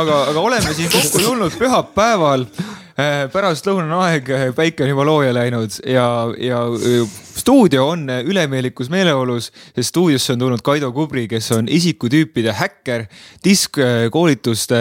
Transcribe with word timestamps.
aga, 0.00 0.22
aga 0.30 0.40
oleme 0.40 0.74
siin 0.74 0.90
kokku 0.92 1.22
tulnud 1.22 1.58
pühapäeval 1.58 2.48
Äh, 2.94 3.24
pärastlõunane 3.26 3.96
aeg, 4.04 4.28
äh, 4.30 4.42
päike 4.54 4.84
on 4.84 4.90
juba 4.92 5.02
looja 5.02 5.32
läinud 5.34 5.80
ja, 5.90 6.04
ja 6.38 6.60
äh, 6.70 7.16
stuudio 7.34 7.88
on 7.90 8.04
ülemeelikus 8.06 8.86
meeleolus, 8.92 9.48
sest 9.74 9.90
stuudiosse 9.90 10.36
on 10.36 10.44
tulnud 10.44 10.62
Kaido 10.62 10.92
Kubri, 10.94 11.24
kes 11.26 11.50
on 11.56 11.66
isikutüüpide 11.66 12.54
häkker, 12.54 13.08
diskkoolituste 13.42 14.80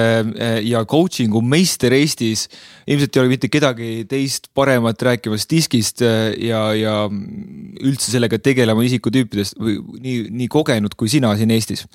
ja 0.61 0.83
coaching'u 0.85 1.41
meister 1.41 1.97
Eestis. 1.97 2.45
ilmselt 2.85 3.17
ei 3.17 3.23
ole 3.23 3.33
mitte 3.33 3.49
kedagi 3.49 4.05
teist 4.05 4.51
paremat 4.53 5.01
rääkimas 5.09 5.49
diskist 5.49 6.05
ja, 6.05 6.63
ja 6.77 6.95
üldse 7.09 8.13
sellega 8.13 8.37
tegelema 8.37 8.85
isikutüüpidest 8.85 9.57
või 9.57 9.79
nii, 9.97 10.27
nii 10.29 10.53
kogenud 10.53 10.93
kui 10.93 11.09
sina 11.09 11.33
siin 11.33 11.57
Eestis. 11.57 11.87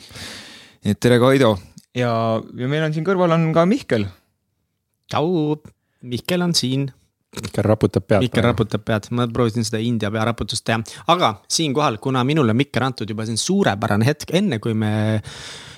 nii 0.82 0.98
et 0.98 0.98
tere, 0.98 1.22
Kaido 1.22 1.60
ja, 1.98 2.12
ja 2.38 2.70
meil 2.70 2.86
on 2.86 2.94
siin 2.94 3.06
kõrval 3.06 3.34
on 3.36 3.50
ka 3.56 3.66
Mihkel. 3.68 4.06
tšau 5.10 5.58
Mihkel 6.08 6.44
on 6.44 6.54
siin. 6.54 6.88
Mihkel 7.38 7.66
raputab 7.66 8.06
pead. 8.08 8.22
Mihkel 8.24 8.46
raputab 8.46 8.84
pead, 8.86 9.10
ma 9.12 9.26
proovisin 9.30 9.66
seda 9.66 9.80
India 9.84 10.10
pearaputust 10.12 10.64
teha, 10.64 10.78
aga 11.12 11.34
siinkohal, 11.50 11.98
kuna 12.02 12.22
minule 12.24 12.54
on 12.54 12.60
Mihkel 12.60 12.86
antud 12.86 13.10
juba 13.10 13.26
siin 13.28 13.40
suurepärane 13.40 14.06
hetk, 14.08 14.32
enne 14.38 14.60
kui 14.62 14.76
me 14.78 14.92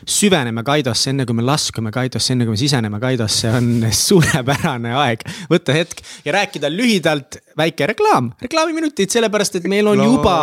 süveneme 0.07 0.65
Kaidosse, 0.67 1.11
enne 1.11 1.27
kui 1.29 1.37
me 1.37 1.45
laskume 1.47 1.93
Kaidosse, 1.95 2.35
enne 2.35 2.47
kui 2.47 2.55
me 2.57 2.61
siseneme 2.61 3.01
Kaidosse, 3.03 3.51
on 3.57 3.87
suurepärane 4.07 4.95
aeg 5.05 5.25
võtta 5.51 5.77
hetk 5.77 6.03
ja 6.25 6.35
rääkida 6.37 6.71
lühidalt 6.73 7.41
väike 7.61 7.91
reklaam, 7.91 8.33
reklaamiminutid, 8.43 9.11
sellepärast 9.13 9.61
et 9.61 9.71
meil 9.71 9.89
on 9.91 10.03
juba, 10.05 10.37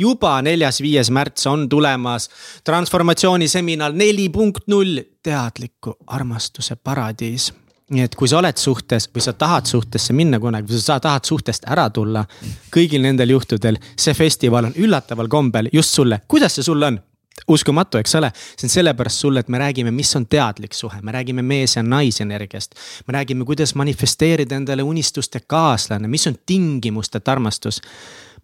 juba 0.00 0.36
neljas-viies 0.44 1.12
märts 1.14 1.48
on 1.50 1.68
tulemas 1.68 2.28
transformatsiooniseminar 2.64 3.96
neli 3.96 4.28
punkt 4.32 4.68
null, 4.72 5.02
teadliku 5.22 5.96
armastuse 6.10 6.76
paradiis 6.76 7.52
nii 7.92 8.06
et 8.06 8.14
kui 8.16 8.30
sa 8.30 8.38
oled 8.40 8.56
suhtes 8.58 9.08
või 9.12 9.24
sa 9.24 9.34
tahad 9.36 9.68
suhtesse 9.68 10.14
minna 10.16 10.40
kunagi 10.40 10.70
või 10.70 10.80
sa 10.80 10.98
tahad 11.02 11.28
suhtest 11.28 11.66
ära 11.68 11.88
tulla. 11.90 12.24
kõigil 12.72 13.04
nendel 13.04 13.34
juhtudel 13.34 13.78
see 13.96 14.14
festival 14.16 14.70
on 14.70 14.76
üllataval 14.76 15.28
kombel 15.28 15.68
just 15.72 15.94
sulle, 15.94 16.22
kuidas 16.28 16.56
see 16.56 16.64
sulle 16.64 16.88
on? 16.88 17.00
Uskumatu, 17.48 17.98
eks 17.98 18.14
ole, 18.18 18.32
see 18.56 18.68
on 18.68 18.74
sellepärast 18.76 19.24
sulle, 19.24 19.42
et 19.42 19.48
me 19.52 19.60
räägime, 19.62 19.90
mis 19.94 20.10
on 20.16 20.26
teadlik 20.26 20.74
suhe, 20.76 21.00
me 21.02 21.14
räägime 21.14 21.42
mees 21.42 21.76
ja 21.76 21.82
naisenergiast. 21.82 22.74
me 23.06 23.18
räägime, 23.18 23.44
kuidas 23.44 23.74
manifesteerida 23.74 24.56
endale 24.56 24.82
unistuste 24.82 25.40
kaaslane, 25.46 26.08
mis 26.08 26.26
on 26.26 26.36
tingimusteta 26.46 27.32
armastus 27.32 27.82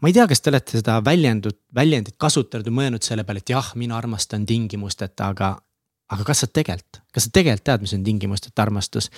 ma 0.00 0.08
ei 0.08 0.14
tea, 0.14 0.26
kas 0.30 0.40
te 0.40 0.50
olete 0.50 0.78
seda 0.78 0.98
väljendut, 1.04 1.58
väljendit 1.74 2.14
kasutanud 2.18 2.66
või 2.68 2.76
mõelnud 2.82 3.02
selle 3.06 3.24
peale, 3.26 3.42
et 3.42 3.50
jah, 3.50 3.72
mina 3.74 3.96
armastan 3.98 4.46
tingimusteta, 4.46 5.32
aga 5.34 5.56
aga 6.08 6.24
kas 6.24 6.42
sa 6.44 6.48
tegelikult, 6.48 7.00
kas 7.12 7.26
sa 7.26 7.32
tegelikult 7.34 7.66
tead, 7.68 7.84
mis 7.84 7.94
on 7.96 8.04
tingimusteta 8.06 8.62
armastus? 8.64 9.10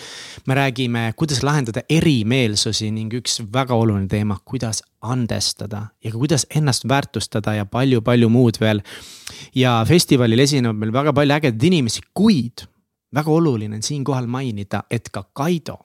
me 0.46 0.56
räägime, 0.58 1.04
kuidas 1.16 1.42
lahendada 1.46 1.84
erimeelsusi 1.88 2.90
ning 2.94 3.14
üks 3.20 3.40
väga 3.52 3.76
oluline 3.78 4.08
teema, 4.10 4.38
kuidas 4.44 4.82
andestada 5.00 5.86
ja 6.04 6.10
ka 6.10 6.18
kuidas 6.18 6.46
ennast 6.56 6.88
väärtustada 6.88 7.54
ja 7.60 7.66
palju-palju 7.66 8.28
muud 8.28 8.60
veel. 8.60 8.82
ja 9.54 9.78
festivalil 9.88 10.46
esineb 10.46 10.76
meil 10.76 10.92
väga 10.92 11.14
palju 11.16 11.38
ägedaid 11.38 11.68
inimesi, 11.70 12.02
kuid 12.14 12.66
väga 13.14 13.30
oluline 13.30 13.78
on 13.78 13.86
siinkohal 13.86 14.26
mainida, 14.26 14.84
et 14.90 15.08
ka 15.10 15.24
Kaido 15.32 15.80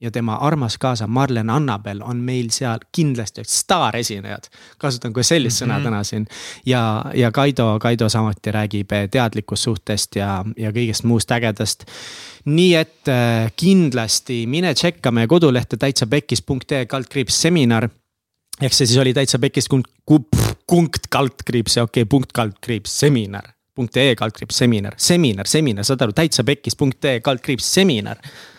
ja 0.00 0.10
tema 0.10 0.34
armas 0.34 0.78
kaasa 0.78 1.06
Marlen 1.06 1.50
Annabel 1.50 2.02
on 2.04 2.16
meil 2.16 2.50
seal 2.50 2.78
kindlasti 2.92 3.44
staaresinejad. 3.44 4.48
kasutan 4.78 5.12
kohe 5.12 5.22
sellist 5.22 5.60
mm 5.60 5.64
-hmm. 5.64 5.70
sõna 5.70 5.78
mhm. 5.78 5.84
täna 5.84 6.04
siin 6.04 6.26
ja, 6.66 7.04
ja 7.14 7.32
Kaido, 7.32 7.78
Kaido 7.80 8.08
samuti 8.08 8.52
räägib 8.52 8.90
teadlikust 9.10 9.62
suhtest 9.62 10.16
ja, 10.16 10.44
ja 10.56 10.70
kõigest 10.70 11.04
muust 11.04 11.30
ägedast. 11.30 11.84
nii 12.44 12.74
et 12.74 13.08
äh, 13.08 13.52
kindlasti 13.56 14.46
mine 14.46 14.74
tšekka 14.74 15.10
meie 15.10 15.26
kodulehte 15.26 15.76
täitsapekkis.ee 15.76 16.86
kaldkriips 16.86 17.42
seminar 17.42 17.88
ehk 18.60 18.72
see 18.72 18.86
siis 18.86 18.98
oli 18.98 19.14
täitsa 19.14 19.38
pekkis 19.38 19.68
punkt 19.68 21.06
kaldkriips, 21.10 21.76
okei 21.76 22.02
okay,, 22.02 22.04
punkt 22.04 22.32
kaldkriips 22.32 23.00
seminar 23.00 23.56
punkt 23.76 23.96
ee 23.96 24.14
kaldkriips 24.14 24.58
seminar, 24.58 24.94
seminar, 24.96 25.46
seminar, 25.46 25.84
saad 25.84 26.00
aru, 26.00 26.12
täitsa 26.16 26.44
pekkis 26.44 26.76
punkt 26.76 27.04
ee 27.04 27.20
kaldkriips 27.20 27.74
seminar 27.74 28.16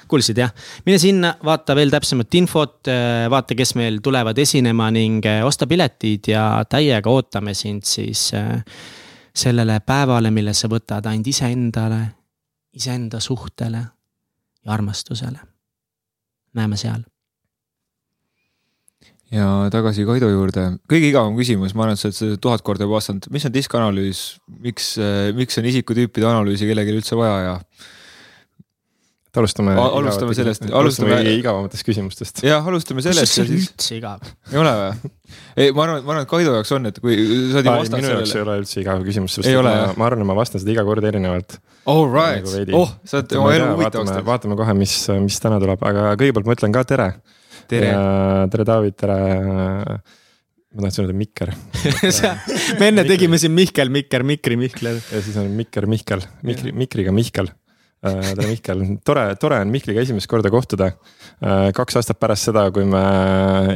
kuulsid 0.09 0.39
jah, 0.41 0.53
mine 0.85 0.99
sinna, 1.01 1.33
vaata 1.45 1.75
veel 1.77 1.91
täpsemat 1.93 2.37
infot, 2.39 2.79
äh, 2.91 3.25
vaata, 3.31 3.57
kes 3.57 3.75
meil 3.79 3.99
tulevad 4.03 4.37
esinema 4.41 4.89
ning 4.93 5.25
äh, 5.27 5.41
osta 5.45 5.67
piletid 5.69 6.31
ja 6.31 6.45
täiega 6.69 7.11
ootame 7.11 7.55
sind 7.57 7.87
siis 7.87 8.29
äh, 8.37 8.61
sellele 9.37 9.79
päevale, 9.85 10.31
mille 10.33 10.55
sa 10.57 10.69
võtad 10.71 11.05
ainult 11.09 11.29
iseendale, 11.33 12.01
iseenda 12.77 13.21
suhtele 13.23 13.83
ja 14.63 14.73
armastusele. 14.73 15.39
näeme 16.57 16.77
seal. 16.77 17.03
Ja 19.31 19.67
tagasi 19.69 20.05
Kaido 20.07 20.29
juurde, 20.31 20.77
kõige 20.87 21.09
igavam 21.09 21.35
küsimus, 21.35 21.73
ma 21.75 21.83
arvan, 21.83 21.97
et 21.97 21.99
sa 21.99 22.07
oled 22.07 22.15
seda 22.15 22.37
tuhat 22.41 22.63
korda 22.63 22.87
juba 22.87 22.95
vastanud, 22.95 23.27
mis 23.35 23.43
on 23.45 23.53
diskanalüüs, 23.53 24.21
miks, 24.63 24.93
miks 25.35 25.59
on 25.59 25.67
isikutüüpide 25.67 26.29
analüüsi 26.29 26.69
kellelgi 26.69 26.95
üldse 26.95 27.19
vaja 27.19 27.41
ja 27.43 27.57
alustame. 29.41 29.73
alustame 29.77 30.35
sellest, 30.37 30.65
alustame 30.75 31.19
igavamatest 31.37 31.85
küsimustest. 31.87 32.41
jah, 32.45 32.65
alustame 32.65 33.03
sellest. 33.05 33.23
kas 33.23 33.35
see 33.35 33.45
on 33.45 33.53
üldse 33.57 33.97
igav? 33.97 34.27
ei 34.51 34.59
ole 34.61 34.73
või? 34.79 35.11
ei, 35.55 35.71
ma 35.75 35.85
arvan, 35.85 36.03
ma 36.03 36.13
arvan, 36.13 36.25
et 36.25 36.31
Kaido 36.31 36.53
jaoks 36.57 36.73
on, 36.77 36.89
et 36.91 36.99
kui 37.03 37.15
sa 37.53 37.63
ju 37.63 37.71
vastanud 37.71 37.87
sellele. 37.87 38.03
minu 38.03 38.13
jaoks 38.15 38.35
ei 38.35 38.43
ole 38.43 38.57
üldse 38.63 38.79
igav 38.83 39.07
küsimus, 39.07 39.39
sest 39.39 39.49
ma, 39.55 39.73
ma 39.97 40.09
arvan, 40.09 40.23
et 40.25 40.31
ma 40.31 40.37
vastan 40.37 40.63
seda 40.63 40.73
iga 40.75 40.85
kord 40.87 41.07
erinevalt. 41.07 41.57
All 41.87 42.05
right 42.11 42.43
nagu, 42.43 42.83
oh, 42.83 42.93
sa 43.07 43.21
oled 43.21 43.35
oma 43.39 43.55
elu 43.55 43.67
huvitavaks 43.73 44.13
teinud. 44.13 44.29
vaatame 44.29 44.59
kohe, 44.59 44.77
mis, 44.77 44.95
mis 45.23 45.41
täna 45.43 45.59
tuleb, 45.63 45.83
aga 45.91 46.13
kõigepealt 46.19 46.49
ma 46.49 46.57
ütlen 46.57 46.75
ka 46.75 46.85
tere. 46.87 47.11
tere. 47.67 47.91
tere, 48.53 48.67
David, 48.67 48.97
tere 48.99 49.19
ma 50.77 50.83
tahtsin 50.83 51.05
öelda 51.05 51.15
Mikker 51.17 51.53
me 52.79 52.89
enne 52.91 53.07
tegime 53.07 53.39
siin 53.41 53.55
Mihkel, 53.55 53.89
Mikker, 53.89 54.27
Mikri, 54.27 54.59
Mihkler. 54.59 54.99
ja 54.99 55.23
siis 55.23 55.39
on 55.39 55.47
Mikker, 55.57 55.87
Mihkel, 55.89 56.27
Mikri, 56.45 56.75
Mikriga 56.75 57.15
Mihkel 57.15 57.49
Äh, 57.49 57.66
tere, 58.01 58.45
Mihkel, 58.45 58.83
tore, 59.05 59.23
tore 59.41 59.57
on 59.63 59.71
Mihkliga 59.73 60.03
esimest 60.03 60.29
korda 60.29 60.51
kohtuda. 60.53 60.91
Äh, 61.41 61.69
kaks 61.75 61.97
aastat 61.99 62.19
pärast 62.21 62.49
seda, 62.49 62.67
kui 62.73 62.85
me 62.87 63.01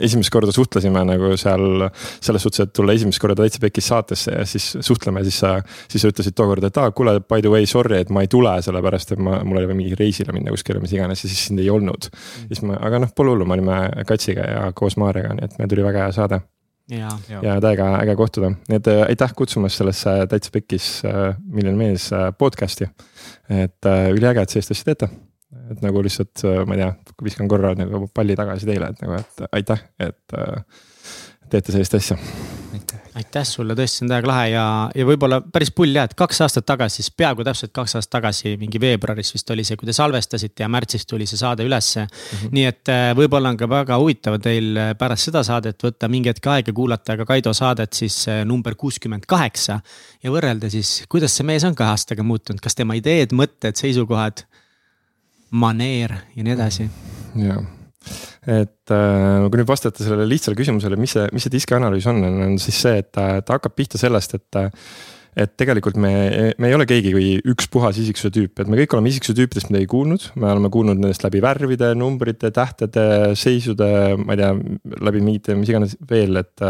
esimest 0.05 0.31
korda 0.33 0.53
suhtlesime 0.55 1.03
nagu 1.07 1.33
seal 1.41 1.87
selles 2.21 2.45
suhtes, 2.45 2.67
et 2.67 2.73
tulla 2.77 2.95
esimest 2.97 3.21
korda 3.21 3.41
Täitsa 3.41 3.61
Pekis 3.63 3.89
saatesse 3.91 4.35
ja 4.35 4.45
siis 4.49 4.71
suhtleme, 4.85 5.25
siis 5.27 5.41
sa, 5.43 5.55
siis 5.91 6.05
sa 6.05 6.13
ütlesid 6.13 6.37
tookord, 6.37 6.69
et 6.69 6.79
aa, 6.81 6.93
kuule, 6.95 7.17
by 7.25 7.41
the 7.41 7.51
way, 7.53 7.69
sorry, 7.69 7.97
et 8.01 8.13
ma 8.13 8.25
ei 8.25 8.31
tule, 8.31 8.53
sellepärast 8.65 9.15
et 9.17 9.25
ma, 9.25 9.41
mul 9.47 9.61
oli 9.61 9.71
vaja 9.71 9.81
mingi 9.81 9.99
reisile 9.99 10.37
minna 10.37 10.53
kuskile, 10.53 10.81
mis 10.83 10.93
iganes 10.95 11.25
ja 11.25 11.31
siis 11.31 11.47
sind 11.49 11.61
ei 11.61 11.69
olnud. 11.73 12.09
siis 12.45 12.63
ma, 12.65 12.77
aga 12.81 13.01
noh, 13.05 13.13
pole 13.15 13.35
hullu, 13.35 13.49
me 13.49 13.57
olime 13.57 13.83
Katsiga 14.07 14.47
ja 14.47 14.65
koos 14.77 14.97
Maarjaga, 15.01 15.35
nii 15.37 15.49
et 15.49 15.61
meil 15.61 15.71
tuli 15.71 15.85
väga 15.85 16.07
hea 16.07 16.17
saade 16.21 16.43
ja, 17.29 17.39
ja 17.43 17.57
täiega 17.63 17.87
äge 18.01 18.15
kohtuda, 18.19 18.51
nii 18.69 18.79
et 18.81 18.89
äh, 18.91 19.01
aitäh 19.07 19.33
kutsumast 19.37 19.79
sellesse 19.79 20.15
Täitsa 20.31 20.53
Pekis 20.53 20.87
äh, 21.07 21.35
Miljon 21.47 21.79
mees 21.79 22.09
äh, 22.15 22.29
podcast'i. 22.37 22.89
Äh, 23.49 23.65
et 23.67 23.89
äh, 23.89 24.09
üliäge, 24.13 24.43
et 24.43 24.53
sellist 24.53 24.75
asja 24.75 24.91
teete. 24.91 25.11
et 25.71 25.81
nagu 25.83 25.99
lihtsalt, 26.03 26.43
äh, 26.47 26.61
ma 26.67 26.75
ei 26.75 26.83
tea, 26.83 27.15
viskan 27.23 27.49
korra 27.51 27.73
nagu 27.75 28.05
palli 28.13 28.35
tagasi 28.39 28.67
teile, 28.67 28.91
et 28.91 29.03
nagu, 29.03 29.19
et 29.19 29.43
aitäh, 29.59 29.83
et 29.99 30.35
äh, 30.39 30.63
teete 31.51 31.75
sellist 31.75 31.99
asja 31.99 32.17
aitäh 33.15 33.45
sulle, 33.47 33.75
tõesti, 33.75 33.99
see 33.99 34.05
on 34.05 34.11
täiega 34.11 34.29
lahe 34.29 34.45
ja, 34.53 34.63
ja 34.95 35.05
võib-olla 35.07 35.41
päris 35.43 35.71
pull 35.75 35.95
jah, 35.95 36.07
et 36.07 36.13
kaks 36.17 36.41
aastat 36.45 36.65
tagasi, 36.67 37.01
siis 37.01 37.11
peaaegu 37.17 37.43
täpselt 37.45 37.73
kaks 37.75 37.97
aastat 37.99 38.13
tagasi, 38.17 38.53
mingi 38.59 38.79
veebruaris 38.81 39.33
vist 39.35 39.51
oli 39.53 39.65
see, 39.67 39.77
kui 39.79 39.89
te 39.89 39.95
salvestasite 39.95 40.63
ja 40.63 40.69
märtsis 40.71 41.05
tuli 41.09 41.27
see 41.29 41.39
saade 41.39 41.65
ülesse 41.67 42.05
mm. 42.05 42.11
-hmm. 42.11 42.53
nii 42.55 42.65
et 42.69 42.93
võib-olla 43.19 43.51
on 43.51 43.59
ka 43.59 43.69
väga 43.69 43.97
huvitav 43.99 44.39
teil 44.43 44.79
pärast 44.99 45.29
seda 45.29 45.43
saadet 45.47 45.83
võtta 45.83 46.09
mingi 46.11 46.31
hetk 46.31 46.47
aega 46.53 46.73
kuulata 46.73 47.17
ka 47.19 47.27
Kaido 47.33 47.53
saadet 47.53 47.93
siis 47.93 48.25
number 48.45 48.75
kuuskümmend 48.75 49.27
kaheksa. 49.27 49.81
ja 50.23 50.31
võrrelda 50.31 50.69
siis, 50.69 51.03
kuidas 51.09 51.35
see 51.35 51.45
mees 51.45 51.63
on 51.63 51.75
kahe 51.75 51.91
aastaga 51.91 52.23
muutunud, 52.23 52.61
kas 52.61 52.75
tema 52.75 52.95
ideed, 52.95 53.33
mõtted, 53.33 53.75
seisukohad, 53.75 54.45
maneer 55.51 56.15
ja 56.35 56.43
nii 56.43 56.53
edasi. 56.53 56.89
jah 57.35 57.80
et 58.47 58.93
äh, 58.93 59.47
kui 59.47 59.59
nüüd 59.59 59.69
vastata 59.69 60.01
sellele 60.01 60.25
lihtsale 60.29 60.57
küsimusele, 60.57 60.97
mis 60.97 61.13
see, 61.17 61.27
mis 61.35 61.45
see 61.45 61.53
diskianalüüs 61.53 62.07
on, 62.09 62.23
on 62.25 62.55
siis 62.61 62.79
see, 62.85 63.01
et 63.03 63.11
ta, 63.13 63.27
ta 63.45 63.59
hakkab 63.59 63.75
pihta 63.77 64.01
sellest, 64.01 64.39
et 64.39 64.61
et 65.37 65.53
tegelikult 65.59 65.95
me, 66.01 66.11
me 66.59 66.67
ei 66.67 66.75
ole 66.75 66.85
keegi 66.89 67.13
kui 67.15 67.27
ükspuhas 67.53 67.95
isiksuse 68.01 68.31
tüüp, 68.35 68.59
et 68.59 68.71
me 68.71 68.79
kõik 68.81 68.95
oleme 68.97 69.11
isiksuse 69.11 69.37
tüüpidest 69.37 69.69
midagi 69.71 69.87
kuulnud, 69.91 70.25
me 70.35 70.49
oleme 70.51 70.71
kuulnud 70.73 70.99
nendest 70.99 71.23
läbi 71.23 71.39
värvide, 71.43 71.93
numbrite, 71.95 72.51
tähtede, 72.51 73.05
seisude, 73.39 73.87
ma 74.19 74.35
ei 74.35 74.41
tea, 74.41 74.51
läbi 75.07 75.23
mingite, 75.23 75.55
mis 75.55 75.71
iganes 75.71 75.95
veel, 76.09 76.41
et. 76.41 76.65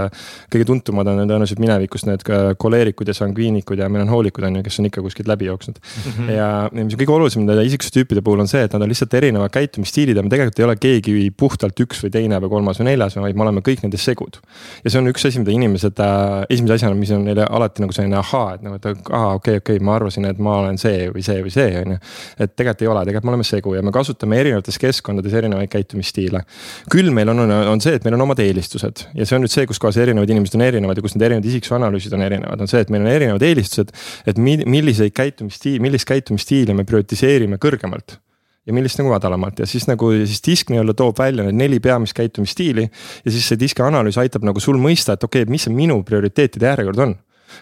kõige 0.52 0.68
tuntumad 0.68 1.10
on 1.10 1.24
tõenäoliselt 1.24 1.62
minevikust 1.62 2.08
need 2.08 2.24
koleerikud 2.62 3.10
ja 3.10 3.16
sangviinikud 3.18 3.82
ja 3.82 3.90
melanhoolikud 3.92 4.46
on 4.46 4.60
ju, 4.60 4.66
kes 4.68 4.80
on 4.82 4.90
ikka 4.92 5.04
kuskilt 5.06 5.30
läbi 5.32 5.48
jooksnud 5.50 5.80
mm. 5.82 6.12
-hmm. 6.12 6.32
ja, 6.36 6.50
ja 6.70 6.86
mis 6.86 6.94
on 6.94 7.02
kõige 7.02 7.16
olulisem 7.16 7.46
nende 7.46 7.66
isiksuse 7.66 7.96
tüüpide 7.98 8.22
puhul 8.26 8.44
on 8.44 8.52
see, 8.52 8.62
et 8.68 8.74
nad 8.74 8.86
on 8.86 8.92
lihtsalt 8.92 9.14
erinevad 9.18 9.54
käitumisstiilid 9.54 10.18
ja 10.18 10.24
me 10.24 10.30
tegelikult 10.30 10.60
ei 10.60 10.68
ole 10.68 10.76
keegi 10.76 11.32
puhtalt 11.38 11.80
üks 11.86 12.04
või 12.06 12.14
teine 12.14 12.40
või 12.44 12.54
kolmas 12.56 12.82
või 12.82 12.92
neljas, 12.92 13.18
vaid 13.18 13.38
me 13.38 13.48
oleme 13.48 13.66
kõik 13.66 13.84
nendes 13.86 14.06
segud. 14.06 14.38
ja 14.84 14.90
see 14.90 15.02
on 15.02 15.10
üks 15.12 15.26
asi, 15.28 15.42
mida 15.42 15.52
inimesed 15.56 16.00
äh, 16.00 16.46
esimese 16.50 16.80
asjana, 16.80 16.96
mis 16.96 17.12
on 17.16 17.26
neile 17.26 17.48
alati 17.50 17.84
nagu 17.84 17.96
selline 17.96 18.20
ahaa 18.22 18.51
et 18.58 18.64
nagu, 18.66 18.78
et 18.78 18.86
aa, 18.88 18.94
okei 18.96 19.12
okay,, 19.12 19.62
okei 19.62 19.76
okay,, 19.78 19.84
ma 19.86 19.96
arvasin, 19.98 20.28
et 20.30 20.40
ma 20.42 20.58
olen 20.62 20.80
see 20.82 21.10
või 21.14 21.26
see 21.26 21.44
või 21.46 21.54
see, 21.54 21.68
on 21.82 21.96
ju. 21.96 22.00
et 22.38 22.56
tegelikult 22.56 22.86
ei 22.86 22.92
ole, 22.94 23.04
tegelikult 23.10 23.30
me 23.30 23.34
oleme 23.36 23.48
segu 23.48 23.76
ja 23.76 23.84
me 23.86 23.94
kasutame 23.96 24.40
erinevates 24.42 24.80
keskkondades 24.82 25.36
erinevaid 25.42 25.72
käitumisstiile. 25.74 26.44
küll 26.92 27.12
meil 27.16 27.34
on, 27.34 27.44
on, 27.46 27.54
on 27.76 27.84
see, 27.84 27.96
et 28.00 28.08
meil 28.08 28.18
on 28.20 28.26
omad 28.28 28.42
eelistused 28.44 29.06
ja 29.18 29.28
see 29.28 29.38
on 29.38 29.46
nüüd 29.46 29.54
see, 29.54 29.68
kus 29.70 29.82
kohas 29.82 30.00
erinevad 30.02 30.30
inimesed 30.30 30.58
on 30.60 30.66
erinevad 30.66 30.98
ja 31.00 31.06
kus 31.06 31.18
need 31.18 31.28
erinevad 31.30 31.52
isiksusanalüüsid 31.52 32.18
on 32.18 32.26
erinevad, 32.28 32.66
on 32.66 32.72
see, 32.72 32.84
et 32.84 32.92
meil 32.94 33.06
on 33.06 33.14
erinevad 33.14 33.48
eelistused. 33.48 33.96
et 34.26 34.42
milliseid 34.42 35.16
käitumisstiili, 35.16 35.80
millist 35.84 36.10
käitumisstiili 36.10 36.76
me 36.78 36.88
prioritiseerime 36.88 37.62
kõrgemalt 37.62 38.20
ja 38.68 38.76
millist 38.76 39.00
nagu 39.02 39.10
madalamalt 39.10 39.60
ja 39.60 39.68
siis 39.70 39.88
nagu 39.90 40.12
siis 40.22 40.42
disk 40.46 40.70
nii-öelda 40.70 40.94
toob 40.98 41.18
välja 41.20 41.46
need 41.48 41.58
neli 41.58 41.80
peamist 41.82 42.14
käitumisstiili. 42.18 42.90
ja 43.26 43.32
siis 43.32 43.48
see 43.48 43.60
diski 43.60 43.82
analüüs 43.82 44.20
aitab 44.22 44.46
nagu 44.46 44.62
sul 44.62 44.78
mõista, 44.78 45.18
et 45.18 45.24
okei 45.24 45.44
okay,, 45.44 45.52
mis 45.52 45.66
see 45.66 45.74
minu 45.74 46.02
prioriteetide 46.06 46.70
järjekord 46.70 47.06
on 47.08 47.16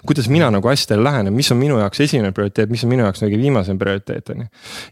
kuidas 0.08 0.30
mina 0.32 0.50
nagu 0.54 0.70
asjadele 0.72 1.04
lähenen, 1.06 1.36
mis 1.36 1.50
on 1.54 1.60
minu 1.60 1.80
jaoks 1.82 2.04
esimene 2.06 2.32
prioriteet, 2.36 2.70
mis 2.72 2.84
on 2.86 2.92
minu 2.92 3.06
jaoks 3.06 3.24
kõige 3.24 3.40
viimasem 3.42 3.80
prioriteet, 3.82 4.32
on 4.34 4.44
ju. 4.44 4.48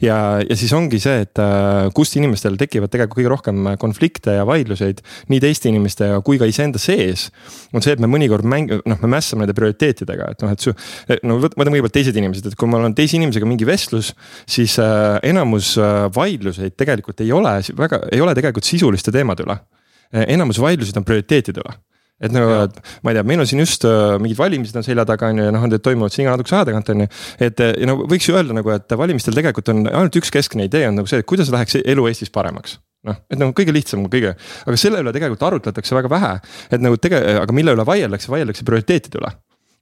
ja, 0.07 0.17
ja 0.43 0.57
siis 0.59 0.73
ongi 0.77 0.99
see, 1.03 1.23
et 1.25 1.41
äh, 1.41 1.89
kust 1.97 2.17
inimestel 2.19 2.57
tekivad 2.59 2.91
tegelikult 2.93 3.21
kõige 3.21 3.31
rohkem 3.33 3.71
konflikte 3.81 4.37
ja 4.37 4.45
vaidluseid 4.47 5.01
nii 5.31 5.41
teiste 5.43 5.71
inimestega 5.71 6.19
kui 6.25 6.39
ka 6.41 6.49
iseenda 6.49 6.81
sees. 6.81 7.27
on 7.73 7.85
see, 7.85 7.95
et 7.95 8.03
me 8.03 8.09
mõnikord 8.11 8.47
mäng-, 8.47 8.73
noh, 8.77 9.01
me 9.03 9.11
mässame 9.17 9.45
nende 9.45 9.55
prioriteetidega, 9.57 10.31
et 10.35 10.45
noh, 10.45 10.53
et 10.53 10.63
su, 10.63 10.73
no 11.27 11.39
võtame 11.43 11.77
kõigepealt 11.77 11.97
teised 11.99 12.19
inimesed, 12.19 12.51
et 12.51 12.59
kui 12.59 12.69
mul 12.69 12.85
on 12.87 12.95
teise 12.97 13.17
inimesega 13.19 13.49
mingi 13.49 13.67
vestlus, 13.67 14.13
siis 14.49 14.77
äh, 14.83 15.17
enamus 15.27 15.75
äh, 15.81 16.05
vaidluseid 16.13 16.77
tegelikult 16.79 17.25
ei 17.25 17.33
ole 17.35 17.57
väga, 17.77 18.03
ei 18.11 18.23
ole 18.23 18.35
tegelikult 18.37 18.67
sisuliste 18.67 19.13
teemade 19.15 19.45
üle 19.47 19.57
enamus 20.07 20.59
vaidlused 20.61 20.95
on 20.95 21.05
prioriteetide 21.07 21.63
üle 21.63 21.73
et 22.23 22.33
nagu, 22.33 22.49
et 22.65 22.79
ma 23.05 23.13
ei 23.13 23.19
tea, 23.19 23.25
meil 23.29 23.43
on 23.43 23.49
siin 23.49 23.61
just 23.61 23.85
uh, 23.87 24.15
mingid 24.21 24.39
valimised 24.39 24.79
on 24.79 24.85
selja 24.85 25.05
taga 25.07 25.29
on 25.31 25.41
ju 25.41 25.47
ja 25.47 25.53
noh, 25.53 25.67
need 25.69 25.83
toimuvad 25.85 26.13
siin 26.13 26.25
iga 26.25 26.33
natukese 26.35 26.57
aja 26.57 26.69
tagant 26.71 26.91
on 26.93 27.05
ju. 27.05 27.09
et 27.47 27.63
ja 27.67 27.89
no 27.89 27.99
võiks 28.03 28.29
ju 28.29 28.37
öelda 28.37 28.57
nagu, 28.57 28.73
et 28.73 28.97
valimistel 28.99 29.37
tegelikult 29.37 29.73
on 29.73 29.85
ainult 29.85 30.19
üks 30.21 30.33
keskne 30.33 30.67
idee 30.69 30.87
on 30.89 30.97
nagu 31.01 31.09
see, 31.09 31.21
et 31.21 31.29
kuidas 31.29 31.51
läheks 31.53 31.79
elu 31.83 32.07
Eestis 32.09 32.33
paremaks. 32.33 32.79
Noh, 33.07 33.19
et 33.31 33.39
nagu 33.39 33.53
kõige 33.55 33.71
lihtsam, 33.71 34.07
kõige, 34.11 34.33
aga 34.67 34.79
selle 34.79 34.99
üle 35.03 35.13
tegelikult 35.15 35.45
arutletakse 35.47 35.95
väga 35.95 36.09
vähe, 36.11 36.31
et 36.73 36.81
nagu 36.83 36.97
tege-, 36.99 37.21
aga 37.39 37.55
mille 37.55 37.77
üle 37.77 37.85
vaieldakse, 37.87 38.31
vaieldakse 38.33 38.65
prioriteetide 38.67 39.21
üle 39.21 39.31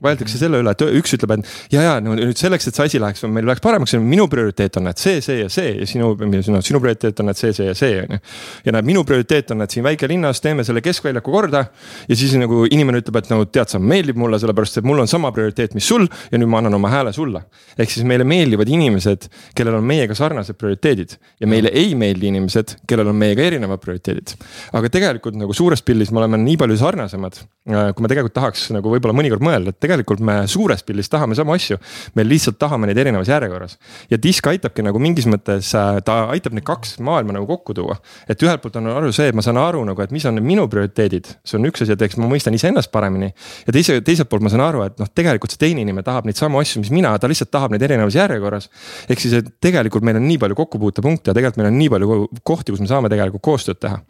vaieldakse 0.03 0.39
selle 0.39 0.59
üle, 0.59 0.71
et 0.75 0.81
üks 0.99 1.13
ütleb, 1.15 1.37
et 1.37 1.71
ja, 1.71 1.83
ja 1.85 1.93
nüüd 2.03 2.35
selleks, 2.35 2.67
et 2.67 2.75
see 2.75 2.87
asi 2.89 2.99
läheks, 2.99 3.23
meil 3.31 3.47
läheks 3.47 3.63
paremaks, 3.63 3.93
minu 4.03 4.25
prioriteet 4.31 4.75
on, 4.81 4.89
et 4.91 4.99
see, 4.99 5.21
see 5.23 5.37
ja 5.39 5.51
see 5.51 5.69
ja 5.71 5.87
sinu, 5.87 6.09
sinu, 6.43 6.59
sinu 6.67 6.81
prioriteet 6.83 7.21
on, 7.23 7.31
et 7.31 7.39
see, 7.39 7.53
see 7.55 7.69
ja 7.69 7.75
see 7.77 8.01
on 8.01 8.17
ju. 8.17 8.19
ja 8.67 8.73
näed, 8.75 8.89
minu 8.89 9.05
prioriteet 9.07 9.53
on, 9.55 9.63
et 9.63 9.71
siin 9.71 9.85
väikelinnas 9.87 10.43
teeme 10.43 10.65
selle 10.67 10.83
keskväljaku 10.83 11.31
korda. 11.31 11.65
ja 12.09 12.17
siis 12.19 12.35
nagu 12.41 12.65
inimene 12.67 12.99
ütleb, 12.99 13.21
et 13.21 13.31
no 13.31 13.39
tead 13.47 13.71
sa, 13.71 13.79
meeldib 13.79 14.19
mulle, 14.19 14.39
sellepärast 14.41 14.81
et 14.81 14.89
mul 14.89 14.99
on 15.05 15.11
sama 15.11 15.31
prioriteet, 15.35 15.77
mis 15.79 15.87
sul 15.87 16.09
ja 16.09 16.41
nüüd 16.41 16.51
ma 16.51 16.59
annan 16.59 16.75
oma 16.75 16.91
hääle 16.91 17.15
sulle. 17.15 17.45
ehk 17.79 17.95
siis 17.95 18.03
meile 18.07 18.27
meeldivad 18.27 18.67
inimesed, 18.67 19.29
kellel 19.55 19.79
on 19.79 19.87
meiega 19.87 20.17
sarnased 20.17 20.59
prioriteedid 20.59 21.15
ja 21.39 21.47
meile 21.47 21.71
ei 21.71 21.95
meeldi 21.95 22.33
inimesed, 22.33 22.75
kellel 22.83 23.13
on 23.13 23.19
meiega 23.23 23.47
erinevad 23.47 23.79
prioriteedid. 23.79 24.35
aga 24.75 24.91
tegelikult 24.91 25.39
nagu 25.39 25.55
suures 25.55 25.79
pildis 25.87 26.11
me 26.11 26.19
oleme 26.19 26.43
nii 26.43 26.59
palju 26.59 26.83
sarnasemad, 26.83 27.41
äh, 27.71 27.89
kui 27.95 28.03
me 28.03 28.11
tegelikult 28.11 28.35
tahaks 28.35 28.67
nagu 28.75 28.91
võib-olla 28.91 29.15
mõnikord 29.15 29.43
mõelda, 29.45 29.71
et 29.71 29.84
tegelikult 29.85 30.23
me 30.25 30.41
suures 30.51 30.83
pildis 30.85 31.09
tahame 31.11 31.37
samu 31.37 31.55
asju. 31.55 31.77
me 32.15 32.25
lihtsalt 32.25 32.57
tahame 32.61 32.89
neid 32.89 32.99
erinevas 33.01 33.29
järjekorras 33.31 33.77
ja 34.11 34.19
disk 34.21 34.47
aitabki 34.49 34.85
nagu 34.85 34.99
mingis 35.01 35.27
mõttes, 35.29 35.71
äh, 35.77 36.01
ta 36.05 36.17
aitab 36.33 36.55
need 36.57 36.65
kaks 36.67 36.97
maailma 37.05 37.37
nagu 37.37 37.47
kokku 37.49 37.75
tuua. 37.77 37.97
et 38.29 38.41
ühelt 38.41 38.61
poolt 38.63 38.79
on 38.81 38.89
aru 38.93 39.11
see, 39.15 39.29
et 39.29 39.37
ma 39.37 39.43
saan 39.45 39.59
aru 39.61 39.83
nagu, 39.87 40.01
et 40.01 40.11
mis 40.15 40.25
on 40.25 40.35
need 40.37 40.45
minu 40.45 40.67
prioriteedid, 40.71 41.31
see 41.45 41.59
on 41.59 41.69
üks 41.69 41.85
asi, 41.85 41.95
et 41.95 42.01
eks 42.01 42.17
ma 42.21 42.29
mõistan 42.31 42.55
iseennast 42.57 42.91
paremini. 42.91 43.31
ja 43.67 43.75
teise, 43.75 43.99
teiselt 44.01 44.29
poolt 44.31 44.45
ma 44.45 44.53
saan 44.53 44.65
aru, 44.65 44.83
et 44.89 44.99
noh, 45.01 45.11
tegelikult 45.13 45.55
see 45.55 45.61
teine 45.61 45.85
inimene 45.85 46.05
tahab 46.05 46.27
neid 46.29 46.39
samu 46.39 46.59
asju, 46.61 46.83
mis 46.83 46.93
mina, 46.93 47.15
ta 47.19 47.29
lihtsalt 47.31 47.51
tahab 47.53 47.75
neid 47.75 47.85
erinevas 47.85 48.17
järjekorras. 48.17 48.69
ehk 49.09 49.21
siis, 49.21 49.39
et 49.41 49.55
tegelikult 49.61 50.05
meil 50.05 50.19
on 50.19 50.27
nii 50.27 50.41
palju 50.41 50.59
kokkupuutepunkte 50.63 51.31
ja 51.31 51.37
tegelikult 51.37 51.63
meil 51.63 51.71
on 51.73 51.79
nii 51.79 51.89
palju 51.95 52.19
kohti, 52.43 52.75
kus 52.75 52.83
me 52.83 52.91
saame 52.91 53.11
tegelikult 53.11 53.43
koostööd 53.45 53.81
teha 53.81 54.01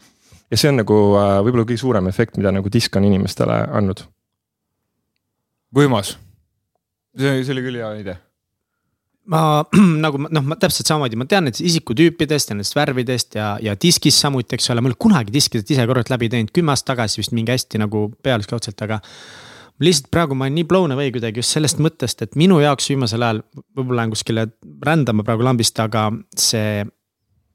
ja 0.52 0.60
see 0.60 0.70
on 0.72 0.82
nagu 0.82 0.98
äh, 1.20 1.38
võib-olla 1.46 1.66
kõige 1.66 1.82
suurem 1.82 2.12
efekt, 2.12 2.38
mida 2.38 2.54
nagu 2.54 2.70
disk 2.72 2.96
on 3.00 3.08
inimestele 3.08 3.64
andnud 3.80 4.06
võimas. 5.76 6.16
see, 7.18 7.42
see 7.44 7.56
oli 7.56 7.66
küll 7.66 7.82
hea 7.82 7.92
idee 8.04 8.20
ma 9.32 9.42
nagu 10.06 10.20
noh, 10.26 10.46
ma 10.46 10.58
täpselt 10.60 10.90
samamoodi, 10.90 11.18
ma 11.20 11.28
tean 11.30 11.48
nendest 11.48 11.64
isikutüüpidest 11.66 12.52
ja 12.52 12.58
nendest 12.58 12.78
värvidest 12.78 13.38
ja, 13.40 13.56
ja 13.64 13.76
diskis 13.82 14.20
samuti, 14.22 14.58
eks 14.58 14.70
ole, 14.74 14.84
ma 14.84 14.92
ei 14.92 14.94
ole 14.94 15.02
kunagi 15.08 15.34
diskidest 15.34 15.74
ise 15.74 15.86
korralt 15.90 16.12
läbi 16.14 16.30
teinud, 16.32 16.54
kümme 16.56 16.74
aastat 16.74 16.94
tagasi 16.94 17.22
vist 17.22 17.34
mingi 17.36 17.54
hästi 17.54 17.82
nagu 17.82 18.08
pealiskaudselt, 18.26 18.86
aga. 18.86 19.02
lihtsalt 19.84 20.12
praegu 20.14 20.38
ma 20.38 20.46
olen 20.46 20.60
nii 20.60 20.68
blown 20.70 20.94
away 20.96 21.12
kuidagi 21.16 21.42
just 21.42 21.56
sellest 21.58 21.82
mõttest, 21.84 22.22
et 22.24 22.38
minu 22.40 22.62
jaoks 22.64 22.92
viimasel 22.92 23.26
ajal, 23.26 23.42
võib-olla 23.76 24.04
lähen 24.04 24.14
kuskile 24.14 24.48
rändama 24.86 25.26
praegu 25.28 25.48
lambist, 25.48 25.80
aga 25.84 26.08
see 26.40 26.86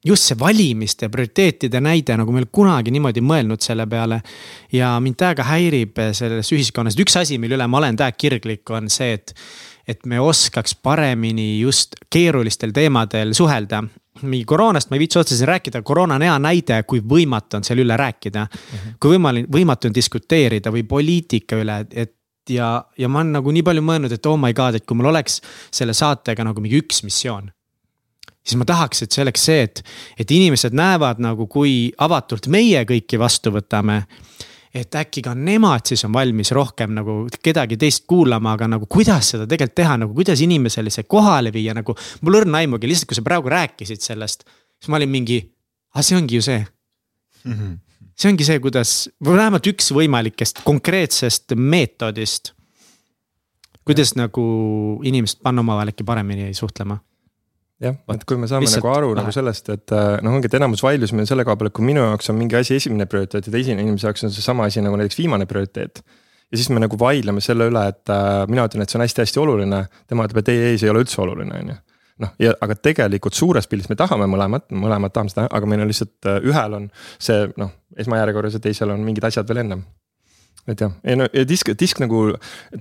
just 0.05 0.23
see 0.29 0.37
valimiste 0.39 1.09
prioriteetide 1.09 1.81
näide, 1.83 2.15
nagu 2.17 2.33
me 2.33 2.41
ei 2.41 2.45
ole 2.45 2.51
kunagi 2.53 2.93
niimoodi 2.93 3.21
mõelnud 3.25 3.61
selle 3.61 3.85
peale. 3.89 4.21
ja 4.73 4.95
mind 4.99 5.17
täiega 5.19 5.45
häirib 5.45 5.99
selles 6.17 6.51
ühiskonnas, 6.53 6.97
üks 6.99 7.17
asi, 7.21 7.37
mille 7.37 7.57
üle 7.57 7.67
ma 7.69 7.81
olen 7.81 7.99
täiega 7.99 8.17
kirglik, 8.17 8.69
on 8.69 8.89
see, 8.89 9.13
et. 9.19 9.35
et 9.87 10.05
me 10.05 10.19
oskaks 10.21 10.75
paremini 10.75 11.59
just 11.59 11.95
keerulistel 12.09 12.71
teemadel 12.71 13.33
suhelda. 13.33 13.83
mingi 14.21 14.45
koroonast 14.45 14.89
ma 14.89 14.95
ei 14.95 14.99
viitsi 15.05 15.19
otseselt 15.19 15.47
rääkida, 15.47 15.81
koroona 15.81 16.15
on 16.15 16.21
hea 16.21 16.39
näide, 16.39 16.83
kui 16.83 16.99
võimatu 16.99 17.57
on 17.57 17.63
selle 17.63 17.81
üle 17.85 17.97
rääkida 17.97 18.45
mm. 18.45 18.57
-hmm. 18.77 18.97
kui 18.99 19.15
võimalik, 19.15 19.47
võimatu 19.53 19.87
on 19.87 19.95
diskuteerida 19.95 20.71
või 20.71 20.83
poliitika 20.83 21.55
üle, 21.55 21.85
et 21.91 22.15
ja, 22.49 22.85
ja 22.97 23.07
ma 23.07 23.19
olen 23.21 23.31
nagu 23.37 23.51
nii 23.51 23.63
palju 23.63 23.81
mõelnud, 23.81 24.11
et 24.11 24.25
oh 24.25 24.37
my 24.37 24.53
god, 24.53 24.75
et 24.75 24.85
kui 24.85 24.97
mul 24.97 25.13
oleks 25.13 25.41
selle 25.71 25.93
saatega 25.93 26.43
nagu 26.43 26.61
mingi 26.61 26.81
üks 26.81 27.03
missioon 27.03 27.51
siis 28.41 28.57
ma 28.57 28.65
tahaks, 28.67 29.03
et 29.05 29.13
see 29.13 29.23
oleks 29.23 29.45
see, 29.49 29.65
et, 29.67 29.81
et 30.19 30.33
inimesed 30.33 30.75
näevad 30.77 31.21
nagu, 31.21 31.47
kui 31.51 31.91
avatult 32.01 32.49
meie 32.51 32.83
kõiki 32.89 33.19
vastu 33.21 33.53
võtame. 33.53 34.03
et 34.71 34.95
äkki 34.95 35.19
ka 35.19 35.33
nemad 35.35 35.83
siis 35.83 36.05
on 36.07 36.13
valmis 36.15 36.53
rohkem 36.55 36.93
nagu 36.95 37.25
kedagi 37.43 37.75
teist 37.77 38.05
kuulama, 38.07 38.53
aga 38.55 38.69
nagu 38.71 38.87
kuidas 38.87 39.33
seda 39.33 39.43
tegelikult 39.43 39.75
teha, 39.75 39.97
nagu 39.99 40.13
kuidas 40.15 40.39
inimesele 40.41 40.89
see 40.89 41.03
kohale 41.03 41.51
viia, 41.51 41.73
nagu. 41.75 41.95
mul 42.21 42.39
õrna 42.39 42.63
aimugi, 42.63 42.87
lihtsalt 42.87 43.11
kui 43.11 43.19
sa 43.19 43.25
praegu 43.25 43.51
rääkisid 43.51 44.01
sellest, 44.01 44.47
siis 44.79 44.89
ma 44.89 44.97
olin 44.97 45.11
mingi, 45.11 45.41
ah 45.95 46.01
see 46.01 46.17
ongi 46.17 46.39
ju 46.39 46.41
see 46.41 46.63
mm. 47.43 47.53
-hmm. 47.53 47.77
see 48.15 48.31
ongi 48.31 48.47
see, 48.47 48.59
kuidas, 48.59 49.09
või 49.19 49.37
vähemalt 49.43 49.67
üks 49.67 49.91
võimalikest 49.91 50.63
konkreetsest 50.63 51.53
meetodist. 51.55 52.53
kuidas 53.85 54.15
nagu 54.15 54.43
inimesed 55.03 55.43
panna 55.43 55.61
omavahel 55.61 55.91
äkki 55.91 56.03
paremini 56.03 56.53
suhtlema 56.53 57.01
jah, 57.81 57.97
et 58.13 58.25
kui 58.29 58.39
me 58.39 58.49
saame 58.49 58.65
Lihtsalt 58.65 58.83
nagu 58.83 58.91
aru 58.93 59.11
vähe. 59.11 59.19
nagu 59.21 59.35
sellest, 59.35 59.69
et 59.73 59.93
äh, 59.95 60.17
noh, 60.25 60.37
ongi, 60.37 60.49
et 60.49 60.57
enamus 60.59 60.83
vaidlusi 60.85 61.17
meil 61.17 61.29
selle 61.29 61.45
koha 61.47 61.57
peal, 61.59 61.71
et 61.71 61.77
kui 61.77 61.85
minu 61.87 62.03
jaoks 62.03 62.31
on 62.33 62.37
mingi 62.39 62.57
asi 62.59 62.77
esimene 62.77 63.07
prioriteet 63.09 63.47
ja 63.47 63.53
teise 63.53 63.75
inimese 63.75 64.09
jaoks 64.09 64.27
on 64.27 64.33
seesama 64.33 64.67
asi 64.69 64.83
nagu 64.85 64.99
näiteks 64.99 65.19
viimane 65.21 65.47
prioriteet. 65.49 66.03
ja 66.51 66.59
siis 66.59 66.69
me 66.69 66.81
nagu 66.83 66.99
vaidleme 66.99 67.41
selle 67.41 67.69
üle, 67.71 67.85
et 67.93 68.11
äh, 68.13 68.33
mina 68.51 68.67
ütlen, 68.69 68.83
et 68.83 68.91
see 68.91 68.99
on 68.99 69.05
hästi-hästi 69.05 69.41
oluline, 69.41 69.85
tema 70.07 70.27
ütleb, 70.27 70.43
et 70.43 70.53
ei, 70.53 70.67
ei, 70.71 70.81
see 70.81 70.89
ei 70.89 70.93
ole 70.93 71.05
üldse 71.05 71.21
oluline, 71.23 71.63
on 71.63 71.73
ju 71.73 71.79
noh, 72.21 72.35
ja 72.41 72.53
aga 72.61 72.77
tegelikult 72.77 73.37
suures 73.37 73.65
pildis 73.69 73.89
me 73.89 73.97
tahame 73.97 74.27
mõlemat, 74.29 74.67
mõlemad 74.77 75.13
tahame 75.15 75.33
seda, 75.33 75.47
aga 75.49 75.69
meil 75.69 75.81
on 75.81 75.89
lihtsalt 75.89 76.29
äh, 76.29 76.43
ühel 76.45 76.77
on 76.77 76.91
see 77.17 77.47
noh, 77.57 77.73
esmajärjekorras 77.97 78.59
ja 78.59 78.63
teisel 78.63 78.93
on 78.93 79.01
mingid 79.07 79.25
asjad 79.25 79.49
veel 79.49 79.63
ennem 79.63 79.85
et 80.69 80.81
jah, 80.83 80.91
ei 81.07 81.17
no 81.17 81.25
ja 81.33 81.45
disk, 81.47 81.71
disk 81.77 82.01
nagu 82.03 82.27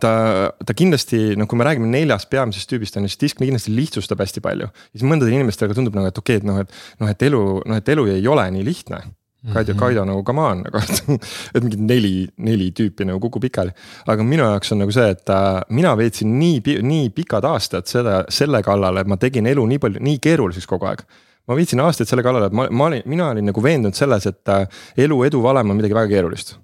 ta, 0.03 0.13
ta 0.53 0.77
kindlasti 0.77 1.37
noh, 1.41 1.49
kui 1.49 1.61
me 1.61 1.67
räägime 1.69 1.89
neljast 1.91 2.29
peamisest 2.33 2.69
tüübist 2.71 2.99
on 2.99 3.07
ju, 3.07 3.13
siis 3.13 3.23
disk 3.23 3.41
kindlasti 3.41 3.73
lihtsustab 3.73 4.21
hästi 4.21 4.43
palju. 4.45 4.69
siis 4.93 5.07
mõndadele 5.07 5.41
inimestele 5.41 5.77
tundub 5.77 5.97
nagu, 5.97 6.11
et 6.11 6.21
okei 6.21 6.41
okay,, 6.41 6.43
et 6.43 6.49
noh, 6.49 6.61
et 6.61 7.01
noh, 7.01 7.15
et 7.15 7.27
elu, 7.31 7.41
noh, 7.65 7.81
et 7.81 7.95
elu 7.97 8.07
ei 8.17 8.29
ole 8.29 8.47
nii 8.57 8.67
lihtne. 8.67 9.01
Kaido 9.41 9.73
mm, 9.73 9.77
-hmm. 9.77 9.81
Kaido 9.81 10.05
nagu 10.05 10.23
come 10.23 10.41
on 10.41 10.63
nagu, 10.67 10.79
et, 11.55 11.63
mingid 11.65 11.81
neli, 11.81 12.29
neli 12.37 12.71
tüüpi 12.77 13.07
nagu 13.09 13.21
kukub 13.21 13.41
pikali. 13.41 13.73
aga 14.07 14.23
minu 14.23 14.45
jaoks 14.45 14.73
on 14.73 14.79
nagu 14.85 14.93
see, 14.93 15.09
et 15.09 15.31
äh, 15.31 15.63
mina 15.71 15.97
veetsin 15.97 16.39
nii, 16.39 16.61
nii 16.83 17.11
pikad 17.11 17.45
aastad 17.45 17.89
seda, 17.89 18.25
selle 18.29 18.63
kallal, 18.63 19.01
et 19.01 19.07
ma 19.07 19.17
tegin 19.17 19.47
elu 19.47 19.67
nii 19.67 19.79
palju, 19.79 20.01
nii 20.01 20.19
keeruliseks 20.19 20.67
kogu 20.67 20.85
aeg 20.87 21.01
ma 21.49 21.57
viitsin 21.57 21.81
aastaid 21.81 22.09
selle 22.09 22.23
kallal, 22.23 22.45
et 22.47 22.53
ma, 22.53 22.69
ma 22.71 22.85
olin, 22.85 23.03
mina 23.07 23.31
olin 23.31 23.49
nagu 23.49 23.63
veendunud 23.63 23.97
selles, 23.97 24.27
et 24.27 24.49
äh, 24.49 24.69
elu 24.97 25.25
edu 25.25 25.43
valem 25.43 25.71
on 25.71 25.81
midagi 25.81 25.97
väga 25.97 26.13
keerulist 26.13 26.59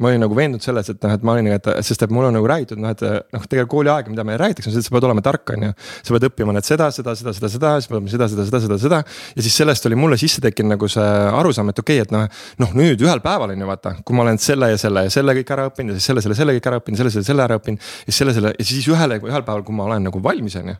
ma 0.00 0.10
olin 0.10 0.20
nagu 0.20 0.36
veendunud 0.36 0.64
selles, 0.64 0.90
et 0.92 1.04
noh, 1.04 1.12
et 1.16 1.22
ma 1.24 1.32
olin, 1.32 1.46
et 1.54 1.68
sest 1.86 2.02
et 2.04 2.10
mul 2.12 2.26
on 2.28 2.34
nagu 2.36 2.48
räägitud 2.50 2.80
noh, 2.82 2.92
et 2.92 3.02
noh, 3.32 3.44
tegelikult 3.48 3.72
kooliaeg, 3.72 4.10
mida 4.12 4.26
meile 4.28 4.42
räägitakse, 4.42 4.68
on 4.68 4.74
see, 4.74 4.82
et 4.84 4.88
sa 4.88 4.92
pead 4.92 5.06
olema 5.08 5.22
tark, 5.24 5.52
on 5.54 5.64
ju. 5.68 5.70
sa 6.04 6.16
pead 6.16 6.26
õppima 6.28 6.52
nüüd 6.56 6.68
seda, 6.68 6.90
seda, 6.92 7.14
seda, 7.16 7.32
seda, 7.36 7.50
seda, 7.54 7.70
siis 7.80 7.88
pead 7.88 8.00
õppima 8.00 8.12
seda, 8.12 8.28
seda, 8.32 8.44
seda, 8.48 8.60
seda, 8.66 8.78
seda. 8.82 8.98
ja 9.36 9.46
siis 9.46 9.56
sellest 9.56 9.88
oli 9.88 9.96
mulle 9.96 10.18
sisse 10.20 10.44
tekkinud 10.44 10.74
nagu 10.74 10.90
see 10.92 11.06
arusaam, 11.40 11.72
et 11.72 11.80
okei 11.80 12.02
okay,, 12.02 12.08
et 12.08 12.12
noh, 12.12 12.26
noh 12.60 12.74
nüüd 12.76 13.06
ühel 13.06 13.22
päeval 13.24 13.54
on 13.54 13.64
ju 13.64 13.70
vaata, 13.70 13.94
kui 14.04 14.18
ma 14.18 14.26
olen 14.26 14.40
selle 14.42 14.68
ja 14.74 14.80
selle 14.80 15.06
ja 15.06 15.14
selle 15.16 15.36
kõik 15.40 15.54
ära 15.56 15.70
õppinud 15.70 15.96
ja 15.96 16.00
siis 16.00 16.10
selle, 16.12 16.24
selle, 16.26 16.36
selle 16.42 16.58
kõik 16.58 16.68
ära 16.72 16.82
õppinud, 16.82 17.00
selle, 17.00 17.14
selle, 17.16 17.30
selle 17.30 17.46
ära 17.48 17.56
õppinud. 17.62 17.80
ja 18.04 18.10
siis 18.10 18.20
selle, 18.20 18.36
selle 18.36 18.52
ja 18.52 18.68
siis 18.68 18.90
ühele, 18.92 19.20
ühel 19.24 19.48
päeval, 19.48 19.64
kui 19.64 19.80
ma 19.80 19.88
olen 19.88 20.10
nagu 20.10 20.20
valmis, 20.28 20.60
on 20.60 20.74
ju 20.74 20.76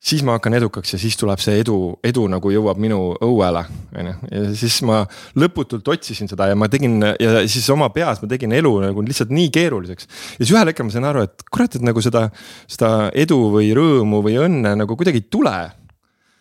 siis 0.00 0.22
ma 0.24 0.38
hakkan 0.38 0.56
edukaks 0.56 0.94
ja 0.94 0.98
siis 1.00 1.16
tuleb 1.20 1.40
see 1.42 1.58
edu, 1.60 1.76
edu 2.06 2.24
nagu 2.32 2.52
jõuab 2.52 2.78
minu 2.80 2.98
õuele, 3.20 3.62
on 4.00 4.08
ju. 4.08 4.14
ja 4.32 4.44
siis 4.56 4.78
ma 4.88 5.02
lõputult 5.38 5.90
otsisin 5.92 6.30
seda 6.30 6.48
ja 6.48 6.56
ma 6.56 6.70
tegin 6.72 6.96
ja 7.20 7.42
siis 7.50 7.68
oma 7.72 7.90
peas 7.92 8.22
ma 8.22 8.30
tegin 8.30 8.54
elu 8.56 8.72
nagu 8.86 9.04
lihtsalt 9.04 9.32
nii 9.36 9.50
keeruliseks. 9.52 10.08
ja 10.38 10.40
siis 10.40 10.54
ühel 10.54 10.72
hetkel 10.72 10.88
ma 10.88 10.94
sain 10.94 11.08
aru, 11.10 11.26
et 11.28 11.44
kurat, 11.52 11.76
et 11.76 11.84
nagu 11.84 12.00
seda, 12.04 12.30
seda 12.70 13.10
edu 13.12 13.42
või 13.52 13.68
rõõmu 13.76 14.22
või 14.24 14.38
õnne 14.40 14.72
nagu 14.80 14.96
kuidagi 14.96 15.20
ei 15.20 15.28
tule 15.28 15.52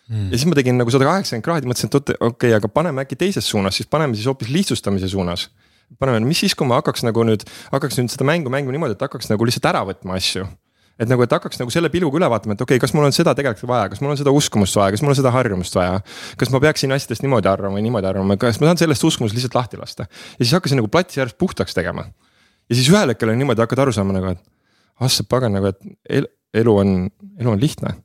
mm.. 0.07 0.29
ja 0.31 0.39
siis 0.39 0.47
ma 0.47 0.59
tegin 0.61 0.79
nagu 0.79 0.95
sada 0.95 1.09
kaheksakümmend 1.11 1.49
kraadi, 1.49 1.71
mõtlesin, 1.73 1.91
et 1.91 1.99
okei 2.15 2.31
okay,, 2.31 2.55
aga 2.61 2.71
paneme 2.71 3.03
äkki 3.03 3.19
teises 3.19 3.49
suunas, 3.51 3.75
siis 3.75 3.91
paneme 3.91 4.15
siis 4.15 4.31
hoopis 4.31 4.53
lihtsustamise 4.55 5.11
suunas 5.11 5.49
paneme, 5.99 6.23
mis 6.23 6.39
siis, 6.45 6.55
kui 6.55 6.69
ma 6.69 6.79
hakkaks 6.79 7.03
nagu 7.03 7.27
nüüd, 7.27 7.43
hakkaks 7.73 7.99
nüüd 7.99 8.13
seda 8.13 8.23
mängu 8.29 8.51
mängima 8.53 8.77
niimoodi, 8.77 8.95
et 8.95 9.03
hakkaks 9.03 9.33
nagu 9.33 9.51
lihtsalt 9.51 9.67
ära 9.67 9.83
võtma 9.89 10.15
asju 10.15 10.47
et 10.99 11.07
nagu, 11.07 11.23
et 11.23 11.33
hakkaks 11.33 11.61
nagu 11.61 11.71
selle 11.73 11.91
pilguga 11.93 12.19
üle 12.19 12.29
vaatama, 12.31 12.55
et 12.57 12.63
okei 12.63 12.75
okay,, 12.75 12.83
kas 12.83 12.93
mul 12.95 13.07
on 13.07 13.15
seda 13.15 13.33
tegelikult 13.37 13.69
vaja, 13.71 13.89
kas 13.93 14.01
mul 14.03 14.13
on 14.13 14.19
seda 14.19 14.33
uskumust 14.35 14.75
vaja, 14.75 14.95
kas 14.95 15.03
mul 15.03 15.13
on 15.13 15.19
seda 15.19 15.31
harjumust 15.35 15.77
vaja. 15.79 16.01
kas 16.39 16.51
ma 16.53 16.61
peaksin 16.63 16.95
asjadest 16.95 17.23
niimoodi 17.23 17.49
arvama 17.51 17.79
või 17.79 17.85
niimoodi 17.87 18.09
arvama, 18.09 18.37
kas 18.41 18.59
ma 18.59 18.69
saan 18.69 18.81
sellest 18.81 19.05
uskumusest 19.07 19.39
lihtsalt 19.39 19.55
lahti 19.55 19.79
lasta. 19.79 20.09
ja 20.09 20.43
siis 20.43 20.55
hakkasin 20.57 20.81
nagu 20.81 20.91
platsi 20.91 21.21
järjest 21.21 21.39
puhtaks 21.39 21.77
tegema. 21.77 22.09
ja 22.69 22.75
siis 22.75 22.91
ühel 22.91 23.15
hetkel 23.15 23.31
on 23.31 23.39
niimoodi, 23.39 23.63
hakkad 23.63 23.85
aru 23.85 23.95
saama 23.95 24.17
nagu, 24.17 24.35
et 24.35 24.43
ah 24.99 25.11
sa 25.11 25.23
pagan 25.23 25.55
nagu, 25.55 25.71
et 25.71 26.29
elu 26.59 26.77
on, 26.83 26.93
elu 27.39 27.55
on 27.55 27.59
lihtne. 27.59 27.95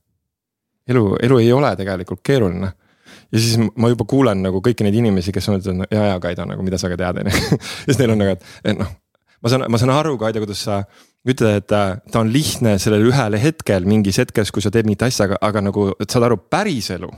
elu, 0.88 1.04
elu 1.22 1.42
ei 1.42 1.52
ole 1.52 1.76
tegelikult 1.76 2.22
keeruline 2.22 2.72
ja 3.32 3.40
siis 3.40 3.58
ma 3.58 3.90
juba 3.90 4.06
kuulen 4.08 4.42
nagu 4.44 4.60
kõiki 4.62 4.86
neid 4.86 4.96
inimesi, 4.98 5.32
kes 5.34 5.48
on 5.50 5.58
ütelnud, 5.58 5.90
ja, 5.90 6.12
ja 6.12 6.20
Kaido 6.22 6.46
nagu, 6.46 6.62
mida 6.66 6.78
sa 6.78 6.90
ka 6.92 6.98
tead, 7.00 7.24
on 7.24 7.30
ju. 7.30 7.58
ja 7.58 7.88
siis 7.88 7.98
neil 7.98 8.14
on 8.14 8.22
nagu, 8.22 8.36
et, 8.36 8.52
et 8.64 8.78
noh, 8.78 8.92
ma 9.44 9.52
saan, 9.52 9.66
ma 9.68 9.80
saan 9.80 9.92
aru, 9.92 10.16
Kaido, 10.20 10.40
kuidas 10.42 10.64
sa 10.64 10.80
ütled, 11.28 11.60
et 11.60 11.76
äh, 11.76 11.98
ta 12.12 12.22
on 12.24 12.32
lihtne 12.32 12.78
sellel 12.80 13.04
ühel 13.10 13.36
hetkel 13.40 13.86
mingis 13.88 14.18
hetkes, 14.20 14.52
kui 14.52 14.64
sa 14.64 14.72
teed 14.72 14.88
mingit 14.88 15.04
asja, 15.06 15.28
aga, 15.28 15.40
aga 15.44 15.62
nagu 15.68 15.90
saad 16.08 16.28
aru, 16.30 16.40
päriselu. 16.52 17.12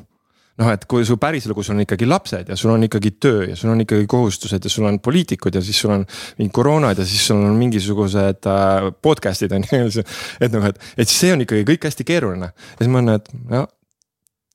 noh, 0.57 0.71
et 0.73 0.87
kui 0.89 1.05
su 1.05 1.19
päriselu, 1.21 1.53
kus 1.53 1.69
on 1.69 1.83
ikkagi 1.83 2.07
lapsed 2.09 2.49
ja 2.49 2.57
sul 2.57 2.71
on 2.73 2.87
ikkagi 2.87 3.11
töö 3.21 3.43
ja 3.51 3.59
sul 3.61 3.75
on 3.75 3.83
ikkagi 3.85 4.07
kohustused 4.09 4.65
ja 4.65 4.71
sul 4.73 4.87
on 4.89 4.97
poliitikud 5.05 5.53
ja 5.53 5.61
siis 5.61 5.83
sul 5.85 5.93
on 5.93 6.07
mingid 6.39 6.55
koroonad 6.57 6.97
ja 6.97 7.05
siis 7.05 7.27
sul 7.29 7.45
on 7.45 7.59
mingisugused 7.61 8.49
äh, 8.49 8.89
podcast'id 9.05 9.53
on 9.53 9.69
ju. 9.69 10.07
et 10.41 10.57
noh, 10.57 10.65
et, 10.65 10.81
et 10.97 11.13
see 11.13 11.35
on 11.37 11.45
ikkagi 11.45 11.69
kõik 11.75 11.85
hästi 11.91 12.09
keeruline 12.09 12.49
ja 12.49 12.81
siis 12.81 12.89
ma 12.89 13.05
olen, 13.05 13.21
et 13.21 13.33
no 13.53 13.67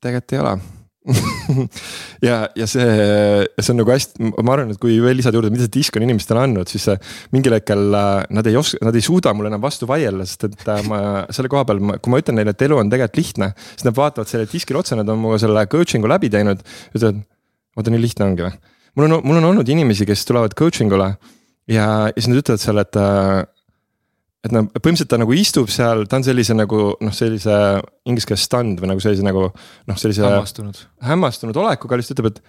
tegelikult 0.02 0.34
ei 0.34 0.42
ole 0.42 0.56
ja, 2.28 2.36
ja 2.54 2.66
see, 2.70 2.84
see 3.58 3.72
on 3.72 3.80
nagu 3.80 3.90
hästi, 3.90 4.28
ma 4.30 4.54
arvan, 4.54 4.70
et 4.70 4.78
kui 4.82 5.00
veel 5.02 5.18
lisada 5.18 5.34
juurde, 5.34 5.50
mida 5.50 5.66
see 5.66 5.74
disk 5.74 5.96
on 5.98 6.04
inimestele 6.06 6.44
andnud, 6.44 6.70
siis 6.70 6.86
mingil 7.34 7.56
hetkel 7.56 7.96
äh, 7.98 8.10
nad 8.36 8.46
ei 8.46 8.58
oska, 8.58 8.78
nad 8.86 8.98
ei 8.98 9.02
suuda 9.02 9.32
mulle 9.34 9.50
enam 9.50 9.64
vastu 9.64 9.88
vaielda, 9.90 10.26
sest 10.28 10.46
et 10.46 10.68
äh, 10.70 10.84
ma 10.86 11.00
selle 11.34 11.50
koha 11.52 11.66
peal, 11.68 11.82
kui 11.98 12.14
ma 12.14 12.22
ütlen 12.22 12.38
neile, 12.38 12.54
et 12.54 12.66
elu 12.68 12.78
on 12.78 12.92
tegelikult 12.92 13.18
lihtne. 13.18 13.50
siis 13.74 13.86
nad 13.88 13.98
vaatavad 13.98 14.30
sellele 14.30 14.50
diskile 14.52 14.82
otsa, 14.82 14.98
nad 14.98 15.10
on 15.10 15.18
minuga 15.18 15.40
selle 15.42 15.66
coaching'u 15.74 16.10
läbi 16.12 16.30
teinud, 16.32 16.62
ütlevad, 16.94 17.22
oota 17.78 17.94
nii 17.94 18.04
lihtne 18.04 18.28
ongi 18.28 18.46
või. 18.46 18.54
mul 18.98 19.08
on, 19.08 19.18
mul 19.26 19.42
on 19.42 19.50
olnud 19.50 19.74
inimesi, 19.74 20.06
kes 20.06 20.26
tulevad 20.28 20.54
coaching 20.58 20.94
ule 20.94 21.10
ja, 21.66 21.88
ja 22.12 22.14
siis 22.14 22.30
nad 22.30 22.44
ütlevad 22.44 22.62
seal, 22.62 22.82
et 22.82 23.00
äh, 23.00 23.42
et 24.42 24.54
noh, 24.54 24.66
põhimõtteliselt 24.74 25.12
ta 25.12 25.20
nagu 25.22 25.36
istub 25.38 25.70
seal, 25.70 26.06
ta 26.10 26.18
on 26.18 26.26
sellise 26.26 26.56
nagu 26.58 26.80
noh, 26.98 27.14
sellise 27.14 27.54
inglise 28.08 28.30
keeles 28.30 28.46
stand 28.48 28.82
või 28.82 28.90
nagu 28.90 29.04
sellise 29.04 29.26
nagu 29.26 29.46
noh, 29.52 30.00
sellise. 30.00 30.24
hämmastunud. 30.26 30.82
hämmastunud 31.06 31.62
olekuga 31.62 32.00
lihtsalt 32.00 32.18
ütleb, 32.18 32.34
et 32.34 32.42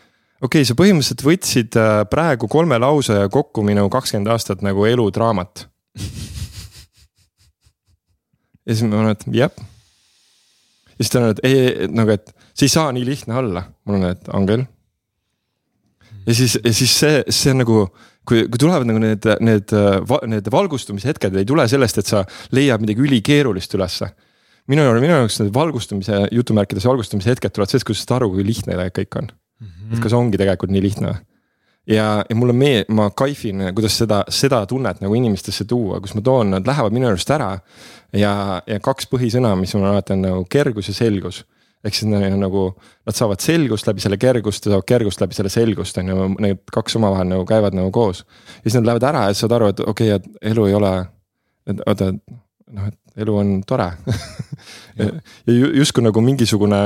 okei 0.43 0.63
okay,, 0.63 0.69
sa 0.69 0.77
põhimõtteliselt 0.79 1.25
võtsid 1.27 1.79
äh, 1.79 1.99
praegu 2.09 2.49
kolme 2.51 2.79
lause 2.81 3.19
kokku 3.33 3.65
minu 3.65 3.85
kakskümmend 3.93 4.33
aastat 4.33 4.65
nagu 4.65 4.87
eludraamat 4.89 5.67
ja 8.65 8.75
siis 8.75 8.83
ma 8.87 9.01
olen, 9.01 9.13
et 9.13 9.25
jah. 9.35 9.51
ja 10.93 10.99
siis 10.99 11.11
ta 11.13 11.21
on, 11.21 11.29
et 11.33 11.43
ei, 11.47 11.89
nagu, 11.91 12.15
et 12.15 12.33
see 12.53 12.67
ei 12.67 12.73
saa 12.73 12.91
nii 12.95 13.05
lihtne 13.07 13.37
olla, 13.39 13.65
mul 13.87 13.99
on, 13.99 14.07
et 14.13 14.31
on 14.33 14.47
küll. 14.49 14.65
Ja 16.27 16.35
siis, 16.35 16.57
ja 16.63 16.73
siis 16.73 16.93
see, 16.99 17.23
see 17.29 17.53
on 17.53 17.61
nagu 17.63 17.77
kui, 18.27 18.45
kui 18.47 18.61
tulevad 18.61 18.87
nagu 18.89 19.01
need, 19.03 19.27
need, 19.43 19.73
need 20.31 20.51
valgustumise 20.53 21.11
hetked 21.11 21.35
ei 21.39 21.47
tule 21.47 21.65
sellest, 21.69 21.99
et 21.99 22.09
sa 22.09 22.23
leiad 22.55 22.83
midagi 22.83 23.03
ülikeerulist 23.03 23.75
ülesse. 23.77 24.13
minu, 24.67 24.85
minu 25.03 25.11
jaoks 25.11 25.41
need 25.41 25.53
valgustumise 25.55 26.25
jutumärkides 26.31 26.87
valgustumise 26.87 27.33
hetked 27.33 27.55
tulevad 27.55 27.73
sellest, 27.73 27.87
kui 27.87 27.97
sa 27.97 28.05
saad 28.05 28.17
aru, 28.21 28.31
kui 28.35 28.47
lihtne 28.47 28.77
kõik 28.95 29.19
on 29.19 29.27
mm. 29.27 29.67
-hmm. 29.67 29.93
et 29.93 30.03
kas 30.03 30.13
ongi 30.13 30.39
tegelikult 30.39 30.71
nii 30.71 30.81
lihtne 30.81 31.07
või? 31.11 31.21
ja, 31.87 32.25
ja 32.29 32.35
mulle 32.35 32.53
mee-, 32.53 32.85
ma 32.89 33.09
kaifin, 33.09 33.69
kuidas 33.75 33.97
seda, 33.97 34.23
seda 34.29 34.65
tunnet 34.65 35.01
nagu 35.01 35.15
inimestesse 35.15 35.65
tuua, 35.65 35.99
kus 35.99 36.15
ma 36.15 36.21
toon, 36.21 36.53
nad 36.55 36.67
lähevad 36.67 36.95
minu 36.95 37.07
arust 37.07 37.29
ära. 37.29 37.59
ja, 38.13 38.61
ja 38.67 38.79
kaks 38.79 39.07
põhisõna, 39.11 39.55
mis 39.59 39.75
mul 39.75 39.89
alati 39.89 40.13
on 40.13 40.21
nagu 40.21 40.45
kergus 40.49 40.87
ja 40.87 40.93
selgus 40.93 41.43
ehk 41.83 41.97
siis 41.97 42.07
neil 42.07 42.31
on 42.31 42.39
nagu, 42.45 42.63
nad 43.07 43.17
saavad 43.17 43.43
selgust 43.43 43.87
läbi 43.89 44.03
selle 44.03 44.17
kergust 44.21 44.65
ja 44.65 44.73
saavad 44.73 44.87
kergust 44.87 45.23
läbi 45.23 45.35
selle 45.35 45.51
selgust 45.51 45.97
on 45.99 46.11
ju, 46.13 46.29
need 46.45 46.63
kaks 46.71 46.95
omavahel 46.99 47.27
nagu 47.29 47.45
käivad 47.49 47.75
nagu 47.75 47.91
koos. 47.95 48.23
ja 48.57 48.69
siis 48.69 48.79
nad 48.79 48.87
lähevad 48.87 49.09
ära 49.11 49.25
ja 49.27 49.37
saavad 49.37 49.57
aru, 49.59 49.71
et 49.73 49.83
okei 49.83 50.13
okay,, 50.13 50.21
et 50.21 50.53
elu 50.53 50.65
ei 50.69 50.77
ole, 50.79 50.93
et 51.67 51.83
oota, 51.87 52.09
noh, 52.73 52.87
et 52.87 53.23
elu 53.23 53.37
on 53.37 53.53
tore 53.67 53.89
ja, 54.99 55.09
ja 55.09 55.53
justkui 55.81 56.05
nagu 56.05 56.23
mingisugune 56.23 56.81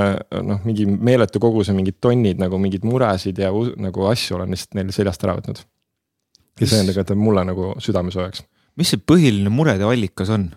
noh, 0.50 0.62
mingi 0.68 0.88
meeletu 0.90 1.42
koguse 1.44 1.76
mingid 1.78 2.02
tonnid 2.04 2.42
nagu 2.42 2.60
mingeid 2.62 2.86
muresid 2.88 3.40
ja 3.44 3.54
nagu 3.54 4.10
asju 4.12 4.40
olen 4.40 4.54
lihtsalt 4.56 4.80
neil 4.80 4.94
seljast 4.96 5.24
ära 5.28 5.38
võtnud. 5.38 5.62
ja 6.60 6.68
see 6.70 6.82
on 6.82 6.90
tegelikult 6.90 7.22
mulle 7.22 7.46
nagu 7.48 7.74
südamesoojaks. 7.84 8.48
mis 8.82 8.96
see 8.96 9.04
põhiline 9.14 9.54
murede 9.54 9.86
allikas 9.86 10.34
on? 10.34 10.50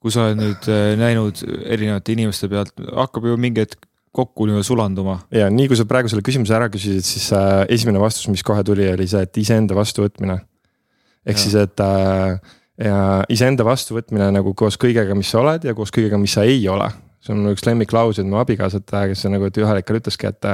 Kui 0.00 0.12
sa 0.12 0.26
oled 0.26 0.40
nüüd 0.40 0.68
äh, 0.72 0.92
näinud 1.00 1.42
erinevate 1.44 2.14
inimeste 2.14 2.48
pealt, 2.50 2.72
hakkab 2.88 3.28
ju 3.28 3.36
mingi 3.40 3.64
hetk 3.64 3.86
kokku 4.16 4.48
nii-öelda 4.48 4.66
sulanduma. 4.66 5.20
ja 5.34 5.50
nii 5.52 5.68
kui 5.70 5.78
sa 5.78 5.86
praegu 5.88 6.10
selle 6.10 6.24
küsimuse 6.26 6.56
ära 6.56 6.70
küsisid, 6.72 7.04
siis 7.06 7.28
äh, 7.36 7.64
esimene 7.76 8.00
vastus, 8.02 8.26
mis 8.32 8.42
kohe 8.46 8.64
tuli, 8.66 8.88
oli 8.90 9.06
see, 9.10 9.22
et 9.26 9.42
iseenda 9.42 9.76
vastuvõtmine. 9.78 10.40
ehk 11.26 11.36
ja. 11.36 11.42
siis, 11.44 11.54
et 11.60 11.84
äh, 11.84 12.56
ja 12.80 12.96
iseenda 13.30 13.66
vastuvõtmine 13.68 14.32
nagu 14.34 14.54
koos 14.56 14.80
kõigega, 14.80 15.14
mis 15.14 15.30
sa 15.30 15.44
oled 15.44 15.68
ja 15.68 15.76
koos 15.76 15.92
kõigega, 15.94 16.18
mis 16.20 16.34
sa 16.38 16.48
ei 16.48 16.64
ole 16.68 16.88
see 17.20 17.34
on 17.34 17.50
üks 17.50 17.66
lemmiklauseid 17.66 18.24
mu 18.24 18.38
abikaasat, 18.40 18.88
kes 18.88 19.26
nagu 19.28 19.50
ühel 19.50 19.76
hetkel 19.76 19.98
ütleski, 19.98 20.30
et 20.30 20.46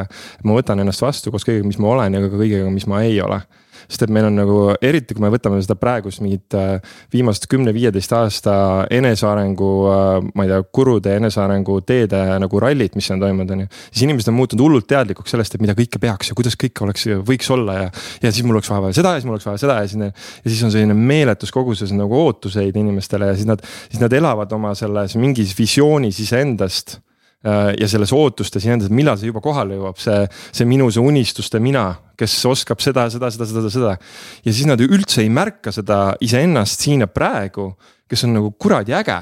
ma 0.43 0.57
võtan 0.57 0.83
ennast 0.83 1.05
vastu 1.05 1.31
koos 1.31 1.47
kõigega, 1.47 1.63
mis 1.69 1.79
ma 1.79 1.93
olen 1.93 2.19
ja 2.19 2.25
ka 2.25 2.33
kõigega, 2.35 2.73
mis 2.75 2.89
ma 2.91 3.05
ei 3.07 3.21
ole 3.23 3.39
sest 3.87 4.07
et 4.07 4.13
meil 4.13 4.29
on 4.29 4.37
nagu, 4.39 4.59
eriti 4.85 5.17
kui 5.17 5.25
me 5.25 5.31
võtame 5.33 5.61
seda 5.65 5.77
praegust 5.79 6.23
mingit 6.25 6.57
äh, 6.59 6.77
viimast 7.15 7.47
kümne-viieteist 7.51 8.13
aasta 8.17 8.57
enesearengu, 8.93 9.71
äh, 9.93 10.29
ma 10.35 10.47
ei 10.47 10.53
tea, 10.53 10.61
kurude 10.79 11.17
enesearengu 11.21 11.79
teede 11.87 12.23
nagu 12.43 12.63
rallit, 12.63 12.97
mis 12.99 13.11
on 13.15 13.23
toimunud, 13.23 13.55
on 13.55 13.65
ju. 13.65 13.71
siis 13.91 14.05
inimesed 14.09 14.33
on 14.33 14.39
muutunud 14.41 14.67
hullult 14.67 14.89
teadlikuks 14.91 15.35
sellest, 15.35 15.57
et 15.57 15.65
mida 15.65 15.77
kõike 15.79 16.01
peaks 16.03 16.33
ja 16.33 16.39
kuidas 16.39 16.59
kõik 16.61 16.85
oleks, 16.87 17.07
võiks 17.27 17.51
olla 17.55 17.79
ja. 17.81 17.89
ja 18.25 18.33
siis 18.33 18.47
mul 18.47 18.59
oleks 18.59 18.71
vaja 18.73 18.93
seda 18.97 19.15
ja 19.15 19.23
siis 19.23 19.29
mul 19.29 19.39
oleks 19.39 19.49
vaja 19.49 19.63
seda 19.63 19.81
ja 19.81 19.91
siis, 19.91 20.21
ja 20.45 20.51
siis 20.53 20.67
on 20.67 20.75
selline 20.75 20.97
meeletus 20.97 21.55
koguses 21.55 21.95
nagu 21.97 22.21
ootuseid 22.27 22.77
inimestele 22.77 23.33
ja 23.33 23.39
siis 23.39 23.49
nad, 23.49 23.65
siis 23.89 24.03
nad 24.03 24.13
elavad 24.17 24.53
oma 24.57 24.75
selles 24.79 25.17
mingis 25.21 25.55
visioonis 25.59 26.21
iseendast 26.25 26.99
ja 27.47 27.89
selles 27.91 28.13
ootustes 28.15 28.65
ja 28.65 28.73
nendes, 28.73 28.91
millal 28.95 29.19
see 29.21 29.31
juba 29.31 29.43
kohale 29.45 29.77
jõuab, 29.79 30.01
see, 30.03 30.25
see 30.57 30.67
minu, 30.69 30.89
see 30.93 31.05
unistuste 31.05 31.61
mina, 31.63 31.87
kes 32.19 32.35
oskab 32.49 32.83
seda, 32.83 33.07
seda, 33.13 33.31
seda, 33.33 33.47
seda, 33.53 33.71
seda. 33.73 33.95
ja 34.43 34.55
siis 34.55 34.67
nad 34.69 34.83
üldse 34.83 35.23
ei 35.23 35.31
märka 35.33 35.75
seda 35.75 36.17
iseennast 36.25 36.87
siin 36.87 37.05
ja 37.05 37.11
praegu, 37.11 37.71
kes 38.11 38.27
on 38.27 38.37
nagu 38.39 38.53
kuradi 38.59 38.97
äge. 38.99 39.21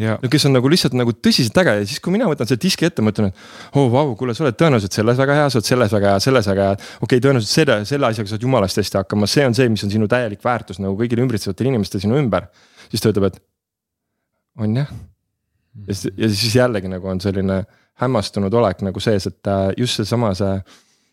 ja 0.00 0.16
kes 0.32 0.48
on 0.48 0.56
nagu 0.56 0.70
lihtsalt 0.72 0.96
nagu 0.96 1.12
tõsiselt 1.12 1.58
äge 1.60 1.76
ja 1.82 1.84
siis, 1.84 2.00
kui 2.00 2.14
mina 2.14 2.30
võtan 2.30 2.48
selle 2.48 2.62
diski 2.62 2.88
ette, 2.88 3.04
ma 3.04 3.12
ütlen, 3.12 3.28
et 3.28 3.76
oh 3.76 3.92
vau, 3.92 4.16
kuule, 4.16 4.32
sa 4.32 4.46
oled 4.46 4.56
tõenäoliselt 4.56 4.96
selles 4.96 5.20
väga 5.20 5.36
hea, 5.42 5.52
sa 5.52 5.60
oled 5.60 5.68
selles 5.68 5.92
väga 5.92 6.14
hea, 6.14 6.24
selles 6.24 6.48
väga 6.48 6.70
hea. 6.70 6.80
okei 6.80 7.04
okay,, 7.04 7.24
tõenäoliselt 7.28 7.52
selle, 7.52 7.80
selle 7.92 8.08
asjaga 8.08 8.32
saad 8.32 8.48
jumalast 8.48 8.80
hästi 8.80 9.02
hakkama, 9.02 9.28
see 9.28 9.44
on 9.44 9.58
see, 9.58 9.68
mis 9.72 9.84
on 9.84 9.92
sinu 9.92 10.08
täielik 10.08 10.40
väärtus 10.44 10.80
nagu 10.80 10.96
kõigile 10.96 11.26
ümbritsevatele 11.26 11.74
inimestele 11.74 12.08
sinu 12.08 12.16
ümber. 12.22 12.48
siis 12.88 13.04
ta 13.04 13.12
ütleb, 13.12 13.28
et 13.34 13.42
on 14.56 14.80
jah 14.80 15.11
ja 15.88 15.94
siis, 15.94 16.14
ja 16.16 16.28
siis 16.28 16.56
jällegi 16.56 16.90
nagu 16.92 17.08
on 17.08 17.20
selline 17.20 17.62
hämmastunud 18.02 18.54
olek 18.54 18.82
nagu 18.86 19.00
sees, 19.00 19.26
et 19.28 19.50
äh, 19.50 19.68
just 19.76 20.00
seesama 20.00 20.32
see, 20.36 20.52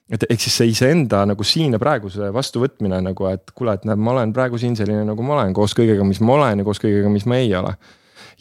et 0.10 0.26
ehk 0.30 0.42
siis 0.42 0.58
see 0.62 0.72
iseenda 0.72 1.24
nagu 1.30 1.46
siin 1.46 1.76
ja 1.76 1.82
praegu 1.82 2.12
see 2.14 2.30
vastuvõtmine 2.34 3.02
nagu, 3.06 3.28
et 3.30 3.52
kuule, 3.56 3.76
et 3.78 3.88
näed, 3.88 4.02
ma 4.02 4.16
olen 4.16 4.34
praegu 4.36 4.60
siin 4.62 4.78
selline, 4.80 5.04
nagu 5.08 5.26
ma 5.26 5.38
olen, 5.38 5.54
koos 5.58 5.76
kõigega, 5.78 6.06
mis 6.08 6.22
ma 6.24 6.38
olen 6.38 6.64
ja 6.64 6.68
koos 6.68 6.82
kõigega, 6.82 7.12
mis 7.14 7.28
ma 7.30 7.42
ei 7.42 7.52
ole. 7.56 7.76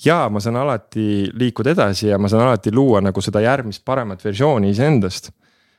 ja 0.04 0.28
ma 0.30 0.40
saan 0.40 0.56
alati 0.56 1.28
liikuda 1.34 1.74
edasi 1.74 2.08
ja 2.08 2.18
ma 2.18 2.30
saan 2.30 2.46
alati 2.46 2.72
luua 2.72 3.02
nagu 3.02 3.20
seda 3.20 3.42
järgmist 3.42 3.84
paremat 3.84 4.24
versiooni 4.24 4.70
iseendast. 4.70 5.32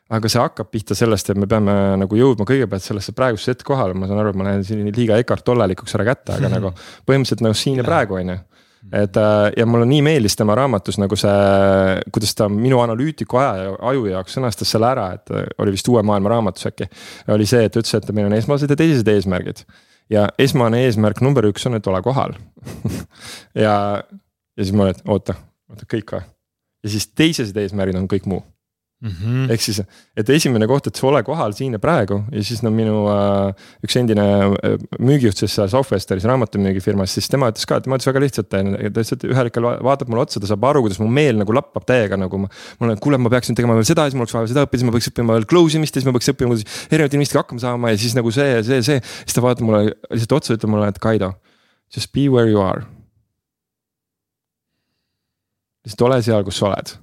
Aga 0.09 0.25
see 0.25 0.41
hakkab 0.41 0.71
pihta 0.73 0.95
sellest, 0.97 1.27
et 1.29 1.37
me 1.37 1.45
peame 1.45 1.73
nagu 2.01 2.17
jõudma 2.17 2.41
kõigepealt 2.49 2.81
sellesse 2.81 3.13
praegusesse 3.13 3.53
hetke 3.53 3.67
kohale, 3.67 3.93
ma 3.93 4.07
saan 4.09 4.17
aru, 4.23 4.31
et 4.33 4.39
ma 4.41 4.47
lähen 4.47 4.63
siin 4.65 4.87
liiga 4.89 5.19
Eckart 5.21 5.45
Tollelikuks 5.45 5.93
ära 5.99 6.07
kätte, 6.07 6.33
aga 6.33 6.49
nagu 6.49 6.71
põhimõtteliselt 7.07 7.43
nagu 7.45 7.57
siin 7.57 7.77
ja 7.77 7.85
praegu 7.85 8.17
on 8.17 8.33
ju 8.33 8.37
et 8.93 9.17
äh, 9.17 9.51
ja 9.57 9.65
mulle 9.69 9.85
nii 9.89 10.01
meeldis 10.05 10.37
tema 10.39 10.55
raamatus 10.57 10.97
nagu 11.01 11.17
see, 11.19 11.33
kuidas 12.13 12.33
ta 12.37 12.47
minu 12.51 12.79
analüütiku 12.83 13.39
aja, 13.41 13.73
aju 13.91 14.07
jaoks 14.09 14.37
sõnastas 14.37 14.71
selle 14.73 14.89
ära, 14.89 15.09
et 15.17 15.33
äh, 15.35 15.45
oli 15.61 15.75
vist 15.75 15.89
Uue 15.91 16.03
Maailma 16.05 16.31
raamatus 16.33 16.69
äkki. 16.71 16.89
oli 17.35 17.47
see, 17.49 17.65
et 17.67 17.75
ütles, 17.75 17.93
et 17.95 18.11
meil 18.15 18.29
on 18.29 18.37
esmased 18.37 18.71
ja 18.71 18.79
teised 18.79 19.07
eesmärgid. 19.07 19.65
ja 20.09 20.27
esmane 20.41 20.83
eesmärk 20.87 21.21
number 21.21 21.45
üks 21.51 21.67
on, 21.69 21.77
et 21.77 21.87
ole 21.87 22.01
kohal 22.05 22.33
ja, 23.65 23.75
ja 24.01 24.63
siis 24.63 24.73
ma 24.73 24.87
olin, 24.87 24.97
et 24.97 25.11
oota, 25.11 25.35
oota 25.69 25.89
kõik 25.89 26.15
või? 26.15 26.23
ja 26.83 26.95
siis 26.95 27.11
teised 27.11 27.57
eesmärgid 27.57 27.99
on 27.99 28.07
kõik 28.09 28.29
muu 28.29 28.43
mm 29.01 29.09
-hmm. 29.09 29.51
ehk 29.53 29.61
siis, 29.63 29.79
et 30.17 30.29
esimene 30.29 30.67
koht, 30.67 30.87
et 30.87 30.95
sa 30.95 31.07
ole 31.07 31.21
kohal 31.23 31.53
siin 31.55 31.73
ja 31.73 31.79
praegu 31.79 32.19
ja 32.31 32.43
siis 32.43 32.61
no 32.63 32.71
minu 32.71 33.05
äh, 33.07 33.53
üks 33.85 33.95
endine 33.99 34.25
äh, 34.49 34.75
müügijuht 34.99 35.39
siis 35.39 35.55
seal 35.55 35.69
Southwesteris 35.71 36.27
raamatumüügifirmas, 36.27 37.13
siis 37.13 37.29
tema 37.31 37.49
ütles 37.51 37.65
ka, 37.69 37.79
tema 37.79 37.95
ütles 37.95 38.09
väga 38.11 38.23
lihtsalt, 38.25 38.49
ta 38.49 38.59
lihtsalt 38.99 39.23
ühel 39.23 39.47
hetkel 39.47 39.63
vaatab 39.63 40.11
mulle 40.11 40.25
otsa, 40.27 40.41
ta 40.43 40.51
saab 40.51 40.67
aru, 40.71 40.83
kuidas 40.83 40.99
mu 40.99 41.07
meel 41.07 41.39
nagu 41.39 41.55
lappab 41.55 41.87
täiega 41.87 42.19
nagu 42.19 42.43
ma. 42.43 42.51
mul 42.79 42.91
on, 42.91 42.99
kuule, 42.99 43.17
ma 43.17 43.31
peaksin 43.31 43.55
tegema 43.55 43.77
veel 43.79 43.87
seda 43.87 44.03
ja 44.03 44.11
siis 44.11 44.19
mul 44.19 44.27
oleks 44.27 44.35
vaja 44.35 44.51
seda 44.51 44.67
õppida, 44.67 44.83
siis 44.83 44.91
ma 44.91 44.97
peaks 44.97 45.11
õppima 45.13 45.39
veel 45.39 45.47
close 45.47 45.79
imist 45.79 45.95
ja 45.95 46.01
siis 46.01 46.11
ma 46.11 46.15
peaks 46.17 46.31
õppima, 46.35 46.51
kuidas 46.51 46.85
erinevate 46.91 47.19
inimestega 47.19 47.43
hakkama 47.45 47.63
saama 47.63 47.95
ja 47.95 48.03
siis 48.03 48.19
nagu 48.19 48.31
see, 48.35 48.63
see, 48.67 48.83
see. 48.83 49.01
siis 49.23 49.33
ta 49.33 49.45
vaatab 49.45 49.67
mulle 49.69 49.95
lihtsalt 50.11 50.37
otsa, 50.41 50.59
ütleb 50.59 50.75
mulle, 50.75 50.91
et 50.91 50.99
Kaido, 50.99 51.33
just 51.95 52.11
be 52.11 52.27
where 52.27 52.51
you 52.51 52.59
are. 52.59 52.83
lihtsalt 55.87 56.07
ole 56.09 56.21
seal, 56.21 56.43
kus 56.43 56.59
sa 56.59 56.67
oled. 56.67 56.97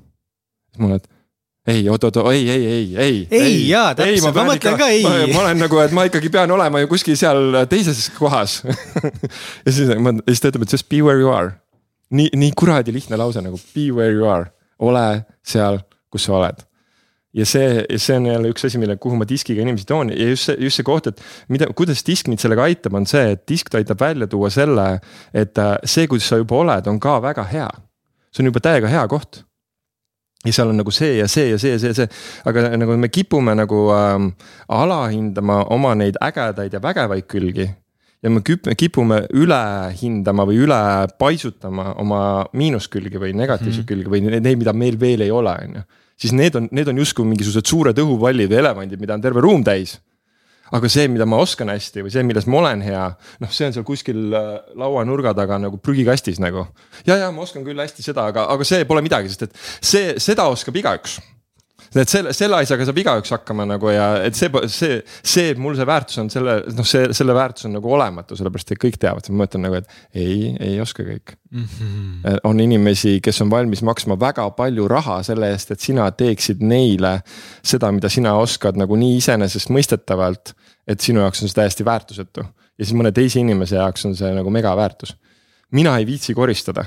siis 0.70 0.84
mul, 0.84 0.98
et 1.00 1.15
ei, 1.66 1.88
oot-oot, 1.90 2.18
ei, 2.32 2.50
ei, 2.50 2.66
ei, 2.66 2.86
ei. 2.96 3.16
ei 3.30 3.56
jaa, 3.68 3.90
täpselt, 3.98 4.34
ma 4.36 4.46
mõtlen 4.52 4.78
ka 4.78 4.88
ei. 4.92 5.02
ma 5.32 5.42
olen 5.42 5.62
nagu, 5.64 5.80
et 5.82 5.94
ma 5.96 6.06
ikkagi 6.06 6.30
pean 6.32 6.52
olema 6.54 6.82
ju 6.82 6.90
kuskil 6.90 7.18
seal 7.18 7.62
teises 7.70 8.06
kohas 8.16 8.60
ja 9.66 9.74
siis 9.74 9.90
ma, 10.02 10.14
siis 10.28 10.42
ta 10.42 10.52
ütleb, 10.52 10.66
et 10.66 10.76
just 10.76 10.88
be 10.92 11.02
where 11.02 11.18
you 11.22 11.32
are. 11.34 11.56
nii, 12.14 12.30
nii 12.38 12.54
kuradi 12.58 12.94
lihtne 12.94 13.18
lause 13.18 13.42
nagu 13.42 13.58
be 13.74 13.90
where 13.94 14.14
you 14.14 14.28
are, 14.30 14.50
ole 14.78 15.06
seal, 15.46 15.82
kus 16.12 16.28
sa 16.28 16.38
oled 16.38 16.62
ja 17.36 17.46
see, 17.46 17.82
see 18.00 18.16
on 18.16 18.28
jälle 18.30 18.52
üks 18.54 18.64
asi, 18.68 18.78
mille, 18.80 18.96
kuhu 19.02 19.18
ma 19.18 19.26
diskiga 19.28 19.64
inimesi 19.64 19.88
toon 19.88 20.12
ja 20.14 20.30
just 20.30 20.48
see, 20.48 20.56
just 20.68 20.80
see 20.80 20.86
koht, 20.86 21.10
et 21.10 21.20
mida, 21.52 21.68
kuidas 21.76 22.04
disk 22.06 22.30
mind 22.30 22.40
sellega 22.40 22.64
aitab, 22.64 22.94
on 22.96 23.08
see, 23.10 23.34
et 23.34 23.42
disk 23.48 23.68
ta 23.72 23.80
aitab 23.82 24.00
välja 24.00 24.30
tuua 24.30 24.52
selle, 24.54 24.86
et 25.36 25.58
äh, 25.60 25.74
see, 25.84 26.06
kuidas 26.10 26.30
sa 26.30 26.38
juba 26.40 26.62
oled, 26.62 26.88
on 26.88 27.02
ka 27.02 27.18
väga 27.24 27.44
hea. 27.50 27.68
see 28.30 28.44
on 28.44 28.52
juba 28.52 28.62
täiega 28.64 28.88
hea 28.92 29.04
koht 29.10 29.42
ja 30.46 30.54
seal 30.54 30.70
on 30.72 30.80
nagu 30.80 30.92
see 30.94 31.16
ja 31.18 31.26
see 31.28 31.50
ja 31.50 31.58
see 31.58 31.74
ja 31.74 31.80
see 31.82 31.92
ja 31.92 31.98
see, 32.00 32.08
aga 32.48 32.70
nagu 32.78 32.96
me 33.00 33.10
kipume 33.12 33.54
nagu 33.58 33.82
ähm, 33.94 34.30
alahindama 34.68 35.64
oma 35.74 35.94
neid 35.98 36.18
ägedaid 36.22 36.72
ja 36.72 36.82
vägevaid 36.82 37.26
külgi. 37.30 37.68
ja 38.22 38.30
me 38.32 38.40
kipume 38.42 39.20
üle 39.36 39.62
hindama 40.00 40.46
või 40.48 40.62
üle 40.64 40.80
paisutama 41.18 41.92
oma 42.00 42.20
miinuskülgi 42.52 43.20
või 43.22 43.34
negatiivseid 43.36 43.84
mm 43.84 43.90
külgi 43.92 44.10
või 44.10 44.40
neid, 44.40 44.58
mida 44.58 44.72
meil 44.72 44.96
veel 45.00 45.26
ei 45.26 45.30
ole, 45.30 45.52
on 45.68 45.80
ju. 45.80 45.86
siis 46.16 46.32
need 46.32 46.56
on, 46.56 46.68
need 46.72 46.88
on 46.88 46.98
justkui 46.98 47.28
mingisugused 47.28 47.68
suured 47.68 47.98
õhupallid 47.98 48.50
või 48.50 48.62
elevandid, 48.62 49.00
mida 49.00 49.14
on 49.14 49.24
terve 49.24 49.44
ruum 49.44 49.64
täis 49.64 49.98
aga 50.74 50.90
see, 50.90 51.06
mida 51.12 51.26
ma 51.28 51.38
oskan 51.42 51.70
hästi 51.70 52.06
või 52.06 52.14
see, 52.14 52.24
milles 52.26 52.48
ma 52.50 52.60
olen 52.62 52.82
hea, 52.86 53.04
noh, 53.42 53.52
see 53.54 53.68
on 53.68 53.76
seal 53.76 53.86
kuskil 53.86 54.34
äh, 54.34 54.50
lauanurga 54.78 55.34
taga 55.36 55.60
nagu 55.62 55.78
prügikastis 55.82 56.40
nagu. 56.42 56.66
ja, 57.06 57.18
ja 57.22 57.30
ma 57.34 57.46
oskan 57.46 57.66
küll 57.66 57.78
hästi 57.78 58.06
seda, 58.06 58.28
aga, 58.32 58.48
aga 58.52 58.66
see 58.66 58.84
pole 58.88 59.04
midagi, 59.06 59.32
sest 59.32 59.48
et 59.48 59.64
see, 59.80 60.14
seda 60.22 60.48
oskab 60.52 60.76
igaüks 60.82 61.20
et 61.94 62.10
selle, 62.10 62.32
selle 62.36 62.58
asjaga 62.62 62.86
saab 62.88 62.98
igaüks 63.02 63.32
hakkama 63.34 63.66
nagu 63.68 63.90
ja 63.92 64.08
et 64.26 64.38
see, 64.38 64.50
see, 64.72 64.98
see, 65.22 65.52
et 65.52 65.60
mul 65.60 65.76
see 65.78 65.86
väärtus 65.88 66.20
on 66.22 66.30
selle, 66.32 66.58
noh, 66.76 66.88
see, 66.88 67.08
selle 67.16 67.36
väärtus 67.36 67.68
on 67.68 67.76
nagu 67.78 67.92
olematu, 67.96 68.38
sellepärast 68.38 68.74
et 68.74 68.82
kõik 68.82 68.98
teavad, 69.02 69.28
ma 69.30 69.44
mõtlen 69.44 69.66
nagu, 69.68 69.80
et 69.80 70.18
ei, 70.18 70.52
ei 70.62 70.80
oska 70.82 71.06
kõik 71.06 71.36
mm. 71.36 71.64
-hmm. 71.64 72.40
on 72.50 72.60
inimesi, 72.60 73.18
kes 73.24 73.40
on 73.44 73.50
valmis 73.52 73.82
maksma 73.86 74.18
väga 74.20 74.48
palju 74.58 74.88
raha 74.90 75.22
selle 75.26 75.50
eest, 75.54 75.70
et 75.70 75.80
sina 75.80 76.10
teeksid 76.10 76.62
neile 76.64 77.20
seda, 77.62 77.92
mida 77.92 78.10
sina 78.12 78.36
oskad 78.40 78.76
nagu 78.76 78.96
nii 78.96 79.16
iseenesestmõistetavalt. 79.22 80.54
et 80.86 81.00
sinu 81.00 81.20
jaoks 81.20 81.42
on 81.42 81.48
see 81.48 81.56
täiesti 81.60 81.84
väärtusetu 81.84 82.44
ja 82.78 82.84
siis 82.84 82.94
mõne 82.94 83.12
teise 83.12 83.40
inimese 83.40 83.76
jaoks 83.76 84.04
on 84.06 84.14
see 84.16 84.30
nagu 84.34 84.50
megaväärtus. 84.50 85.16
mina 85.70 85.98
ei 85.98 86.06
viitsi 86.06 86.34
koristada 86.34 86.84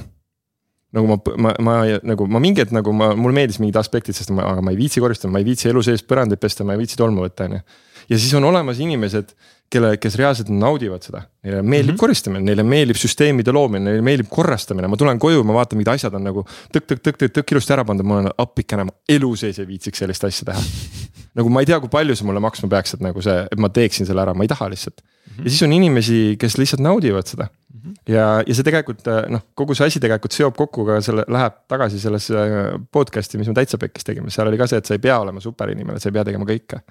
nagu 0.95 1.05
ma, 1.09 1.19
ma, 1.37 1.53
ma 1.61 1.75
nagu 2.07 2.25
ma 2.31 2.41
mingi 2.41 2.63
hetk 2.63 2.73
nagu 2.73 2.93
ma, 2.95 3.11
mulle 3.17 3.37
meeldis 3.37 3.59
mingid 3.61 3.77
aspektid, 3.81 4.17
sest 4.17 4.33
ma, 4.33 4.47
aga 4.49 4.63
ma 4.65 4.73
ei 4.73 4.79
viitsi 4.79 5.03
koristada, 5.03 5.31
ma 5.33 5.41
ei 5.41 5.47
viitsi 5.47 5.69
elu 5.69 5.83
sees 5.85 6.03
põrandaid 6.05 6.41
pesta, 6.41 6.65
ma 6.65 6.75
ei 6.75 6.81
viitsi 6.81 6.97
tolmu 6.99 7.25
võtta, 7.27 7.45
on 7.45 7.59
ju. 7.59 7.61
ja 8.09 8.19
siis 8.19 8.33
on 8.39 8.47
olemas 8.49 8.81
inimesed, 8.81 9.35
kelle, 9.69 9.91
kes 10.01 10.17
reaalselt 10.17 10.49
naudivad 10.49 11.05
seda, 11.05 11.21
neile 11.45 11.61
meeldib 11.61 11.93
mm 11.93 11.95
-hmm. 11.95 12.01
koristamine, 12.01 12.41
neile 12.45 12.65
meeldib 12.65 12.97
süsteemide 12.97 13.53
loomine, 13.53 13.85
neile 13.85 14.05
meeldib 14.05 14.31
korrastamine, 14.33 14.89
ma 14.89 14.97
tulen 14.97 15.21
koju, 15.21 15.43
ma 15.45 15.59
vaatan, 15.59 15.77
mingid 15.77 15.93
asjad 15.93 16.17
on 16.17 16.25
nagu 16.25 16.45
tõk-tõk-tõk-tõk 16.73 17.53
ilusti 17.53 17.77
ära 17.77 17.85
pandud, 17.85 18.05
ma 18.05 18.17
olen 18.17 18.33
appikene, 18.37 18.89
ma 18.89 18.97
elu 19.09 19.35
sees 19.35 19.61
ei 19.61 19.69
viitsiks 19.69 20.01
sellist 20.01 20.25
asja 20.25 20.49
teha 20.49 20.63
nagu 21.37 21.49
ma 21.53 21.61
ei 21.61 21.69
tea, 21.69 21.79
kui 21.79 21.91
palju 21.91 22.17
see 22.17 22.27
mulle 22.27 22.41
maksma 22.43 22.69
peaks, 22.71 22.95
et 22.97 23.03
nagu 23.05 23.21
see, 23.21 23.45
et 23.51 23.61
ma 23.61 23.69
teeksin 23.73 24.09
selle 24.09 24.23
ära, 24.25 24.33
ma 24.33 24.45
ei 24.45 24.51
taha 24.51 24.69
lihtsalt. 24.73 25.03
-hmm. 25.29 25.45
ja 25.45 25.49
siis 25.49 25.63
on 25.67 25.73
inimesi, 25.73 26.19
kes 26.39 26.57
lihtsalt 26.57 26.81
naudivad 26.81 27.27
seda 27.27 27.47
mm. 27.47 27.79
-hmm. 27.79 27.93
ja, 28.13 28.27
ja 28.47 28.55
see 28.55 28.67
tegelikult 28.67 29.07
noh, 29.29 29.45
kogu 29.53 29.77
see 29.77 29.87
asi 29.87 29.99
tegelikult 29.99 30.35
seob 30.35 30.57
kokku 30.57 30.85
ka 30.85 30.99
selle, 31.05 31.25
läheb 31.27 31.61
tagasi 31.67 31.99
sellesse 31.99 32.35
äh, 32.35 32.67
podcast'i, 32.91 33.37
mis 33.37 33.47
me 33.47 33.53
täitsa 33.53 33.77
pekkis 33.77 34.07
tegime, 34.07 34.29
seal 34.29 34.47
oli 34.47 34.57
ka 34.57 34.67
see, 34.67 34.81
et 34.81 34.85
sa 34.85 34.97
ei 34.97 35.03
pea 35.03 35.19
olema 35.19 35.41
superinimene, 35.43 35.99
sa 35.99 36.09
ei 36.09 36.17
pea 36.19 36.25
tegema 36.31 36.45
kõike. 36.49 36.83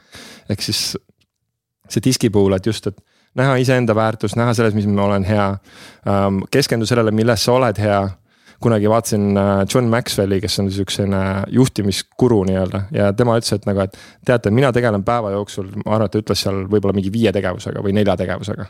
ehk 0.49 0.63
siis 0.63 0.97
see 1.89 2.05
diski 2.05 2.31
puhul, 2.31 2.53
et 2.57 2.67
just, 2.67 2.87
et 2.87 2.99
näha 3.39 3.57
iseenda 3.63 3.95
väärtust, 3.97 4.37
näha 4.39 4.55
selles, 4.55 4.77
mis 4.77 4.87
ma 4.87 5.05
olen 5.09 5.27
hea. 5.29 5.49
Ähm, 6.09 6.43
keskendu 6.51 6.87
sellele, 6.89 7.13
milles 7.15 7.45
sa 7.45 7.55
oled 7.59 7.81
hea. 7.83 8.01
Kunagi 8.63 8.91
vaatasin 8.91 9.31
äh, 9.37 9.63
John 9.75 9.91
Maxwell'i, 9.93 10.41
kes 10.43 10.59
on 10.63 10.73
siuksene 10.75 11.23
juhtimiskuru 11.55 12.43
nii-öelda 12.49 12.83
ja 12.95 13.13
tema 13.17 13.39
ütles, 13.39 13.55
et 13.55 13.69
nagu, 13.69 13.85
et 13.87 13.97
teate, 14.27 14.51
mina 14.55 14.73
tegelen 14.75 15.07
päeva 15.07 15.33
jooksul, 15.37 15.71
ma 15.85 15.97
arvan, 15.97 16.11
et 16.11 16.17
ta 16.17 16.23
ütles 16.25 16.45
seal 16.47 16.65
võib-olla 16.67 16.97
mingi 16.97 17.13
viie 17.15 17.33
tegevusega 17.35 17.85
või 17.85 17.95
nelja 18.01 18.19
tegevusega 18.19 18.69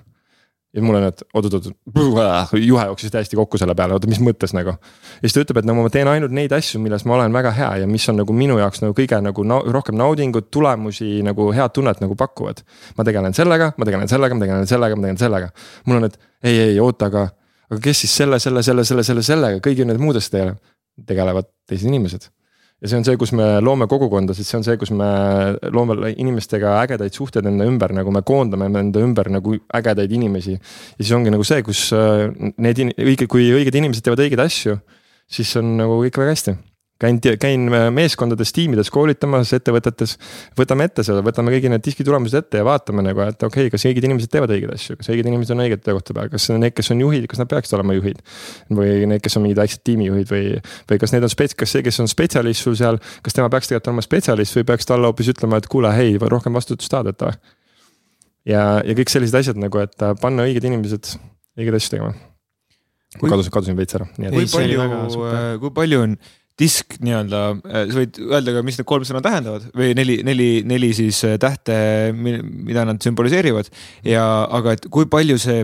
ja 0.77 0.83
mul 0.85 0.99
on, 0.99 1.07
et 1.09 1.23
oot-oot-oot, 1.33 1.69
juhe 2.69 2.85
jooksis 2.91 3.13
täiesti 3.13 3.39
kokku 3.39 3.59
selle 3.61 3.75
peale, 3.79 3.97
oota, 3.97 4.09
mis 4.11 4.21
mõttes 4.25 4.53
nagu. 4.57 4.75
ja 4.77 5.25
siis 5.25 5.37
ta 5.37 5.45
ütleb, 5.45 5.63
et 5.63 5.69
nagu 5.69 5.85
ma 5.85 5.93
teen 5.93 6.11
ainult 6.11 6.35
neid 6.37 6.53
asju, 6.55 6.81
milles 6.85 7.07
ma 7.09 7.17
olen 7.17 7.35
väga 7.35 7.55
hea 7.57 7.71
ja 7.83 7.89
mis 7.89 8.05
on 8.13 8.21
nagu 8.21 8.37
minu 8.37 8.59
jaoks 8.61 8.83
nagu 8.85 8.97
kõige 8.97 9.21
nagu 9.25 9.45
na 9.49 9.61
rohkem 9.79 9.97
naudingut, 9.99 10.51
tulemusi 10.55 11.23
nagu 11.27 11.49
head 11.57 11.75
tunnet 11.77 12.03
nagu 12.05 12.17
pakuvad. 12.19 12.63
ma 12.99 13.09
tegelen 13.09 13.37
sellega, 13.37 13.73
ma 13.77 13.89
tegelen 13.89 14.13
sellega, 14.13 14.37
ma 14.37 14.45
tegelen 14.47 14.69
sellega, 14.69 14.97
ma 14.97 15.07
tegelen 15.07 15.23
sellega. 15.25 15.51
mul 15.87 16.03
on, 16.03 16.11
et 16.11 16.21
ei, 16.43 16.59
ei 16.69 16.81
oota, 16.81 17.09
aga, 17.09 17.29
aga 17.69 17.81
kes 17.85 18.05
siis 18.05 18.17
selle, 18.23 18.41
selle, 18.43 18.63
selle, 18.65 18.85
selle, 18.89 19.05
selle, 19.07 19.25
sellega, 19.27 19.63
kõigi 19.65 19.87
nende 19.87 20.03
muudest 20.03 20.35
tegelevad 21.09 21.49
teised 21.69 21.89
inimesed. 21.89 22.29
Ja 22.79 22.87
see 22.87 23.01
on 23.01 23.05
see, 23.07 23.17
kus 23.19 23.33
me 23.35 23.47
loome 23.59 23.89
kogukondasid, 23.91 24.47
see 24.47 24.57
on 24.61 24.65
see, 24.67 24.77
kus 24.79 24.93
me 24.95 25.07
loome 25.75 26.13
inimestega 26.13 26.77
ägedaid 26.85 27.17
suhteid 27.17 27.49
enda 27.51 27.67
ümber, 27.67 27.91
nagu 27.97 28.13
me 28.15 28.23
koondame 28.27 28.69
enda 28.71 29.03
ümber 29.03 29.33
nagu 29.35 29.57
ägedaid 29.75 30.15
inimesi. 30.15 30.55
ja 30.55 31.03
siis 31.03 31.11
ongi 31.17 31.33
nagu 31.35 31.47
see, 31.47 31.65
kus 31.67 31.89
äh, 31.97 32.29
need 32.63 32.85
õige, 32.95 33.27
kui 33.27 33.51
õiged 33.51 33.75
inimesed 33.75 34.07
teevad 34.07 34.23
õigeid 34.23 34.45
asju, 34.47 34.79
siis 35.27 35.51
on 35.59 35.75
nagu 35.81 35.99
kõik 36.05 36.23
väga 36.23 36.37
hästi 36.37 36.55
käin, 37.01 37.21
käin 37.41 37.67
meeskondades, 37.95 38.51
tiimides 38.55 38.91
koolitamas, 38.91 39.53
ettevõtetes. 39.55 40.17
võtame 40.59 40.89
ette 40.89 41.05
seda, 41.07 41.23
võtame 41.25 41.53
kõigi 41.55 41.71
need 41.71 41.85
diski 41.85 42.07
tulemused 42.07 42.39
ette 42.41 42.61
ja 42.61 42.67
vaatame 42.67 43.05
nagu, 43.07 43.23
et 43.23 43.43
okei 43.43 43.67
okay,, 43.67 43.73
kas 43.75 43.87
õiged 43.89 44.07
inimesed 44.09 44.33
teevad 44.33 44.53
õigeid 44.55 44.73
asju, 44.75 44.99
kas 44.99 45.11
õiged 45.13 45.29
inimesed 45.31 45.55
on 45.55 45.63
õigete 45.65 45.95
kohtade 45.95 46.19
peal, 46.19 46.31
kas 46.33 46.49
need, 46.51 46.75
kes 46.77 46.91
on 46.95 47.03
juhid, 47.05 47.29
kas 47.31 47.43
nad 47.43 47.51
peaksid 47.51 47.77
olema 47.79 47.97
juhid. 47.99 48.23
või 48.81 49.07
need, 49.11 49.23
kes 49.25 49.39
on 49.39 49.47
mingid 49.47 49.61
väiksed 49.63 49.85
tiimijuhid 49.87 50.33
või, 50.33 50.45
või 50.91 51.03
kas 51.05 51.15
need 51.15 51.29
on 51.29 51.33
spets-, 51.33 51.59
kas 51.59 51.77
see, 51.77 51.85
kes 51.87 52.01
on 52.03 52.11
spetsialist 52.11 52.67
sul 52.67 52.79
seal, 52.79 52.99
kas 53.23 53.37
tema 53.37 53.51
peaks 53.53 53.71
tegelikult 53.71 53.93
olema 53.93 54.07
spetsialist 54.07 54.59
või 54.59 54.67
peaks 54.73 54.91
talle 54.91 55.07
hoopis 55.11 55.31
ütlema, 55.35 55.63
et 55.63 55.71
kuule, 55.71 55.93
hei, 55.95 56.17
rohkem 56.19 56.59
vastutust 56.59 56.91
tahad 56.91 57.13
võtta. 57.13 57.37
ja, 58.49 58.65
ja 58.83 58.99
kõik 58.99 59.13
sellised 59.13 59.39
asjad 59.39 59.61
nagu, 59.61 59.79
et 59.85 60.09
panna 60.21 60.49
õiged 60.49 60.67
inimesed 60.67 61.15
õigeid 61.59 61.79
asju 61.79 61.95
tegema. 61.95 62.13
kui 63.19 63.31
kadusin, 63.31 63.55
kadusin 63.55 63.79
veits 63.79 63.95
ära. 63.95 64.11
kui 64.19 64.51
palju, 64.51 64.91
kui 65.63 65.75
palju 65.79 66.05
on 66.09 66.19
disk 66.59 66.97
nii-öelda, 67.05 67.43
äh, 67.69 67.85
sa 67.91 68.01
võid 68.01 68.19
öelda 68.23 68.55
ka, 68.57 68.63
mis 68.67 68.79
need 68.79 68.89
kolm 68.89 69.07
sõna 69.07 69.23
tähendavad 69.25 69.69
või 69.79 69.93
neli, 69.99 70.19
neli, 70.27 70.49
neli 70.67 70.91
siis 70.97 71.21
äh, 71.27 71.37
tähte, 71.41 71.77
mida 72.15 72.87
nad 72.89 73.03
sümboliseerivad. 73.05 73.71
Ja, 74.07 74.25
aga 74.59 74.77
et 74.77 74.89
kui 74.93 75.09
palju 75.11 75.39
see 75.43 75.63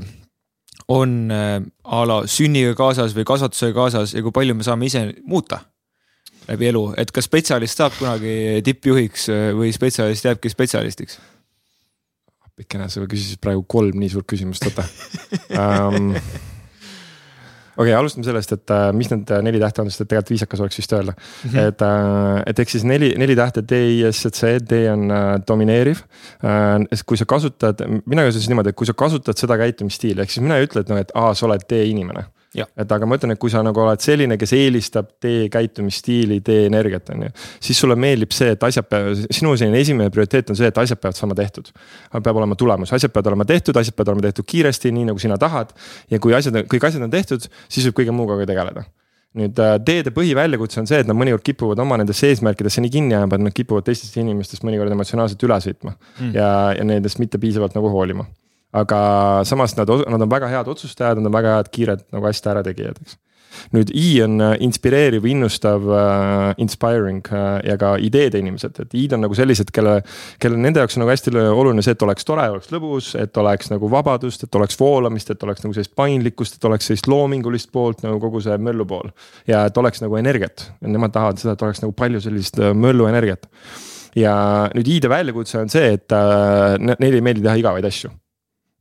on 0.93 1.33
äh, 1.35 1.59
a 1.85 2.03
la 2.09 2.23
sünniga 2.31 2.77
kaasas 2.79 3.17
või 3.17 3.27
kasvatusega 3.29 3.77
kaasas 3.77 4.15
ja 4.15 4.25
kui 4.25 4.35
palju 4.35 4.57
me 4.59 4.67
saame 4.67 4.91
ise 4.91 5.07
muuta 5.25 5.65
läbi 6.45 6.69
elu, 6.69 6.89
et 7.01 7.09
kas 7.15 7.25
spetsialist 7.25 7.79
saab 7.81 7.95
kunagi 7.97 8.61
tippjuhiks 8.67 9.31
või 9.57 9.71
spetsialist 9.73 10.27
jääbki 10.29 10.53
spetsialistiks? 10.53 11.17
appikene, 12.55 12.87
sa 12.87 13.03
küsisid 13.03 13.41
praegu 13.43 13.65
kolm 13.67 13.97
nii 13.99 14.13
suurt 14.13 14.29
küsimust, 14.31 14.63
oota. 14.69 14.85
Um, 15.59 16.13
okei 17.77 17.91
okay,, 17.91 17.95
alustame 17.99 18.27
sellest, 18.27 18.55
et 18.57 18.75
äh, 18.75 18.89
mis 18.97 19.11
need 19.11 19.31
äh, 19.35 19.43
neli 19.45 19.61
tähte 19.63 19.83
on, 19.83 19.91
sest 19.91 20.05
et 20.05 20.11
tegelikult 20.13 20.35
viisakas 20.35 20.63
oleks 20.65 20.79
vist 20.81 20.95
öelda 20.95 21.15
mm. 21.15 21.51
-hmm. 21.51 21.59
et, 21.69 21.83
äh, 21.83 22.43
et 22.47 22.63
ehk 22.65 22.71
siis 22.71 22.85
neli, 22.85 23.15
neli 23.19 23.37
tähte 23.37 23.63
D, 23.63 23.81
I, 23.97 24.13
S, 24.13 24.27
C, 24.31 24.59
D 24.71 24.85
on 24.93 25.09
domineeriv. 25.49 26.05
kui 27.07 27.17
sa 27.17 27.25
kasutad, 27.25 27.81
mina 28.07 28.23
kasutasin 28.23 28.51
niimoodi, 28.51 28.69
et 28.69 28.77
kui 28.77 28.87
sa 28.87 28.95
kasutad 28.95 29.39
seda 29.39 29.57
käitumisstiili, 29.59 30.21
ehk 30.23 30.31
siis 30.31 30.43
mina 30.43 30.59
ei 30.59 30.67
ütle, 30.67 30.81
et 30.81 30.89
noh, 30.89 30.99
et 30.99 31.11
aa, 31.15 31.35
sa 31.35 31.47
oled 31.47 31.67
D-inimene 31.71 32.25
et 32.55 32.93
aga 32.97 33.09
ma 33.09 33.19
ütlen, 33.19 33.35
et 33.35 33.41
kui 33.43 33.53
sa 33.53 33.63
nagu 33.67 33.83
oled 33.83 34.03
selline, 34.05 34.39
kes 34.41 34.55
eelistab 34.57 35.11
tee 35.23 35.49
käitumisstiili, 35.53 36.41
tee 36.47 36.67
energiat, 36.69 37.11
on 37.15 37.27
ju. 37.27 37.31
siis 37.69 37.81
sulle 37.83 37.97
meeldib 37.99 38.35
see, 38.37 38.55
et 38.55 38.67
asjad 38.69 38.89
peavad, 38.89 39.25
sinu 39.29 39.55
selline 39.59 39.81
esimene 39.83 40.15
prioriteet 40.15 40.55
on 40.55 40.59
see, 40.59 40.71
et 40.71 40.83
asjad 40.85 41.01
peavad 41.01 41.19
saama 41.19 41.39
tehtud. 41.39 41.71
peab 42.17 42.35
olema 42.37 42.59
tulemus, 42.59 42.93
asjad 42.97 43.15
peavad 43.15 43.33
olema 43.33 43.49
tehtud, 43.49 43.77
asjad 43.81 43.97
peavad 43.97 44.15
olema 44.15 44.29
tehtud 44.29 44.49
kiiresti, 44.51 44.93
nii 44.95 45.09
nagu 45.13 45.23
sina 45.23 45.39
tahad. 45.39 45.75
ja 46.11 46.19
kui 46.23 46.35
asjad, 46.35 46.63
kõik 46.71 46.91
asjad 46.91 47.03
on 47.03 47.11
tehtud, 47.11 47.49
siis 47.69 47.89
võib 47.89 48.03
kõige 48.03 48.15
muuga 48.15 48.39
ka 48.41 48.53
tegeleda 48.53 48.87
nüüd 49.39 49.59
äh, 49.59 49.75
teede 49.83 50.13
põhiväljakutse 50.15 50.81
on 50.83 50.89
see, 50.89 51.01
et 51.03 51.11
nad 51.11 51.19
mõnikord 51.19 51.43
kipuvad 51.47 51.81
oma 51.83 51.99
nendesse 51.99 52.31
eesmärkidesse 52.31 52.85
nii 52.85 52.93
kinni 52.95 53.17
jääma, 53.17 53.35
et 53.35 53.47
nad 53.49 53.57
kipuvad 53.57 53.87
teistest 53.89 54.15
inimestest 54.23 54.67
mõnikord 54.67 54.95
emotsionaalselt 54.95 55.43
üle 55.47 55.59
sõitma 55.65 55.97
mm. 55.97 56.31
ja, 56.37 56.49
ja 56.79 56.87
nendest 56.87 57.19
mitte 57.23 57.41
piisavalt 57.43 57.75
nagu 57.75 57.91
hoolima. 57.91 58.29
Aga 58.75 59.01
samas 59.47 59.77
nad, 59.79 59.91
nad 60.11 60.25
on 60.27 60.31
väga 60.31 60.51
head 60.51 60.71
otsustajad, 60.73 61.21
nad 61.21 61.31
on 61.31 61.37
väga 61.37 61.59
head 61.59 61.71
kiired 61.75 62.09
nagu 62.15 62.31
asjade 62.31 62.59
ärategijad, 62.59 62.99
eks. 63.05 63.21
Nüüd 63.71 63.91
I 63.95 64.09
on 64.25 64.41
äh, 64.43 64.57
inspireeriv, 64.67 65.27
innustav 65.31 65.85
uh,, 65.87 66.49
inspiring 66.59 67.21
uh, 67.31 67.61
ja 67.63 67.77
ka 67.79 67.95
ideede 68.03 68.41
inimesed, 68.43 68.81
et 68.83 68.97
I-d 68.99 69.15
on 69.15 69.23
nagu 69.23 69.37
sellised, 69.39 69.71
kelle, 69.75 70.01
kelle 70.43 70.59
nende 70.61 70.83
jaoks 70.83 70.99
on 70.99 71.05
nagu 71.05 71.13
hästi 71.13 71.31
oluline 71.39 71.85
see, 71.85 71.95
et 71.95 72.03
oleks 72.03 72.27
tore, 72.27 72.49
oleks 72.51 72.73
lõbus, 72.75 73.13
et 73.21 73.39
oleks 73.41 73.71
nagu 73.71 73.91
vabadust, 73.93 74.43
et 74.47 74.59
oleks 74.59 74.79
voolamist, 74.81 75.31
et 75.31 75.47
oleks 75.47 75.63
nagu 75.63 75.77
sellist 75.77 75.95
paindlikkust, 75.99 76.59
et 76.59 76.69
oleks 76.71 76.91
sellist 76.91 77.09
loomingulist 77.11 77.71
poolt 77.75 78.03
nagu 78.03 78.19
kogu 78.23 78.43
see 78.45 78.59
möllu 78.59 78.87
pool. 78.91 79.15
ja 79.51 79.65
et 79.69 79.79
oleks 79.79 80.03
nagu 80.03 80.19
energiat, 80.19 80.69
nemad 80.83 81.15
tahavad 81.15 81.39
seda, 81.39 81.55
et 81.55 81.65
oleks 81.69 81.85
nagu 81.85 81.95
palju 81.97 82.25
sellist 82.27 82.59
möllu 82.75 83.07
energiat. 83.11 83.47
Ja 84.19 84.35
nüüd 84.75 84.91
I-de 84.99 85.11
väljakutse 85.11 85.63
on 85.63 85.71
see, 85.73 85.95
et 85.97 86.19
neile 86.83 87.19
ei 87.19 87.25
meeldi 87.25 87.47
teha 87.47 87.57
igavaid 87.63 87.87
asju 87.87 88.11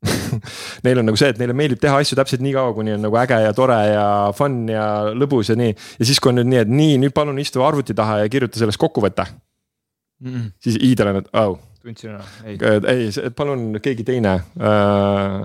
Neil 0.85 1.01
on 1.01 1.07
nagu 1.07 1.19
see, 1.19 1.31
et 1.33 1.39
neile 1.41 1.55
meeldib 1.57 1.81
teha 1.81 1.97
asju 2.01 2.17
täpselt 2.19 2.43
nii 2.43 2.53
kaua, 2.55 2.73
kuni 2.75 2.95
on 2.95 3.03
nagu 3.05 3.17
äge 3.21 3.39
ja 3.45 3.53
tore 3.55 3.79
ja 3.89 4.05
fun 4.35 4.63
ja 4.71 4.85
lõbus 5.15 5.53
ja 5.53 5.57
nii. 5.59 5.73
ja 5.73 6.07
siis, 6.09 6.21
kui 6.23 6.33
on 6.33 6.41
nüüd 6.41 6.51
nii, 6.51 6.61
et 6.65 6.71
nii, 6.71 6.99
nüüd 7.05 7.15
palun 7.15 7.39
istu 7.41 7.63
arvuti 7.65 7.95
taha 7.97 8.23
ja 8.23 8.31
kirjuta 8.31 8.59
sellest 8.61 8.81
kokkuvõte 8.81 9.25
mm. 9.25 10.29
-mm. 10.29 10.47
siis 10.63 10.79
i-del 10.81 11.13
on, 11.13 11.19
et 11.23 11.35
oh. 11.39 11.57
tundsin 11.81 12.15
ära, 12.15 12.23
ei. 12.45 12.57
ei, 12.93 13.29
palun 13.35 13.69
keegi 13.83 14.05
teine 14.07 14.35
uh, 14.39 15.43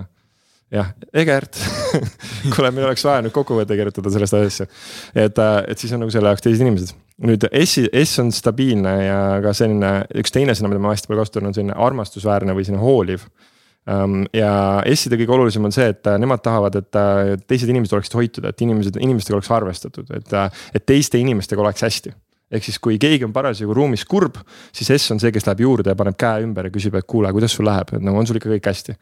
jah, 0.74 0.94
Egert 1.12 1.60
kuule, 2.54 2.72
meil 2.72 2.88
oleks 2.88 3.04
vaja 3.06 3.22
nüüd 3.24 3.34
kokkuvõte 3.36 3.78
kirjutada 3.78 4.14
sellest 4.14 4.38
asjast. 4.40 4.80
et, 5.14 5.38
äh, 5.38 5.60
et 5.68 5.78
siis 5.78 5.92
on 5.94 6.02
nagu 6.04 6.14
selle 6.14 6.32
jaoks 6.32 6.44
teised 6.44 6.64
inimesed. 6.64 6.96
nüüd 7.28 7.46
S, 7.62 7.84
S 8.02 8.24
on 8.24 8.34
stabiilne 8.34 8.96
ja 9.04 9.20
ka 9.44 9.54
selline, 9.54 9.92
üks 10.18 10.34
teine 10.34 10.56
sõna, 10.58 10.72
mida 10.72 10.82
ma 10.82 10.96
hästi 10.96 11.10
palju 11.10 11.22
kasutan, 11.24 11.48
on 11.50 11.56
selline 11.56 11.78
armastusväärne 11.78 12.58
või 12.58 12.66
selline 12.66 12.82
hooliv 12.82 13.28
Ehm, 13.28 13.56
ja 13.86 14.52
S-ide 14.92 15.16
kõige 15.16 15.32
olulisem 15.32 15.64
on 15.64 15.72
see, 15.72 15.88
et 15.94 16.08
äh, 16.10 16.18
nemad 16.20 16.42
tahavad, 16.44 16.74
et 16.76 16.98
äh, 16.98 17.34
teised 17.48 17.70
inimesed 17.72 17.94
oleksid 17.96 18.16
hoitud, 18.18 18.48
et 18.48 18.64
inimesed, 18.64 18.98
inimestega 19.00 19.38
oleks 19.38 19.50
arvestatud, 19.54 20.10
et, 20.18 20.32
äh, 20.36 20.64
et 20.76 20.84
teiste 20.88 21.20
inimestega 21.20 21.64
oleks 21.64 21.86
hästi 21.86 22.12
ehk 22.48 22.64
siis, 22.64 22.78
kui 22.80 22.96
keegi 23.00 23.26
on 23.26 23.32
parasjagu 23.34 23.74
ruumis 23.76 24.06
kurb, 24.08 24.38
siis 24.72 24.88
S 24.94 25.12
on 25.12 25.20
see, 25.20 25.32
kes 25.34 25.44
läheb 25.44 25.60
juurde 25.66 25.92
ja 25.92 25.98
paneb 25.98 26.16
käe 26.18 26.44
ümber 26.46 26.68
ja 26.68 26.72
küsib, 26.72 26.94
et 26.96 27.04
kuule, 27.08 27.28
kuidas 27.36 27.52
sul 27.52 27.66
läheb, 27.68 27.92
et 27.92 28.04
nagu 28.04 28.16
on 28.16 28.28
sul 28.28 28.38
ikka 28.40 28.48
kõik 28.54 28.68
hästi. 28.70 28.94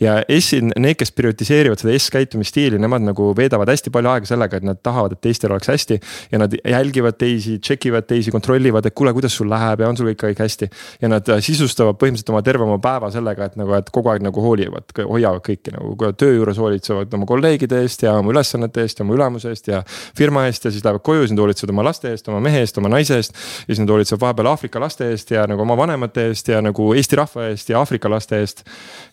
ja 0.00 0.20
S-id, 0.38 0.70
need, 0.76 0.96
kes 1.00 1.10
prioritiseerivad 1.16 1.82
seda 1.82 1.96
S-käitumisstiili, 1.98 2.78
nemad 2.82 3.02
nagu 3.02 3.32
veedavad 3.36 3.72
hästi 3.72 3.90
palju 3.94 4.12
aega 4.12 4.30
sellega, 4.30 4.60
et 4.60 4.68
nad 4.68 4.78
tahavad, 4.82 5.16
et 5.16 5.22
teistel 5.26 5.50
oleks 5.50 5.72
hästi. 5.72 5.98
ja 6.32 6.38
nad 6.38 6.54
jälgivad 6.54 7.18
teisi, 7.18 7.58
check 7.58 7.86
ivad 7.90 8.06
teisi, 8.06 8.30
kontrollivad, 8.30 8.86
et 8.86 8.94
kuule, 8.94 9.12
kuidas 9.12 9.34
sul 9.34 9.50
läheb 9.50 9.82
ja 9.82 9.88
on 9.88 9.98
sul 9.98 10.12
ikka 10.12 10.30
kõik 10.30 10.44
hästi. 10.44 10.70
ja 11.02 11.10
nad 11.10 11.28
äh, 11.28 11.42
sisustavad 11.42 11.98
põhimõtteliselt 11.98 12.30
oma 12.30 12.42
terve 12.46 12.68
oma 12.68 12.78
päeva 12.78 13.10
sellega, 13.10 13.50
et 13.50 13.58
nagu, 13.58 13.74
et 13.74 13.90
kogu 13.90 14.14
aeg 14.14 14.22
nagu 14.22 14.46
hoolivad, 14.46 14.94
hoiavad 15.02 15.42
kõiki 15.42 15.74
nagu 15.74 16.12
töö 16.14 16.36
juures 16.36 16.58
hoolitsevad 16.58 17.18
oma 17.18 17.26
kolleegide 17.26 17.82
eest 17.82 18.06
ja 18.06 18.14
oma 18.20 18.30
ülesannete 18.30 18.86
eest 18.86 19.02
ja 19.02 19.06
oma 19.06 19.18
ülemuse 19.18 19.50
eest 19.50 19.68
ja 19.68 19.82
firma 20.18 20.46
eest 20.46 20.64
ja 20.64 20.70
siis 20.70 20.84
lähevad 20.84 21.02
koju, 21.02 21.26
siis 21.26 21.34
nad 21.34 21.42
hoolitsevad 21.42 21.74
oma 21.74 21.86
laste 21.90 22.14
eest, 22.14 22.30
oma 22.30 22.40
mehe 22.44 22.62
eest, 22.62 22.78
oma 22.78 22.91
naise 22.92 23.20
eest. 23.20 23.36
ja 23.36 23.74
siis 23.74 23.82
nad 23.82 23.92
hoolitsevad 23.92 24.26
vahepeal 24.26 24.52
Aafrika 24.52 24.82
laste 24.82 25.10
eest 25.12 25.32
ja 25.34 25.46
nagu 25.50 25.64
oma 25.64 25.76
vanemate 25.78 26.28
eest 26.30 26.52
ja 26.52 26.60
nagu 26.64 26.92
Eesti 26.96 27.18
rahva 27.20 27.48
eest 27.50 27.72
ja 27.72 27.80
Aafrika 27.80 28.10
laste 28.12 28.40
eest. 28.40 28.64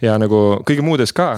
ja 0.02 0.18
nagu 0.22 0.60
kõige 0.68 0.86
muudes 0.86 1.16
ka 1.16 1.34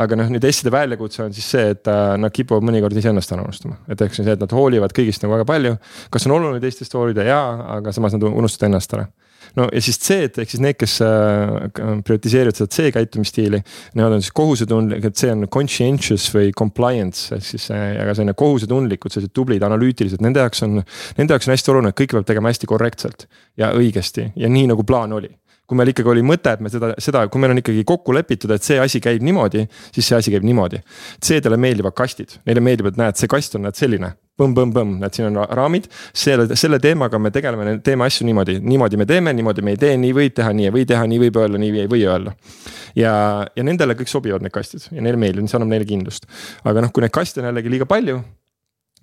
aga 0.00 0.16
noh, 0.16 0.30
nüüd 0.32 0.44
S-ide 0.48 0.72
väljakutse 0.72 1.26
on 1.26 1.34
siis 1.36 1.48
see, 1.52 1.72
et 1.74 1.88
äh, 1.90 2.14
nad 2.20 2.32
kipuvad 2.32 2.64
mõnikord 2.64 2.96
iseennast 2.96 3.34
ära 3.34 3.44
unustama, 3.44 3.76
et 3.92 4.00
ehk 4.00 4.14
siis 4.16 4.24
see, 4.24 4.36
et 4.38 4.40
nad 4.40 4.54
hoolivad 4.56 4.94
kõigist 4.96 5.24
nagu 5.24 5.34
väga 5.36 5.44
palju. 5.48 5.74
kas 6.10 6.26
on 6.28 6.36
oluline 6.38 6.62
teistest 6.62 6.94
hoolida, 6.96 7.26
jaa, 7.28 7.44
aga 7.76 7.92
samas 7.92 8.16
nad 8.16 8.24
unustavad 8.30 8.70
ennast 8.70 8.96
ära 8.96 9.10
no 9.58 9.68
ja 9.72 9.82
siis 9.84 9.98
C-d 10.02 10.42
ehk 10.42 10.52
siis 10.52 10.62
need, 10.64 10.78
kes 10.80 10.98
äh, 11.04 11.68
prioritiseerivad 12.06 12.58
seda 12.58 12.72
C 12.72 12.88
käitumisstiili. 12.94 13.62
Nemad 13.98 14.16
on 14.18 14.24
siis 14.24 14.34
kohusetundlikud, 14.36 15.18
see 15.18 15.34
on 15.34 15.46
conscientious 15.52 16.28
või 16.34 16.54
compliance 16.56 17.36
ehk 17.36 17.46
siis 17.46 17.68
aga 17.72 18.14
selline 18.14 18.36
kohusetundlikud, 18.38 19.12
sellised 19.14 19.34
tublid, 19.36 19.64
analüütilised, 19.66 20.22
nende 20.24 20.42
jaoks 20.44 20.64
on. 20.66 20.80
Nende 21.18 21.36
jaoks 21.36 21.48
on 21.48 21.56
hästi 21.56 21.72
oluline, 21.72 21.92
et 21.92 21.98
kõike 21.98 22.18
peab 22.18 22.26
tegema 22.28 22.52
hästi 22.52 22.68
korrektselt 22.70 23.28
ja 23.60 23.72
õigesti 23.76 24.32
ja 24.38 24.50
nii 24.52 24.70
nagu 24.72 24.84
plaan 24.88 25.14
oli 25.16 25.32
kui 25.72 25.78
meil 25.78 25.92
ikkagi 25.92 26.10
oli 26.12 26.24
mõte, 26.26 26.52
et 26.52 26.60
me 26.60 26.68
seda, 26.68 26.90
seda, 27.00 27.22
kui 27.32 27.40
meil 27.40 27.54
on 27.54 27.60
ikkagi 27.62 27.84
kokku 27.88 28.12
lepitud, 28.12 28.50
et 28.52 28.66
see 28.66 28.76
asi 28.82 29.00
käib 29.00 29.22
niimoodi, 29.24 29.62
siis 29.94 30.10
see 30.10 30.18
asi 30.18 30.34
käib 30.34 30.44
niimoodi. 30.44 30.82
C-dele 31.22 31.56
meeldivad 31.56 31.96
kastid, 31.96 32.34
neile 32.44 32.60
meeldib, 32.60 32.90
et 32.90 33.00
näed, 33.00 33.16
see 33.16 33.30
kast 33.30 33.56
on 33.56 33.64
näed 33.64 33.78
selline 33.78 34.12
põmm-põmm-põmm, 34.40 34.96
näed, 35.02 35.16
siin 35.16 35.28
on 35.28 35.40
raamid. 35.44 35.88
selle, 36.16 36.48
selle 36.56 36.80
teemaga 36.82 37.18
me 37.20 37.30
tegeleme, 37.34 37.78
teeme 37.84 38.06
asju 38.08 38.26
niimoodi, 38.28 38.58
niimoodi 38.64 39.00
me 39.00 39.06
teeme, 39.08 39.34
niimoodi 39.36 39.64
me 39.64 39.76
ei 39.76 39.80
tee, 39.80 39.96
nii 40.00 40.12
võib 40.16 40.36
teha, 40.38 40.52
nii 40.56 40.68
ei 40.70 40.74
või 40.74 40.86
teha, 40.88 41.06
nii 41.08 41.22
võib 41.26 41.40
öelda, 41.42 41.60
nii 41.62 41.82
ei 41.84 41.90
või 41.90 42.04
öelda. 42.08 42.36
ja, 42.98 43.14
ja 43.56 43.66
nendele 43.66 43.96
kõik 43.98 44.12
sobivad 44.12 44.44
need 44.44 44.54
kastid 44.54 44.88
ja 44.90 45.04
neile 45.04 45.20
meeldib, 45.20 45.48
see 45.48 45.60
annab 45.60 45.74
neile 45.74 45.88
kindlust. 45.88 46.28
aga 46.64 46.86
noh, 46.86 46.94
kui 46.94 47.04
neid 47.04 47.14
kaste 47.14 47.42
on 47.42 47.50
jällegi 47.50 47.76
liiga 47.76 47.88
palju 47.88 48.22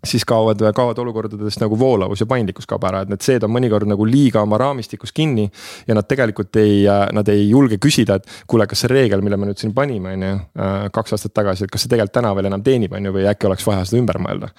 siis 0.05 0.25
kaovad, 0.25 0.61
kaovad 0.75 0.97
olukordadest 1.03 1.61
nagu 1.63 1.79
voolavus 1.79 2.23
ja 2.23 2.27
paindlikkus 2.29 2.67
kaob 2.69 2.85
ära, 2.87 3.03
et 3.03 3.11
need 3.11 3.23
C-d 3.23 3.47
on 3.47 3.53
mõnikord 3.53 3.89
nagu 3.89 4.05
liiga 4.07 4.43
oma 4.45 4.59
raamistikus 4.61 5.11
kinni. 5.15 5.49
ja 5.87 5.95
nad 5.95 6.07
tegelikult 6.07 6.55
ei, 6.61 6.83
nad 7.13 7.27
ei 7.29 7.49
julge 7.49 7.77
küsida, 7.77 8.19
et 8.19 8.27
kuule, 8.47 8.67
kas 8.67 8.85
see 8.85 8.91
reegel, 8.91 9.23
mille 9.25 9.37
me 9.37 9.49
nüüd 9.49 9.61
siin 9.61 9.73
panime, 9.75 10.13
on 10.15 10.27
ju, 10.27 10.35
äh, 10.59 10.89
kaks 10.95 11.17
aastat 11.17 11.33
tagasi, 11.35 11.65
et 11.65 11.73
kas 11.73 11.85
see 11.85 11.91
tegelikult 11.91 12.17
täna 12.19 12.33
veel 12.35 12.51
enam 12.51 12.63
teenib, 12.63 12.93
on 12.95 13.09
ju, 13.09 13.15
või 13.15 13.27
äkki 13.29 13.49
oleks 13.49 13.67
vaja 13.67 13.85
seda 13.85 14.01
ümber 14.01 14.21
mõelda. 14.23 14.53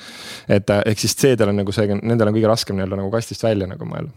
et 0.49 0.71
äh, 0.71 0.83
ehk 0.93 1.05
siis 1.05 1.17
C-del 1.17 1.55
on 1.55 1.63
nagu 1.63 1.73
see, 1.73 2.01
nendel 2.01 2.29
on 2.29 2.37
kõige 2.37 2.51
raskem 2.51 2.77
nii-öelda 2.77 3.01
nagu 3.01 3.13
kastist 3.15 3.45
välja 3.47 3.71
nagu 3.71 3.89
mõelda 3.89 4.13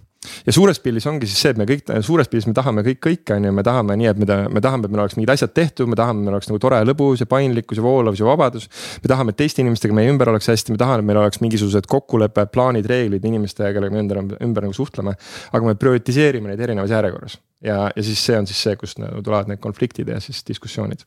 ja 0.45 0.55
suures 0.55 0.79
pildis 0.83 1.07
ongi 1.09 1.29
siis 1.29 1.43
see, 1.45 1.53
et 1.53 1.59
me 1.59 1.67
kõik, 1.69 1.88
suures 2.05 2.29
pildis 2.31 2.47
me 2.49 2.55
tahame 2.57 2.83
kõik 2.88 3.01
kõike, 3.03 3.38
on 3.38 3.47
ju, 3.47 3.53
me 3.55 3.65
tahame 3.65 3.97
nii, 3.99 4.09
et 4.13 4.21
me, 4.21 4.39
me 4.57 4.63
tahame, 4.63 4.88
et 4.88 4.95
meil 4.95 5.03
oleks 5.05 5.17
mingid 5.19 5.33
asjad 5.36 5.53
tehtud, 5.55 5.91
me 5.91 5.99
tahame, 5.99 6.21
et 6.21 6.29
meil 6.29 6.38
oleks 6.38 6.51
nagu 6.51 6.62
tore 6.63 6.81
lõbus 6.88 7.23
ja 7.23 7.29
paindlikkus 7.29 7.81
ja 7.81 7.86
voolavus 7.86 8.21
ja 8.23 8.27
vabadus. 8.29 8.69
me 9.03 9.12
tahame, 9.12 9.36
et 9.36 9.41
teiste 9.43 9.63
inimestega 9.65 9.95
meie 9.97 10.12
ümber 10.12 10.31
oleks 10.33 10.51
hästi, 10.51 10.75
me 10.75 10.81
tahame, 10.81 11.05
et 11.05 11.12
meil 11.12 11.21
oleks 11.23 11.41
mingisugused 11.43 11.89
kokkulepped, 11.91 12.53
plaanid, 12.53 12.89
reeglid 12.89 13.25
inimestega, 13.25 13.73
kellega 13.77 13.95
me 13.95 14.05
ümber, 14.05 14.21
ümber 14.43 14.67
nagu 14.67 14.77
suhtleme. 14.77 15.15
aga 15.51 15.65
me 15.65 15.75
prioritiseerime 15.79 16.53
neid 16.53 16.62
erinevas 16.63 16.93
järjekorras 16.93 17.39
ja, 17.63 17.91
ja 17.95 18.03
siis 18.03 18.25
see 18.25 18.38
on 18.38 18.47
siis 18.47 18.63
see, 18.63 18.75
kust 18.79 18.99
nagu 19.01 19.21
tulevad 19.23 19.51
need 19.51 19.62
konfliktid 19.63 20.07
ja 20.12 20.19
siis 20.23 20.43
diskussioonid. 20.47 21.05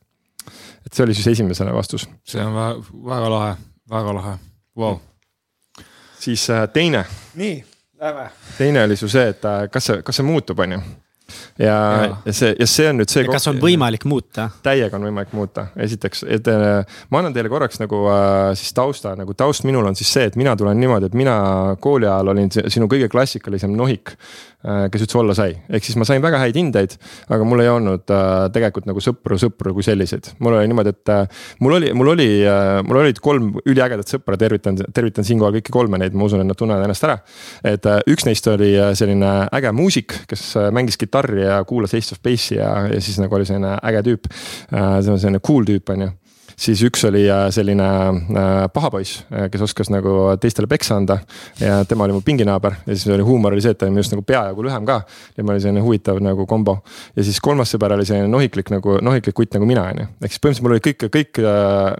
et 0.85 0.93
see 0.93 1.03
oli 1.03 1.13
siis 1.13 1.27
esimesena 1.27 1.73
vastus. 1.73 2.09
see 2.23 2.43
on 2.43 2.55
väga, 2.55 2.83
väga 3.05 3.31
lahe, 3.33 3.55
väga 3.89 4.13
lahe 4.19 4.37
wow., 4.77 4.99
siis 6.19 6.49
äh, 6.49 6.67
teine. 6.73 7.05
nii. 7.35 7.63
Teine 8.57 8.83
oli 8.83 8.95
su 8.95 9.09
see, 9.09 9.29
et 9.33 9.45
äh, 9.45 9.67
kas 9.73 9.91
see, 9.91 10.01
kas 10.05 10.19
see 10.19 10.25
muutub, 10.27 10.59
on 10.59 10.77
ju 10.77 10.81
ja, 11.59 11.75
ja 12.25 12.33
see, 12.33 12.55
ja 12.59 12.67
see 12.69 12.87
on 12.89 12.99
nüüd 13.01 13.11
see. 13.11 13.25
kas 13.27 13.47
on 13.49 13.59
võimalik 13.61 14.05
muuta? 14.09 14.47
täiega 14.65 14.97
on 14.99 15.07
võimalik 15.07 15.33
muuta, 15.35 15.67
esiteks, 15.87 16.23
et 16.37 16.47
äh, 16.51 16.99
ma 17.11 17.21
annan 17.21 17.35
teile 17.35 17.51
korraks 17.51 17.81
nagu 17.81 18.03
äh, 18.11 18.51
siis 18.59 18.75
tausta, 18.77 19.15
nagu 19.19 19.35
taust 19.37 19.67
minul 19.67 19.87
on 19.89 19.97
siis 19.97 20.11
see, 20.13 20.27
et 20.29 20.37
mina 20.39 20.55
tulen 20.59 20.79
niimoodi, 20.79 21.09
et 21.09 21.17
mina 21.17 21.37
kooli 21.83 22.07
ajal 22.07 22.33
olin 22.33 22.51
sinu 22.53 22.89
kõige 22.91 23.09
klassikalisem 23.11 23.75
nohik. 23.77 24.15
Äh, 24.65 24.87
kes 24.89 25.03
üldse 25.05 25.19
olla 25.19 25.35
sai, 25.37 25.51
ehk 25.69 25.85
siis 25.85 25.99
ma 26.01 26.05
sain 26.09 26.17
väga 26.23 26.39
häid 26.41 26.55
hindeid, 26.57 26.95
aga 27.29 27.45
mul 27.45 27.61
ei 27.61 27.67
olnud 27.69 28.09
äh, 28.09 28.47
tegelikult 28.49 28.87
nagu 28.89 29.03
sõpru, 29.05 29.37
sõpru 29.37 29.69
kui 29.75 29.85
selliseid. 29.85 30.31
mul 30.41 30.57
oli 30.57 30.71
niimoodi, 30.71 30.95
et 30.95 31.11
äh, 31.13 31.43
mul 31.61 31.75
oli, 31.77 31.91
mul 31.93 32.09
oli 32.15 32.25
äh,, 32.41 32.79
mul 32.81 33.03
olid 33.03 33.21
kolm 33.21 33.51
üliägedat 33.61 34.09
sõpra, 34.09 34.33
tervitan, 34.41 34.81
tervitan 34.97 35.27
siinkohal 35.29 35.59
kõiki 35.59 35.75
kolme 35.75 36.01
neid, 36.01 36.17
ma 36.17 36.25
usun, 36.25 36.41
et 36.41 36.49
nad 36.49 36.57
tunnevad 36.57 36.87
ennast 36.87 37.05
ära. 37.05 37.19
et 37.69 37.85
äh, 37.85 38.01
üks 38.09 38.25
neist 38.25 38.49
oli 38.49 38.71
äh, 38.73 38.95
selline 38.97 39.35
äge 39.53 39.75
muusik, 39.77 40.23
kes 40.33 40.49
äh, 40.57 40.71
mängis 40.73 40.97
kitarri 40.97 41.45
ja 41.45 41.61
kuulas 41.69 41.93
Ace 41.93 42.17
of 42.17 42.25
Base'i 42.25 42.57
ja, 42.57 42.71
ja 42.89 42.97
siis 42.97 43.21
nagu 43.21 43.37
oli 43.37 43.45
selline 43.45 43.77
äge 43.77 44.07
tüüp 44.09 44.25
äh,. 44.25 44.97
see 45.05 45.13
on 45.13 45.21
selline 45.21 45.45
cool 45.45 45.69
tüüp, 45.69 45.93
on 45.93 46.07
ju 46.07 46.15
siis 46.57 46.81
üks 46.87 47.05
oli 47.07 47.23
äh, 47.29 47.47
selline 47.53 47.87
äh, 47.87 48.67
paha 48.73 48.89
poiss, 48.93 49.21
äh, 49.31 49.47
kes 49.53 49.63
oskas 49.67 49.91
nagu 49.93 50.13
teistele 50.41 50.67
peksa 50.69 50.97
anda. 50.97 51.19
ja 51.59 51.83
tema 51.85 52.07
oli 52.07 52.17
mu 52.17 52.21
pinginaaber 52.25 52.79
ja 52.85 52.95
siis 52.95 53.07
oli 53.13 53.25
huumor 53.25 53.53
oli 53.53 53.61
see, 53.61 53.75
et 53.75 53.77
ta 53.77 53.85
oli 53.85 53.95
minust 53.95 54.13
nagu 54.13 54.25
peajagu 54.25 54.65
lühem 54.65 54.85
ka. 54.85 55.01
tema 55.35 55.53
oli 55.53 55.61
selline 55.61 55.83
huvitav 55.85 56.21
nagu 56.23 56.45
kombo 56.45 56.79
ja 57.15 57.23
siis 57.23 57.39
kolmas 57.41 57.73
sõber 57.73 57.93
oli 57.95 58.05
selline 58.05 58.31
nohiklik 58.31 58.71
nagu, 58.73 58.97
nohiklik 59.01 59.37
kutt 59.37 59.53
nagu 59.57 59.69
mina, 59.69 59.85
on 59.91 60.01
ju. 60.01 60.07
ehk 60.21 60.33
siis 60.33 60.41
põhimõtteliselt 60.41 60.67
mul 60.67 60.77
oli 60.77 60.85
kõik, 60.89 61.07
kõik 61.13 61.43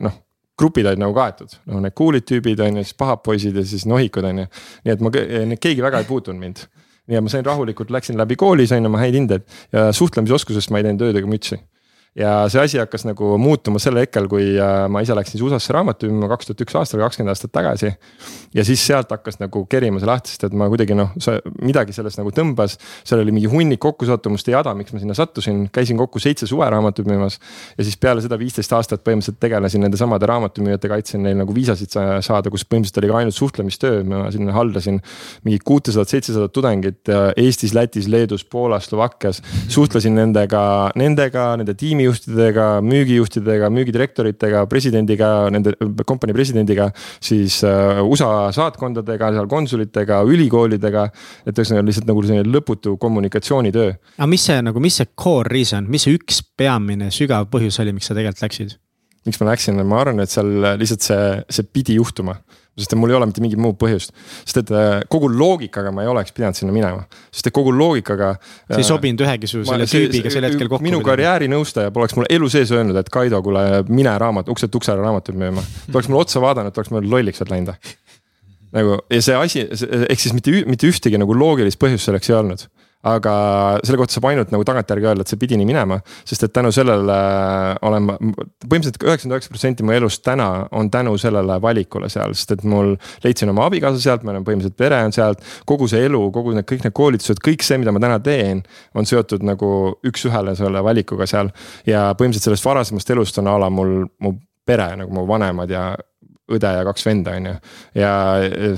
noh 0.08 0.18
grupid 0.58 0.90
olid 0.90 1.02
nagu 1.02 1.14
kaetud, 1.14 1.54
noh 1.70 1.84
need 1.84 1.94
cool'id 1.94 2.26
tüübid 2.26 2.62
on 2.66 2.82
ju, 2.82 2.88
siis 2.88 2.98
pahad 2.98 3.22
poisid 3.26 3.58
ja 3.58 3.66
siis 3.66 3.86
nohikud 3.86 4.26
on 4.26 4.44
ju. 4.44 4.50
nii 4.88 4.96
et 4.96 5.06
ma, 5.06 5.14
keegi 5.14 5.86
väga 5.86 6.02
ei 6.02 6.10
puutunud 6.10 6.42
mind 6.42 6.66
ja 7.08 7.22
ma 7.22 7.30
sain 7.32 7.46
rahulikult, 7.46 7.94
läksin 7.94 8.18
läbi 8.18 8.36
kooli, 8.36 8.66
sain 8.68 8.86
oma 8.90 9.00
häid 9.04 9.16
hindeid 9.16 9.46
ja 9.72 9.92
suhtlemisoskusest 9.94 10.74
ma 10.74 10.82
ei 10.82 10.90
teinud 10.90 11.06
ööd 11.06 11.22
ega 11.22 11.30
mütsi 11.30 11.62
ja 12.18 12.32
see 12.50 12.62
asi 12.62 12.80
hakkas 12.82 13.06
nagu 13.06 13.36
muutuma 13.42 13.80
sel 13.82 14.00
hetkel, 14.02 14.26
kui 14.32 14.56
äh, 14.58 14.86
ma 14.90 15.04
ise 15.06 15.14
läksin 15.18 15.42
USA-sse 15.46 15.74
raamatu 15.76 16.10
müüma 16.10 16.30
kaks 16.32 16.50
tuhat 16.50 16.64
üks 16.66 16.78
aastal, 16.80 17.02
kakskümmend 17.04 17.34
aastat 17.34 17.52
tagasi. 17.54 17.92
ja 18.58 18.66
siis 18.66 18.82
sealt 18.82 19.12
hakkas 19.14 19.38
nagu 19.38 19.66
kerima 19.70 20.02
see 20.02 20.10
lahti, 20.10 20.34
sest 20.34 20.48
et 20.48 20.56
ma 20.58 20.66
kuidagi 20.72 20.98
noh, 20.98 21.14
midagi 21.62 21.94
sellest 21.94 22.18
nagu 22.18 22.34
tõmbas. 22.34 22.78
seal 23.06 23.22
oli 23.22 23.36
mingi 23.36 23.52
hunnik 23.52 23.82
kokkusattumuste 23.84 24.56
jada, 24.56 24.74
miks 24.78 24.96
ma 24.96 25.02
sinna 25.04 25.18
sattusin, 25.18 25.68
käisin 25.74 26.00
kokku 26.00 26.22
seitse 26.24 26.50
suveraamatut 26.50 27.06
müümas. 27.10 27.38
ja 27.78 27.86
siis 27.86 28.00
peale 28.02 28.26
seda 28.26 28.40
viisteist 28.42 28.74
aastat 28.74 29.06
põhimõtteliselt 29.06 29.40
tegelesin 29.44 29.86
nende 29.86 30.02
samade 30.02 30.26
raamatumüüjatega, 30.32 30.98
aitasin 30.98 31.24
neil 31.28 31.38
nagu 31.38 31.54
viisasid 31.54 31.94
saada, 31.94 32.50
kus 32.50 32.66
põhimõtteliselt 32.66 33.02
oli 33.04 33.14
ka 33.14 33.22
ainult 33.22 33.38
suhtlemistöö, 33.38 34.02
ma 34.10 34.26
sinna 34.34 34.58
haldasin. 34.58 35.00
mingi 35.46 35.62
kuutesadat, 35.64 36.10
seitsesadat 36.10 36.52
tudengit 36.54 37.14
Eestis, 37.38 37.74
Lätis, 37.78 38.08
Leedus, 38.08 38.44
Poolas, 38.46 38.90
Slovakkias. 38.90 39.42
suhtlesin 39.70 40.16
nendega, 40.16 40.90
nendega, 40.96 41.54
nende 41.60 41.78
tiimi 41.78 42.07
juhtidega, 42.08 42.68
müügijuhtidega, 42.86 43.70
müügidirektoritega, 43.74 44.64
presidendiga, 44.72 45.30
nende 45.54 45.76
kompanii 46.08 46.36
presidendiga. 46.36 46.90
siis 47.22 47.60
äh, 47.68 48.02
USA 48.04 48.50
saatkondadega, 48.56 49.32
seal 49.36 49.48
konsulitega, 49.52 50.22
ülikoolidega. 50.28 51.08
et 51.46 51.58
ühesõnaga 51.58 51.86
lihtsalt 51.88 52.10
nagu 52.10 52.24
selline 52.26 52.48
lõputu 52.52 52.98
kommunikatsioonitöö. 52.98 53.94
aga 54.18 54.28
mis 54.28 54.50
see 54.50 54.60
nagu, 54.62 54.84
mis 54.84 55.00
see 55.02 55.14
core 55.16 55.50
reason, 55.52 55.90
mis 55.90 56.08
see 56.08 56.18
üks 56.18 56.42
peamine 56.58 57.12
sügav 57.14 57.50
põhjus 57.52 57.82
oli, 57.84 57.96
miks 57.96 58.10
sa 58.10 58.18
tegelikult 58.18 58.48
läksid? 58.48 58.78
miks 59.28 59.42
ma 59.42 59.52
läksin, 59.52 59.82
ma 59.84 60.02
arvan, 60.02 60.24
et 60.24 60.32
seal 60.32 60.54
lihtsalt 60.80 61.04
see, 61.04 61.28
see 61.52 61.68
pidi 61.74 61.98
juhtuma 62.00 62.38
sest 62.78 62.94
et 62.94 63.00
mul 63.00 63.12
ei 63.12 63.18
ole 63.18 63.28
mitte 63.30 63.42
mingit 63.44 63.60
muud 63.62 63.78
põhjust. 63.82 64.14
sest 64.44 64.62
et 64.62 64.72
äh, 64.74 65.00
kogu 65.12 65.30
loogikaga 65.34 65.92
ma 65.96 66.06
ei 66.06 66.12
oleks 66.12 66.34
pidanud 66.36 66.58
sinna 66.58 66.76
minema, 66.76 67.06
sest 67.34 67.50
et 67.50 67.56
kogu 67.56 67.74
loogikaga. 67.76 68.34
see 68.70 68.80
ei 68.80 68.86
äh, 68.86 68.90
sobinud 68.90 69.24
ühegi 69.26 69.50
su 69.50 69.64
selle 69.68 69.90
tüübiga 69.90 70.34
sel 70.34 70.48
hetkel 70.50 70.70
kokku. 70.70 70.86
minu 70.86 71.02
karjäärinõustaja 71.06 71.94
poleks 71.96 72.18
mulle 72.18 72.30
elu 72.38 72.50
sees 72.54 72.74
öelnud, 72.76 73.00
et 73.02 73.10
Kaido, 73.14 73.42
kuule 73.46 73.84
mine 73.90 74.14
raamat, 74.22 74.50
ukselt 74.54 74.76
uksele 74.78 75.02
raamatuid 75.02 75.40
müüma. 75.40 75.66
ta 75.88 75.98
oleks 75.98 76.12
mulle 76.12 76.26
otsa 76.28 76.44
vaadanud, 76.44 76.76
ta 76.76 76.84
oleks 76.84 76.94
mulle 76.94 77.10
lolliks 77.16 77.44
veel 77.44 77.56
läinud. 77.56 77.94
nagu 78.78 79.00
ja 79.14 79.22
see 79.24 79.38
asi, 79.38 79.68
ehk 80.10 80.20
siis 80.22 80.36
mitte, 80.38 80.62
mitte 80.70 80.90
ühtegi 80.90 81.18
nagu 81.22 81.38
loogilist 81.38 81.82
põhjust 81.82 82.12
selleks 82.12 82.30
ei 82.30 82.40
olnud 82.42 82.68
aga 83.08 83.34
selle 83.86 84.00
kohta 84.00 84.18
saab 84.18 84.28
ainult 84.32 84.52
nagu 84.54 84.66
tagantjärgi 84.68 85.08
öelda, 85.10 85.26
et 85.26 85.32
see 85.32 85.40
pidi 85.42 85.58
nii 85.60 85.68
minema, 85.70 86.00
sest 86.28 86.48
et 86.48 86.54
tänu 86.56 86.72
sellele 86.76 87.18
olen 87.88 88.08
ma, 88.08 88.18
põhimõtteliselt 88.20 89.06
üheksakümmend 89.06 89.38
üheksa 89.38 89.54
protsenti 89.54 89.86
mu 89.88 89.96
elust 89.96 90.24
täna 90.26 90.50
on 90.78 90.92
tänu 90.94 91.16
sellele 91.22 91.60
valikule 91.64 92.10
seal, 92.12 92.36
sest 92.38 92.58
et 92.58 92.66
mul 92.68 92.96
leidsin 93.26 93.54
oma 93.54 93.68
abikaasa 93.70 94.02
sealt, 94.04 94.26
me 94.26 94.34
oleme 94.34 94.48
põhimõtteliselt 94.48 94.80
pere 94.80 95.00
on 95.06 95.16
sealt. 95.16 95.46
kogu 95.70 95.88
see 95.92 96.04
elu, 96.08 96.22
kogu 96.36 96.56
need 96.58 96.68
kõik 96.70 96.88
need 96.88 96.98
koolitused, 96.98 97.42
kõik 97.44 97.66
see, 97.66 97.80
mida 97.82 97.94
ma 97.96 98.04
täna 98.04 98.20
teen, 98.24 98.64
on 98.98 99.08
seotud 99.08 99.46
nagu 99.48 99.72
üks-ühele 100.08 100.56
selle 100.60 100.84
valikuga 100.84 101.30
seal. 101.30 101.54
ja 101.88 102.10
põhimõtteliselt 102.14 102.52
sellest 102.52 102.68
varasemast 102.68 103.16
elust 103.16 103.42
on 103.42 103.52
a 103.52 103.58
la 103.62 103.72
mul, 103.74 104.00
mu 104.24 104.36
pere 104.68 104.92
nagu 105.00 105.14
mu 105.14 105.24
vanemad 105.30 105.72
ja 105.72 105.90
õde 106.52 106.70
ja 106.78 106.84
kaks 106.88 107.06
venda, 107.08 107.36
on 107.36 107.50
ju, 107.50 107.56
ja 108.00 108.12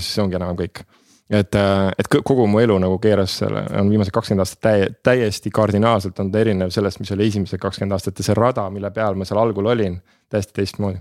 see 0.02 0.24
ongi 0.24 0.38
enam-vähem 0.38 0.64
kõik 0.64 0.84
et, 1.30 1.58
et 2.00 2.10
kogu 2.10 2.48
mu 2.50 2.62
elu 2.62 2.80
nagu 2.82 2.98
keeras 3.02 3.38
selle, 3.44 3.62
on 3.80 3.92
viimased 3.92 4.14
kakskümmend 4.14 4.46
aastat 4.46 4.64
täie, 4.66 4.88
täiesti 5.06 5.52
kardinaalselt 5.54 6.18
on 6.24 6.32
ta 6.34 6.42
erinev 6.42 6.74
sellest, 6.74 7.02
mis 7.04 7.14
oli 7.16 7.30
esimesed 7.30 7.62
kakskümmend 7.62 7.98
aastat 7.98 8.20
ja 8.20 8.26
see 8.26 8.38
rada, 8.38 8.66
mille 8.74 8.90
peal 8.96 9.18
ma 9.20 9.28
seal 9.30 9.42
algul 9.42 9.70
olin, 9.70 10.00
täiesti 10.34 10.56
teistmoodi. 10.58 10.98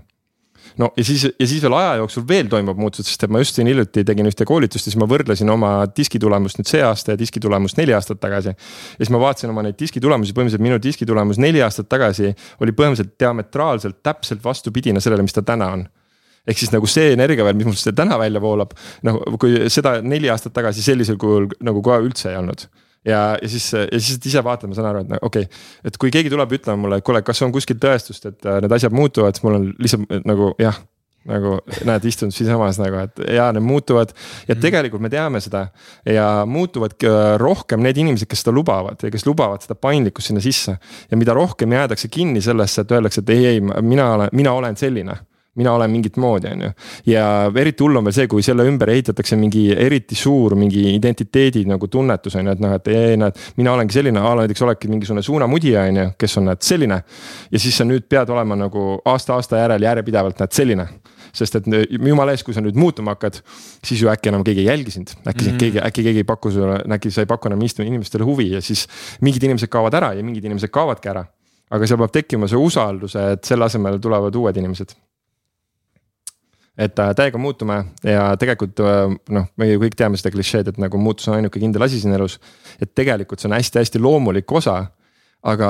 no 0.77 0.91
ja 0.97 1.03
siis, 1.07 1.23
ja 1.25 1.47
siis 1.47 1.63
veel 1.63 1.73
aja 1.79 1.95
jooksul 2.01 2.27
veel 2.29 2.49
toimub 2.51 2.77
muutused, 2.77 3.07
sest 3.09 3.25
et 3.25 3.33
ma 3.33 3.41
just 3.41 3.57
siin 3.57 3.67
hiljuti 3.71 4.03
tegin 4.05 4.29
ühte 4.29 4.45
koolitust 4.45 4.85
ja 4.85 4.91
siis 4.91 5.01
ma 5.01 5.07
võrdlesin 5.09 5.49
oma 5.49 5.71
diskitulemust 5.97 6.59
nüüd 6.59 6.69
see 6.69 6.83
aasta 6.85 7.15
ja 7.15 7.19
diskitulemust 7.19 7.79
neli 7.79 7.95
aastat 7.97 8.21
tagasi. 8.21 8.53
ja 8.53 8.99
siis 8.99 9.13
ma 9.15 9.23
vaatasin 9.23 9.49
oma 9.49 9.65
neid 9.65 9.79
diskitulemusi, 9.79 10.35
põhimõtteliselt 10.35 10.67
minu 10.67 10.81
diskitulemus 10.83 11.41
neli 11.41 11.63
aastat 11.65 11.89
tagasi 11.89 12.35
oli 12.59 12.75
põhimõtteliselt 12.75 13.15
diametraalselt 13.17 14.03
täpselt 14.03 14.43
vastupidine 14.43 15.01
sellele, 15.01 15.25
mis 15.25 15.33
ta 15.33 15.41
täna 15.41 15.73
on 15.77 15.87
ehk 16.47 16.61
siis 16.61 16.73
nagu 16.75 16.89
see 16.89 17.13
energia 17.15 17.47
veel, 17.47 17.57
mis 17.59 17.69
mul 17.69 17.95
täna 17.95 18.19
välja 18.21 18.41
voolab, 18.43 18.75
noh 19.07 19.19
kui 19.41 19.65
seda 19.71 19.99
neli 20.01 20.29
aastat 20.31 20.55
tagasi 20.55 20.85
sellisel 20.85 21.19
kujul 21.21 21.49
nagu 21.65 21.83
kohe 21.85 21.99
üldse 22.05 22.31
ei 22.31 22.39
olnud 22.39 22.67
ja, 23.05 23.37
ja 23.41 23.49
siis, 23.49 23.71
ja 23.73 23.99
siis 23.99 24.19
ise 24.25 24.43
vaatan, 24.43 24.71
ma 24.71 24.77
saan 24.77 24.91
aru, 24.91 25.03
et 25.05 25.11
no 25.13 25.19
okei 25.21 25.47
okay,, 25.47 25.65
et 25.87 25.97
kui 26.01 26.11
keegi 26.13 26.31
tuleb 26.33 26.55
ütlema 26.59 26.83
mulle, 26.83 26.99
et 26.99 27.07
kuule, 27.07 27.23
kas 27.25 27.41
on 27.45 27.53
kuskil 27.55 27.79
tõestust, 27.81 28.27
et 28.29 28.47
äh, 28.47 28.61
need 28.63 28.75
asjad 28.75 28.95
muutuvad, 28.95 29.35
siis 29.35 29.45
mul 29.47 29.59
on 29.59 29.67
lihtsalt 29.79 30.25
nagu 30.27 30.53
jah 30.61 30.79
nagu 31.29 31.57
näed, 31.85 32.05
istun 32.07 32.31
siinsamas 32.31 32.79
nagu, 32.79 33.01
et 33.03 33.19
ja 33.35 33.49
need 33.53 33.65
muutuvad 33.65 34.13
ja 34.47 34.55
mm. 34.55 34.61
tegelikult 34.63 35.03
me 35.03 35.11
teame 35.11 35.41
seda. 35.43 35.65
ja 36.07 36.45
muutuvad 36.47 36.95
rohkem 37.37 37.83
need 37.83 37.99
inimesed, 37.99 38.29
kes 38.29 38.45
seda 38.45 38.53
lubavad 38.55 39.03
ja 39.03 39.11
kes 39.11 39.27
lubavad 39.27 39.65
seda 39.65 39.75
paindlikkust 39.75 40.31
sinna 40.31 40.41
sisse. 40.41 40.77
ja 41.11 41.17
mida 41.17 41.35
rohkem 41.35 41.75
jäädakse 41.75 42.07
kinni 42.07 42.41
sellesse, 42.41 42.81
et 42.81 42.91
öeldakse, 42.91 43.21
et 43.21 43.33
ei, 43.35 43.45
ei, 43.45 43.61
mina 43.61 44.13
olen, 44.13 44.31
mina 44.33 44.53
olen 44.53 44.79
selline 44.79 45.17
mina 45.59 45.73
olen 45.75 45.91
mingit 45.91 46.17
moodi, 46.21 46.53
on 46.53 46.65
ju. 46.67 46.71
ja 47.11 47.25
eriti 47.55 47.85
hull 47.85 47.99
on 47.99 48.07
veel 48.07 48.15
see, 48.15 48.29
kui 48.31 48.45
selle 48.45 48.65
ümber 48.69 48.93
ehitatakse 48.93 49.37
mingi 49.39 49.67
eriti 49.75 50.17
suur 50.17 50.55
mingi 50.59 50.95
identiteedi 50.95 51.65
nagu 51.69 51.91
tunnetus 51.91 52.39
on 52.39 52.49
ju, 52.49 52.55
et 52.57 52.63
noh, 52.63 52.75
et 52.79 52.91
ei, 52.93 53.19
näed, 53.19 53.37
mina 53.59 53.75
olengi 53.75 53.99
selline, 53.99 54.19
a 54.23 54.33
la 54.33 54.47
näiteks 54.47 54.65
oledki 54.65 54.91
mingisugune 54.91 55.23
suunamudija 55.25 55.85
on 55.89 56.01
ju, 56.03 56.09
kes 56.19 56.37
on 56.41 56.49
näed 56.51 56.65
selline. 56.65 57.03
ja 57.51 57.59
siis 57.59 57.77
sa 57.77 57.87
nüüd 57.87 58.07
pead 58.09 58.29
olema 58.33 58.57
nagu 58.59 58.89
aasta-aasta 59.05 59.63
järel 59.63 59.87
järjepidevalt 59.89 60.43
näed 60.43 60.55
selline 60.55 60.89
sest 61.35 61.59
et 61.59 61.67
jumala 61.89 62.33
eest, 62.33 62.45
kui 62.47 62.55
sa 62.55 62.63
nüüd 62.63 62.77
muutuma 62.79 63.15
hakkad, 63.15 63.39
siis 63.85 64.01
ju 64.01 64.11
äkki 64.11 64.31
enam 64.31 64.45
keegi 64.47 64.63
ei 64.63 64.69
jälgi 64.71 64.95
sind, 64.95 65.13
äkki 65.21 65.45
mm 65.45 65.51
-hmm. 65.51 65.59
keegi, 65.61 65.81
äkki 65.85 66.03
keegi 66.03 66.23
ei 66.23 66.27
paku 66.27 66.51
sulle, 66.51 66.79
äkki 66.95 67.11
sa 67.11 67.21
ei 67.21 67.29
paku 67.29 67.49
enam 67.49 67.61
inimestele 67.61 68.23
huvi 68.23 68.51
ja 68.51 68.61
siis 68.61 68.87
mingid 69.21 69.43
inimesed 69.43 69.69
kaovad 69.69 69.93
ära 69.93 70.13
ja 70.13 70.23
mingid 70.23 70.43
inimesed 70.43 70.69
kaovadki 70.69 71.09
ära. 71.09 71.25
aga 71.69 71.87
seal 71.87 71.99
peab 71.99 72.11
tekkima 72.11 72.47
see 72.47 72.57
usaldus, 72.57 73.15
et 73.15 73.43
selle 73.43 73.65
asemel 73.65 73.99
tulevad 73.99 74.35
uued 74.35 74.57
inimesed 74.57 74.95
et 76.79 76.99
äh, 76.99 77.11
täiega 77.15 77.39
muutume 77.41 77.81
ja 78.07 78.29
tegelikult 78.39 78.79
äh, 78.83 79.11
noh, 79.35 79.49
me 79.59 79.67
ju 79.67 79.81
kõik 79.81 79.97
teame 79.99 80.19
seda 80.19 80.31
klišeed, 80.33 80.71
et 80.71 80.79
nagu 80.81 81.01
muutus 81.01 81.27
on 81.27 81.37
ainuke 81.37 81.59
kindel 81.59 81.83
asi 81.85 81.99
siin 81.99 82.15
elus. 82.15 82.39
et 82.79 82.93
tegelikult 82.95 83.41
see 83.41 83.49
on 83.49 83.57
hästi-hästi 83.57 84.01
loomulik 84.01 84.51
osa. 84.51 84.85
aga 85.43 85.67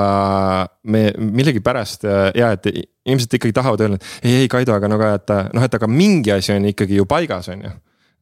me 0.82 1.12
millegipärast 1.18 2.04
äh, 2.04 2.32
ja 2.34 2.52
et 2.56 2.66
inimesed 2.70 3.36
ikkagi 3.38 3.54
tahavad 3.54 3.84
öelda, 3.84 3.98
et 4.00 4.26
ei, 4.26 4.40
ei 4.42 4.48
Kaido, 4.50 4.74
aga 4.74 4.88
no 4.90 4.98
aga, 4.98 5.12
et 5.18 5.30
noh, 5.54 5.66
et 5.66 5.74
aga 5.74 5.86
mingi 5.86 6.32
asi 6.34 6.52
on 6.54 6.66
ikkagi 6.72 6.98
ju 6.98 7.06
paigas, 7.06 7.48
on 7.54 7.62
ju. 7.66 7.70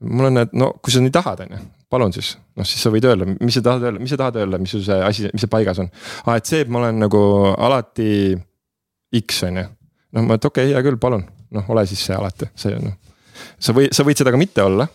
mul 0.09 0.29
on, 0.29 0.43
et 0.45 0.53
no 0.53 0.75
kui 0.83 0.93
sa 0.93 1.01
nii 1.01 1.13
tahad, 1.13 1.41
on 1.47 1.57
ju, 1.57 1.63
palun 1.89 2.13
siis, 2.13 2.35
noh 2.57 2.69
siis 2.69 2.85
sa 2.85 2.93
võid 2.93 3.09
öelda, 3.09 3.29
mis 3.41 3.57
sa 3.57 3.65
tahad 3.65 3.89
öelda, 3.89 4.01
mis 4.01 4.13
sa 4.13 4.21
tahad 4.21 4.37
öelda, 4.43 4.61
mis 4.61 4.77
sul 4.77 4.85
see 4.85 5.01
asi, 5.09 5.31
mis 5.33 5.45
see 5.45 5.57
paigas 5.57 5.81
on. 5.85 5.89
aa, 6.27 6.37
et 6.37 6.49
see, 6.49 6.61
et 6.65 6.69
ma 6.73 6.85
olen 6.85 7.01
nagu 7.05 7.25
alati 7.57 8.37
X 9.25 9.43
on 9.49 9.61
ju, 9.63 9.67
noh 10.17 10.29
ma, 10.29 10.37
et 10.37 10.49
okei 10.53 10.69
okay,, 10.69 10.77
hea 10.77 10.85
küll, 10.85 11.01
palun 11.01 11.25
noh, 11.55 11.69
ole 11.75 11.85
siis 11.89 12.05
see 12.09 12.17
alati, 12.17 12.51
see 12.59 12.79
noh. 12.83 12.97
sa 13.61 13.75
võid, 13.77 13.93
sa 13.97 14.07
võid 14.07 14.21
seda 14.21 14.35
ka 14.35 14.41
mitte 14.41 14.65
olla. 14.65 14.89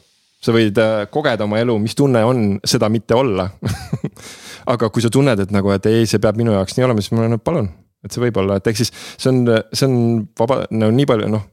sa 0.44 0.52
võid 0.52 0.78
äh, 0.82 1.06
kogeda 1.12 1.46
oma 1.46 1.62
elu, 1.64 1.78
mis 1.80 1.96
tunne 1.96 2.24
on 2.28 2.44
seda 2.68 2.90
mitte 2.92 3.16
olla 3.16 3.48
aga 4.74 4.90
kui 4.90 5.04
sa 5.04 5.12
tunned, 5.14 5.40
et 5.40 5.56
nagu, 5.56 5.72
et 5.72 5.88
ei, 5.92 6.06
see 6.10 6.20
peab 6.24 6.40
minu 6.40 6.52
jaoks 6.56 6.78
nii 6.78 6.88
olema, 6.88 7.04
siis 7.04 7.16
ma 7.16 7.24
olen, 7.24 7.40
palun, 7.40 7.72
et 8.04 8.12
see 8.12 8.24
võib 8.26 8.38
olla, 8.44 8.60
et 8.60 8.68
ehk 8.68 8.82
siis 8.82 8.92
see 9.16 9.32
on, 9.32 9.42
see 9.72 9.88
on 9.88 9.98
vaba, 10.40 10.64
no 10.76 10.92
nii 10.92 11.10
palju 11.10 11.32
noh 11.32 11.50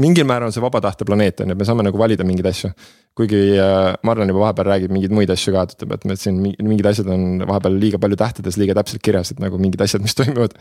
mingil 0.00 0.24
määral 0.24 0.48
on 0.48 0.54
see 0.54 0.62
vaba 0.64 0.80
tahte 0.80 1.04
planeet 1.04 1.42
on 1.44 1.52
ju, 1.52 1.56
me 1.58 1.66
saame 1.68 1.84
nagu 1.84 1.98
valida 2.00 2.24
mingeid 2.24 2.48
asju. 2.48 2.70
kuigi 3.18 3.40
äh, 3.60 3.92
Marlen 4.08 4.30
juba 4.32 4.46
vahepeal 4.46 4.70
räägib 4.70 4.92
mingeid 4.94 5.12
muid 5.12 5.30
asju 5.30 5.52
ka, 5.52 5.66
et 5.66 5.74
ütleb, 5.76 5.92
et 5.98 6.06
me 6.08 6.16
siin 6.16 6.38
mingid 6.40 6.86
asjad 6.88 7.10
on 7.12 7.44
vahepeal 7.44 7.76
liiga 7.76 8.00
palju 8.00 8.16
tähtedes 8.16 8.56
liiga 8.60 8.76
täpselt 8.78 9.04
kirjas, 9.04 9.34
et 9.34 9.42
nagu 9.42 9.60
mingid 9.60 9.84
asjad, 9.84 10.00
mis 10.04 10.16
toimuvad. 10.20 10.56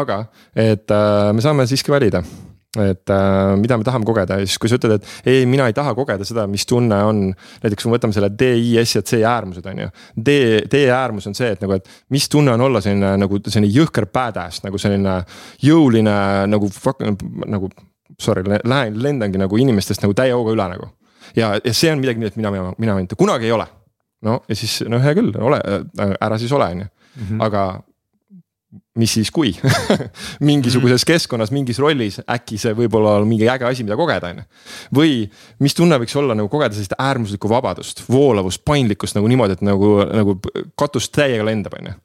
aga, 0.00 0.22
et 0.56 0.96
äh, 0.96 1.26
me 1.36 1.44
saame 1.44 1.68
siiski 1.68 1.92
valida 1.92 2.24
et 2.78 3.10
äh, 3.10 3.56
mida 3.58 3.74
me 3.78 3.84
tahame 3.86 4.06
kogeda 4.06 4.36
ja 4.38 4.46
siis, 4.46 4.58
kui 4.62 4.70
sa 4.70 4.76
ütled, 4.78 5.00
et 5.00 5.30
ei, 5.30 5.46
mina 5.50 5.66
ei 5.66 5.74
taha 5.74 5.90
kogeda 5.98 6.26
seda, 6.26 6.44
mis 6.46 6.62
tunne 6.70 7.00
on. 7.02 7.22
näiteks 7.64 7.82
kui 7.82 7.90
me 7.90 7.96
võtame 7.96 8.14
selle 8.14 8.30
D, 8.30 8.52
I, 8.60 8.76
S 8.84 8.94
ja 8.94 9.02
C 9.02 9.18
äärmused 9.26 9.66
on 9.66 9.80
ju. 9.82 9.88
D, 10.14 10.36
D 10.70 10.84
äärmus 10.94 11.26
on 11.26 11.34
see, 11.34 11.50
et 11.56 11.64
nagu, 11.64 11.74
et 11.74 11.90
mis 12.14 12.28
tunne 12.30 12.54
on 12.54 12.62
olla 12.68 12.82
selline 12.84 13.16
nagu 13.18 13.40
selline 13.42 13.72
jõhker 13.74 14.06
badass 14.14 14.62
nagu 14.62 14.78
selline 14.78 15.18
jõuline 15.66 16.14
nagu 16.50 16.70
fuck 16.74 17.02
nagu. 17.50 17.72
Sorry, 18.20 18.42
lähen 18.44 18.98
lendangi 19.00 19.38
nagu 19.40 19.56
inimestest 19.56 20.02
nagu 20.04 20.12
täie 20.14 20.34
hooga 20.36 20.52
üle 20.52 20.70
nagu. 20.74 20.90
ja, 21.34 21.54
ja 21.64 21.72
see 21.74 21.90
on 21.90 22.02
midagi, 22.02 22.20
mida 22.20 22.34
mina, 22.36 22.50
mina, 22.50 22.72
mina 22.78 22.96
mitte 22.98 23.16
kunagi 23.16 23.48
ei 23.48 23.52
ole. 23.56 23.66
no 24.22 24.42
ja 24.48 24.54
siis 24.54 24.82
no 24.86 24.98
hea 25.00 25.14
küll, 25.16 25.32
ole, 25.40 25.58
ära 26.20 26.38
siis 26.38 26.52
ole, 26.52 26.70
on 26.70 26.82
ju. 26.84 26.90
Mhm. 27.16 27.40
aga 27.42 27.62
mis 29.00 29.14
siis, 29.16 29.30
kui 29.34 29.54
mingisuguses 30.50 31.06
keskkonnas, 31.08 31.52
mingis 31.54 31.80
rollis 31.82 32.20
äkki 32.24 32.58
see 32.60 32.76
võib 32.76 32.94
olla 33.00 33.16
mingi 33.28 33.48
äge 33.50 33.68
asi, 33.68 33.86
mida 33.86 33.98
kogeda, 34.00 34.34
on 34.34 34.42
ju. 34.42 34.46
või 35.00 35.16
mis 35.64 35.76
tunne 35.78 35.98
võiks 36.02 36.16
olla 36.20 36.36
nagu 36.38 36.52
kogeda 36.52 36.76
sellist 36.76 36.94
äärmuslikku 36.98 37.50
vabadust, 37.50 38.04
voolavust, 38.10 38.64
paindlikkust 38.68 39.18
nagu 39.18 39.30
niimoodi, 39.30 39.58
et 39.58 39.66
nagu, 39.66 39.96
nagu 40.10 40.38
katus 40.78 41.10
täiega 41.14 41.46
lendab, 41.48 41.76
on 41.80 41.92
ju 41.92 41.98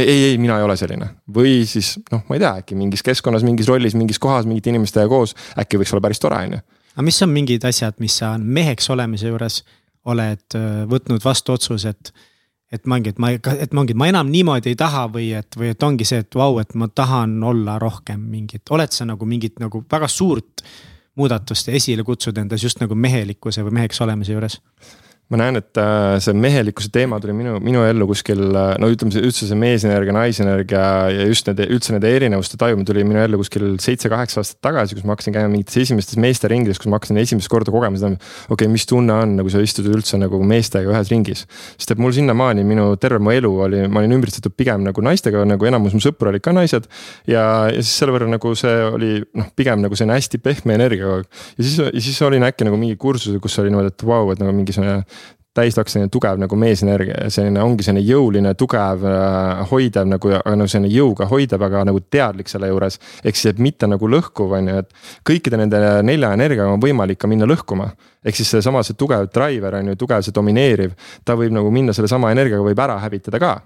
ei, 0.00 0.24
ei, 0.24 0.38
mina 0.38 0.56
ei 0.56 0.64
ole 0.64 0.76
selline 0.80 1.08
või 1.36 1.62
siis 1.68 1.94
noh, 2.12 2.24
ma 2.28 2.36
ei 2.36 2.42
tea, 2.42 2.52
äkki 2.62 2.76
mingis 2.78 3.04
keskkonnas, 3.04 3.44
mingis 3.46 3.68
rollis, 3.68 3.96
mingis 3.98 4.20
kohas 4.22 4.48
mingite 4.48 4.72
inimestega 4.72 5.08
koos, 5.10 5.34
äkki 5.60 5.80
võiks 5.80 5.92
olla 5.92 6.04
päris 6.06 6.22
tore, 6.22 6.40
on 6.46 6.56
ju. 6.56 6.60
aga 6.96 7.06
mis 7.08 7.22
on 7.24 7.32
mingid 7.32 7.64
asjad, 7.68 7.98
mis 8.02 8.16
sa 8.22 8.34
meheks 8.38 8.88
olemise 8.94 9.28
juures 9.28 9.62
oled 10.08 10.56
äh, 10.58 10.68
võtnud 10.90 11.22
vastu 11.24 11.54
otsuse, 11.54 11.92
et 11.92 12.12
et 12.72 12.86
ma 12.86 12.96
ongi, 12.96 13.12
et 13.12 13.18
ma, 13.20 13.30
et 13.32 13.74
ma 13.74 13.82
ongi, 13.84 13.94
ma 13.98 14.08
enam 14.08 14.30
niimoodi 14.32 14.72
ei 14.72 14.78
taha 14.78 15.04
või 15.12 15.28
et, 15.36 15.58
või 15.58 15.72
et 15.74 15.84
ongi 15.84 16.06
see, 16.08 16.22
et 16.24 16.38
vau, 16.38 16.56
et 16.62 16.72
ma 16.78 16.88
tahan 16.88 17.36
olla 17.44 17.76
rohkem 17.82 18.20
mingit, 18.32 18.64
oled 18.72 18.94
sa 18.94 19.06
nagu 19.08 19.28
mingit 19.28 19.60
nagu 19.62 19.84
väga 19.92 20.08
suurt 20.08 20.64
muudatust 21.20 21.68
esile 21.68 22.04
kutsuda 22.08 22.40
endas 22.40 22.64
just 22.64 22.80
nagu 22.80 22.96
mehelikkuse 22.96 23.64
või 23.66 23.82
meheks 23.82 24.00
olemise 24.00 24.32
juures? 24.32 24.58
Ma 25.32 25.38
näen, 25.40 25.56
et 25.62 25.78
äh, 25.80 26.18
see 26.20 26.34
mehelikkuse 26.36 26.90
teema 26.92 27.16
tuli 27.22 27.32
minu, 27.36 27.56
minu 27.64 27.82
ellu 27.86 28.04
kuskil 28.10 28.42
äh, 28.50 28.74
no 28.82 28.90
ütleme, 28.92 29.14
üldse 29.24 29.46
see 29.48 29.56
meesenergia, 29.56 30.12
naisenergia 30.12 30.82
ja 31.08 31.26
just 31.30 31.46
nende, 31.48 31.64
üldse 31.72 31.94
nende 31.94 32.10
erinevuste 32.12 32.58
tajumine 32.60 32.84
tuli 32.88 33.04
minu 33.08 33.22
ellu 33.22 33.40
kuskil 33.40 33.78
seitse-kaheksa 33.80 34.42
aastat 34.42 34.60
tagasi, 34.66 34.98
kus 34.98 35.06
ma 35.08 35.16
hakkasin 35.16 35.36
käima 35.36 35.48
mingites 35.52 35.78
esimestes 35.80 36.20
meesteringides, 36.20 36.80
kus 36.82 36.90
ma 36.92 36.98
hakkasin 37.00 37.20
esimest 37.22 37.48
korda 37.52 37.72
kogema 37.72 37.96
seda. 37.96 38.12
okei 38.18 38.52
okay,, 38.58 38.72
mis 38.74 38.84
tunne 38.90 39.16
on 39.16 39.32
nagu 39.38 39.52
sa 39.52 39.62
istud 39.64 39.88
üldse 39.88 40.20
nagu 40.20 40.42
meestega 40.44 40.92
ühes 40.92 41.12
ringis. 41.14 41.46
sest 41.78 41.96
et 41.96 42.02
mul 42.02 42.12
sinnamaani 42.12 42.66
minu 42.68 42.90
terve 43.00 43.22
mu 43.22 43.32
elu 43.32 43.54
oli, 43.68 43.82
ma 43.88 44.02
olin 44.02 44.18
ümbritsetud 44.18 44.52
pigem 44.58 44.84
nagu 44.84 45.06
naistega, 45.06 45.46
nagu 45.48 45.70
enamus 45.70 45.96
mu 45.96 46.02
sõpru 46.04 46.28
olid 46.28 46.44
ka 46.44 46.52
naised. 46.52 46.90
ja, 47.24 47.46
ja 47.72 47.80
siis 47.80 47.94
selle 48.02 48.12
võrra 48.18 48.28
nagu 48.28 48.52
see 48.58 48.76
oli 48.90 49.14
noh, 49.38 49.48
pigem 49.56 49.80
nagu 49.80 49.96
selline 49.96 50.20
hästi 50.20 50.42
pehme 50.44 50.76
energia 50.76 51.08
kogu 51.08 51.22
aeg. 51.22 51.42
ja 51.56 51.64
siis, 51.70 51.80
ja 51.88 52.06
siis 52.10 52.20
olin 52.28 52.44
äkki 52.52 52.68
nagu 52.68 52.76
mingi 52.76 53.00
kursusel, 53.00 53.40
kus 53.40 53.56
oli 53.64 53.72
niimoodi, 53.72 53.94
et 53.96 54.04
vau 54.04 54.26
wow,, 54.26 54.36
et 54.36 54.44
nagu 54.44 54.52
mingisugune 54.52 55.00
täislaks 55.54 55.92
selline 55.92 56.08
tugev 56.12 56.38
nagu 56.40 56.56
meesenergia 56.56 57.28
selline 57.32 57.60
ongi 57.62 57.84
selline 57.84 58.02
jõuline, 58.06 58.54
tugev, 58.58 59.04
äh, 59.08 59.60
hoidev 59.70 60.08
nagu, 60.08 60.32
aga 60.38 60.54
nagu 60.56 60.70
selline 60.70 60.92
jõuga 60.92 61.28
hoidev, 61.28 61.64
aga 61.68 61.84
nagu 61.88 62.00
teadlik 62.10 62.48
selle 62.48 62.70
juures. 62.70 62.98
ehk 63.24 63.36
siis, 63.36 63.52
et 63.52 63.58
mitte 63.58 63.86
nagu 63.86 64.08
lõhkuv, 64.08 64.56
on 64.58 64.68
ju, 64.68 64.78
et 64.78 64.94
kõikide 65.28 65.60
nende 65.60 65.78
nelja 66.02 66.32
energiaga 66.32 66.72
on 66.72 66.80
võimalik 66.80 67.20
ka 67.20 67.28
minna 67.28 67.46
lõhkuma. 67.46 67.90
ehk 68.24 68.36
siis 68.36 68.50
seesama, 68.50 68.82
see 68.82 68.96
tugev 68.96 69.28
driver 69.34 69.74
on 69.74 69.92
ju, 69.92 69.96
tugev, 69.96 70.24
see 70.24 70.32
domineeriv, 70.32 70.96
ta 71.24 71.36
võib 71.36 71.52
nagu 71.52 71.70
minna 71.70 71.92
sellesama 71.92 72.32
energiaga, 72.32 72.64
võib 72.64 72.80
ära 72.80 72.98
hävitada 72.98 73.38
ka. 73.38 73.60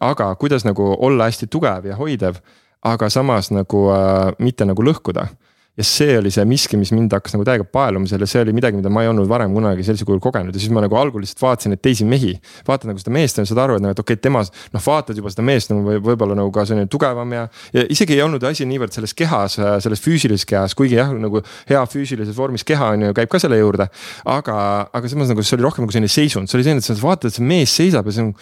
aga 0.00 0.34
kuidas 0.36 0.64
nagu 0.64 0.96
olla 0.98 1.24
hästi 1.24 1.46
tugev 1.46 1.86
ja 1.86 1.96
hoidev, 1.96 2.40
aga 2.82 3.10
samas 3.10 3.50
nagu 3.50 3.90
äh, 3.92 4.32
mitte 4.38 4.64
nagu 4.64 4.82
lõhkuda 4.82 5.28
ja 5.74 5.84
see 5.86 6.18
oli 6.18 6.30
see 6.30 6.44
miski, 6.46 6.78
mis 6.78 6.92
mind 6.94 7.12
hakkas 7.16 7.34
nagu 7.34 7.44
täiega 7.46 7.64
paeluma 7.66 8.06
seal 8.06 8.22
ja 8.22 8.28
see 8.30 8.42
oli 8.44 8.52
midagi, 8.54 8.78
mida 8.78 8.90
ma 8.92 9.02
ei 9.02 9.08
olnud 9.10 9.26
varem 9.30 9.54
kunagi 9.56 9.82
sellisel 9.86 10.06
kujul 10.06 10.20
kogenud 10.22 10.54
ja 10.54 10.62
siis 10.62 10.70
ma 10.74 10.84
nagu 10.84 10.94
algul 10.98 11.24
lihtsalt 11.24 11.42
vaatasin 11.42 11.74
neid 11.74 11.82
teisi 11.82 12.06
mehi. 12.06 12.34
vaatad 12.68 12.90
nagu 12.90 13.02
seda 13.02 13.14
meest 13.16 13.40
ja 13.40 13.46
saad 13.48 13.62
aru, 13.64 13.78
et 13.80 13.84
nagu, 13.84 13.96
et 13.96 14.02
okei 14.02 14.14
okay,, 14.14 14.22
tema 14.22 14.44
noh, 14.44 14.84
vaatad 14.84 15.18
juba 15.18 15.32
seda 15.34 15.46
meest 15.46 15.72
nagu 15.72 15.82
või 15.88 15.98
võib-olla 16.04 16.38
nagu 16.38 16.52
ka 16.54 16.66
selline 16.70 16.86
tugevam 16.90 17.34
ja. 17.34 17.48
ja 17.74 17.86
isegi 17.90 18.14
ei 18.14 18.22
olnud 18.22 18.46
asi 18.46 18.68
niivõrd 18.70 18.94
selles 18.94 19.16
kehas, 19.18 19.58
selles 19.58 20.02
füüsilises 20.04 20.46
kehas, 20.46 20.76
kuigi 20.78 20.98
jah, 21.00 21.10
nagu 21.18 21.42
hea 21.70 21.82
füüsilises 21.90 22.38
vormis 22.38 22.66
keha 22.66 22.92
on 22.94 23.08
ju, 23.08 23.16
käib 23.18 23.32
ka 23.32 23.42
selle 23.42 23.58
juurde. 23.58 23.88
aga, 24.30 24.56
aga 24.94 25.10
samas 25.10 25.32
nagu 25.32 25.42
see 25.42 25.58
oli 25.58 25.66
rohkem 25.66 25.88
nagu 25.88 25.96
selline 25.96 26.12
seisund, 26.12 26.50
see 26.50 26.60
oli 26.60 26.68
selline, 26.68 26.84
et 26.84 26.86
sa 26.86 26.98
vaatad, 27.00 27.32
et 27.32 27.40
see 27.40 27.50
mees 27.50 27.74
seisab 27.74 28.06
ja 28.06 28.14
see 28.14 28.28
on 28.28 28.32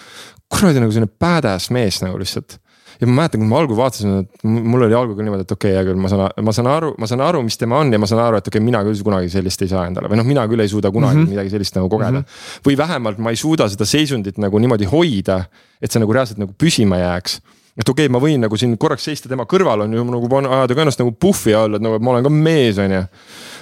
kuradi 0.52 0.84
nagu 0.84 0.92
selline 0.92 1.08
badass 1.20 1.72
mees 1.72 2.02
nagu 2.04 2.20
lihtsalt 2.20 2.60
ja 3.02 3.08
ma 3.08 3.16
mäletan, 3.18 3.42
kui 3.42 3.50
ma 3.50 3.58
algul 3.58 3.78
vaatasin, 3.78 4.12
et 4.22 4.44
mul 4.46 4.86
oli 4.86 4.94
algul 4.94 5.18
niimoodi, 5.18 5.46
et 5.46 5.54
okei 5.54 5.72
okay,, 5.72 5.78
hea 5.78 5.86
küll, 5.88 5.98
ma 6.00 6.10
saan, 6.10 6.44
ma 6.46 6.54
saan 6.54 6.68
aru, 6.70 6.92
ma 7.02 7.08
saan 7.10 7.24
aru, 7.26 7.40
mis 7.46 7.58
tema 7.58 7.80
on 7.82 7.90
ja 7.92 7.98
ma 7.98 8.08
saan 8.08 8.22
aru, 8.22 8.38
et 8.38 8.50
okei 8.50 8.60
okay,, 8.60 8.66
mina 8.68 8.82
küll 8.86 9.02
kunagi 9.06 9.32
sellist 9.32 9.64
ei 9.66 9.72
saa 9.72 9.88
endale 9.90 10.10
või 10.12 10.20
noh, 10.20 10.28
mina 10.28 10.44
küll 10.50 10.62
ei 10.62 10.70
suuda 10.70 10.92
kunagi 10.94 11.18
mm 11.18 11.24
-hmm. 11.24 11.34
midagi 11.34 11.54
sellist 11.56 11.78
nagu 11.78 11.90
kogeda 11.90 12.12
mm. 12.12 12.22
-hmm. 12.22 12.68
või 12.68 12.78
vähemalt 12.78 13.18
ma 13.18 13.34
ei 13.34 13.40
suuda 13.40 13.68
seda 13.68 13.88
seisundit 13.88 14.38
nagu 14.38 14.58
niimoodi 14.58 14.86
hoida, 14.92 15.44
et 15.82 15.90
see 15.90 16.02
nagu 16.02 16.14
reaalselt 16.14 16.38
nagu 16.38 16.54
püsima 16.58 17.00
jääks 17.02 17.40
et 17.76 17.88
okei 17.88 18.06
okay,, 18.06 18.12
ma 18.12 18.20
võin 18.20 18.42
nagu 18.44 18.56
siin 18.56 18.76
korraks 18.78 19.04
seista 19.08 19.28
tema 19.28 19.46
kõrval 19.48 19.86
on 19.86 19.94
ju 19.96 20.04
nagu 20.04 20.28
ajada 20.36 20.74
ka 20.74 20.84
ennast 20.84 21.00
nagu 21.00 21.12
puhvi 21.12 21.54
alla, 21.56 21.80
et 21.80 21.82
nagu 21.82 21.98
ma 21.98 22.10
olen 22.14 22.26
ka 22.26 22.30
mees, 22.30 22.78
on 22.78 22.92
ju 22.92 23.02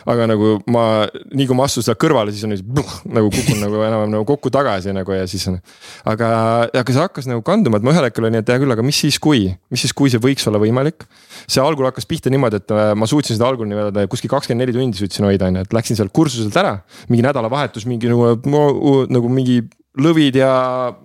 aga 0.08 0.26
nagu 0.30 0.52
ma, 0.70 0.84
nii 1.34 1.48
kui 1.48 1.58
ma 1.58 1.66
astun 1.68 1.84
sealt 1.86 2.00
kõrvale, 2.00 2.34
siis 2.34 2.46
on 2.46 2.54
nagu 2.54 3.32
kukun 3.32 3.60
nagu 3.62 3.80
enam-vähem 3.84 4.14
nagu 4.14 4.26
kokku 4.28 4.52
tagasi 4.54 4.94
nagu 4.96 5.16
ja 5.16 5.26
siis 5.30 5.46
on. 5.50 5.58
aga, 6.08 6.30
aga 6.70 6.94
see 6.94 7.02
hakkas 7.02 7.28
nagu 7.30 7.44
kanduma, 7.46 7.80
et 7.80 7.86
ma 7.86 7.94
ühel 7.94 8.06
hetkel 8.08 8.26
olin, 8.26 8.40
et 8.40 8.52
hea 8.52 8.60
küll, 8.62 8.74
aga 8.76 8.84
mis 8.86 9.00
siis, 9.04 9.18
kui, 9.22 9.46
mis 9.72 9.84
siis, 9.84 9.94
kui 9.96 10.12
see 10.12 10.22
võiks 10.22 10.46
olla 10.50 10.62
võimalik. 10.62 11.06
see 11.46 11.62
algul 11.64 11.88
hakkas 11.90 12.08
pihta 12.08 12.32
niimoodi, 12.32 12.62
et 12.62 12.76
äh, 12.76 12.92
ma 12.98 13.08
suutsin 13.10 13.38
seda 13.38 13.50
algul 13.50 13.68
nii-öelda 13.70 14.06
kuskil 14.10 14.32
kakskümmend 14.32 14.66
neli 14.66 14.76
tundi 14.76 15.00
suutsin 15.00 15.28
hoida, 15.28 15.50
on 15.50 15.60
ju, 15.60 15.66
et 15.68 15.76
läksin 15.76 15.98
sealt 15.98 16.14
kursuselt 16.16 16.56
ära. 16.56 16.80
mingi 17.08 17.26
nädalavahetus, 17.26 17.86
mingi 17.90 18.10
nagu, 18.10 18.34
nagu 19.10 19.30
mingi 19.32 19.62
lõvid 20.00 20.38
ja 20.38 20.50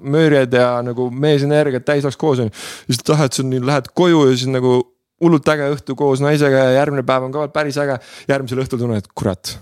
mööriad 0.02 0.54
ja 0.54 0.68
nagu 0.86 1.08
meesenergiat 1.10 1.86
täis 1.86 2.06
oleks 2.06 2.20
koos 2.20 2.42
on 2.44 2.52
ju. 2.52 2.58
siis 2.90 3.02
tahad, 3.04 3.34
sa 3.34 3.44
lähed 3.44 3.90
koju 3.98 4.28
ja 4.30 4.36
siis 4.36 4.52
nagu 4.52 4.84
hullult 5.26 5.54
äge 5.54 5.70
õhtu 5.76 5.96
koos 6.00 6.24
naisega 6.24 6.68
ja 6.68 6.76
järgmine 6.80 7.06
päev 7.08 7.28
on 7.28 7.34
ka 7.34 7.48
päris 7.54 7.78
äge. 7.82 7.98
järgmisel 8.30 8.64
õhtul 8.64 8.82
tunnen, 8.82 9.02
et 9.02 9.10
kurat, 9.18 9.58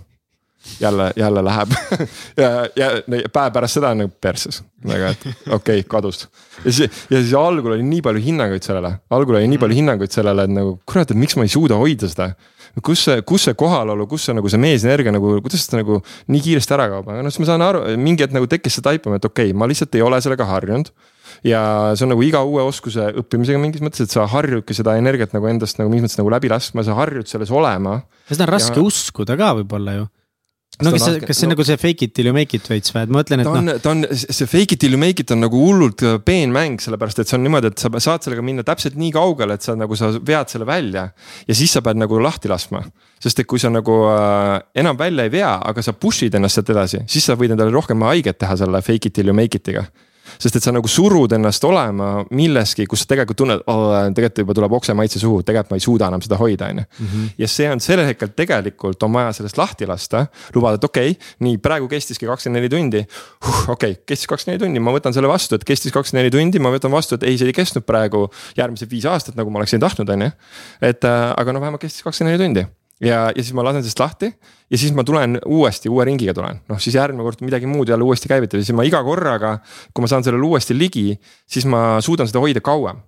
jälle, 0.82 1.12
jälle 1.20 1.44
läheb 1.46 1.76
ja, 2.42 2.50
ja 2.76 2.90
päev 3.34 3.54
pärast 3.56 3.80
seda 3.80 3.94
on 3.94 4.04
nagu 4.04 4.14
perses, 4.22 4.62
nagu 4.88 5.12
et 5.12 5.28
okei 5.28 5.56
okay,, 5.58 5.84
kadus. 5.90 6.28
ja 6.64 6.72
siis, 6.72 7.06
ja 7.10 7.20
siis 7.20 7.36
algul 7.38 7.78
oli 7.78 7.86
nii 7.88 8.02
palju 8.06 8.24
hinnanguid 8.24 8.66
sellele, 8.66 8.96
algul 9.14 9.40
oli 9.40 9.52
nii 9.52 9.62
palju 9.62 9.80
hinnanguid 9.82 10.16
sellele, 10.16 10.48
et 10.48 10.56
nagu 10.56 10.76
kurat, 10.90 11.12
et 11.12 11.20
miks 11.20 11.38
ma 11.40 11.48
ei 11.48 11.54
suuda 11.54 11.80
hoida 11.80 12.10
seda. 12.12 12.34
Kus 12.82 13.04
see, 13.06 13.20
kus 13.22 13.44
see 13.46 13.54
kohalolu, 13.54 14.08
kus 14.10 14.24
see 14.26 14.34
nagu 14.34 14.50
see 14.50 14.58
meesenergia 14.58 15.12
nagu, 15.14 15.36
kuidas 15.46 15.68
ta 15.70 15.78
nagu 15.78 16.00
nii 16.34 16.40
kiiresti 16.42 16.74
ära 16.74 16.88
kaob, 16.90 17.12
aga 17.14 17.22
noh, 17.22 17.30
siis 17.30 17.44
ma 17.44 17.52
saan 17.52 17.62
aru, 17.62 17.84
mingi 18.02 18.26
hetk 18.26 18.34
nagu 18.34 18.48
tekkis 18.50 18.80
see 18.80 18.86
taipamine, 18.88 19.20
et 19.22 19.28
okei 19.30 19.52
okay,, 19.52 19.58
ma 19.62 19.68
lihtsalt 19.70 19.94
ei 19.94 20.02
ole 20.02 20.18
sellega 20.26 20.48
harjunud 20.50 20.90
ja 21.48 21.62
see 21.98 22.08
on 22.08 22.14
nagu 22.14 22.26
iga 22.26 22.44
uue 22.48 22.66
oskuse 22.66 23.10
õppimisega 23.24 23.62
mingis 23.62 23.84
mõttes, 23.86 24.06
et 24.06 24.14
sa 24.14 24.28
harjudki 24.30 24.76
seda 24.78 24.98
energiat 25.00 25.36
nagu 25.36 25.50
endast 25.52 25.80
nagu 25.82 25.92
mingis 25.92 26.08
mõttes 26.08 26.22
nagu 26.22 26.34
läbi 26.34 26.52
laskma, 26.54 26.86
sa 26.86 26.98
harjud 27.00 27.30
selles 27.30 27.54
olema. 27.54 28.02
seda 28.30 28.48
on 28.48 28.54
raske 28.54 28.80
ja... 28.80 28.86
uskuda 28.86 29.40
ka 29.40 29.56
võib-olla 29.62 30.02
ju 30.02 30.12
no 30.82 30.94
kas 30.94 31.04
see, 31.06 31.20
kas 31.22 31.38
see 31.38 31.46
on 31.46 31.52
no, 31.52 31.56
nagu 31.56 31.66
see 31.68 31.78
fake 31.78 32.06
it 32.08 32.14
till 32.18 32.28
you 32.28 32.34
make 32.36 32.58
it 32.58 32.68
veits 32.70 32.94
või, 32.94 33.04
et 33.06 33.12
ma 33.12 33.20
mõtlen, 33.20 33.44
et 33.44 33.48
ta 33.48 33.54
on 33.60 33.68
no., 33.70 33.76
ta 33.82 33.92
on, 33.94 34.06
see 34.18 34.48
fake 34.50 34.76
it 34.76 34.82
till 34.82 34.96
you 34.96 35.00
make 35.02 35.22
it 35.22 35.34
on 35.34 35.44
nagu 35.44 35.60
hullult 35.60 36.04
äh, 36.06 36.16
peen 36.26 36.54
mäng, 36.56 36.82
sellepärast 36.82 37.22
et 37.22 37.30
see 37.30 37.38
on 37.38 37.46
niimoodi, 37.46 37.70
et 37.74 37.84
sa 37.84 37.92
saad 37.94 38.26
sellega 38.26 38.46
minna 38.46 38.66
täpselt 38.66 38.98
nii 39.00 39.12
kaugele, 39.14 39.58
et 39.58 39.66
sa 39.66 39.78
nagu 39.78 39.98
sa 40.00 40.10
vead 40.18 40.54
selle 40.54 40.68
välja. 40.70 41.10
ja 41.48 41.58
siis 41.58 41.76
sa 41.76 41.84
pead 41.86 42.00
nagu 42.02 42.18
lahti 42.24 42.52
laskma, 42.52 42.82
sest 43.22 43.44
et 43.44 43.50
kui 43.50 43.62
sa 43.62 43.72
nagu 43.74 44.00
äh, 44.14 44.56
enam 44.84 44.98
välja 45.00 45.28
ei 45.28 45.34
vea, 45.34 45.54
aga 45.62 45.86
sa 45.86 45.94
push'id 45.94 46.34
ennast 46.40 46.60
sealt 46.60 46.74
edasi, 46.74 47.04
siis 47.12 47.30
sa 47.30 47.38
võid 47.40 47.54
endale 47.54 47.74
rohkem 47.74 48.02
haiget 48.10 48.42
teha 48.42 48.58
selle 48.64 48.82
fake 48.86 49.12
it 49.12 49.18
till 49.20 49.30
you 49.30 49.38
make 49.38 49.62
it'iga 49.62 49.86
sest 50.38 50.58
et 50.58 50.66
sa 50.66 50.74
nagu 50.76 50.90
surud 50.90 51.34
ennast 51.36 51.64
olema 51.68 52.10
milleski, 52.34 52.86
kus 52.90 53.04
sa 53.04 53.12
tegelikult 53.12 53.40
tunned 53.44 53.64
oh,, 53.72 53.94
tegelikult 54.16 54.44
juba 54.44 54.58
tuleb 54.58 54.76
oksemaitse 54.80 55.22
suhu, 55.22 55.42
tegelikult 55.46 55.74
ma 55.74 55.80
ei 55.80 55.86
suuda 55.86 56.10
enam 56.12 56.24
seda 56.26 56.40
hoida, 56.40 56.70
on 56.72 56.84
ju. 56.84 56.86
Mhm. 57.06 57.26
ja 57.44 57.50
see 57.52 57.70
on 57.72 57.84
sellel 57.84 58.10
hetkel 58.10 58.34
tegelikult 58.36 59.04
on 59.08 59.16
vaja 59.16 59.34
sellest 59.40 59.60
lahti 59.60 59.88
lasta, 59.90 60.26
lubada, 60.56 60.80
et 60.80 60.88
okei 60.90 61.16
okay,, 61.16 61.34
nii 61.48 61.60
praegu 61.64 61.90
kestiski 61.92 62.30
kakskümmend 62.30 62.62
neli 62.62 62.72
tundi 62.74 63.04
huh,. 63.04 63.64
okei 63.76 63.98
okay,, 63.98 64.00
kestis 64.14 64.30
kakskümmend 64.32 64.62
neli 64.62 64.68
tundi, 64.68 64.84
ma 64.84 64.96
võtan 64.96 65.16
selle 65.16 65.32
vastu, 65.32 65.60
et 65.60 65.68
kestis 65.68 65.96
kakskümmend 65.96 66.24
neli 66.24 66.36
tundi, 66.36 66.62
ma 66.64 66.74
võtan 66.74 66.94
vastu, 66.94 67.20
et 67.20 67.28
ei, 67.28 67.40
see 67.40 67.50
ei 67.50 67.58
kestnud 67.58 67.88
praegu 67.88 68.28
järgmised 68.60 68.92
viis 68.92 69.08
aastat, 69.10 69.38
nagu 69.40 69.54
ma 69.54 69.64
oleksin 69.64 69.84
tahtnud, 69.84 70.10
on 70.16 70.28
ju. 70.28 70.32
et 70.92 71.10
äh, 71.10 71.28
aga 71.34 71.56
no 71.56 71.64
vähemalt 71.64 71.84
kestis 71.84 72.06
kakskümmend 72.06 72.36
neli 72.38 72.48
tundi 72.48 72.70
ja, 73.04 73.20
ja 73.30 73.44
siis 73.44 73.54
ma 73.56 73.66
lasen 73.66 73.84
sellest 73.84 74.02
lahti 74.02 74.30
ja 74.32 74.80
siis 74.80 74.94
ma 74.96 75.06
tulen 75.08 75.38
uuesti 75.46 75.92
uue 75.92 76.06
ringiga 76.08 76.36
tulen, 76.36 76.62
noh 76.70 76.82
siis 76.82 76.98
järgmine 76.98 77.26
kord 77.26 77.44
midagi 77.46 77.70
muud 77.70 77.92
jälle 77.92 78.06
uuesti 78.08 78.32
käivitada, 78.32 78.64
siis 78.64 78.76
ma 78.76 78.86
iga 78.88 79.04
korraga, 79.06 79.58
kui 79.94 80.06
ma 80.06 80.12
saan 80.12 80.26
sellele 80.26 80.46
uuesti 80.48 80.78
ligi, 80.78 81.18
siis 81.50 81.68
ma 81.70 82.02
suudan 82.04 82.30
seda 82.30 82.44
hoida 82.44 82.64
kauem. 82.64 83.02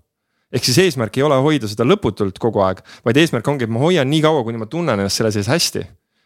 Ehk 0.56 0.64
siis 0.64 0.78
eesmärk 0.84 1.18
ei 1.18 1.26
ole 1.26 1.38
hoida 1.42 1.68
seda 1.68 1.88
lõputult 1.88 2.38
kogu 2.40 2.62
aeg, 2.64 2.84
vaid 3.06 3.18
eesmärk 3.20 3.48
ongi, 3.52 3.66
et 3.66 3.74
ma 3.74 3.82
hoian 3.82 4.08
nii 4.08 4.22
kaua, 4.24 4.44
kuni 4.46 4.62
ma 4.62 4.70
tunnen 4.72 5.02
ennast 5.02 5.20
selle 5.20 5.34
sees 5.36 5.50
hästi. 5.52 5.84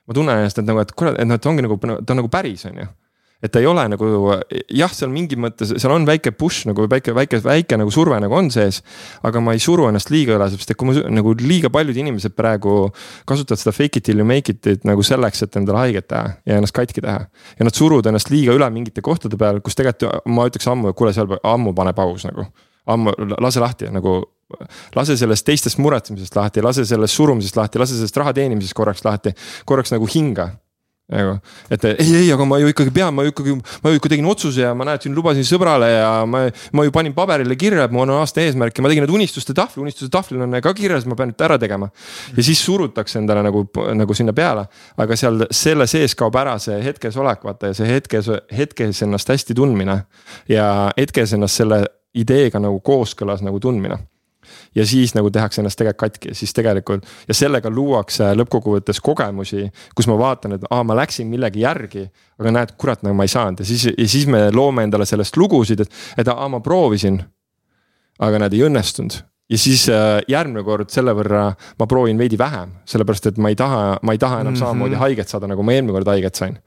ma 0.09 0.13
tunnen 0.17 0.41
ennast, 0.41 0.57
et 0.59 0.65
nagu, 0.65 0.81
et 0.81 0.91
kurat, 0.97 1.15
et 1.21 1.27
noh, 1.29 1.37
et 1.37 1.45
ongi 1.45 1.63
nagu, 1.63 1.77
ta 1.79 2.13
on 2.13 2.19
nagu 2.19 2.29
päris, 2.33 2.65
on 2.65 2.81
ju 2.81 2.87
et 3.39 3.51
ta 3.51 3.61
ei 3.61 3.67
ole 3.69 3.85
nagu 3.87 4.07
jah, 4.75 4.91
seal 4.91 5.11
mingis 5.13 5.39
mõttes, 5.39 5.71
seal 5.79 5.93
on 5.95 6.05
väike 6.07 6.33
push 6.35 6.67
nagu 6.67 6.83
väike, 6.91 7.13
väike, 7.15 7.39
väike 7.45 7.77
nagu 7.79 7.91
surve 7.93 8.17
nagu 8.19 8.35
on 8.35 8.49
sees. 8.51 8.81
aga 9.23 9.39
ma 9.43 9.55
ei 9.55 9.61
suru 9.63 9.87
ennast 9.87 10.11
liiga 10.11 10.35
üle, 10.35 10.49
sest 10.51 10.73
et 10.73 10.79
kui 10.79 10.89
ma 10.89 10.95
nagu 11.13 11.33
liiga 11.39 11.71
paljud 11.71 11.95
inimesed 12.03 12.35
praegu 12.35 12.89
kasutavad 13.29 13.61
seda 13.61 13.75
fake 13.75 14.01
it 14.01 14.07
till 14.09 14.19
you 14.19 14.27
make 14.27 14.51
it'it 14.51 14.83
nagu 14.87 15.03
selleks, 15.05 15.43
et 15.45 15.55
endale 15.55 15.85
haiget 15.85 16.09
teha 16.11 16.35
ja 16.43 16.59
ennast 16.59 16.75
katki 16.75 17.03
teha. 17.05 17.27
ja 17.59 17.67
nad 17.67 17.75
suruvad 17.75 18.11
ennast 18.11 18.31
liiga 18.33 18.55
üle 18.57 18.69
mingite 18.75 19.03
kohtade 19.05 19.39
peal, 19.39 19.63
kus 19.63 19.79
tegelikult 19.79 20.27
ma 20.27 20.47
ütleks 20.49 20.67
ammu, 20.67 20.93
kuule, 20.93 21.15
seal 21.15 21.31
ammu 21.39 21.73
pane 21.77 21.95
paus 21.95 22.27
nagu. 22.27 22.49
ammu, 22.89 23.15
lase 23.39 23.63
lahti 23.63 23.91
nagu 23.93 24.19
lase 24.97 25.15
sellest 25.17 25.45
teistest 25.45 25.77
muretsemisest 25.79 26.35
lahti, 26.35 26.63
lase 26.65 26.83
sellest 26.89 27.15
surumisest 27.15 27.55
lahti, 27.55 27.79
lase 27.79 27.95
sellest 27.95 28.17
raha 28.17 28.33
teenimisest 28.35 28.75
korraks 28.75 29.05
lahti, 29.05 29.35
korraks 29.69 29.93
nagu 29.93 30.09
hinga 30.09 30.49
nagu, 31.09 31.35
et 31.73 31.85
ei, 31.89 32.09
ei, 32.21 32.27
aga 32.33 32.45
ma 32.45 32.59
ju 32.61 32.69
ikkagi 32.69 32.93
pean, 32.93 33.13
ma 33.15 33.25
ju 33.25 33.33
ikkagi, 33.33 33.55
ma 33.83 33.93
ju 33.93 33.99
ikka 33.99 34.11
tegin 34.13 34.27
otsuse 34.29 34.61
ja 34.61 34.73
ma 34.77 34.85
näetasin, 34.89 35.15
lubasin 35.17 35.47
sõbrale 35.47 35.89
ja 35.89 36.09
ma, 36.29 36.43
ma 36.75 36.85
ju 36.85 36.93
panin 36.93 37.15
paberile 37.17 37.57
kirja, 37.59 37.87
et 37.87 37.95
mul 37.95 38.05
on 38.05 38.19
aasta 38.19 38.43
eesmärk 38.43 38.77
ja 38.77 38.85
ma 38.85 38.91
tegin 38.91 39.05
need 39.07 39.15
unistuste 39.17 39.55
tahvli, 39.57 39.81
unistuste 39.87 40.11
tahvlil 40.13 40.45
on 40.45 40.59
ka 40.63 40.73
kirjas, 40.77 41.07
ma 41.09 41.17
pean 41.19 41.31
nüüd 41.31 41.45
ära 41.47 41.57
tegema. 41.61 41.89
ja 42.35 42.45
siis 42.45 42.61
surutakse 42.65 43.19
endale 43.21 43.43
nagu, 43.47 43.65
nagu 43.97 44.17
sinna 44.17 44.35
peale, 44.37 44.67
aga 45.01 45.17
seal 45.19 45.47
selle 45.49 45.89
sees 45.89 46.13
kaob 46.19 46.37
ära 46.39 46.57
see 46.61 46.77
hetkes 46.85 47.17
olek, 47.17 47.43
vaata 47.47 47.73
ja 47.73 47.79
see 47.79 47.89
hetkes, 47.89 48.29
hetkes 48.53 49.03
ennast 49.07 49.33
hästi 49.33 49.57
tundmine. 49.57 50.03
ja 50.49 50.69
hetkes 50.97 51.33
ennast 51.33 51.63
selle 51.63 51.83
ideega 52.13 52.61
nagu 52.61 52.81
kooskõlas 52.85 53.41
nagu 53.45 53.59
tundmine 53.61 53.97
ja 54.75 54.85
siis 54.85 55.15
nagu 55.17 55.31
tehakse 55.31 55.61
ennast 55.61 55.79
tegelikult 55.79 55.99
katki, 55.99 56.33
siis 56.37 56.53
tegelikult 56.55 57.07
ja 57.27 57.35
sellega 57.37 57.69
luuakse 57.69 58.31
lõppkokkuvõttes 58.39 59.01
kogemusi, 59.03 59.67
kus 59.95 60.07
ma 60.07 60.17
vaatan, 60.19 60.57
et 60.57 60.67
aa, 60.69 60.83
ma 60.83 60.97
läksin 61.01 61.27
millegi 61.27 61.65
järgi, 61.65 62.05
aga 62.39 62.53
näed, 62.55 62.75
kurat, 62.77 63.03
nagu 63.03 63.17
ma 63.17 63.27
ei 63.27 63.33
saanud 63.33 63.59
ja 63.59 63.65
siis, 63.65 63.89
ja 63.91 64.07
siis 64.07 64.27
me 64.27 64.47
loome 64.55 64.87
endale 64.87 65.05
sellest 65.09 65.37
lugusid, 65.37 65.85
et, 65.85 65.99
et 66.17 66.31
aa, 66.31 66.47
ma 66.49 66.59
proovisin. 66.63 67.21
aga 68.19 68.39
nad 68.39 68.53
ei 68.53 68.65
õnnestunud 68.67 69.15
ja 69.49 69.57
siis 69.57 69.89
äh, 69.89 70.19
järgmine 70.27 70.63
kord 70.63 70.91
selle 70.93 71.13
võrra 71.17 71.49
ma 71.79 71.87
proovin 71.89 72.17
veidi 72.19 72.37
vähem, 72.37 72.75
sellepärast 72.89 73.31
et 73.31 73.39
ma 73.41 73.51
ei 73.51 73.57
taha, 73.57 73.97
ma 74.03 74.13
ei 74.13 74.21
taha 74.21 74.41
enam 74.41 74.53
mm 74.53 74.55
-hmm. 74.55 74.65
samamoodi 74.65 74.95
haiget 74.95 75.27
saada, 75.27 75.47
nagu 75.47 75.63
ma 75.63 75.73
eelmine 75.73 75.93
kord 75.93 76.07
haiget 76.07 76.35
sain. 76.35 76.59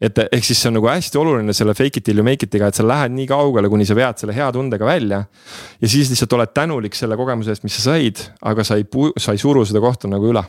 Et 0.00 0.18
ehk 0.26 0.44
siis 0.44 0.58
see 0.60 0.68
on 0.68 0.76
nagu 0.76 0.88
hästi 0.90 1.18
oluline 1.20 1.54
selle 1.56 1.72
fake 1.76 2.02
it 2.02 2.04
till 2.04 2.20
you 2.20 2.24
make 2.26 2.44
it'iga, 2.44 2.68
et 2.68 2.76
sa 2.76 2.84
lähed 2.84 3.14
nii 3.16 3.28
kaugele, 3.30 3.70
kuni 3.72 3.86
sa 3.88 3.96
vead 3.96 4.20
selle 4.20 4.34
hea 4.36 4.48
tundega 4.52 4.84
välja. 4.84 5.22
ja 5.80 5.88
siis 5.88 6.10
lihtsalt 6.12 6.36
oled 6.36 6.52
tänulik 6.52 6.98
selle 6.98 7.16
kogemuse 7.16 7.54
eest, 7.54 7.64
mis 7.64 7.78
sa 7.78 7.92
said, 7.92 8.20
aga 8.42 8.64
sa 8.64 8.76
ei, 8.76 8.84
sa 9.16 9.32
ei 9.32 9.40
suru 9.40 9.64
seda 9.64 9.80
kohta 9.80 10.10
nagu 10.12 10.32
üle. 10.32 10.44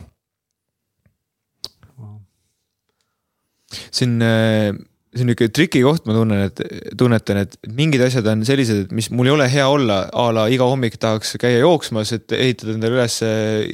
siin 3.68 4.20
äh, 4.24 4.72
see 5.14 5.24
on 5.24 5.30
nihuke 5.30 5.46
triki 5.56 5.80
koht, 5.80 6.04
ma 6.04 6.12
tunnen, 6.12 6.42
et 6.50 6.60
tunnetan, 7.00 7.38
et 7.40 7.54
mingid 7.72 8.02
asjad 8.04 8.26
on 8.28 8.42
sellised, 8.44 8.82
et 8.84 8.90
mis 8.92 9.06
mul 9.08 9.30
ei 9.30 9.32
ole 9.32 9.46
hea 9.48 9.64
olla, 9.64 10.02
a 10.12 10.26
la 10.36 10.44
iga 10.52 10.66
hommik 10.68 10.98
tahaks 11.00 11.32
käia 11.40 11.62
jooksmas, 11.62 12.12
et 12.12 12.34
ehitada 12.36 12.74
endale 12.74 12.98
üles 12.98 13.16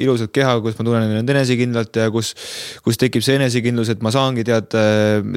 ilusat 0.05 0.31
keha, 0.35 0.55
kus 0.63 0.79
ma 0.79 0.87
tunnen 0.87 1.17
end 1.19 1.35
enesekindlalt 1.35 1.99
ja 1.99 2.07
kus. 2.15 2.35
kus 2.85 3.01
tekib 3.01 3.25
see 3.27 3.35
enesekindlus, 3.41 3.91
et 3.91 4.03
ma 4.05 4.13
saangi 4.15 4.47
tead 4.47 4.79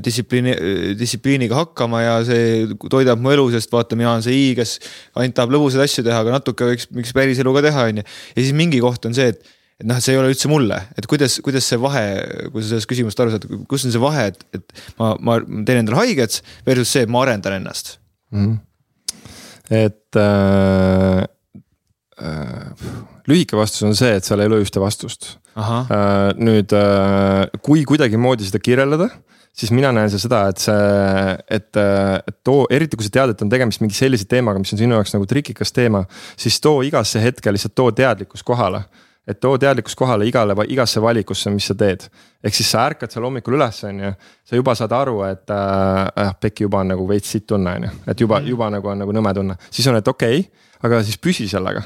distsipliini, 0.05 0.53
distsipliiniga 0.99 1.57
hakkama 1.63 2.03
ja 2.03 2.15
see 2.27 2.67
toidab 2.91 3.21
mu 3.23 3.33
elu, 3.33 3.49
sest 3.57 3.73
vaata, 3.73 3.97
mina 3.97 4.13
olen 4.13 4.25
see 4.25 4.37
i, 4.37 4.47
kes 4.57 4.77
ainult 5.17 5.37
tahab 5.39 5.57
lõbusaid 5.57 5.87
asju 5.87 6.05
teha, 6.05 6.21
aga 6.21 6.37
natuke 6.37 6.69
võiks, 6.73 6.91
võiks 6.93 7.15
päris 7.17 7.41
elu 7.41 7.57
ka 7.57 7.65
teha, 7.71 7.89
on 7.89 8.03
ju. 8.03 8.09
ja 8.35 8.43
siis 8.43 8.53
mingi 8.57 8.83
koht 8.83 9.09
on 9.09 9.17
see, 9.17 9.33
et 9.33 9.56
et 9.77 9.85
noh, 9.85 9.99
see 10.01 10.15
ei 10.15 10.19
ole 10.19 10.31
üldse 10.33 10.49
mulle, 10.49 10.79
et 10.97 11.05
kuidas, 11.09 11.37
kuidas 11.45 11.67
see 11.69 11.77
vahe, 11.81 12.03
kui 12.53 12.63
sa 12.63 12.71
sellest 12.71 12.89
küsimusest 12.89 13.21
aru 13.21 13.33
saad, 13.35 13.47
kus 13.69 13.85
on 13.85 13.93
see 13.93 14.01
vahe, 14.01 14.29
et, 14.31 14.45
et 14.57 14.79
ma, 14.97 15.13
ma 15.21 15.37
teen 15.67 15.83
endale 15.83 15.99
haiget 15.99 16.39
versus 16.65 16.93
see, 16.95 17.05
et 17.05 17.13
ma 17.13 17.21
arendan 17.25 17.59
ennast 17.59 17.97
mm. 18.33 18.47
-hmm. 18.47 18.57
et 19.83 20.17
äh, 20.17 21.21
äh, 22.25 22.89
lühike 23.29 23.59
vastus 23.59 23.85
on 23.85 23.93
see, 23.95 24.15
et 24.17 24.25
seal 24.25 24.41
ei 24.41 24.49
ole 24.49 24.63
ühte 24.63 24.81
vastust. 24.81 25.37
Äh, 25.57 26.33
nüüd 26.37 26.73
äh, 26.73 27.47
kui 27.61 27.85
kuidagimoodi 27.85 28.49
seda 28.49 28.59
kirjeldada 28.59 29.09
siis 29.57 29.71
mina 29.73 29.89
näen 29.91 30.09
seda, 30.09 30.43
et 30.51 30.61
see, 30.61 31.37
et, 31.49 31.77
et 31.77 32.37
too, 32.45 32.67
eriti 32.69 32.97
kui 32.97 33.05
sa 33.05 33.13
tead, 33.13 33.33
et 33.33 33.41
on 33.41 33.49
tegemist 33.49 33.81
mingi 33.81 33.97
sellise 33.97 34.27
teemaga, 34.29 34.61
mis 34.61 34.73
on 34.73 34.77
sinu 34.77 34.93
jaoks 34.93 35.15
nagu 35.15 35.25
trikikas 35.25 35.73
teema, 35.73 36.03
siis 36.37 36.61
too 36.61 36.83
igasse 36.85 37.21
hetke 37.21 37.49
lihtsalt 37.51 37.73
too 37.73 37.91
teadlikkus 37.91 38.45
kohale 38.45 38.83
et 39.27 39.39
too 39.39 39.57
teadlikkus 39.59 39.95
kohale 39.95 40.27
igale, 40.27 40.55
igasse 40.67 41.01
valikusse, 41.01 41.51
mis 41.51 41.67
sa 41.67 41.75
teed. 41.75 42.07
ehk 42.43 42.55
siis 42.55 42.71
sa 42.71 42.85
ärkad 42.87 43.11
seal 43.11 43.25
hommikul 43.27 43.57
üles, 43.57 43.83
on 43.83 43.99
ju, 43.99 44.13
sa 44.45 44.55
juba 44.55 44.75
saad 44.75 44.93
aru, 44.95 45.21
et 45.27 45.51
äh, 45.51 46.27
äh 46.27 46.33
pekki 46.39 46.67
juba 46.67 46.79
on 46.79 46.93
nagu 46.93 47.07
veits 47.07 47.31
sitt 47.31 47.47
tunne, 47.47 47.75
on 47.75 47.89
ju, 47.89 47.93
et 48.07 48.19
juba, 48.21 48.39
juba 48.39 48.69
nagu 48.69 48.93
on 48.93 49.03
nagu 49.03 49.11
nõme 49.11 49.33
tunne, 49.33 49.59
siis 49.69 49.87
on, 49.87 49.99
et 49.99 50.07
okei 50.07 50.39
okay,, 50.39 50.67
aga 50.83 51.03
siis 51.03 51.17
püsi 51.17 51.49
sellega 51.49 51.83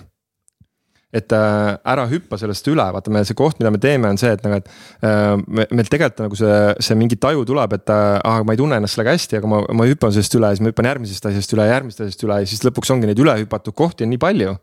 et 1.14 1.34
äh, 1.36 1.78
ära 1.94 2.06
hüppa 2.12 2.40
sellest 2.40 2.68
üle, 2.72 2.86
vaata, 2.96 3.12
me 3.14 3.24
see 3.28 3.38
koht, 3.38 3.60
mida 3.60 3.72
me 3.74 3.80
teeme, 3.84 4.12
on 4.14 4.20
see, 4.20 4.32
et 4.32 4.44
nagu, 4.46 4.62
et 4.62 5.08
äh, 5.08 5.36
me, 5.46 5.68
meil 5.76 5.90
tegelikult 5.92 6.26
nagu 6.26 6.40
see, 6.40 6.60
see 6.84 6.98
mingi 7.00 7.20
taju 7.22 7.44
tuleb, 7.48 7.76
et 7.78 7.92
ah, 7.92 8.42
ma 8.48 8.56
ei 8.56 8.60
tunne 8.60 8.80
ennast 8.80 8.96
sellega 8.96 9.16
hästi, 9.18 9.42
aga 9.42 9.52
ma, 9.52 9.64
ma 9.76 9.88
hüppan 9.90 10.14
sellest 10.16 10.38
üle 10.40 10.52
ja 10.52 10.58
siis 10.58 10.64
ma 10.64 10.72
hüppan 10.72 10.88
järgmisest 10.92 11.28
asjast 11.32 11.56
üle, 11.58 11.66
järgmisest 11.68 12.06
asjast 12.06 12.24
üle 12.28 12.38
ja 12.44 12.52
siis 12.52 12.64
lõpuks 12.68 12.94
ongi 12.96 13.10
neid 13.10 13.20
üle 13.24 13.36
hüpatud 13.44 13.76
kohti 13.78 14.08
on 14.08 14.14
nii 14.14 14.22
palju. 14.22 14.56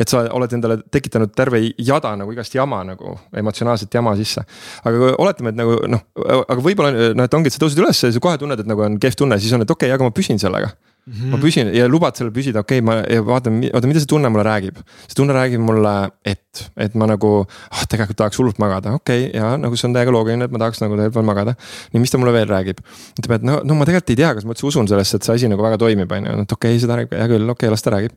Et 0.00 0.08
sa 0.08 0.22
oled 0.32 0.52
endale 0.56 0.78
tekitanud 0.90 1.34
terve 1.36 1.60
jada 1.84 2.14
nagu 2.16 2.32
igast 2.32 2.54
jama 2.56 2.80
nagu, 2.88 3.12
emotsionaalset 3.36 3.92
jama 3.94 4.14
sisse. 4.16 4.44
aga 4.88 5.10
oletame, 5.20 5.52
et 5.52 5.58
nagu 5.58 5.76
noh, 5.92 6.04
aga 6.24 6.60
võib-olla 6.64 6.92
noh, 7.12 7.28
et 7.28 7.36
ongi, 7.36 7.52
et 7.52 7.56
sa 7.56 7.60
tõused 7.64 7.80
üles 7.80 8.00
ja 8.04 8.12
sa 8.12 8.22
kohe 8.22 8.40
tunned, 8.40 8.60
et 8.60 8.68
nagu 8.68 8.86
on 8.86 8.96
kehv 9.00 9.18
tunne, 9.18 9.36
siis 9.40 9.52
on, 9.52 9.64
et 9.64 9.70
okei 9.70 9.90
okay,, 9.90 9.96
aga 9.98 10.08
ma 10.08 10.14
püsin 10.14 10.40
sellega 10.40 10.72
Mm 11.08 11.14
-hmm. 11.14 11.30
ma 11.32 11.38
püsin 11.40 11.70
ja 11.72 11.86
lubad 11.88 12.16
sellel 12.18 12.32
püsida, 12.36 12.60
okei 12.60 12.82
okay,, 12.82 12.84
ma 12.84 13.22
vaatan, 13.24 13.62
oota, 13.72 13.88
mida 13.88 14.00
see 14.02 14.10
tunne 14.10 14.28
mulle 14.28 14.44
räägib. 14.44 14.76
see 15.06 15.16
tunne 15.16 15.32
räägib 15.32 15.62
mulle, 15.64 16.10
et, 16.24 16.64
et 16.76 16.94
ma 16.94 17.06
nagu, 17.08 17.30
ah 17.70 17.84
tegelikult 17.88 18.18
tahaks 18.18 18.38
hullult 18.38 18.58
magada, 18.60 18.92
okei 19.00 19.28
okay,, 19.28 19.40
ja 19.40 19.56
nagu 19.56 19.76
see 19.76 19.88
on 19.88 19.94
täiega 19.96 20.12
loogiline, 20.12 20.44
et 20.44 20.52
ma 20.52 20.60
tahaks 20.60 20.82
nagu 20.84 20.98
tegelikult 20.98 21.16
veel 21.16 21.28
magada. 21.30 21.54
nii, 21.92 22.00
mis 22.02 22.12
ta 22.12 22.20
mulle 22.20 22.34
veel 22.36 22.48
räägib? 22.48 22.82
ütleb, 23.20 23.36
et 23.38 23.46
no, 23.48 23.60
no 23.64 23.78
ma 23.78 23.88
tegelikult 23.88 24.10
ei 24.10 24.20
tea, 24.20 24.34
kas 24.34 24.44
ma 24.44 24.52
üldse 24.52 24.68
usun 24.68 24.90
sellesse, 24.90 25.16
et 25.16 25.24
see 25.24 25.38
asi 25.38 25.48
nagu 25.48 25.64
väga 25.64 25.80
toimib, 25.80 26.12
on 26.12 26.28
ju, 26.28 26.36
et 26.42 26.52
okei 26.58 26.74
okay,, 26.76 26.82
seda 26.84 27.00
räägib, 27.00 27.16
hea 27.16 27.30
küll, 27.32 27.48
okei 27.48 27.56
okay,, 27.56 27.72
las 27.72 27.86
ta 27.86 27.94
räägib 27.96 28.12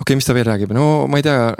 okay,, 0.00 0.16
mis 0.16 0.30
ta 0.30 0.36
veel 0.36 0.48
räägib, 0.48 0.72
no 0.72 0.86
ma 1.10 1.20
ei 1.20 1.26
tea, 1.26 1.52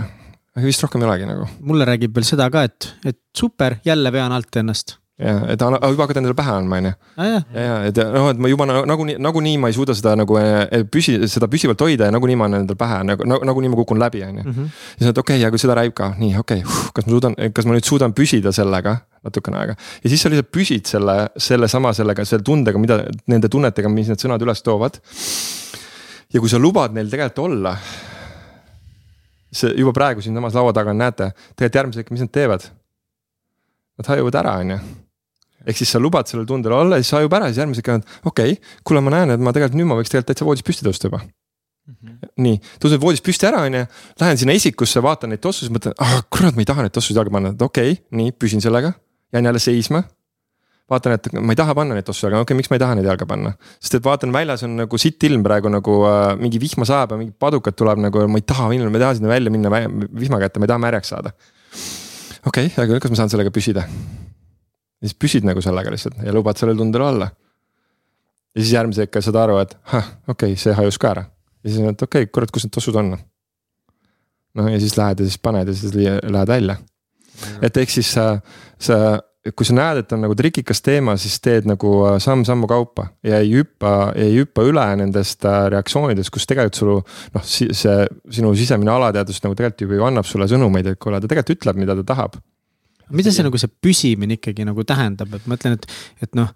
vist 0.65 0.87
rohkem 0.87 1.05
ei 1.05 1.11
olegi 1.11 1.29
nagu. 1.29 1.51
mulle 1.61 1.85
räägib 1.89 2.17
veel 2.17 2.29
seda 2.33 2.49
ka, 2.53 2.65
et, 2.71 2.89
et 3.05 3.21
super, 3.37 3.77
jälle 3.85 4.13
vean 4.13 4.33
alt 4.33 4.63
ennast 4.63 5.00
ja, 5.21 5.35
et 5.53 5.63
juba 5.63 6.05
hakkad 6.05 6.21
endale 6.21 6.37
pähe 6.39 6.55
andma, 6.55 6.81
on 6.81 6.89
ju. 6.89 6.93
ja, 7.19 7.41
ja, 7.55 7.77
et 7.91 8.01
noh, 8.15 8.29
et 8.33 8.41
ma 8.41 8.51
juba 8.51 8.67
nagunii, 8.69 9.17
nagunii 9.23 9.59
ma 9.61 9.71
ei 9.71 9.77
suuda 9.77 9.95
seda 9.97 10.17
nagu 10.19 10.39
eh, 10.41 10.85
püsi, 10.91 11.17
seda 11.31 11.49
püsivalt 11.53 11.85
hoida 11.85 12.09
ja 12.09 12.15
nagunii 12.15 12.39
ma 12.41 12.49
annan 12.49 12.65
endale 12.65 12.81
pähe 12.81 13.01
nagu, 13.07 13.29
nagunii 13.29 13.73
ma 13.73 13.81
kukun 13.83 14.01
läbi, 14.03 14.25
on 14.27 14.43
ju. 14.43 14.47
Mhm. 14.49 14.69
siis 14.97 15.07
on, 15.07 15.15
et 15.15 15.23
okei 15.25 15.39
okay,, 15.39 15.49
aga 15.49 15.63
seda 15.63 15.79
räägib 15.79 15.97
ka, 16.01 16.13
nii 16.19 16.37
okei 16.41 16.65
okay,, 16.65 16.91
kas 16.97 17.07
ma 17.09 17.17
suudan, 17.17 17.39
kas 17.57 17.69
ma 17.69 17.77
nüüd 17.77 17.89
suudan 17.89 18.17
püsida 18.17 18.55
sellega 18.57 18.97
natukene 19.27 19.61
aega. 19.61 19.79
ja 20.05 20.13
siis 20.13 20.23
sa 20.23 20.33
lihtsalt 20.33 20.53
püsid 20.55 20.89
selle, 20.89 21.17
sellesama 21.37 21.93
sellega, 21.97 22.25
selle 22.29 22.47
tundega, 22.47 22.81
mida 22.81 23.03
nende 23.31 23.53
tunnetega, 23.53 23.93
mis 23.93 24.09
need 24.13 24.23
sõnad 24.23 24.43
üles 24.47 24.65
toovad. 24.65 25.01
ja 26.33 26.41
kui 26.41 26.49
sa 26.49 26.61
lubad 26.63 26.97
neil 26.97 27.11
tegelikult 27.13 27.45
olla 27.51 27.77
see 29.53 29.75
juba 29.77 29.93
praegu 29.93 30.23
siinsamas 30.23 30.55
laua 30.55 30.73
taga 30.73 30.95
näete, 30.95 31.33
tegelikult 31.57 31.79
järgmisel 31.81 32.05
hetkel, 32.05 32.17
mis 32.17 32.25
nad 32.25 32.33
teevad? 32.35 32.67
Nad 34.01 34.11
hajuvad 34.15 34.39
ära, 34.41 34.57
on 34.63 34.75
ju. 34.75 34.81
Ehk 35.67 35.81
siis 35.81 35.93
sa 35.93 36.01
lubad 36.03 36.31
sellel 36.31 36.47
tundel 36.49 36.75
olla 36.77 37.01
ja 37.01 37.07
siis 37.07 37.19
hajub 37.19 37.37
ära, 37.37 37.51
siis 37.53 37.79
hetkel 37.81 37.99
on 37.99 38.07
okei 38.25 38.57
okay,, 38.57 38.73
kuule, 38.85 39.03
ma 39.05 39.15
näen, 39.17 39.35
et 39.37 39.43
ma 39.43 39.55
tegelikult 39.57 39.81
nüüd 39.81 39.91
ma 39.91 39.99
võiks 39.99 40.13
tegelikult 40.13 40.33
täitsa 40.33 40.49
voodist 40.49 40.67
püsti 40.67 40.87
tõusta 40.87 41.11
juba 41.11 41.21
mm. 41.21 41.97
-hmm. 41.97 42.31
nii, 42.47 42.61
tõusen 42.83 43.03
voodist 43.03 43.27
püsti 43.27 43.49
ära, 43.51 43.65
on 43.69 43.81
ju, 43.81 43.85
lähen 44.23 44.41
sinna 44.41 44.57
esikusse, 44.57 45.03
vaatan 45.05 45.35
neid 45.35 45.43
tossusid, 45.45 45.75
mõtlen, 45.75 45.97
ah 45.99 46.21
kurat, 46.33 46.57
ma 46.57 46.65
ei 46.65 46.71
taha 46.73 46.87
neid 46.87 46.97
tossusid 46.97 47.21
jalga 47.21 47.37
panna, 47.37 47.53
okei 47.57 47.93
okay,, 47.97 48.01
nii, 48.21 48.33
püsin 48.33 48.65
sellega. 48.65 48.93
jään 49.33 49.45
jälle 49.45 49.59
seisma 49.63 50.03
vaatan, 50.91 51.15
et 51.15 51.29
ma 51.39 51.55
ei 51.55 51.59
taha 51.59 51.75
panna 51.79 51.97
neid 51.97 52.07
tossu, 52.07 52.27
aga 52.27 52.41
okei 52.41 52.49
okay,, 52.51 52.59
miks 52.59 52.71
ma 52.71 52.79
ei 52.79 52.83
taha 52.83 52.97
neid 52.99 53.07
jalga 53.07 53.27
panna. 53.31 53.53
sest 53.79 53.99
et 54.01 54.07
vaatan, 54.07 54.33
väljas 54.35 54.65
on 54.67 54.77
nagu 54.83 54.99
sitt 54.99 55.23
ilm 55.29 55.45
praegu 55.47 55.71
nagu 55.73 56.01
äh, 56.09 56.33
mingi 56.41 56.61
vihma 56.63 56.87
sajab 56.89 57.15
ja 57.15 57.21
mingi 57.21 57.35
padukad 57.47 57.79
tuleb 57.79 58.03
nagu, 58.07 58.27
ma 58.27 58.41
ei 58.43 58.47
taha 58.55 58.71
minna, 58.73 58.91
ma 58.91 58.99
ei 58.99 59.05
taha 59.07 59.19
sinna 59.21 59.31
välja 59.31 59.55
minna 59.55 59.71
vihma 59.71 60.43
kätte, 60.43 60.63
ma 60.63 60.67
ei 60.67 60.73
taha 60.73 60.85
märjaks 60.87 61.15
saada. 61.15 61.35
okei 62.47 62.73
okay,, 62.73 62.87
küll, 62.91 62.99
kas 62.99 63.15
ma 63.15 63.23
saan 63.23 63.33
sellega 63.33 63.55
püsida? 63.55 63.87
Siis 65.01 65.17
püsid 65.17 65.47
nagu 65.49 65.63
sellega 65.65 65.93
lihtsalt 65.93 66.21
ja 66.25 66.35
lubad 66.35 66.61
sellel 66.61 66.79
tundel 66.79 67.07
olla. 67.07 67.31
ja 68.55 68.63
siis 68.63 68.75
järgmise 68.75 69.07
hetkel 69.07 69.25
saad 69.25 69.41
aru, 69.41 69.59
et 69.65 69.77
okei 69.95 70.53
okay,, 70.53 70.57
see 70.61 70.77
hajus 70.77 70.99
ka 70.99 71.15
ära. 71.15 71.25
ja 71.65 71.71
siis 71.71 71.81
on, 71.83 71.95
et 71.95 72.03
okei 72.03 72.27
okay,, 72.27 72.33
kurat, 72.33 72.53
kus 72.53 72.67
need 72.67 72.77
tossud 72.77 73.01
on? 73.01 73.17
noh, 74.55 74.71
ja 74.71 74.79
siis 74.83 74.97
lähed 74.99 75.23
ja 75.23 75.27
siis 75.27 75.39
paned 75.39 75.69
ja 75.69 75.75
siis 75.75 75.95
lähed 75.97 76.55
välja. 76.55 76.77
et 77.63 77.77
ehk 77.77 77.99
siis 77.99 78.13
sa, 78.13 78.33
sa 78.79 79.21
kui 79.57 79.65
sa 79.65 79.75
näed, 79.77 80.03
et 80.03 80.13
on 80.13 80.21
nagu 80.21 80.35
trikikas 80.37 80.83
teema, 80.85 81.15
siis 81.21 81.39
teed 81.41 81.69
nagu 81.69 81.93
äh, 82.11 82.19
samm-sammu 82.21 82.69
kaupa 82.69 83.07
ja 83.25 83.39
ei 83.41 83.55
hüppa, 83.55 84.13
ei 84.19 84.35
hüppa 84.37 84.67
üle 84.69 84.85
nendest 85.01 85.47
äh, 85.49 85.63
reaktsioonidest, 85.73 86.33
kus 86.35 86.45
tegelikult 86.51 86.77
sul 86.77 86.93
noh, 87.01 87.47
see 87.47 87.97
sinu 88.37 88.53
sisemine 88.59 88.93
alateadvus 88.93 89.41
nagu 89.47 89.57
tegelikult 89.57 89.97
ju 89.97 90.09
annab 90.11 90.29
sulle 90.29 90.49
sõnumeid, 90.51 90.93
et 90.93 91.01
kuule, 91.01 91.23
ta 91.23 91.31
tegelikult 91.31 91.57
ütleb, 91.57 91.81
mida 91.81 91.97
ta 92.03 92.05
tahab. 92.13 92.37
Mida 93.17 93.33
see 93.35 93.47
nagu 93.47 93.61
see 93.61 93.71
püsimine 93.83 94.39
ikkagi 94.39 94.67
nagu 94.69 94.85
tähendab, 94.87 95.33
et 95.37 95.49
ma 95.51 95.59
ütlen, 95.59 95.79
et, 95.79 95.89
et 96.27 96.39
noh 96.39 96.53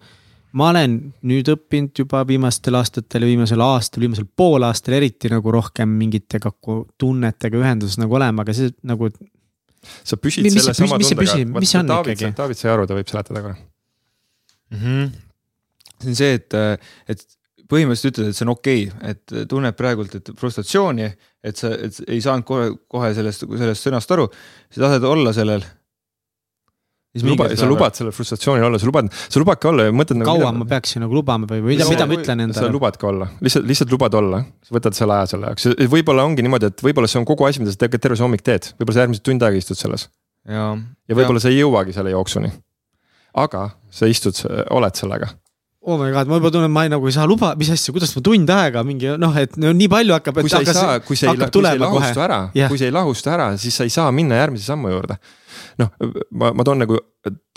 ma 0.55 0.70
olen 0.70 0.96
nüüd 1.26 1.48
õppinud 1.50 1.98
juba 1.98 2.22
viimastel 2.28 2.78
aastatel, 2.78 3.26
viimasel 3.26 3.62
aastal, 3.64 4.05
viimasel 4.05 4.26
poolaastal 4.38 4.98
eriti 5.00 5.30
nagu 5.32 5.50
rohkem 5.55 5.96
mingitega 5.98 6.52
tunnetega 7.00 7.59
ühenduses 7.59 7.98
nagu 7.98 8.14
olema, 8.20 8.44
aga 8.44 8.55
see 8.57 8.70
nagu 8.86 9.11
sa 10.07 10.18
püsid 10.20 10.46
mis, 10.46 10.57
selle 10.57 10.76
sama 10.78 10.98
tundega. 10.98 11.80
on 11.80 11.90
David? 11.90 12.26
David 12.38 12.61
sai 12.61 12.72
aru, 12.72 12.86
ta 12.88 12.96
võib 12.96 13.11
seletada 13.11 13.42
korra 13.44 13.57
mm. 13.59 14.78
-hmm. 14.78 15.14
see 16.05 16.12
on 16.14 16.20
see, 16.22 16.38
et, 16.38 16.59
et 17.11 17.26
põhimõtteliselt 17.70 18.12
ütled, 18.12 18.30
et 18.30 18.38
see 18.38 18.46
on 18.46 18.55
okei 18.55 18.88
okay,, 18.88 19.14
et 19.14 19.48
tunned 19.50 19.76
praegult, 19.78 20.14
et 20.20 20.34
frustratsiooni, 20.38 21.09
et 21.44 21.61
sa, 21.61 21.72
et 21.74 21.98
ei 22.07 22.20
saanud 22.24 22.46
kohe, 22.46 22.70
kohe 22.88 23.11
sellest, 23.16 23.46
sellest 23.59 23.88
sõnast 23.88 24.14
aru, 24.14 24.28
sa 24.70 24.86
tahad 24.86 25.07
olla 25.09 25.34
sellel 25.36 25.64
luba, 27.23 27.47
sa 27.55 27.69
lubad 27.71 27.95
sellel 27.95 28.15
frustratsioonil 28.15 28.67
olla, 28.67 28.81
sa 28.83 28.89
lubad, 28.89 29.11
sa 29.12 29.43
lubadki 29.43 29.69
olla 29.71 29.87
ja 29.87 29.95
mõtled 29.95 30.19
nagu. 30.19 30.33
kaua 30.33 30.51
mida... 30.51 30.62
ma 30.65 30.67
peaksin 30.73 31.05
nagu 31.05 31.15
lubama 31.15 31.47
või, 31.51 31.62
või 31.62 31.77
mida, 31.77 31.87
mida 31.91 32.09
ma 32.11 32.17
ütlen 32.17 32.43
endale? 32.47 32.67
sa 32.67 32.73
lubadki 32.75 33.07
olla, 33.07 33.29
lihtsalt, 33.45 33.69
lihtsalt 33.71 33.95
lubad 33.95 34.17
olla, 34.19 34.43
sa 34.67 34.75
võtad 34.75 34.99
selle 34.99 35.21
aja 35.21 35.31
selle 35.35 35.53
jaoks, 35.53 35.69
võib-olla 35.93 36.27
ongi 36.27 36.43
niimoodi, 36.47 36.73
et 36.73 36.85
võib-olla 36.87 37.11
see 37.11 37.21
on 37.23 37.29
kogu 37.29 37.47
asi, 37.47 37.62
mida 37.62 37.75
sa 37.75 37.85
tegelikult 37.85 38.07
terve 38.09 38.19
see 38.19 38.27
hommik 38.27 38.43
teed, 38.47 38.73
võib-olla 38.81 38.99
sa 38.99 39.07
järgmised 39.07 39.27
tund 39.31 39.47
aega 39.47 39.62
istud 39.62 39.79
selles. 39.79 40.09
ja, 40.51 40.67
ja 40.75 41.21
võib-olla 41.21 41.45
sa 41.45 41.55
ei 41.55 41.62
jõuagi 41.62 41.95
selle 41.95 42.17
jooksuni. 42.17 42.51
aga 43.47 43.69
sa 43.95 44.11
istud, 44.11 44.43
oled 44.75 44.99
sellega 44.99 45.31
oh 45.85 45.99
my 46.01 46.11
god, 46.12 46.29
ma 46.29 46.39
juba 46.41 46.51
tunnen, 46.51 46.73
ma 46.73 46.85
ei, 46.87 46.91
nagu 46.93 47.09
ei 47.09 47.15
saa 47.15 47.27
luba, 47.29 47.53
mis 47.61 47.69
asja, 47.73 47.93
kuidas 47.95 48.15
ma 48.17 48.23
tund 48.25 48.51
aega 48.51 48.83
mingi 48.87 49.15
noh, 49.21 49.37
et 49.37 49.57
no, 49.61 49.73
nii 49.77 49.89
palju 49.93 50.17
hakkab. 50.17 50.41
kui 50.41 50.53
sa 50.53 50.62
ei 50.65 50.69
saa, 50.71 50.99
kui 51.05 51.19
see 51.19 51.29
ei, 51.29 51.37
kui 51.37 51.61
see 51.61 51.73
ei 51.77 51.83
lahustu 51.83 52.25
ära 52.25 52.39
yeah., 52.57 52.73
kui 52.73 52.81
see 52.81 52.89
ei 52.89 52.95
lahustu 52.95 53.33
ära, 53.33 53.51
siis 53.61 53.77
sa 53.77 53.87
ei 53.87 53.93
saa 53.93 54.09
minna 54.15 54.39
järgmise 54.41 54.65
sammu 54.71 54.93
juurde. 54.95 55.19
Noh, 55.81 55.93
ma, 56.31 56.53
ma 56.53 56.66
toon 56.66 56.85
nagu 56.85 56.99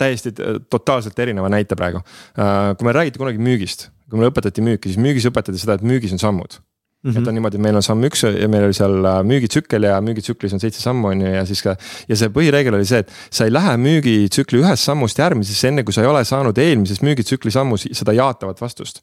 täiesti 0.00 0.32
totaalselt 0.70 1.18
erineva 1.18 1.50
näite 1.52 1.76
praegu. 1.78 2.02
Äh, 2.38 2.72
kui 2.78 2.88
me 2.88 2.96
räägiti 2.96 3.20
kunagi 3.20 3.42
müügist, 3.42 3.90
kui 4.08 4.20
meile 4.20 4.32
õpetati 4.32 4.64
müüki, 4.64 4.92
siis 4.92 5.02
müügis 5.02 5.28
õpetati 5.30 5.60
seda, 5.60 5.78
et 5.78 5.86
müügis 5.86 6.14
on 6.16 6.22
sammud 6.22 6.60
Mm 7.02 7.10
-hmm. 7.10 7.18
et 7.18 7.28
on 7.28 7.34
niimoodi, 7.34 7.56
et 7.56 7.62
meil 7.62 7.76
on 7.76 7.82
samm 7.82 8.02
üks 8.04 8.24
ja 8.26 8.48
meil 8.48 8.64
oli 8.64 8.74
seal 8.74 9.04
äh, 9.04 9.20
müügitsükkel 9.22 9.82
ja 9.82 10.00
müügitsüklis 10.00 10.52
on 10.52 10.60
seitse 10.60 10.80
sammu 10.82 11.08
on 11.08 11.20
ju 11.20 11.26
ja 11.26 11.44
siis 11.46 11.62
ka. 11.62 11.76
ja 12.08 12.16
see 12.16 12.28
põhireegel 12.28 12.74
oli 12.74 12.84
see, 12.84 12.98
et 12.98 13.12
sa 13.30 13.44
ei 13.44 13.52
lähe 13.52 13.76
müügitsükli 13.76 14.58
ühest 14.58 14.82
sammust 14.82 15.18
järgmisesse, 15.18 15.68
enne 15.68 15.84
kui 15.84 15.94
sa 15.94 16.02
ei 16.02 16.08
ole 16.08 16.24
saanud 16.24 16.58
eelmises 16.58 16.98
müügitsükli 17.02 17.50
sammus 17.50 17.86
seda 17.92 18.12
jaatavat 18.12 18.60
vastust 18.60 19.02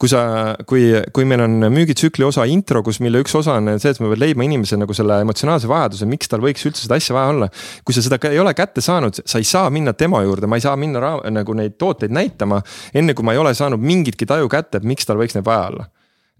kui 0.00 0.08
sa, 0.08 0.20
kui, 0.68 0.86
kui 1.12 1.26
meil 1.28 1.42
on 1.44 1.58
müügitsükli 1.74 2.24
osa 2.24 2.46
intro, 2.48 2.80
kus, 2.86 3.02
mille 3.04 3.20
üks 3.20 3.34
osa 3.36 3.58
on 3.60 3.68
see, 3.76 3.92
et 3.92 4.00
me 4.00 4.08
peame 4.08 4.20
leidma 4.22 4.46
inimese 4.46 4.78
nagu 4.80 4.96
selle 4.96 5.20
emotsionaalse 5.26 5.68
vajaduse, 5.68 6.08
miks 6.08 6.32
tal 6.32 6.40
võiks 6.44 6.64
üldse 6.64 6.86
seda 6.86 6.96
asja 6.96 7.16
vaja 7.16 7.34
olla. 7.34 7.50
kui 7.84 7.96
sa 7.96 8.04
seda 8.04 8.20
ei 8.30 8.40
ole 8.40 8.54
kätte 8.56 8.80
saanud, 8.84 9.20
sa 9.20 9.42
ei 9.42 9.48
saa 9.48 9.68
minna 9.70 9.92
tema 9.92 10.22
juurde, 10.24 10.48
ma 10.48 10.56
ei 10.56 10.64
saa 10.64 10.76
minna 10.80 11.16
nagu 11.28 11.56
neid 11.56 11.76
tooteid 11.80 12.16
näitama. 12.16 12.62
enne 12.94 13.14
kui 13.14 13.28
ma 13.28 13.36
ei 13.36 13.42
ole 13.44 13.54
saanud 13.54 13.80
mingitki 13.80 14.28
taju 14.28 14.48
kätte, 14.48 14.80
et 14.80 14.88
miks 14.88 15.04
tal 15.08 15.20
võiks 15.20 15.36
neid 15.36 15.44
vaja 15.44 15.68
olla 15.68 15.90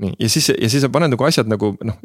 nii, 0.00 0.14
ja 0.20 0.28
siis, 0.32 0.48
ja 0.54 0.68
siis 0.70 0.82
sa 0.84 0.90
paned 0.92 1.12
nagu 1.12 1.26
asjad 1.26 1.48
nagu 1.50 1.72
noh, 1.86 1.96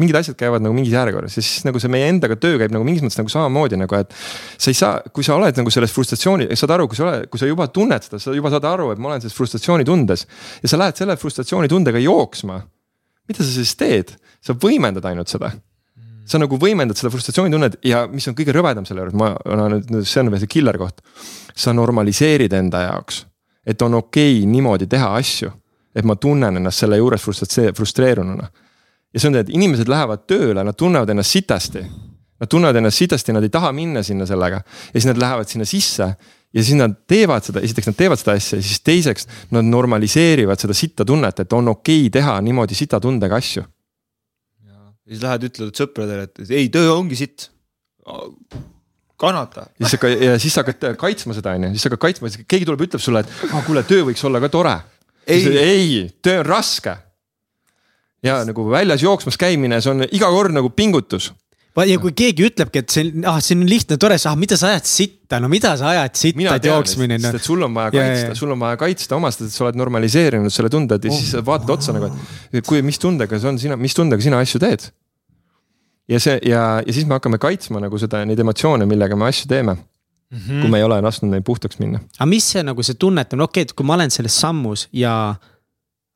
mingid 0.00 0.18
asjad 0.20 0.36
käivad 0.38 0.62
nagu 0.64 0.74
mingis 0.76 0.94
järjekorras 0.94 1.36
ja 1.38 1.42
siis 1.44 1.64
nagu 1.66 1.80
see 1.82 1.90
meie 1.92 2.10
endaga 2.12 2.36
töö 2.40 2.58
käib 2.60 2.74
nagu 2.74 2.86
mingis 2.86 3.02
mõttes 3.04 3.18
nagu 3.18 3.32
samamoodi 3.32 3.78
nagu, 3.80 3.98
et. 3.98 4.14
sa 4.56 4.70
ei 4.70 4.78
saa, 4.78 5.00
kui 5.14 5.26
sa 5.26 5.36
oled 5.38 5.58
nagu 5.58 5.72
selles 5.74 5.94
frustratsiooni, 5.94 6.48
saad 6.58 6.76
aru, 6.76 6.86
kui 6.90 6.98
sa 6.98 7.08
oled, 7.08 7.26
kui 7.32 7.42
sa 7.42 7.50
juba 7.50 7.66
tunned 7.74 8.06
seda, 8.06 8.20
sa 8.22 8.36
juba 8.36 8.52
saad 8.54 8.68
aru, 8.70 8.92
et 8.94 9.02
ma 9.02 9.10
olen 9.10 9.24
selles 9.24 9.36
frustratsiooni 9.38 9.86
tundes. 9.88 10.26
ja 10.62 10.70
sa 10.70 10.80
lähed 10.80 11.02
selle 11.02 11.18
frustratsiooni 11.18 11.70
tundega 11.72 12.02
jooksma. 12.02 12.62
mida 13.28 13.42
sa 13.42 13.50
siis 13.50 13.74
teed, 13.78 14.14
sa 14.42 14.54
võimendad 14.58 15.06
ainult 15.10 15.32
seda 15.32 15.52
sa 16.28 16.38
nagu 16.38 16.58
võimendad 16.60 16.98
seda 16.98 17.10
frustratsioonitunnet 17.12 17.80
ja 17.86 18.04
mis 18.10 18.28
on 18.30 18.36
kõige 18.38 18.54
rõvedam 18.54 18.86
selle 18.86 19.02
juures, 19.02 19.16
ma, 19.18 19.32
no 19.58 19.66
nüüd 19.74 20.06
see 20.06 20.22
on 20.22 20.30
veel 20.30 20.44
see 20.44 20.52
killer 20.54 20.78
koht. 20.78 21.02
sa 21.54 21.74
normaliseerid 21.76 22.52
enda 22.56 22.86
jaoks, 22.86 23.24
et 23.66 23.82
on 23.82 23.98
okei 23.98 24.38
okay 24.38 24.48
niimoodi 24.48 24.86
teha 24.90 25.10
asju 25.18 25.50
et 25.94 26.04
ma 26.08 26.16
tunnen 26.16 26.56
ennast 26.56 26.84
selle 26.84 26.98
juures 27.00 27.24
frustreerununa. 27.76 28.48
ja 29.12 29.20
see 29.20 29.28
on, 29.28 29.36
et 29.36 29.50
inimesed 29.52 29.88
lähevad 29.92 30.24
tööle, 30.26 30.64
nad 30.64 30.76
tunnevad 30.78 31.10
ennast 31.12 31.36
sitasti. 31.36 31.82
Nad 32.40 32.50
tunnevad 32.50 32.78
ennast 32.80 32.98
sitasti, 32.98 33.34
nad 33.36 33.44
ei 33.44 33.52
taha 33.52 33.70
minna 33.76 34.02
sinna 34.02 34.26
sellega 34.26 34.62
ja 34.64 34.94
siis 34.94 35.06
nad 35.06 35.20
lähevad 35.20 35.50
sinna 35.50 35.66
sisse 35.68 36.08
ja 36.52 36.64
siis 36.64 36.76
nad 36.78 36.96
teevad 37.08 37.44
seda, 37.46 37.62
esiteks 37.64 37.90
nad 37.90 37.98
teevad 37.98 38.20
seda 38.20 38.36
asja 38.38 38.58
ja 38.58 38.64
siis 38.66 38.80
teiseks 38.84 39.28
nad 39.54 39.68
normaliseerivad 39.68 40.60
seda 40.60 40.76
sitta 40.76 41.06
tunnet, 41.08 41.44
et 41.44 41.56
on 41.56 41.70
okei 41.72 42.06
okay 42.06 42.16
teha 42.18 42.38
niimoodi 42.44 42.76
sita 42.76 43.00
tundega 43.00 43.38
asju. 43.38 43.64
ja 44.66 44.80
siis 45.06 45.22
lähed, 45.22 45.48
ütled 45.48 45.76
sõpradele, 45.78 46.28
et 46.28 46.50
ei, 46.50 46.68
töö 46.72 46.92
ongi 46.96 47.20
sitt 47.20 47.48
kannata. 49.16 49.68
ja 49.78 49.86
siis 49.86 49.96
hakkad 49.96 50.26
ja 50.26 50.38
siis 50.42 50.56
hakkad 50.60 50.88
kaitsma 51.00 51.36
seda 51.38 51.54
on 51.56 51.68
ju, 51.68 51.74
siis 51.76 51.88
hakkad 51.88 52.04
kaitsma, 52.08 52.32
keegi 52.48 52.68
tuleb, 52.68 52.88
ütleb 52.88 53.02
sulle, 53.02 53.22
et 53.24 53.52
ah, 53.52 53.62
kuule, 53.66 53.84
töö 53.88 54.08
võiks 54.10 54.24
olla 54.28 54.42
ka 54.42 54.50
tore 54.52 54.76
ei, 55.26 55.58
ei, 55.58 56.10
töö 56.22 56.40
on 56.42 56.46
raske. 56.46 56.96
ja 58.22 58.42
nagu 58.46 58.68
väljas 58.70 59.02
jooksmas 59.02 59.38
käimine, 59.38 59.80
see 59.82 59.94
on 59.94 60.06
iga 60.08 60.30
kord 60.30 60.54
nagu 60.54 60.70
pingutus 60.70 61.32
ja 61.88 61.98
kui 62.00 62.12
keegi 62.16 62.44
ütlebki, 62.50 62.82
et 62.82 62.92
see 62.92 63.12
ah, 63.28 63.38
see 63.42 63.56
on 63.56 63.64
lihtne, 63.68 63.96
tore, 64.00 64.18
ah, 64.28 64.34
mida 64.38 64.58
sa 64.60 64.72
ajad 64.74 64.88
sitta, 64.88 65.38
no 65.40 65.48
mida 65.52 65.72
sa 65.80 65.92
ajad 65.94 66.18
sitta, 66.20 66.56
et 66.58 66.68
jooksmine 66.68 67.16
sest 67.22 67.38
et 67.40 67.46
sul 67.46 67.64
on 67.64 67.72
vaja 67.76 67.94
kaitsta, 67.94 68.34
sul 68.38 68.52
on 68.52 68.60
vaja 68.60 68.80
kaitsta 68.80 69.16
omast, 69.16 69.44
et 69.46 69.54
sa 69.54 69.64
oled 69.66 69.78
normaliseerinud 69.80 70.52
selle 70.52 70.68
tunde, 70.72 70.98
et 71.00 71.08
ja 71.08 71.14
oh. 71.14 71.22
siis 71.22 71.46
vaatad 71.46 71.72
otsa 71.72 71.96
nagu, 71.96 72.10
et 72.52 72.68
kui, 72.68 72.82
mis 72.84 73.00
tundega 73.00 73.40
see 73.40 73.52
on 73.54 73.62
sina, 73.62 73.78
mis 73.80 73.96
tundega 73.96 74.24
sina 74.24 74.42
asju 74.44 74.60
teed. 74.62 74.90
ja 76.12 76.20
see 76.20 76.36
ja, 76.44 76.66
ja 76.84 76.92
siis 76.92 77.08
me 77.08 77.16
hakkame 77.16 77.40
kaitsma 77.40 77.80
nagu 77.80 78.00
seda, 78.00 78.20
neid 78.28 78.44
emotsioone, 78.44 78.86
millega 78.90 79.16
me 79.16 79.30
asju 79.32 79.48
teeme 79.48 79.78
mm. 80.32 80.38
-hmm. 80.38 80.60
kui 80.60 80.70
me 80.70 80.78
ei 80.78 80.84
ole 80.84 81.00
lasknud 81.00 81.30
neil 81.30 81.42
puhtaks 81.46 81.78
minna. 81.78 82.00
aga 82.18 82.26
mis 82.26 82.50
see 82.54 82.62
nagu 82.62 82.82
see 82.82 82.94
tunnetamine, 82.98 83.44
okei 83.44 83.62
okay,, 83.62 83.70
et 83.70 83.76
kui 83.76 83.86
ma 83.86 83.94
olen 83.94 84.10
selles 84.10 84.40
sammus 84.40 84.88
ja 84.92 85.34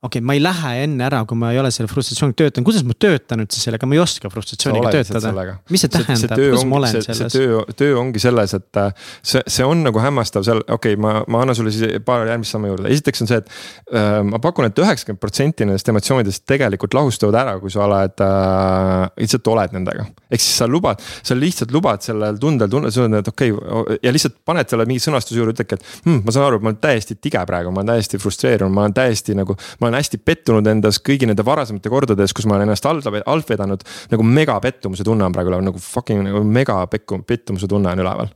okei 0.07 0.20
okay,, 0.20 0.26
ma 0.26 0.36
ei 0.36 0.42
lähe 0.42 0.72
enne 0.84 1.07
ära, 1.07 1.22
kui 1.28 1.38
ma 1.38 1.52
ei 1.54 1.61
ole 1.61 1.70
selle 1.74 1.90
frustratsiooniga 1.90 2.38
töötanud, 2.42 2.66
kuidas 2.68 2.84
ma 2.86 2.96
töötan 3.07 3.42
üldse 3.44 3.61
sellega, 3.62 3.88
ma 3.88 3.96
ei 3.96 4.02
oska 4.02 4.30
frustratsiooniga 4.32 4.92
töötada. 4.94 5.57
mis 5.72 5.84
see 5.84 5.92
tähendab, 5.92 6.34
kuidas 6.38 6.66
ma 6.68 6.80
olen 6.80 6.96
selles? 6.96 7.36
töö, 7.36 7.62
töö 7.78 7.98
ongi 8.00 8.22
selles, 8.22 8.54
et 8.57 8.80
äh, 8.82 9.09
see, 9.22 9.42
see 9.59 9.66
on 9.66 9.84
nagu 9.86 10.02
hämmastav 10.02 10.46
seal, 10.46 10.62
okei 10.66 10.96
okay,, 10.96 11.02
ma, 11.02 11.18
ma 11.32 11.42
annan 11.44 11.59
sulle 11.59 11.72
siis 11.74 11.98
paar 12.07 12.26
järgmist 12.28 12.57
sammu 12.57 12.72
juurde, 12.72 12.90
esiteks 12.94 13.24
on 13.24 13.32
see, 13.32 13.40
et 13.42 13.52
äh,. 13.92 14.20
ma 14.26 14.40
pakun 14.42 14.68
et, 14.68 14.76
et 14.76 14.84
üheksakümmend 14.84 15.22
protsenti 15.22 15.68
nendest 15.68 15.88
emotsioonidest 15.92 16.46
tegelikult 16.48 16.96
lahustuvad 16.96 17.40
ära, 17.42 17.57
kui 17.62 17.72
sa 17.72 17.84
oled 17.86 18.24
äh,, 18.24 19.07
lihtsalt 19.22 19.52
oled 19.54 19.76
nendega. 19.76 20.07
ehk 20.30 20.42
siis 20.42 20.61
sa 20.62 20.68
lubad, 20.70 21.02
sa 21.26 21.36
lihtsalt 21.38 21.72
lubad 21.74 22.04
sellel 22.04 22.40
tundel 22.42 22.70
tunne, 22.72 22.92
sa 22.94 23.04
oled, 23.04 23.20
et 23.22 23.32
okei 23.32 23.54
okay, 23.54 24.00
ja 24.02 24.12
lihtsalt 24.14 24.38
paned 24.46 24.70
selle 24.70 24.86
mingi 24.88 25.02
sõnastuse 25.04 25.38
juurde, 25.40 25.57
ütledki, 25.57 25.78
et 25.78 26.07
hm, 26.07 26.22
ma 26.26 26.34
saan 26.34 26.48
aru, 26.50 26.61
ma 26.62 26.72
olen 26.72 26.80
täiesti 26.82 27.16
tige 27.20 27.42
praegu, 27.48 27.72
ma 27.74 27.82
olen 27.82 27.94
täiesti 27.94 28.20
frustreerunud, 28.20 28.74
ma 28.74 28.86
olen 28.86 28.96
täiesti 28.96 29.36
nagu, 29.38 29.57
ma 29.80 29.88
olen 29.88 29.95
olen 29.97 30.05
hästi 30.05 30.20
pettunud 30.20 30.66
endas 30.68 30.99
kõigi 31.01 31.26
nende 31.28 31.44
varasemate 31.47 31.90
kordades, 31.92 32.34
kus 32.36 32.47
ma 32.47 32.57
olen 32.57 32.68
ennast 32.68 32.86
alt, 32.88 33.07
alt 33.09 33.49
vedanud. 33.49 33.84
nagu 34.12 34.22
mega 34.22 34.59
pettumuse 34.61 35.05
tunne 35.05 35.24
on 35.24 35.32
praegu 35.32 35.49
üleval, 35.51 35.64
nagu 35.64 35.80
fucking 35.80 36.24
nagu 36.26 36.42
mega 36.44 36.86
pekku, 36.86 37.22
pettumuse 37.26 37.68
tunne 37.68 37.92
on 37.92 38.05
üleval. 38.05 38.28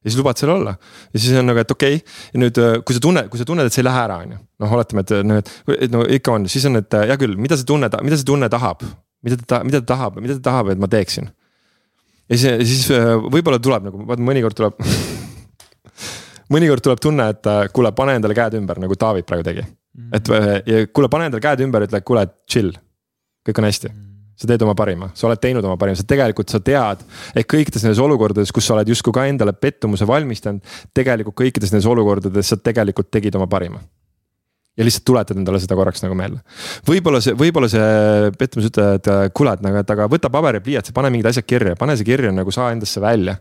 ja 0.00 0.08
siis 0.08 0.18
lubad 0.18 0.38
seal 0.40 0.50
olla 0.56 0.74
ja 1.12 1.20
siis 1.20 1.36
on 1.38 1.46
nagu, 1.46 1.60
et 1.62 1.70
okei 1.70 2.00
okay. 2.00 2.40
nüüd, 2.40 2.58
äh, 2.58 2.80
kui 2.82 2.96
sa 2.96 3.00
tunned, 3.04 3.28
kui 3.30 3.38
sa 3.38 3.46
tunned, 3.46 3.68
et 3.68 3.74
see 3.74 3.84
ei 3.84 3.88
lähe 3.88 4.02
ära, 4.02 4.16
on 4.24 4.34
ju. 4.34 4.40
noh, 4.64 4.74
oletame, 4.78 5.06
et 5.06 5.10
noh, 5.26 5.42
et 5.76 5.92
no 5.94 6.02
ikka 6.18 6.34
on, 6.38 6.48
siis 6.50 6.66
on, 6.66 6.80
et 6.80 6.98
hea 7.04 7.18
küll, 7.20 7.38
mida 7.38 7.58
see 7.60 7.68
tunne, 7.68 7.90
mida 8.02 8.18
see 8.18 8.26
tunne 8.26 8.50
tahab, 8.50 8.82
mida 9.22 9.38
ta, 9.46 9.62
mida 9.66 9.84
ta 9.84 9.92
tahab, 9.94 10.18
mida 10.18 10.40
ta 10.40 10.46
tahab, 10.50 10.74
et 10.74 10.82
ma 10.82 10.90
teeksin. 10.90 11.30
ja 12.26 12.40
siis, 12.42 12.66
siis 12.72 12.90
äh, 12.96 13.14
võib-olla 13.30 13.62
tuleb 13.62 13.90
nagu, 13.90 14.06
vaata 14.10 14.26
mõnikord 14.26 14.58
tuleb 14.58 14.80
mõnikord 16.52 16.84
tuleb 16.84 17.02
tunne, 17.02 17.30
et 17.34 17.50
kuule, 17.74 17.92
pane 17.96 18.18
endale 18.18 18.36
käed 18.36 18.58
ümber, 18.60 18.80
nagu 18.82 18.98
David 18.98 19.28
praegu 19.28 19.46
tegi. 19.46 19.66
Mm.. 19.98 20.12
et 20.14 20.92
kuule, 20.94 21.10
pane 21.10 21.26
endale 21.30 21.42
käed 21.42 21.64
ümber, 21.66 21.86
ütle, 21.88 22.00
kuule, 22.06 22.24
chill, 22.50 22.74
kõik 23.46 23.60
on 23.60 23.66
hästi. 23.66 23.90
Mm. 23.90 24.06
Sa 24.40 24.48
teed 24.48 24.62
oma 24.64 24.72
parima, 24.72 25.10
sa 25.18 25.26
oled 25.28 25.40
teinud 25.42 25.66
oma 25.66 25.76
parima, 25.76 25.98
sa 25.98 26.06
tegelikult 26.08 26.48
sa 26.48 26.62
tead, 26.64 27.02
et 27.36 27.48
kõikides 27.50 27.82
nendes 27.84 28.00
olukordades, 28.00 28.52
kus 28.56 28.64
sa 28.64 28.76
oled 28.76 28.88
justkui 28.88 29.12
ka 29.12 29.26
endale 29.28 29.52
pettumuse 29.52 30.06
valmistanud. 30.08 30.62
tegelikult 30.96 31.36
kõikides 31.42 31.74
nendes 31.74 31.88
olukordades 31.90 32.54
sa 32.54 32.56
tegelikult 32.56 33.10
tegid 33.12 33.36
oma 33.36 33.50
parima 33.50 33.82
ja 34.80 34.86
lihtsalt 34.86 35.04
tuletad 35.04 35.36
endale 35.36 35.60
seda 35.60 35.76
korraks 35.76 36.00
nagu 36.00 36.16
meelde. 36.16 36.40
võib-olla 36.88 37.20
see, 37.22 37.34
võib-olla 37.36 37.68
see 37.68 38.30
pettumus 38.40 38.70
ütleb, 38.70 38.96
et 38.96 39.10
äh, 39.12 39.22
kuule, 39.36 39.52
et 39.58 39.64
nagu, 39.64 39.80
et 39.82 39.92
aga 39.92 40.06
võta 40.10 40.30
paber 40.32 40.56
ja 40.56 40.64
pliiats 40.64 40.90
ja 40.90 40.96
pane 40.96 41.10
mingid 41.12 41.28
asjad 41.28 41.46
kirja, 41.46 41.76
pane 41.78 41.96
see 42.00 42.08
kirja 42.08 42.32
nagu 42.32 42.54
saa 42.54 42.70
endasse 42.72 43.02
välja. 43.02 43.36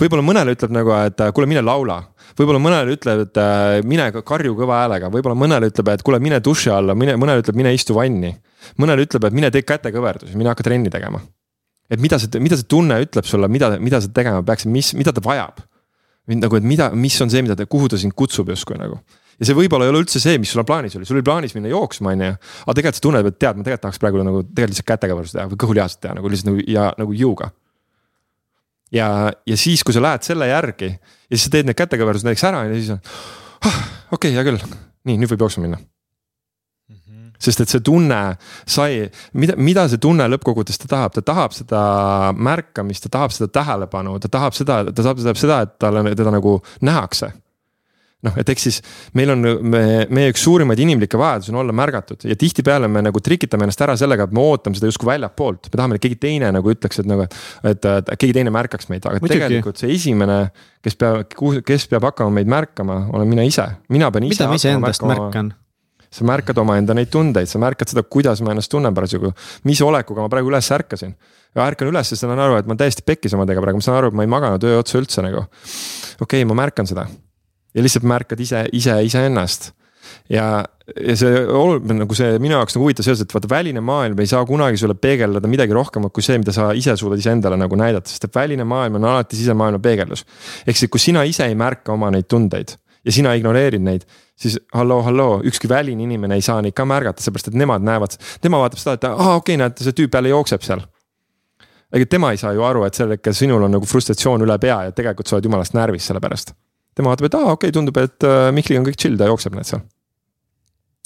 võib-olla 0.00 0.26
mõnele 0.26 0.56
ütleb 0.56 0.74
nagu, 0.74 0.94
et 1.06 1.22
äh, 1.22 1.30
kuule, 1.36 1.46
mine 1.50 1.62
laula. 1.62 2.00
võib-olla 2.38 2.62
mõnele 2.62 2.96
ütleb, 2.96 3.24
et 3.28 3.42
äh, 3.42 3.78
mine 3.86 4.10
karju 4.18 4.56
kõva 4.58 4.82
häälega, 4.82 5.12
võib-olla 5.14 5.38
mõnele 5.38 5.70
ütleb, 5.70 5.92
et 5.94 6.02
kuule, 6.06 6.18
mine 6.22 6.42
duši 6.42 6.74
alla, 6.74 6.98
mine, 6.98 7.14
mõnele 7.20 7.44
ütleb, 7.44 7.60
mine 7.62 7.74
istu 7.76 7.94
vanni. 7.94 8.34
mõnele 8.82 9.06
ütleb, 9.06 9.30
et 9.30 9.36
mine 9.36 9.50
tee 9.54 9.62
kätekõverdusi, 9.62 10.34
mine 10.36 10.50
hakka 10.50 10.66
trenni 10.66 10.90
tegema. 10.90 11.22
et 11.90 12.00
mida 12.00 12.18
see, 12.18 12.42
mida 12.42 12.58
see 12.58 12.66
tunne 12.66 12.98
ütleb 13.02 13.26
sulle, 13.26 13.48
mida, 13.48 13.76
mida 13.78 14.02
sa 14.02 14.10
tegema 14.14 14.42
peaksid, 14.42 14.70
mis, 14.70 14.94
mida 14.94 15.12
ta 15.14 15.22
vajab 15.22 15.62
nagu, 16.30 16.54
et 16.54 16.62
mida, 16.62 16.90
mis 16.94 17.16
on 17.22 17.30
see, 17.30 17.42
mida 17.42 17.56
ta, 17.58 17.64
kuhu 17.66 17.88
ta 17.90 17.98
sind 17.98 18.14
kutsub 18.14 18.52
justkui 18.52 18.76
nagu 18.78 19.00
ja 19.40 19.48
see 19.48 19.56
võib-olla 19.56 19.86
ei 19.86 19.92
ole 19.94 20.02
üldse 20.04 20.20
see, 20.20 20.36
mis 20.40 20.52
sul 20.52 20.60
on 20.62 20.68
plaanis 20.68 20.94
oli, 20.98 21.08
sul 21.08 21.18
oli 21.18 21.24
plaanis 21.26 21.56
minna 21.56 21.72
jooksma, 21.72 22.12
on 22.12 22.24
ju. 22.26 22.36
aga 22.66 22.76
tegelikult 22.76 22.98
sa 22.98 23.04
tunned, 23.06 23.30
et 23.30 23.38
tead, 23.40 23.56
ma 23.56 23.64
tegelikult 23.66 23.86
tahaks 23.86 24.02
praegu 24.02 24.24
nagu 24.26 24.42
tegelikult 24.44 24.74
lihtsalt 24.74 24.90
kätega 24.90 25.16
võrdlust 25.16 25.36
teha 25.38 25.48
või 25.50 25.60
kõhulihased 25.64 26.02
teha 26.04 26.16
nagu 26.18 26.32
lihtsalt 26.32 26.50
nagu 26.50 26.66
ja 26.68 26.90
nagu 27.00 27.16
jõuga. 27.16 27.50
ja, 28.92 29.06
ja 29.48 29.60
siis, 29.60 29.84
kui 29.86 29.96
sa 29.96 30.04
lähed 30.04 30.28
selle 30.28 30.50
järgi 30.50 30.92
ja 30.92 31.32
siis 31.32 31.48
sa 31.48 31.54
teed 31.56 31.70
need 31.70 31.78
kätekõverdused 31.80 32.28
näiteks 32.28 32.46
ära 32.50 32.66
ja 32.68 32.76
siis 32.76 32.92
on 32.96 33.00
ah,, 33.00 33.80
okei 34.12 34.28
okay,, 34.28 34.36
hea 34.36 34.46
küll, 34.50 34.76
nii 35.08 35.22
nüüd 35.22 35.32
võib 35.32 35.46
jooksma 35.46 35.64
minna 35.64 35.80
mhm. 35.80 37.32
sest 37.40 37.64
et 37.64 37.72
see 37.72 37.84
tunne 37.86 38.22
sai, 38.68 39.06
mida, 39.32 39.56
mida 39.56 39.88
see 39.88 40.02
tunne 40.04 40.28
lõppkokkuvõttes 40.34 40.84
ta 40.84 40.96
tahab, 40.98 41.16
ta 41.16 41.24
tahab 41.32 41.56
seda 41.56 41.84
märkamist, 42.36 43.08
ta 43.08 43.16
tahab 43.16 43.32
seda 43.32 43.48
tähelepanu, 43.56 44.18
ta 44.20 44.28
tahab 44.28 44.58
seda, 44.58 44.82
ta 44.90 45.00
tahab, 45.00 45.22
ta 45.22 45.30
tahab 45.30 45.46
seda, 45.48 45.62
et 45.64 45.78
talle, 45.80 46.10
teda 46.12 46.34
nagu 46.36 46.58
nähakse 46.84 47.32
noh, 48.26 48.36
et 48.40 48.52
eks 48.52 48.66
siis 48.66 48.78
meil 49.16 49.32
on, 49.32 49.46
me, 49.72 49.82
meie 50.12 50.32
üks 50.32 50.42
suurimaid 50.44 50.80
inimlikke 50.82 51.18
vajadusi 51.20 51.54
on 51.54 51.60
olla 51.62 51.74
märgatud 51.76 52.26
ja 52.28 52.36
tihtipeale 52.38 52.88
me 52.92 53.02
nagu 53.06 53.22
trikitame 53.24 53.66
ennast 53.66 53.80
ära 53.86 53.96
sellega, 54.00 54.26
et 54.28 54.34
me 54.36 54.42
ootame 54.44 54.76
seda 54.76 54.90
justkui 54.90 55.08
väljapoolt. 55.12 55.70
me 55.70 55.78
tahame, 55.78 55.96
et 55.96 56.04
keegi 56.04 56.20
teine 56.20 56.50
nagu 56.56 56.74
ütleks, 56.74 57.00
et 57.02 57.08
nagu, 57.08 57.24
et, 57.70 57.88
keegi 58.12 58.36
teine 58.36 58.52
märkaks 58.54 58.90
meid, 58.92 59.06
aga 59.06 59.22
Muidugi. 59.22 59.40
tegelikult 59.40 59.80
see 59.80 59.94
esimene, 59.96 60.42
kes 60.84 61.00
peab, 61.00 61.38
kes 61.66 61.88
peab 61.92 62.10
hakkama 62.10 62.36
meid 62.40 62.52
märkama, 62.52 63.02
olen 63.14 63.30
mina 63.30 63.46
ise, 63.48 63.66
mina 63.92 64.12
pean 64.12 64.28
ise. 64.28 64.36
mida 64.36 64.50
ma 64.52 64.60
iseendast 64.60 65.08
märkan? 65.08 65.54
sa 66.10 66.24
märkad 66.26 66.58
omaenda 66.58 66.94
neid 66.98 67.06
tundeid, 67.06 67.46
sa 67.46 67.60
märkad 67.62 67.92
seda, 67.92 68.02
kuidas 68.02 68.40
ma 68.42 68.50
ennast 68.50 68.72
tunnen 68.72 68.94
parasjagu, 68.94 69.30
mis 69.70 69.78
olekuga 69.86 70.24
ma 70.24 70.32
praegu 70.32 70.50
üles 70.50 70.66
ärkasin. 70.74 71.14
ärkan 71.54 71.88
üles 71.88 72.10
ja 72.10 72.18
saan 72.18 72.38
aru, 72.38 72.58
et 72.58 72.66
ma 72.66 72.74
täiesti 72.78 73.06
pekkis 73.06 73.34
omadega 73.38 73.62
praegu, 73.62 73.78
ma 73.78 73.86
saan 73.86 74.00
aru, 74.00 74.10
et 74.10 74.18
ma 74.18 74.26
ei 74.26 74.30
maganud 74.34 74.66
öö 74.66 74.82
otsa 74.82 74.98
üldse 74.98 75.22
nagu. 75.22 75.46
okei 76.18 76.42
okay,, 76.42 76.48
ma 76.50 76.58
märkan 76.64 76.90
seda 76.90 77.06
ja 77.74 77.84
lihtsalt 77.84 78.06
märkad 78.08 78.40
ise, 78.40 78.64
ise 78.76 78.96
iseennast 79.06 79.70
ja, 80.30 80.46
ja 80.94 81.16
see 81.18 81.42
nagu 82.00 82.16
see 82.16 82.38
minu 82.42 82.56
jaoks 82.56 82.76
nagu 82.76 82.86
huvitav 82.86 83.06
seoses, 83.06 83.26
et 83.26 83.34
vaata 83.34 83.50
väline 83.50 83.82
maailm 83.84 84.20
ei 84.22 84.30
saa 84.30 84.42
kunagi 84.48 84.80
sulle 84.80 84.96
peegeldada 84.98 85.50
midagi 85.50 85.76
rohkemat 85.76 86.14
kui 86.14 86.24
see, 86.24 86.38
mida 86.42 86.54
sa 86.56 86.70
ise 86.76 86.96
suudad 86.98 87.20
iseendale 87.20 87.58
nagu 87.60 87.78
näidata, 87.78 88.10
sest 88.10 88.28
et 88.28 88.38
väline 88.38 88.66
maailm 88.68 89.00
on 89.00 89.08
alati 89.12 89.38
sisemaailma 89.38 89.82
peegeldus. 89.82 90.24
ehk 90.66 90.76
siis, 90.76 90.90
kui 90.90 91.02
sina 91.02 91.24
ise 91.28 91.46
ei 91.46 91.58
märka 91.58 91.94
oma 91.94 92.10
neid 92.14 92.28
tundeid 92.30 92.76
ja 93.04 93.12
sina 93.14 93.34
ignoreerid 93.38 93.82
neid, 93.82 94.06
siis 94.36 94.58
halloo, 94.76 95.00
halloo, 95.06 95.40
ükski 95.48 95.68
väline 95.68 96.04
inimene 96.04 96.36
ei 96.36 96.44
saa 96.44 96.60
neid 96.62 96.76
ka 96.76 96.84
märgata, 96.84 97.22
seepärast 97.24 97.52
et 97.52 97.60
nemad 97.60 97.84
näevad, 97.84 98.16
tema 98.44 98.60
vaatab 98.60 98.82
seda, 98.82 98.96
et 98.98 99.06
aa 99.08 99.36
okei 99.36 99.54
okay,, 99.56 99.60
näed, 99.62 99.78
see 99.80 99.96
tüüp 99.96 100.18
jälle 100.18 100.34
jookseb 100.34 100.66
seal 100.66 100.84
ega 101.90 102.06
tema 102.06 102.30
ei 102.30 102.38
saa 102.38 102.52
ju 102.54 102.62
aru, 102.62 102.84
et 102.86 102.94
sel 102.94 103.16
hetkel 103.16 103.34
sinul 103.34 103.64
on 103.66 103.72
nagu 103.74 103.86
frustratsioon 103.88 104.44
üle 104.46 104.56
pea 104.62 104.84
ja 104.86 104.92
tegelikult 104.94 105.26
sa 105.26 105.36
oled 105.36 105.48
jumalast 105.48 105.74
närvis 105.74 106.06
selle 106.06 106.22
pärast. 106.22 106.52
Tema 106.96 107.12
vaatab, 107.12 107.30
et 107.30 107.38
aa 107.38 107.46
okei 107.46 107.56
okay,, 107.56 107.76
tundub, 107.76 107.96
et 108.02 108.28
äh, 108.28 108.50
Mihkliga 108.54 108.82
on 108.82 108.86
kõik 108.88 109.00
chill, 109.00 109.18
ta 109.20 109.30
jookseb 109.30 109.56
näed 109.56 109.68
seal 109.68 109.82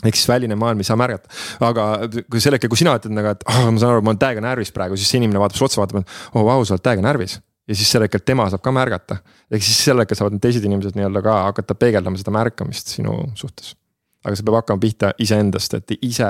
ehk 0.04 0.18
siis 0.18 0.28
väline 0.28 0.56
maailm 0.58 0.82
ei 0.82 0.88
saa 0.88 0.98
märgata, 1.00 1.30
aga 1.64 1.86
kui 2.30 2.42
sel 2.42 2.56
hetkel, 2.56 2.70
kui 2.72 2.80
sina 2.80 2.96
ütled 2.98 3.14
nagu, 3.16 3.30
et 3.32 3.44
oh, 3.48 3.60
ma 3.70 3.80
saan 3.80 3.94
aru, 3.94 4.04
ma 4.04 4.12
olen 4.12 4.20
täiega 4.20 4.42
närvis 4.44 4.72
praegu, 4.74 4.98
siis 5.00 5.10
see 5.10 5.20
inimene 5.20 5.40
vaatab 5.40 5.56
sulle 5.60 5.70
otsa, 5.70 5.80
vaatab, 5.80 6.02
et 6.02 6.34
oo 6.34 6.42
oh, 6.42 6.48
vau, 6.48 6.66
sa 6.66 6.76
oled 6.76 6.84
täiega 6.84 7.04
närvis. 7.06 7.38
ja 7.64 7.72
siis 7.78 7.88
sel 7.94 8.04
hetkel 8.04 8.20
tema 8.20 8.44
saab 8.52 8.60
ka 8.60 8.72
märgata, 8.76 9.16
ehk 9.48 9.64
siis 9.64 9.78
sel 9.86 10.02
hetkel 10.02 10.18
saavad 10.18 10.34
need 10.36 10.42
teised 10.44 10.66
inimesed 10.68 10.98
nii-öelda 10.98 11.22
ka 11.24 11.36
hakata 11.46 11.76
peegeldama 11.80 12.20
seda 12.20 12.34
märkamist 12.36 12.92
sinu 12.92 13.16
suhtes. 13.38 13.72
Aga 14.24 14.36
see 14.36 14.46
peab 14.46 14.58
hakkama 14.60 14.80
pihta 14.80 15.12
iseendast, 15.20 15.78
et 15.78 15.96
ise, 16.00 16.28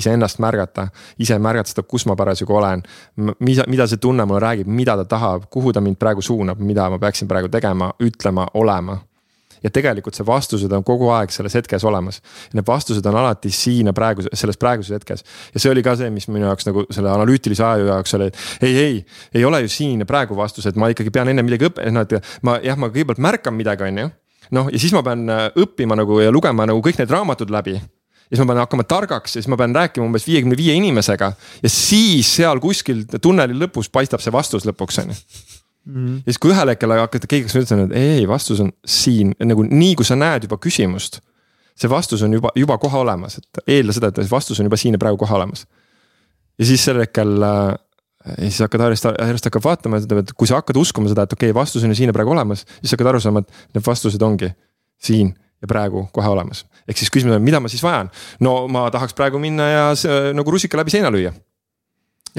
iseennast 0.00 0.40
märgata, 0.42 0.88
ise 1.20 1.38
märgata 1.38 1.74
seda, 1.74 1.86
kus 1.88 2.06
ma 2.08 2.16
parasjagu 2.16 2.56
olen. 2.56 2.82
mida, 3.38 3.68
mida 3.68 3.86
see 3.90 4.00
tunne 4.00 4.24
mulle 4.24 4.40
räägib, 4.44 4.68
mida 4.68 4.96
ta 4.96 5.04
tahab, 5.16 5.48
kuhu 5.50 5.72
ta 5.72 5.80
mind 5.84 6.00
praegu 6.00 6.22
suunab, 6.22 6.58
mida 6.58 6.88
ma 6.90 6.98
peaksin 6.98 7.28
praegu 7.28 7.48
tegema, 7.52 7.92
ütlema, 8.02 8.48
olema 8.54 8.98
ja 9.64 9.72
tegelikult 9.72 10.16
see 10.16 10.26
vastused 10.28 10.72
on 10.76 10.84
kogu 10.84 11.08
aeg 11.14 11.32
selles 11.32 11.56
hetkes 11.56 11.84
olemas. 11.88 12.20
Need 12.54 12.66
vastused 12.68 13.06
on 13.08 13.16
alati 13.16 13.52
siin 13.54 13.88
ja 13.88 13.94
praegu, 13.96 14.26
selles 14.32 14.60
praeguses 14.60 14.98
hetkes. 14.98 15.24
ja 15.54 15.62
see 15.62 15.72
oli 15.72 15.82
ka 15.82 15.96
see, 15.96 16.10
mis 16.12 16.28
minu 16.28 16.50
jaoks 16.50 16.68
nagu 16.68 16.84
selle 16.92 17.12
analüütilise 17.12 17.64
aju 17.64 17.88
jaoks 17.88 18.18
oli, 18.18 18.28
et 18.28 18.68
ei, 18.68 18.76
ei, 18.82 18.98
ei 19.34 19.44
ole 19.44 19.64
ju 19.64 19.72
siin 19.72 20.04
ja 20.04 20.08
praegu 20.08 20.36
vastused, 20.36 20.76
ma 20.76 20.92
ikkagi 20.92 21.14
pean 21.14 21.32
enne 21.32 21.46
midagi 21.46 21.70
õppima, 21.70 21.94
noh 21.96 22.36
ma 22.44 22.58
jah, 22.64 22.76
ma 22.76 22.92
kõigepealt 22.92 23.22
märkan 23.24 23.56
midagi, 23.56 23.88
on 23.88 24.04
ju. 24.04 24.12
Noh, 24.54 24.70
ja 24.72 24.80
siis 24.80 24.94
ma 24.94 25.02
pean 25.06 25.26
äh, 25.30 25.48
õppima 25.64 25.98
nagu 25.98 26.20
ja 26.22 26.32
lugema 26.34 26.66
nagu 26.68 26.82
kõik 26.84 27.00
need 27.00 27.12
raamatud 27.12 27.52
läbi 27.52 27.74
ja 27.78 28.30
siis 28.30 28.40
ma 28.40 28.52
pean 28.52 28.62
hakkama 28.62 28.86
targaks 28.88 29.36
ja 29.36 29.42
siis 29.42 29.50
ma 29.52 29.58
pean 29.60 29.74
rääkima 29.76 30.06
umbes 30.06 30.26
viiekümne 30.28 30.56
viie 30.58 30.76
inimesega 30.78 31.32
ja 31.34 31.72
siis 31.72 32.30
seal 32.38 32.62
kuskil 32.62 33.04
tunneli 33.20 33.56
lõpus 33.58 33.90
paistab 33.92 34.24
see 34.24 34.32
vastus 34.34 34.66
lõpuks 34.68 35.02
on 35.02 35.12
ju 35.12 35.18
mm.. 35.84 36.16
ja 36.24 36.32
siis, 36.32 36.40
kui 36.40 36.52
ühel 36.54 36.72
hetkel 36.72 36.94
hakata, 36.96 37.30
keegi 37.30 37.60
ütlema, 37.60 37.86
et 37.88 37.96
ei, 38.00 38.26
vastus 38.28 38.62
on 38.64 38.72
siin 38.88 39.34
nagu 39.44 39.66
nii, 39.68 39.94
kui 39.98 40.08
sa 40.08 40.16
näed 40.18 40.48
juba 40.48 40.58
küsimust. 40.62 41.20
see 41.74 41.90
vastus 41.90 42.22
on 42.22 42.36
juba, 42.36 42.52
juba 42.56 42.78
kohe 42.78 43.00
olemas, 43.00 43.38
et 43.40 43.64
eelda 43.66 43.94
seda, 43.96 44.12
et 44.14 44.30
vastus 44.30 44.60
on 44.60 44.68
juba 44.70 44.78
siin 44.80 44.94
ja 44.94 45.02
praegu 45.02 45.18
kohe 45.20 45.34
olemas. 45.36 45.66
ja 46.58 46.68
siis 46.70 46.84
sel 46.84 47.02
hetkel 47.02 47.36
äh, 47.42 47.74
ja 48.24 48.48
siis 48.48 48.60
hakkad 48.64 48.86
järjest, 48.86 49.08
järjest 49.12 49.48
hakkab 49.50 49.64
vaatama, 49.64 50.00
et 50.00 50.06
ütleb, 50.08 50.24
et 50.24 50.34
kui 50.36 50.48
sa 50.48 50.60
hakkad 50.60 50.78
uskuma 50.80 51.10
seda, 51.12 51.26
et 51.26 51.36
okei 51.36 51.52
okay,, 51.52 51.56
vastus 51.56 51.84
on 51.84 51.92
ju 51.92 51.98
siin 51.98 52.12
ja 52.12 52.16
praegu 52.16 52.32
olemas, 52.34 52.64
siis 52.80 52.94
hakkad 52.96 53.12
aru 53.12 53.22
saama, 53.22 53.44
et 53.44 53.74
need 53.76 53.86
vastused 53.86 54.22
ongi 54.24 54.50
siin 55.04 55.34
ja 55.62 55.70
praegu 55.70 56.06
kohe 56.12 56.28
olemas. 56.28 56.64
ehk 56.88 57.00
siis 57.00 57.12
küsimus 57.12 57.36
on, 57.36 57.44
mida 57.44 57.60
ma 57.60 57.72
siis 57.72 57.82
vajan? 57.84 58.10
no 58.40 58.66
ma 58.68 58.86
tahaks 58.94 59.16
praegu 59.16 59.40
minna 59.42 59.68
ja 59.70 59.84
see, 59.98 60.32
nagu 60.36 60.56
rusika 60.56 60.80
läbi 60.80 60.94
seina 60.94 61.12
lüüa 61.12 61.34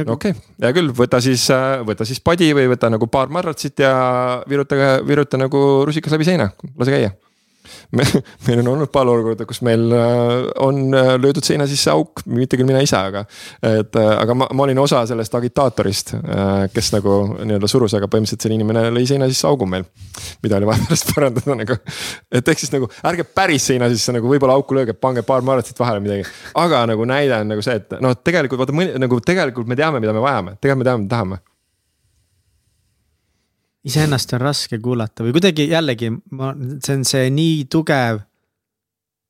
okei 0.03 0.33
okay., 0.33 0.33
hea 0.61 0.73
küll, 0.75 0.91
võta 0.95 1.21
siis, 1.23 1.47
äh, 1.53 1.79
võta 1.87 2.07
siis 2.07 2.21
padi 2.21 2.51
või 2.57 2.67
võta 2.73 2.89
nagu 2.93 3.07
paar 3.11 3.31
madratsit 3.33 3.85
ja 3.85 3.93
viruta, 4.49 4.97
viruta 5.07 5.39
nagu 5.39 5.61
rusikas 5.87 6.13
läbi 6.17 6.27
seina, 6.27 6.49
lase 6.75 6.97
käia 6.97 7.13
me, 7.95 8.05
meil 8.47 8.61
on 8.61 8.71
olnud 8.73 8.91
paar 8.93 9.09
olukorda, 9.09 9.47
kus 9.47 9.61
meil 9.65 9.85
äh, 9.95 10.33
on 10.63 10.93
äh, 10.95 11.13
löödud 11.21 11.45
seina 11.45 11.67
sisse 11.69 11.91
auk, 11.93 12.23
mitte 12.29 12.59
küll 12.59 12.67
mina 12.67 12.81
ise, 12.83 12.97
aga. 12.99 13.25
et 13.65 13.95
äh, 13.99 14.11
aga 14.15 14.37
ma, 14.37 14.49
ma 14.53 14.65
olin 14.67 14.81
osa 14.83 15.03
sellest 15.09 15.35
agitaatorist, 15.39 16.15
kes 16.73 16.91
nagu 16.95 17.15
nii-öelda 17.35 17.69
surus, 17.71 17.95
aga 17.97 18.09
põhimõtteliselt 18.11 18.45
see 18.45 18.55
inimene 18.55 18.87
lõi 18.93 19.05
seina 19.09 19.29
sisse 19.31 19.47
augu 19.49 19.67
meil. 19.69 19.87
mida 20.43 20.59
oli 20.59 20.69
vaja 20.69 20.83
pärast 20.87 21.11
parandada 21.13 21.57
nagu, 21.61 21.79
et 22.31 22.53
ehk 22.53 22.63
siis 22.63 22.73
nagu 22.75 22.89
ärge 23.11 23.27
päris 23.27 23.69
seina 23.71 23.89
sisse 23.91 24.15
nagu 24.15 24.29
võib-olla 24.31 24.57
auku 24.59 24.77
lööge, 24.77 24.97
pange 24.97 25.25
paar 25.27 25.45
marratsit 25.45 25.79
vahele 25.79 26.03
midagi. 26.03 26.27
aga 26.61 26.85
nagu 26.91 27.09
näide 27.09 27.41
on 27.41 27.53
nagu 27.55 27.65
see, 27.65 27.79
et 27.81 27.99
noh, 28.03 28.15
tegelikult 28.21 28.63
vaata 28.63 29.01
nagu 29.01 29.19
tegelikult 29.25 29.69
me 29.69 29.79
teame, 29.79 30.03
mida 30.03 30.15
me 30.15 30.23
vajame, 30.23 30.57
tegelikult 30.61 30.83
me 30.83 30.89
teame, 30.89 31.05
mida 31.05 31.15
tahame 31.15 31.43
iseennast 33.85 34.33
on 34.33 34.41
raske 34.41 34.79
kuulata 34.81 35.25
või 35.25 35.35
kuidagi 35.35 35.69
jällegi 35.69 36.11
ma, 36.11 36.53
see 36.83 36.99
on 36.99 37.05
see 37.07 37.29
nii 37.33 37.65
tugev 37.71 38.23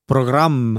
programm 0.10 0.78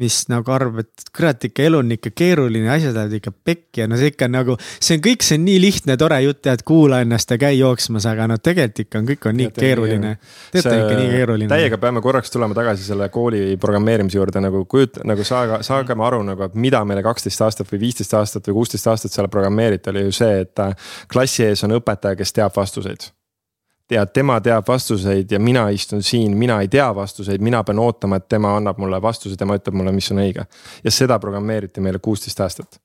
mis 0.00 0.22
nagu 0.32 0.48
arvab, 0.54 0.80
et 0.80 1.10
kurat 1.12 1.44
ikka 1.44 1.66
elu 1.66 1.80
on 1.82 1.92
ikka 1.92 2.12
keeruline, 2.16 2.68
asjad 2.72 2.96
lähevad 2.96 3.16
ikka 3.18 3.32
pekki 3.44 3.82
ja 3.82 3.88
no 3.90 3.98
see 4.00 4.08
ikka 4.12 4.28
nagu. 4.32 4.56
see 4.80 4.96
on 4.96 5.04
kõik, 5.04 5.26
see 5.26 5.36
on 5.36 5.44
nii 5.44 5.58
lihtne, 5.60 5.96
tore 6.00 6.18
jutt, 6.24 6.40
tead, 6.46 6.64
kuula 6.66 7.02
ennast 7.04 7.34
ja 7.34 7.38
käi 7.40 7.58
jooksmas, 7.58 8.06
aga 8.08 8.30
no 8.32 8.38
tegelikult 8.40 8.86
ikka 8.86 9.02
on, 9.02 9.08
kõik 9.12 9.28
on 9.28 9.38
nii 9.40 9.48
ja, 9.50 9.54
keeruline. 9.58 10.14
tegelikult 10.54 10.72
on 10.72 10.84
ikka 10.86 10.98
nii 11.02 11.14
keeruline. 11.16 11.52
täiega 11.52 11.80
peame 11.84 12.04
korraks 12.04 12.32
tulema 12.32 12.56
tagasi 12.56 12.88
selle 12.88 13.10
kooli 13.12 13.58
programmeerimise 13.60 14.16
juurde 14.16 14.44
nagu 14.44 14.64
kujut-, 14.74 15.02
nagu 15.08 15.28
saage, 15.28 15.60
saagem 15.68 16.04
aru 16.08 16.22
nagu, 16.32 16.48
et 16.48 16.60
mida 16.68 16.80
meile 16.88 17.04
kaksteist 17.04 17.44
aastat 17.44 17.72
või 17.72 17.84
viisteist 17.88 18.16
aastat 18.16 18.48
või 18.48 18.62
kuusteist 18.62 18.88
aastat 18.88 19.12
seal 19.12 19.28
programmeeriti, 19.32 19.92
oli 19.92 20.08
ju 20.08 20.20
see, 20.22 20.46
et 20.46 20.64
äh, 20.64 20.94
klassi 21.12 21.50
ees 21.50 21.68
on 21.68 21.76
õpetaja, 21.76 22.16
kes 22.16 22.40
teab 22.40 22.56
vastuseid 22.56 23.12
ja 23.92 24.06
tema 24.06 24.40
teab 24.40 24.68
vastuseid 24.68 25.30
ja 25.30 25.40
mina 25.40 25.68
istun 25.68 26.02
siin, 26.02 26.36
mina 26.36 26.60
ei 26.60 26.68
tea 26.68 26.94
vastuseid, 26.94 27.40
mina 27.40 27.64
pean 27.64 27.78
ootama, 27.78 28.16
et 28.16 28.28
tema 28.28 28.56
annab 28.56 28.78
mulle 28.78 29.02
vastuse, 29.02 29.36
tema 29.36 29.56
ütleb 29.58 29.76
mulle, 29.76 29.92
mis 29.92 30.10
on 30.12 30.22
õige. 30.22 30.46
ja 30.84 30.90
seda 30.90 31.18
programmeeriti 31.18 31.80
meile 31.80 31.98
kuusteist 31.98 32.40
aastat. 32.40 32.80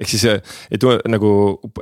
ehk 0.00 0.10
siis, 0.12 0.24
et 0.70 0.82
nagu 1.08 1.28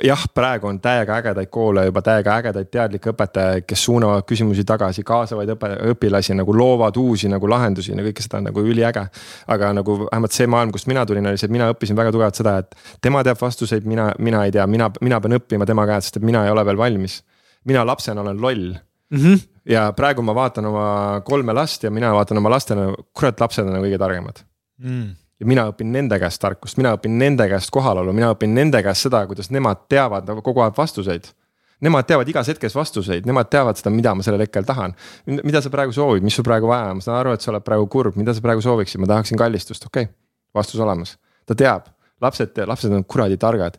jah, 0.05 0.20
praegu 0.34 0.68
on 0.70 0.78
täiega 0.80 1.16
ägedaid 1.16 1.51
koole 1.51 1.86
juba 1.88 2.03
täiega 2.03 2.36
ägedaid 2.36 2.70
teadlikke 2.70 3.11
õpetajaid, 3.11 3.66
kes 3.66 3.84
suunavad 3.84 4.22
küsimusi 4.28 4.64
tagasi, 4.64 5.03
kaasavaid 5.03 5.51
õpe, 5.57 5.72
õpilasi 5.95 6.36
nagu 6.38 6.55
loovad 6.55 6.97
uusi 6.97 7.28
nagu 7.28 7.51
lahendusi 7.51 7.90
ja 7.90 8.07
kõike 8.07 8.22
seda 8.22 8.38
on 8.38 8.51
nagu 8.51 8.62
üliäge. 8.62 9.07
aga 9.47 9.72
nagu 9.72 9.99
vähemalt 10.05 10.32
see 10.32 10.47
maailm, 10.47 10.72
kust 10.72 10.86
mina 10.86 11.07
tulin, 11.07 11.26
oli 11.26 11.38
see, 11.38 11.51
et 11.51 11.59
mina 11.59 11.72
õppisin 11.72 11.97
väga 11.97 12.12
tugevalt 12.12 12.38
seda, 12.38 12.59
et 12.59 12.74
tema 13.01 13.24
teab 13.24 13.40
vastuseid, 13.40 13.84
mina, 13.84 14.12
mina 14.18 14.45
ei 14.45 14.53
tea, 14.53 14.66
mina, 14.66 14.90
mina 15.01 15.20
pean 15.20 15.40
õppima 15.40 15.66
tema 15.66 15.86
käest, 15.86 16.12
sest 16.12 16.22
et 16.22 16.32
mina 16.32 16.45
ei 16.45 16.55
ole 16.55 16.64
veel 16.66 16.78
valmis 16.78 17.22
mina 17.65 17.85
lapsena 17.87 18.21
olen 18.21 18.41
loll 18.43 18.73
mm. 19.11 19.19
-hmm. 19.19 19.45
ja 19.71 19.93
praegu 19.93 20.23
ma 20.23 20.35
vaatan 20.35 20.67
oma 20.67 21.21
kolme 21.25 21.53
last 21.53 21.85
ja 21.85 21.91
mina 21.91 22.12
vaatan 22.15 22.39
oma 22.39 22.51
lastele, 22.51 22.95
kurat, 23.12 23.41
lapsed 23.41 23.67
on 23.67 23.81
kõige 23.83 23.99
targemad 23.99 24.43
mm. 24.79 25.15
ja 25.41 25.47
mina 25.47 25.69
õpin 25.71 25.93
nende 25.93 26.19
käest 26.19 26.41
tarkust, 26.41 26.77
mina 26.77 26.95
õpin 26.97 27.19
nende 27.19 27.49
käest 27.49 27.71
kohalolu, 27.71 28.12
mina 28.12 28.33
õpin 28.35 28.55
nende 28.55 28.83
käest 28.83 29.09
seda, 29.09 29.27
kuidas 29.27 29.51
nemad 29.51 29.89
teavad 29.89 30.31
kogu 30.43 30.61
aeg 30.61 30.77
vastuseid 30.77 31.33
Nemad 31.85 32.07
teavad 32.09 32.29
igas 32.31 32.49
hetkes 32.49 32.75
vastuseid, 32.77 33.27
nemad 33.29 33.51
teavad 33.53 33.77
seda, 33.79 33.91
mida 33.93 34.15
ma 34.15 34.25
sellel 34.25 34.45
hetkel 34.45 34.65
tahan. 34.65 34.95
mida 35.27 35.61
sa 35.61 35.71
praegu 35.73 35.93
soovid, 35.93 36.25
mis 36.25 36.37
sul 36.37 36.47
praegu 36.47 36.71
vaja 36.71 36.93
on, 36.93 37.01
ma 37.01 37.05
saan 37.05 37.19
aru, 37.19 37.35
et 37.35 37.45
sa 37.45 37.51
oled 37.53 37.65
praegu 37.67 37.89
kurb, 37.91 38.17
mida 38.17 38.35
sa 38.35 38.45
praegu 38.45 38.62
sooviksid, 38.65 39.03
ma 39.03 39.11
tahaksin 39.11 39.39
kallistust, 39.41 39.85
okei 39.91 40.07
okay., 40.07 40.15
vastus 40.55 40.81
olemas. 40.81 41.17
ta 41.47 41.55
teab, 41.59 41.91
lapsed, 42.23 42.57
lapsed 42.67 42.93
on 42.93 43.05
kuradi 43.05 43.37
targad. 43.37 43.77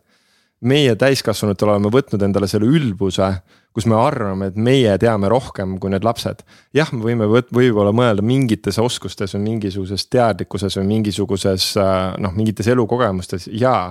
Meie 0.66 0.96
täiskasvanutena 1.00 1.76
oleme 1.76 1.94
võtnud 1.94 2.26
endale 2.26 2.50
selle 2.52 2.70
ülbuse 2.70 3.30
kus 3.76 3.86
me 3.92 3.98
arvame, 4.00 4.50
et 4.50 4.58
meie 4.60 4.94
teame 5.02 5.28
rohkem 5.32 5.76
kui 5.84 5.92
need 5.92 6.06
lapsed. 6.08 6.46
jah, 6.76 6.92
me 6.96 7.04
võime 7.04 7.28
võib-olla 7.28 7.92
mõelda 7.96 8.24
mingites 8.24 8.80
oskustes 8.80 9.36
või 9.36 9.42
mingisuguses 9.50 10.08
teadlikkuses 10.12 10.78
või 10.80 10.86
mingisuguses 10.94 11.68
äh, 11.82 12.14
noh, 12.24 12.32
mingites 12.38 12.70
elukogemustes, 12.72 13.50
jaa. 13.52 13.90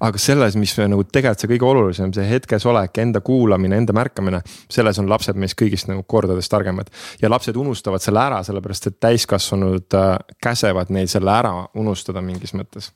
aga 0.00 0.22
selles, 0.22 0.56
mis 0.56 0.72
nagu 0.80 1.04
tegelikult 1.04 1.44
see 1.44 1.50
kõige 1.52 1.68
olulisem, 1.68 2.14
see 2.16 2.24
hetkes 2.28 2.64
olek, 2.70 2.96
enda 3.02 3.20
kuulamine, 3.24 3.76
enda 3.76 3.92
märkamine. 3.96 4.40
selles 4.70 4.98
on 5.02 5.10
lapsed 5.12 5.36
meist 5.36 5.58
kõigist 5.60 5.90
nagu 5.92 6.06
kordades 6.08 6.48
targemad. 6.48 6.88
ja 7.20 7.28
lapsed 7.28 7.56
unustavad 7.56 8.04
selle 8.04 8.24
ära, 8.24 8.40
sellepärast 8.46 8.88
et 8.88 9.00
täiskasvanud 9.00 9.98
äh, 9.98 10.16
käsevad 10.40 10.88
neil 10.94 11.12
selle 11.12 11.36
ära 11.36 11.52
unustada 11.76 12.24
mingis 12.24 12.56
mõttes 12.56 12.94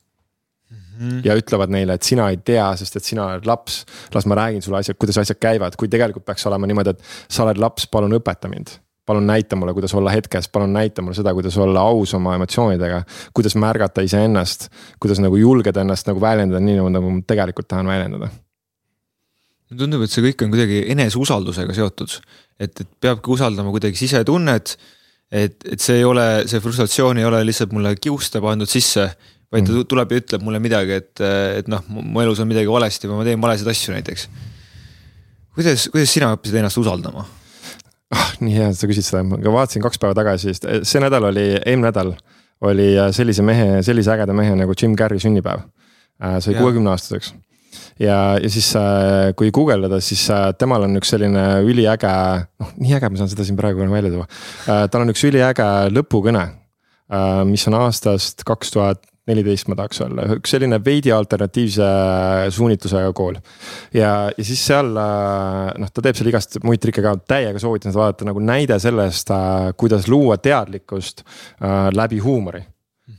mm. 1.02 1.18
ja 1.26 1.36
ütlevad 1.38 1.74
neile, 1.74 1.98
et 1.98 2.06
sina 2.06 2.30
ei 2.32 2.38
tea, 2.38 2.70
sest 2.78 2.96
et 3.00 3.10
sina 3.10 3.26
oled 3.32 3.48
laps. 3.48 3.82
las 4.14 4.28
ma 4.30 4.38
räägin 4.38 4.62
sulle 4.62 4.80
asjad, 4.80 4.98
kuidas 5.00 5.18
asjad 5.22 5.42
käivad, 5.42 5.76
kui 5.76 5.90
tegelikult 5.92 6.26
peaks 6.28 6.46
olema 6.50 6.70
niimoodi, 6.70 6.94
et 6.94 7.12
sa 7.28 7.46
oled 7.46 7.60
laps, 7.62 7.90
palun 7.90 8.20
õpeta 8.20 8.50
mind 8.52 8.78
palun 9.06 9.26
näita 9.26 9.56
mulle, 9.58 9.74
kuidas 9.74 9.94
olla 9.98 10.12
hetkes, 10.14 10.48
palun 10.48 10.72
näita 10.72 11.02
mulle 11.02 11.16
seda, 11.18 11.34
kuidas 11.34 11.56
olla 11.58 11.80
aus 11.80 12.14
oma 12.14 12.36
emotsioonidega. 12.38 13.02
kuidas 13.34 13.56
märgata 13.58 14.00
iseennast, 14.00 14.68
kuidas 15.00 15.18
nagu 15.20 15.36
julgeda 15.36 15.82
ennast 15.82 16.06
nagu 16.06 16.20
väljendada 16.20 16.62
nii 16.62 16.78
nagu 16.78 17.10
ma 17.10 17.22
tegelikult 17.26 17.68
tahan 17.68 17.86
väljendada. 17.86 18.30
mulle 19.70 19.82
tundub, 19.84 20.06
et 20.06 20.14
see 20.14 20.22
kõik 20.28 20.44
on 20.44 20.54
kuidagi 20.54 20.84
eneseusaldusega 20.94 21.74
seotud, 21.74 22.18
et, 22.60 22.80
et 22.80 22.88
peabki 23.00 23.34
usaldama 23.34 23.74
kuidagi 23.74 23.98
sisetunnet. 23.98 24.76
et, 25.32 25.56
et 25.64 25.80
see 25.80 25.98
ei 25.98 26.04
ole, 26.04 26.46
see 26.46 26.60
frustratsioon 26.60 27.18
ei 27.18 27.24
ole 27.24 27.42
lihtsalt 27.44 27.72
mulle 27.72 27.96
kiuste 27.96 28.40
pandud 28.40 28.70
sisse 28.70 29.10
vaid 29.52 29.68
ta 29.68 29.84
tuleb 29.88 30.14
ja 30.14 30.22
ütleb 30.22 30.46
mulle 30.46 30.62
midagi, 30.64 30.96
et, 31.02 31.22
et 31.60 31.70
noh, 31.70 31.84
mu 31.92 32.22
elus 32.24 32.40
on 32.42 32.50
midagi 32.50 32.70
valesti 32.72 33.10
või 33.10 33.20
ma 33.20 33.28
teen 33.28 33.42
valesid 33.42 33.68
asju 33.68 33.94
näiteks. 33.96 34.26
kuidas, 35.58 35.86
kuidas 35.92 36.14
sina 36.14 36.32
õppisid 36.36 36.60
ennast 36.62 36.80
usaldama? 36.80 37.26
ah, 38.12 38.32
nii 38.44 38.56
hea, 38.58 38.72
et 38.72 38.78
sa 38.78 38.88
küsid 38.90 39.06
seda, 39.06 39.22
ma 39.26 39.38
vaatasin 39.40 39.84
kaks 39.84 40.00
päeva 40.00 40.16
tagasi, 40.16 40.56
see 40.56 41.04
nädal 41.04 41.30
oli, 41.30 41.46
eelmine 41.60 41.90
nädal 41.90 42.14
oli 42.62 42.92
sellise 43.14 43.44
mehe, 43.44 43.80
sellise 43.84 44.12
ägeda 44.14 44.34
mehe 44.36 44.54
nagu 44.58 44.74
Jim 44.78 44.94
Carrey 44.98 45.18
sünnipäev. 45.22 45.64
Äh, 46.22 46.36
sai 46.44 46.54
kuuekümne 46.54 46.92
aastaseks 46.92 47.32
ja, 48.00 48.16
ja 48.38 48.50
siis 48.52 48.68
kui 49.36 49.50
guugeldada, 49.54 50.00
siis 50.04 50.24
temal 50.60 50.86
on 50.86 50.98
üks 51.00 51.12
selline 51.14 51.44
üliäge, 51.66 52.12
noh 52.62 52.74
nii 52.78 52.96
äge, 52.98 53.10
ma 53.10 53.20
saan 53.20 53.30
seda 53.32 53.46
siin 53.46 53.58
praegu 53.58 53.84
välja 53.90 54.12
tuua. 54.12 54.26
tal 54.92 55.04
on 55.04 55.12
üks 55.12 55.24
üliäge 55.28 55.68
lõpukõne, 55.92 56.44
mis 57.48 57.66
on 57.68 57.78
aastast 57.80 58.44
kaks 58.48 58.74
tuhat 58.76 59.02
neliteist 59.30 59.68
ma 59.70 59.76
tahaks 59.78 60.02
olla, 60.02 60.26
üks 60.36 60.54
selline 60.54 60.80
veidi 60.82 61.12
alternatiivse 61.14 61.86
suunitlusega 62.54 63.12
kool. 63.14 63.38
ja, 63.94 64.12
ja 64.34 64.44
siis 64.44 64.64
seal 64.66 64.90
noh, 64.92 65.92
ta 65.94 66.04
teeb 66.04 66.18
seal 66.18 66.32
igast 66.32 66.58
muid 66.66 66.82
trikke 66.82 67.04
ka, 67.04 67.14
täiega 67.34 67.62
soovitan 67.62 67.94
seda 67.94 68.06
vaadata 68.06 68.28
nagu 68.32 68.42
näide 68.42 68.78
sellest, 68.82 69.30
kuidas 69.78 70.10
luua 70.10 70.40
teadlikkust 70.42 71.26
läbi 71.94 72.18
huumori 72.24 72.64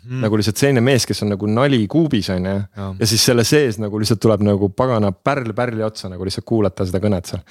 Mm. 0.03 0.19
nagu 0.23 0.35
lihtsalt 0.39 0.59
selline 0.59 0.81
mees, 0.83 1.05
kes 1.07 1.21
on 1.23 1.29
nagu 1.31 1.47
nali 1.47 1.85
kuubis 1.91 2.27
on 2.33 2.47
ju. 2.47 2.53
ja 2.99 3.07
siis 3.07 3.23
selle 3.23 3.43
sees 3.47 3.77
nagu 3.79 3.99
lihtsalt 3.99 4.19
tuleb 4.23 4.41
nagu 4.43 4.67
pagana 4.71 5.11
pärl 5.11 5.53
pärli 5.55 5.83
otsa 5.83 6.09
nagu 6.11 6.23
lihtsalt 6.27 6.47
kuulata 6.47 6.87
seda 6.87 6.99
kõnet 7.03 7.29
seal. 7.29 7.43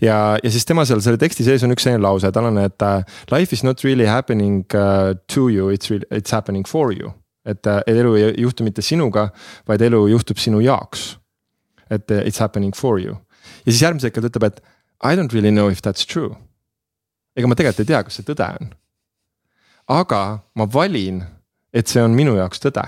ja, 0.00 0.16
ja 0.40 0.52
siis 0.52 0.64
tema 0.68 0.86
seal 0.88 1.02
selle 1.04 1.20
teksti 1.20 1.44
sees 1.44 1.64
on 1.66 1.72
üks 1.74 1.84
selline 1.84 2.00
lause, 2.04 2.30
tal 2.32 2.48
on, 2.48 2.60
et 2.64 2.84
uh, 2.84 3.00
life 3.32 3.56
is 3.56 3.64
not 3.64 3.84
really 3.84 4.08
happening 4.08 4.64
uh, 4.72 5.12
to 5.32 5.48
you, 5.52 5.68
it's 5.74 5.90
really, 5.92 6.08
it's 6.10 6.32
happening 6.32 6.64
for 6.68 6.92
you 6.92 7.12
et, 7.48 7.66
äh, 7.66 7.80
et 7.86 7.96
elu 7.96 8.14
ei 8.18 8.34
juhtu 8.44 8.66
mitte 8.66 8.84
sinuga, 8.84 9.30
vaid 9.68 9.82
elu 9.82 10.04
juhtub 10.12 10.38
sinu 10.38 10.60
jaoks. 10.64 11.16
et 11.90 12.10
äh, 12.10 12.26
it's 12.28 12.38
happening 12.38 12.74
for 12.76 13.00
you 13.00 13.16
ja 13.64 13.72
siis 13.72 13.82
järgmisel 13.82 14.10
hetkel 14.10 14.24
ta 14.24 14.30
ütleb, 14.32 14.46
et 14.48 14.60
I 15.04 15.16
don't 15.16 15.32
really 15.32 15.52
know 15.54 15.70
if 15.70 15.80
that's 15.84 16.06
true. 16.06 16.34
ega 17.36 17.48
ma 17.48 17.54
tegelikult 17.54 17.84
ei 17.84 17.90
tea, 17.92 18.02
kas 18.04 18.18
see 18.18 18.26
tõde 18.26 18.46
on. 18.60 18.72
aga 19.88 20.22
ma 20.58 20.66
valin, 20.72 21.22
et 21.72 21.88
see 21.88 22.02
on 22.02 22.16
minu 22.16 22.36
jaoks 22.38 22.62
tõde 22.64 22.84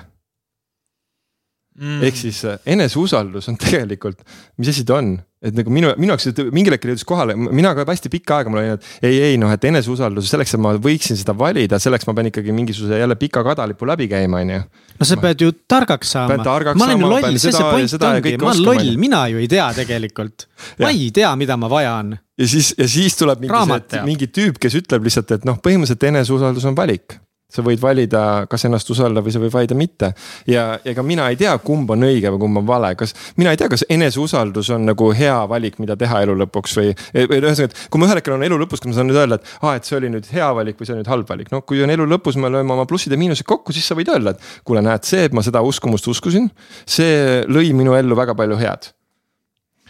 mm.. 1.81 2.05
ehk 2.07 2.19
siis 2.19 2.45
äh, 2.49 2.61
eneseusaldus 2.77 3.49
on 3.51 3.59
tegelikult, 3.65 4.23
mis 4.61 4.71
asi 4.73 4.85
ta 4.87 4.99
on, 5.01 5.15
et 5.41 5.57
nagu 5.57 5.73
minu, 5.73 5.93
minu 6.01 6.13
jaoks 6.13 6.29
mingil 6.53 6.77
hetkel 6.77 6.93
jõudis 6.93 7.07
kohale, 7.09 7.37
mina 7.39 7.73
ka 7.77 7.87
hästi 7.89 8.13
pikka 8.13 8.41
aega 8.41 8.53
mul 8.53 8.61
oli, 8.63 8.75
et 8.77 9.09
ei, 9.09 9.21
ei 9.31 9.39
noh, 9.41 9.53
et 9.55 9.65
eneseusaldus 9.71 10.29
selleks, 10.33 10.55
et 10.57 10.63
ma 10.63 10.75
võiksin 10.83 11.19
seda 11.21 11.35
valida, 11.37 11.81
selleks 11.83 12.09
ma 12.09 12.17
pean 12.19 12.31
ikkagi 12.31 12.55
mingisuguse 12.57 13.01
jälle 13.01 13.17
pika 13.21 13.45
kadalipu 13.47 13.89
läbi 13.89 14.11
käima, 14.13 14.43
on 14.45 14.55
ju. 14.57 14.65
no 15.01 15.09
sa 15.09 15.21
pead 15.23 15.47
ju 15.47 15.55
targaks 15.71 16.13
saama. 16.17 16.41
ma 16.45 16.91
olen 16.91 17.07
loll, 17.07 17.41
see 17.41 17.55
see 17.57 17.71
point 17.71 18.09
ongi, 18.11 18.37
ma 18.43 18.53
olen 18.53 18.67
loll, 18.69 18.93
mina 19.01 19.25
ju 19.33 19.41
ei 19.41 19.49
tea 19.51 19.71
tegelikult. 19.81 20.49
ma 20.83 20.93
ei 20.93 21.09
tea, 21.15 21.33
mida 21.41 21.57
ma 21.61 21.73
vajan. 21.73 22.15
ja 22.41 22.53
siis, 22.55 22.75
ja 22.79 22.89
siis 22.89 23.17
tuleb 23.21 23.47
mingi, 23.47 24.05
mingi 24.05 24.31
tüüp, 24.31 24.61
kes 24.61 24.77
ütleb 24.83 25.09
lihtsalt, 25.09 25.39
et 25.39 25.49
noh, 25.49 25.61
põhimõtteliselt 25.65 26.09
eneseusaldus 26.13 26.69
on 26.69 26.77
valik 26.77 27.21
sa 27.51 27.65
võid 27.67 27.81
valida, 27.83 28.23
kas 28.51 28.65
ennast 28.69 28.91
usaldada 28.93 29.25
või 29.25 29.35
sa 29.35 29.43
võid 29.43 29.53
valida 29.55 29.77
mitte. 29.79 30.13
ja 30.47 30.79
ega 30.85 31.03
mina 31.07 31.29
ei 31.31 31.39
tea, 31.41 31.57
kumb 31.65 31.91
on 31.91 32.07
õige 32.07 32.33
või 32.35 32.43
kumb 32.45 32.63
on 32.63 32.67
vale, 32.67 32.93
kas, 32.99 33.15
mina 33.41 33.55
ei 33.55 33.61
tea, 33.61 33.69
kas 33.73 33.85
eneseusaldus 33.89 34.71
on 34.75 34.87
nagu 34.89 35.11
hea 35.17 35.39
valik, 35.51 35.79
mida 35.83 35.97
teha 35.97 36.23
elu 36.27 36.37
lõpuks 36.45 36.77
või. 36.79 36.95
või 37.15 37.41
ühesõnaga, 37.41 37.71
et 37.71 37.91
kui 37.91 38.01
ma 38.01 38.09
ühel 38.09 38.21
hetkel 38.21 38.37
on 38.37 38.47
elu 38.47 38.61
lõpus, 38.65 38.83
kas 38.83 38.93
ma 38.93 38.99
saan 38.99 39.11
nüüd 39.11 39.21
öelda, 39.21 39.41
et 39.41 39.57
aa 39.61 39.73
ah,, 39.73 39.81
et 39.81 39.89
see 39.89 39.99
oli 39.99 40.13
nüüd 40.13 40.29
hea 40.35 40.51
valik 40.57 40.81
või 40.81 40.89
see 40.89 40.97
on 40.97 41.03
nüüd 41.03 41.11
halb 41.13 41.31
valik, 41.31 41.51
noh, 41.55 41.65
kui 41.67 41.83
on 41.85 41.95
elu 41.95 42.07
lõpus, 42.15 42.39
me 42.41 42.53
lööme 42.53 42.77
oma 42.77 42.87
plussid 42.91 43.15
ja 43.15 43.21
miinused 43.21 43.47
kokku, 43.49 43.75
siis 43.77 43.89
sa 43.91 43.99
võid 43.99 44.13
öelda, 44.13 44.37
et 44.37 44.63
kuule, 44.65 44.85
näed, 44.85 45.07
see, 45.09 45.27
et 45.29 45.37
ma 45.37 45.45
seda 45.47 45.63
uskumust 45.67 46.07
uskusin, 46.11 46.51
see 46.89 47.43
lõi 47.51 47.75
minu 47.77 47.97
ellu 47.99 48.19
väga 48.19 48.37
palju 48.39 48.61
head. 48.61 48.93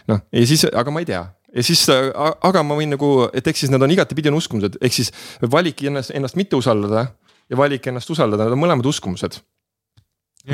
noh, 0.09 0.25
ja 0.33 0.47
siis, 0.49 0.65
aga 0.65 0.91
ma 0.91 1.03
ei 1.03 1.07
tea 1.07 1.21
ja 1.55 1.63
siis, 1.65 1.83
aga 1.91 2.63
ma 2.63 2.77
võin 2.79 2.93
nagu, 2.95 3.11
et 3.35 3.47
ehk 3.47 3.59
siis 3.59 3.71
nad 3.73 3.83
on 3.83 3.91
igatepidi 3.91 4.31
on 4.31 4.39
uskumused, 4.39 4.77
ehk 4.81 4.95
siis 4.95 5.11
valik 5.51 5.83
ennast, 5.87 6.13
ennast 6.15 6.39
mitte 6.39 6.57
usaldada 6.59 7.09
ja 7.51 7.57
valik 7.59 7.87
ennast 7.91 8.11
usaldada, 8.13 8.47
need 8.47 8.55
on 8.55 8.63
mõlemad 8.63 8.87
uskumused. 8.87 9.41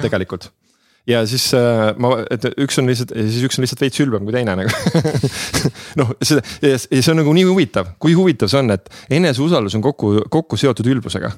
tegelikult. 0.01 0.49
Ja 1.07 1.21
siis 1.29 1.45
äh, 1.55 1.93
ma, 2.03 2.17
et 2.33 2.43
üks 2.59 2.81
on 2.81 2.89
lihtsalt, 2.89 3.13
siis 3.15 3.45
üks 3.47 3.55
on 3.55 3.63
lihtsalt 3.63 3.85
veits 3.85 4.01
ülbem 4.03 4.25
kui 4.27 4.35
teine 4.35 4.57
nagu. 4.59 4.73
Noh, 5.99 6.11
see 6.19 6.41
ja 6.59 6.79
see 6.81 7.13
on 7.13 7.21
nagu 7.21 7.35
nii 7.37 7.45
huvitav, 7.47 7.93
kui 8.03 8.17
huvitav 8.17 8.51
see 8.51 8.59
on, 8.59 8.73
et 8.75 8.91
eneseusaldus 9.15 9.77
on 9.79 9.85
kokku, 9.85 10.17
kokku 10.33 10.59
seotud 10.59 10.89
ülbusega. 10.91 11.31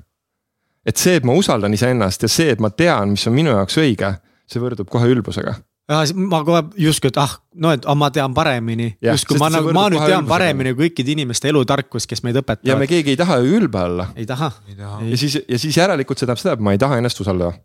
et 0.90 0.98
see, 0.98 1.20
et 1.20 1.28
ma 1.28 1.36
usaldan 1.38 1.76
iseennast 1.76 2.26
ja 2.26 2.32
see, 2.32 2.50
et 2.56 2.64
ma 2.64 2.72
tean, 2.74 3.14
mis 3.14 3.28
on 3.30 3.36
minu 3.36 3.54
jaoks 3.54 3.78
õige, 3.78 4.16
see 4.50 4.64
võrdub 4.64 4.90
kohe 4.90 5.12
ülbusega 5.12 5.60
ma 5.90 6.42
kohe 6.46 6.62
justkui, 6.78 7.10
et 7.10 7.18
ah, 7.18 7.32
no 7.56 7.72
et 7.74 7.86
ah, 7.90 7.98
ma 7.98 8.12
tean 8.14 8.34
paremini. 8.38 8.92
justkui 9.02 9.40
ma 9.42 9.50
nagu, 9.54 9.74
ma 9.74 9.88
nüüd 9.90 10.06
tean 10.06 10.28
paremini 10.30 10.76
kõikide 10.78 11.16
inimeste 11.16 11.50
elutarkust, 11.50 12.10
kes 12.10 12.22
meid 12.26 12.38
õpetavad. 12.42 12.70
ja 12.70 12.78
me 12.80 12.90
keegi 12.90 13.16
ei 13.16 13.20
taha 13.20 13.40
ju 13.42 13.58
ülbe 13.58 13.82
olla. 13.82 14.10
ei 14.16 14.28
taha. 14.30 14.52
ja 14.78 15.18
siis, 15.18 15.40
ja 15.42 15.60
siis 15.60 15.78
järelikult 15.78 16.20
see 16.20 16.28
tähendab 16.28 16.44
seda, 16.44 16.56
et 16.60 16.64
ma 16.64 16.76
ei 16.78 16.82
taha 16.82 17.02
ennast 17.02 17.20
usaldada 17.24 17.56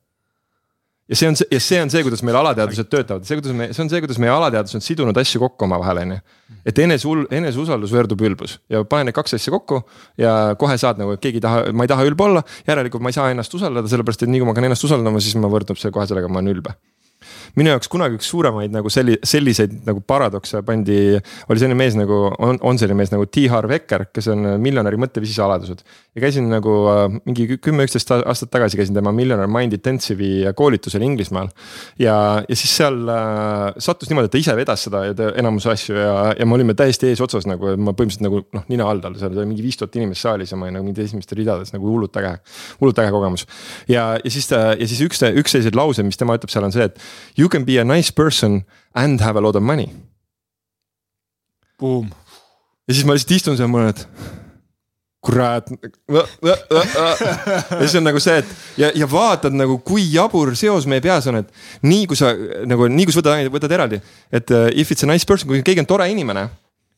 ja 1.08 1.16
see 1.16 1.28
on 1.28 1.36
see 1.36 1.48
ja 1.52 1.60
see 1.60 1.82
on 1.82 1.90
see, 1.92 2.00
kuidas 2.06 2.22
meil 2.24 2.38
alateadused 2.40 2.88
töötavad, 2.88 3.26
see, 3.28 3.36
kuidas 3.36 3.56
me, 3.56 3.68
see 3.76 3.84
on 3.84 3.90
see, 3.92 4.00
kuidas 4.00 4.20
meie 4.22 4.32
alateadus 4.32 4.78
on 4.78 4.84
sidunud 4.84 5.20
asju 5.20 5.42
kokku 5.42 5.66
omavahel, 5.66 6.00
on 6.00 6.14
ju. 6.16 6.20
et 6.64 6.80
enese, 6.80 7.12
eneseusaldus 7.40 7.92
võrdub 7.92 8.24
ülbus 8.24 8.56
ja 8.72 8.80
pane 8.88 9.10
need 9.10 9.16
kaks 9.16 9.36
asja 9.36 9.52
kokku 9.52 9.82
ja 10.20 10.54
kohe 10.60 10.78
saad 10.80 11.02
nagu, 11.02 11.12
et 11.18 11.20
keegi 11.20 11.42
ei 11.42 11.44
taha, 11.44 11.66
ma 11.76 11.84
ei 11.84 11.92
taha 11.92 12.08
ülbe 12.08 12.24
olla. 12.24 12.44
järelikult 12.66 13.04
ma 13.04 13.12
ei 13.12 13.20
saa 13.20 13.28
ennast 13.34 13.52
usaldada, 13.60 13.90
sellepärast 13.92 14.24
et 14.24 14.32
nii 14.32 14.40
kui 14.40 14.48
ma 14.48 14.56
hakkan 14.56 14.70
ennast 14.70 14.88
usaldama, 14.88 15.20
siis 15.20 15.36
ma 15.36 15.52
võrdub 15.52 15.80
see 15.80 15.92
kohe 15.92 16.08
sellega, 16.08 16.32
ma 16.32 16.40
olen 16.40 16.54
ülbe 16.56 16.72
minu 17.58 17.70
jaoks 17.70 17.90
kunagi 17.90 18.18
üks 18.18 18.28
suuremaid 18.30 18.72
nagu 18.74 18.90
selli-, 18.92 19.18
selliseid 19.26 19.76
nagu 19.86 20.02
paradokse 20.06 20.62
pandi, 20.66 21.18
oli 21.48 21.60
selline 21.60 21.78
mees 21.78 21.96
nagu, 21.98 22.26
on, 22.42 22.58
on 22.66 22.80
selline 22.80 22.98
mees 22.98 23.12
nagu 23.14 23.26
T. 23.30 23.46
Harv 23.50 23.74
Eker, 23.76 24.08
kes 24.14 24.30
on 24.32 24.54
miljonäri 24.62 24.98
mõtteviisi 25.00 25.36
saladused. 25.36 25.84
ja 26.14 26.22
käisin 26.22 26.48
nagu 26.50 26.74
äh, 26.90 27.04
mingi 27.24 27.58
kümme, 27.62 27.86
üksteist 27.86 28.10
aastat 28.14 28.50
tagasi 28.54 28.78
käisin 28.78 28.94
tema 28.94 29.12
Millionaire 29.14 29.50
Mind 29.50 29.74
Intensive'i 29.74 30.52
koolitusel 30.56 31.02
Inglismaal. 31.02 31.48
ja, 31.98 32.42
ja 32.48 32.56
siis 32.56 32.76
seal 32.76 33.00
äh, 33.10 33.78
sattus 33.78 34.10
niimoodi, 34.10 34.30
et 34.30 34.34
ta 34.34 34.42
ise 34.42 34.56
vedas 34.58 34.86
seda 34.88 35.04
ja 35.08 35.30
enamus 35.38 35.66
asju 35.70 35.98
ja, 35.98 36.14
ja 36.38 36.46
me 36.46 36.58
olime 36.58 36.74
täiesti 36.78 37.12
eesotsas 37.12 37.46
nagu, 37.50 37.74
ma 37.76 37.94
põhimõtteliselt 37.94 38.26
nagu 38.26 38.42
noh, 38.54 38.66
nina 38.70 38.88
all 38.90 39.02
tal, 39.04 39.18
seal 39.20 39.34
oli 39.34 39.48
mingi 39.52 39.66
viis 39.66 39.78
tuhat 39.78 39.94
inimest 39.98 40.26
saalis 40.26 40.54
ja 40.54 40.58
ma 40.58 40.68
olin 40.68 40.78
nagu 40.80 40.88
mingi 40.88 41.02
esimestes 41.06 41.38
ridades 41.38 41.74
nagu 41.74 41.86
hullult 41.90 42.16
äge, 42.18 42.34
hullult 42.80 42.98
äge 43.02 43.14
kogemus. 43.14 43.46
ja, 43.90 44.12
ja 44.18 44.34
siis 44.34 44.50
ta 44.50 44.64
ja 44.74 44.90
siis 44.90 45.02
üks, 45.06 45.22
üks 45.22 45.54
selliseid 45.54 45.78
lauseid, 45.78 46.06
mis 46.08 46.18
tema 46.18 46.36
ütleb 46.38 46.52
seal 46.52 46.66
on 46.66 46.74
see, 46.74 46.86
et 46.90 46.98
you 47.44 47.50
can 47.52 47.64
be 47.68 47.78
a 47.78 47.84
nice 47.84 48.10
person 48.10 48.64
and 48.94 49.20
have 49.20 49.36
a 49.36 49.42
lot 49.42 49.56
of 49.56 49.62
money. 49.62 49.92
Boom. 51.78 52.10
ja 52.88 52.94
siis 52.94 53.06
ma 53.06 53.14
lihtsalt 53.16 53.36
istun 53.36 53.56
seal, 53.58 53.68
mul 53.72 53.84
on, 53.84 53.92
et 53.92 54.02
kurat. 55.24 55.70
ja 56.12 57.80
siis 57.80 57.96
on 57.98 58.04
nagu 58.06 58.20
see, 58.22 58.36
et 58.42 58.52
ja, 58.80 58.90
ja 58.94 59.08
vaatad 59.10 59.56
nagu, 59.56 59.78
kui 59.86 60.04
jabur 60.12 60.52
seos 60.58 60.86
meie 60.90 61.02
peas 61.04 61.26
on, 61.30 61.40
et 61.40 61.84
nii 61.88 62.04
kui 62.10 62.18
sa 62.20 62.34
nagu 62.68 62.88
nii 62.92 63.08
kui 63.08 63.16
sa 63.16 63.22
võtad, 63.22 63.50
võtad 63.56 63.76
eraldi, 63.78 64.00
et 64.32 64.52
uh, 64.54 64.68
if 64.76 64.92
it's 64.92 65.06
a 65.06 65.10
nice 65.10 65.26
person, 65.28 65.48
kui 65.50 65.64
keegi 65.66 65.82
on 65.82 65.90
tore 65.90 66.06
inimene. 66.12 66.46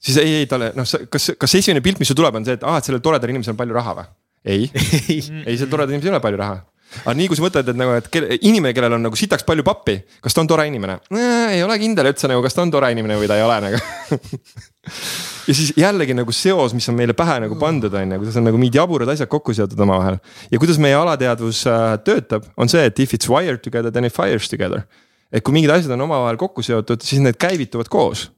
siis 0.03 0.19
ei, 0.21 0.41
ei 0.43 0.47
talle 0.51 0.73
noh, 0.77 0.87
kas, 1.11 1.31
kas 1.39 1.55
esimene 1.59 1.83
pilt, 1.83 2.03
mis 2.03 2.11
sul 2.11 2.19
tuleb, 2.19 2.37
on 2.37 2.45
see, 2.47 2.59
et 2.59 2.67
aa 2.67 2.77
ah,, 2.77 2.83
et 2.83 2.91
sellel 2.91 3.03
toredal 3.05 3.33
inimesel 3.33 3.55
on 3.55 3.63
palju 3.63 3.79
raha 3.79 3.99
või? 4.01 4.09
ei 4.47 4.67
ei, 5.15 5.23
ei, 5.47 5.55
sellel 5.55 5.73
toredal 5.73 5.95
inimesel 5.95 6.13
ei 6.13 6.19
ole 6.19 6.25
palju 6.27 6.43
raha 6.43 6.61
aga 7.03 7.14
nii 7.18 7.28
kui 7.30 7.39
sa 7.39 7.45
mõtled, 7.45 7.70
et 7.72 7.78
nagu, 7.78 7.95
et 7.99 8.09
kelle, 8.12 8.39
inimene, 8.49 8.72
kellel 8.76 8.97
on 8.97 9.05
nagu 9.09 9.18
sitaks 9.18 9.45
palju 9.47 9.64
pappi, 9.66 9.97
kas 10.22 10.37
ta 10.37 10.43
on 10.43 10.51
tore 10.51 10.66
inimene? 10.68 10.99
ei 11.53 11.62
ole 11.64 11.78
kindel 11.82 12.11
üldse 12.12 12.30
nagu, 12.30 12.45
kas 12.45 12.57
ta 12.57 12.64
on 12.64 12.72
tore 12.74 12.91
inimene 12.95 13.18
või 13.20 13.30
ta 13.30 13.39
ei 13.39 13.45
ole 13.45 13.59
nagu 13.66 13.80
ja 15.49 15.55
siis 15.55 15.72
jällegi 15.78 16.16
nagu 16.16 16.34
seos, 16.34 16.74
mis 16.76 16.87
on 16.91 16.97
meile 16.99 17.16
pähe 17.18 17.39
nagu 17.45 17.59
pandud, 17.61 17.95
on 17.95 18.14
ju, 18.14 18.20
kuidas 18.22 18.39
on 18.41 18.47
nagu 18.49 18.61
mingid 18.61 18.78
jaburad 18.80 19.11
asjad 19.12 19.30
kokku 19.32 19.55
seotud 19.57 19.80
omavahel. 19.87 20.20
ja 20.53 20.62
kuidas 20.62 20.80
meie 20.82 20.97
alateadvus 20.99 21.64
äh, 21.70 21.89
töötab, 22.07 22.47
on 22.57 22.70
see, 22.72 22.87
et 22.87 23.03
if 23.03 23.14
it's 23.16 23.30
wired 23.30 23.62
together, 23.64 23.93
then 23.93 24.09
it 24.09 24.14
fires 24.14 24.49
together. 24.53 24.87
et 25.32 25.45
kui 25.45 25.55
mingid 25.57 25.74
asjad 25.74 25.95
on 25.97 26.07
omavahel 26.07 26.41
kokku 26.41 26.64
seotud, 26.66 27.05
siis 27.05 27.22
need 27.24 27.39
käivituvad 27.41 27.91
koos 27.93 28.28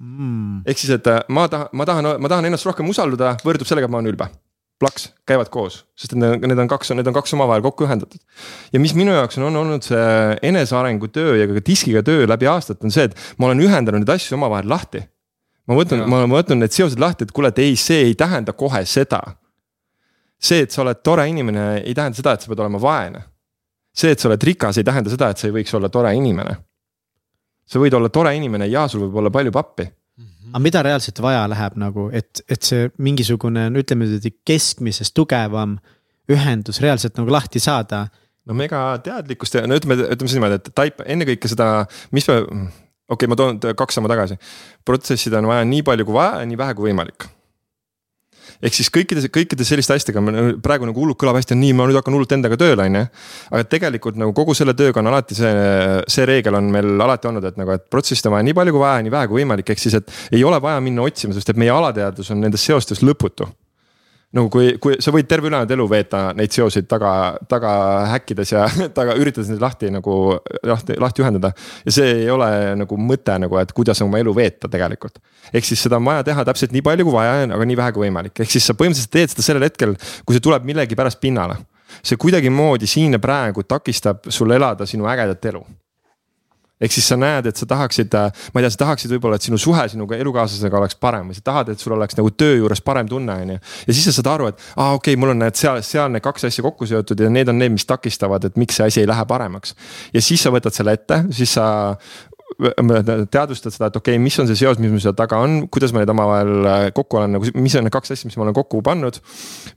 mm.. 0.00 0.64
ehk 0.66 0.82
siis, 0.82 0.96
et 0.98 1.12
äh, 1.12 1.22
ma 1.28 1.46
tahan, 1.52 1.70
ma 1.72 1.88
tahan, 1.88 2.12
ma 2.20 2.32
tahan 2.32 2.50
ennast 2.50 2.68
rohkem 2.68 2.88
usaldada, 2.92 3.36
võrdub 3.44 3.68
sellega, 3.68 3.88
et 3.88 3.94
ma 3.94 4.02
olen 4.02 4.14
ülbe 4.14 4.30
plaks 4.80 5.08
käivad 5.28 5.48
koos, 5.52 5.80
sest 5.96 6.12
need, 6.18 6.42
need 6.44 6.60
on 6.60 6.68
kaks, 6.68 6.90
need 6.96 7.08
on 7.08 7.16
kaks 7.16 7.32
omavahel 7.36 7.64
kokku 7.64 7.86
ühendatud. 7.86 8.20
ja 8.72 8.80
mis 8.80 8.92
minu 8.96 9.14
jaoks 9.14 9.38
on, 9.40 9.48
on 9.48 9.60
olnud 9.62 9.86
see 9.86 10.36
enesearengu 10.50 11.08
töö 11.12 11.36
ja 11.40 11.46
ka 11.48 11.62
diskiga 11.64 12.02
töö 12.04 12.26
läbi 12.28 12.48
aastate 12.50 12.84
on 12.84 12.92
see, 12.92 13.06
et 13.08 13.16
ma 13.40 13.48
olen 13.48 13.62
ühendanud 13.64 14.04
neid 14.04 14.12
asju 14.16 14.36
omavahel 14.36 14.68
lahti. 14.68 15.00
ma 15.66 15.78
võtan, 15.78 16.04
ma 16.04 16.20
olen 16.20 16.34
võtnud 16.34 16.60
need 16.60 16.76
seosed 16.76 17.00
lahti, 17.00 17.24
et 17.24 17.32
kuule, 17.32 17.54
et 17.54 17.62
ei, 17.64 17.76
see 17.80 18.10
ei 18.10 18.14
tähenda 18.18 18.52
kohe 18.52 18.84
seda. 18.84 19.22
see, 20.36 20.66
et 20.66 20.70
sa 20.70 20.84
oled 20.84 21.00
tore 21.00 21.24
inimene, 21.28 21.66
ei 21.80 21.96
tähenda 21.96 22.20
seda, 22.20 22.36
et 22.36 22.44
sa 22.44 22.52
pead 22.52 22.60
olema 22.60 22.82
vaene. 22.82 23.24
see, 23.96 24.12
et 24.12 24.20
sa 24.20 24.28
oled 24.28 24.44
rikas, 24.44 24.76
ei 24.76 24.84
tähenda 24.84 25.10
seda, 25.10 25.32
et 25.32 25.40
sa 25.40 25.48
ei 25.48 25.56
võiks 25.56 25.72
olla 25.78 25.88
tore 25.88 26.12
inimene. 26.14 26.58
sa 27.64 27.80
võid 27.80 27.96
olla 27.96 28.12
tore 28.12 28.36
inimene 28.36 28.68
ja 28.68 28.84
sul 28.92 29.08
võib 29.08 29.22
olla 29.24 29.32
palju 29.32 29.56
pappi 29.56 29.88
aga 30.56 30.64
mida 30.64 30.80
reaalselt 30.86 31.20
vaja 31.20 31.42
läheb 31.52 31.74
nagu, 31.76 32.06
et, 32.16 32.40
et 32.48 32.64
see 32.64 32.88
mingisugune, 33.04 33.66
no 33.72 33.82
ütleme 33.82 34.08
niimoodi 34.08 34.32
keskmisest 34.48 35.12
tugevam 35.16 35.76
ühendus 36.32 36.80
reaalselt 36.80 37.20
nagu 37.20 37.34
lahti 37.34 37.60
saada. 37.60 38.06
no 38.48 38.56
mega 38.56 38.80
teadlikkust 39.04 39.58
ja 39.58 39.66
no 39.68 39.76
ütleme, 39.76 40.00
ütleme 40.08 40.32
siis 40.32 40.40
niimoodi, 40.40 40.60
et 40.62 40.72
taip 40.72 41.04
ennekõike 41.04 41.52
seda, 41.52 41.70
mis 42.16 42.28
me, 42.32 42.40
okei 42.40 43.12
okay,, 43.18 43.30
ma 43.30 43.36
toon 43.36 43.60
kaks 43.60 44.00
sammu 44.00 44.08
tagasi. 44.08 44.40
protsessida 44.84 45.44
on 45.44 45.52
vaja 45.52 45.68
nii 45.68 45.84
palju 45.84 46.08
kui 46.08 46.16
vaja 46.16 46.40
ja 46.40 46.48
nii 46.48 46.62
vähe 46.64 46.78
kui 46.78 46.88
võimalik 46.88 47.28
ehk 48.62 48.76
siis 48.76 48.90
kõikides, 48.94 49.28
kõikides 49.32 49.68
selliste 49.72 49.96
asjadega 49.96 50.22
praegu 50.64 50.88
nagu 50.88 51.02
hullult 51.02 51.18
kõlab 51.20 51.40
hästi, 51.40 51.58
nii, 51.58 51.74
ma 51.76 51.88
nüüd 51.88 51.98
hakkan 52.00 52.16
hullult 52.16 52.32
endaga 52.36 52.58
tööle, 52.60 52.86
on 52.86 53.00
ju. 53.00 53.04
aga 53.50 53.68
tegelikult 53.76 54.18
nagu 54.20 54.34
kogu 54.36 54.56
selle 54.58 54.76
tööga 54.78 55.02
on 55.02 55.10
alati 55.12 55.38
see, 55.38 55.52
see 56.12 56.26
reegel 56.28 56.58
on 56.58 56.72
meil 56.72 57.06
alati 57.06 57.30
olnud, 57.30 57.44
et 57.44 57.60
nagu, 57.60 57.76
et 57.76 57.86
protsessida 57.92 58.30
on 58.30 58.38
vaja 58.38 58.48
nii 58.48 58.56
palju 58.56 58.76
kui 58.76 58.84
vaja, 58.86 59.04
nii 59.06 59.14
vähe 59.14 59.30
kui 59.30 59.42
võimalik, 59.42 59.74
ehk 59.74 59.82
siis, 59.82 59.98
et 60.00 60.36
ei 60.36 60.44
ole 60.46 60.60
vaja 60.62 60.82
minna 60.84 61.06
otsima, 61.06 61.36
sest 61.36 61.54
et 61.54 61.60
meie 61.60 61.74
alateadvus 61.74 62.32
on 62.34 62.44
nendes 62.44 62.64
seostes 62.66 63.04
lõputu 63.04 63.48
nagu 64.36 64.50
kui, 64.52 64.74
kui 64.82 64.98
sa 65.02 65.12
võid 65.14 65.28
terve 65.30 65.48
ülejäänud 65.50 65.72
elu 65.76 65.86
veeta 65.90 66.20
neid 66.36 66.52
seoseid 66.54 66.88
taga, 66.90 67.10
taga 67.48 67.70
häkkides 68.12 68.52
ja 68.52 68.66
taga 68.98 69.16
üritades 69.20 69.50
neid 69.52 69.62
lahti 69.62 69.90
nagu 69.92 70.16
lahti, 70.66 70.98
lahti 71.02 71.24
ühendada. 71.24 71.52
ja 71.86 71.94
see 71.98 72.12
ei 72.24 72.28
ole 72.32 72.50
nagu 72.82 72.98
mõte 73.00 73.38
nagu, 73.42 73.60
et 73.62 73.72
kuidas 73.76 74.02
oma 74.04 74.20
elu 74.22 74.34
veeta 74.36 74.70
tegelikult. 74.72 75.18
ehk 75.52 75.68
siis 75.68 75.86
seda 75.86 76.00
on 76.00 76.08
vaja 76.08 76.26
teha 76.26 76.44
täpselt 76.48 76.76
nii 76.76 76.84
palju 76.86 77.08
kui 77.08 77.16
vaja, 77.16 77.46
aga 77.46 77.70
nii 77.70 77.80
vähe 77.80 77.96
kui 77.96 78.06
võimalik, 78.06 78.36
ehk 78.44 78.52
siis 78.52 78.68
sa 78.68 78.76
põhimõtteliselt 78.76 79.14
teed 79.16 79.34
seda 79.34 79.48
sellel 79.48 79.68
hetkel, 79.68 79.96
kui 80.24 80.36
see 80.36 80.44
tuleb 80.44 80.68
millegipärast 80.68 81.20
pinnale. 81.22 81.58
see 82.02 82.18
kuidagimoodi 82.20 82.86
siin 82.90 83.16
ja 83.16 83.22
praegu 83.22 83.64
takistab 83.64 84.28
sul 84.28 84.52
elada 84.52 84.86
sinu 84.86 85.08
ägedat 85.08 85.52
elu 85.52 85.64
ehk 86.80 86.92
siis 86.92 87.08
sa 87.08 87.16
näed, 87.20 87.48
et 87.48 87.56
sa 87.56 87.68
tahaksid, 87.68 88.14
äh, 88.18 88.46
ma 88.52 88.60
ei 88.60 88.66
tea, 88.66 88.72
sa 88.74 88.82
tahaksid 88.84 89.14
võib-olla, 89.14 89.38
et 89.40 89.46
sinu 89.46 89.58
suhe 89.60 89.86
sinuga 89.88 90.18
elukaaslasega 90.20 90.80
oleks 90.80 90.98
parem 91.00 91.30
või 91.30 91.38
sa 91.38 91.46
tahad, 91.50 91.72
et 91.72 91.82
sul 91.82 91.96
oleks 91.96 92.18
nagu 92.18 92.30
töö 92.36 92.58
juures 92.58 92.82
parem 92.84 93.08
tunne, 93.08 93.38
on 93.44 93.54
ju. 93.56 93.58
ja 93.88 93.96
siis 93.96 94.10
sa 94.10 94.16
saad 94.18 94.32
aru, 94.34 94.50
et 94.52 94.60
aa 94.74 94.90
ah, 94.90 94.98
okei 94.98 95.14
okay,, 95.14 95.20
mul 95.20 95.32
on 95.32 95.42
need 95.44 95.56
seal, 95.58 95.80
seal 95.86 96.12
need 96.12 96.24
kaks 96.24 96.48
asja 96.50 96.64
kokku 96.66 96.88
seotud 96.88 97.24
ja 97.24 97.32
need 97.32 97.48
on 97.52 97.58
need, 97.58 97.72
mis 97.78 97.88
takistavad, 97.88 98.44
et 98.44 98.60
miks 98.60 98.76
see 98.76 98.88
asi 98.90 99.02
ei 99.04 99.08
lähe 99.08 99.24
paremaks. 99.28 99.74
ja 100.12 100.22
siis 100.22 100.44
sa 100.44 100.52
võtad 100.52 100.76
selle 100.76 100.96
ette, 100.98 101.24
siis 101.36 101.56
sa 101.56 101.66
teadvustad 102.56 103.74
seda, 103.74 103.90
et 103.90 103.96
okei 103.98 104.14
okay,, 104.14 104.22
mis 104.22 104.36
on 104.40 104.48
see 104.48 104.56
seos, 104.56 104.78
mis 104.80 104.92
mul 104.92 105.00
seal 105.02 105.14
taga 105.16 105.38
on, 105.44 105.66
kuidas 105.72 105.92
ma 105.92 106.00
neid 106.00 106.12
omavahel 106.12 106.68
äh, 106.70 106.84
kokku 106.96 107.18
olen 107.20 107.34
nagu, 107.36 107.50
mis 107.60 107.74
on 107.76 107.84
need 107.84 107.92
kaks 107.92 108.14
asja, 108.14 108.30
mis 108.30 108.36
ma 108.40 108.46
olen 108.46 108.56
kokku 108.56 108.80
pannud. 108.86 109.18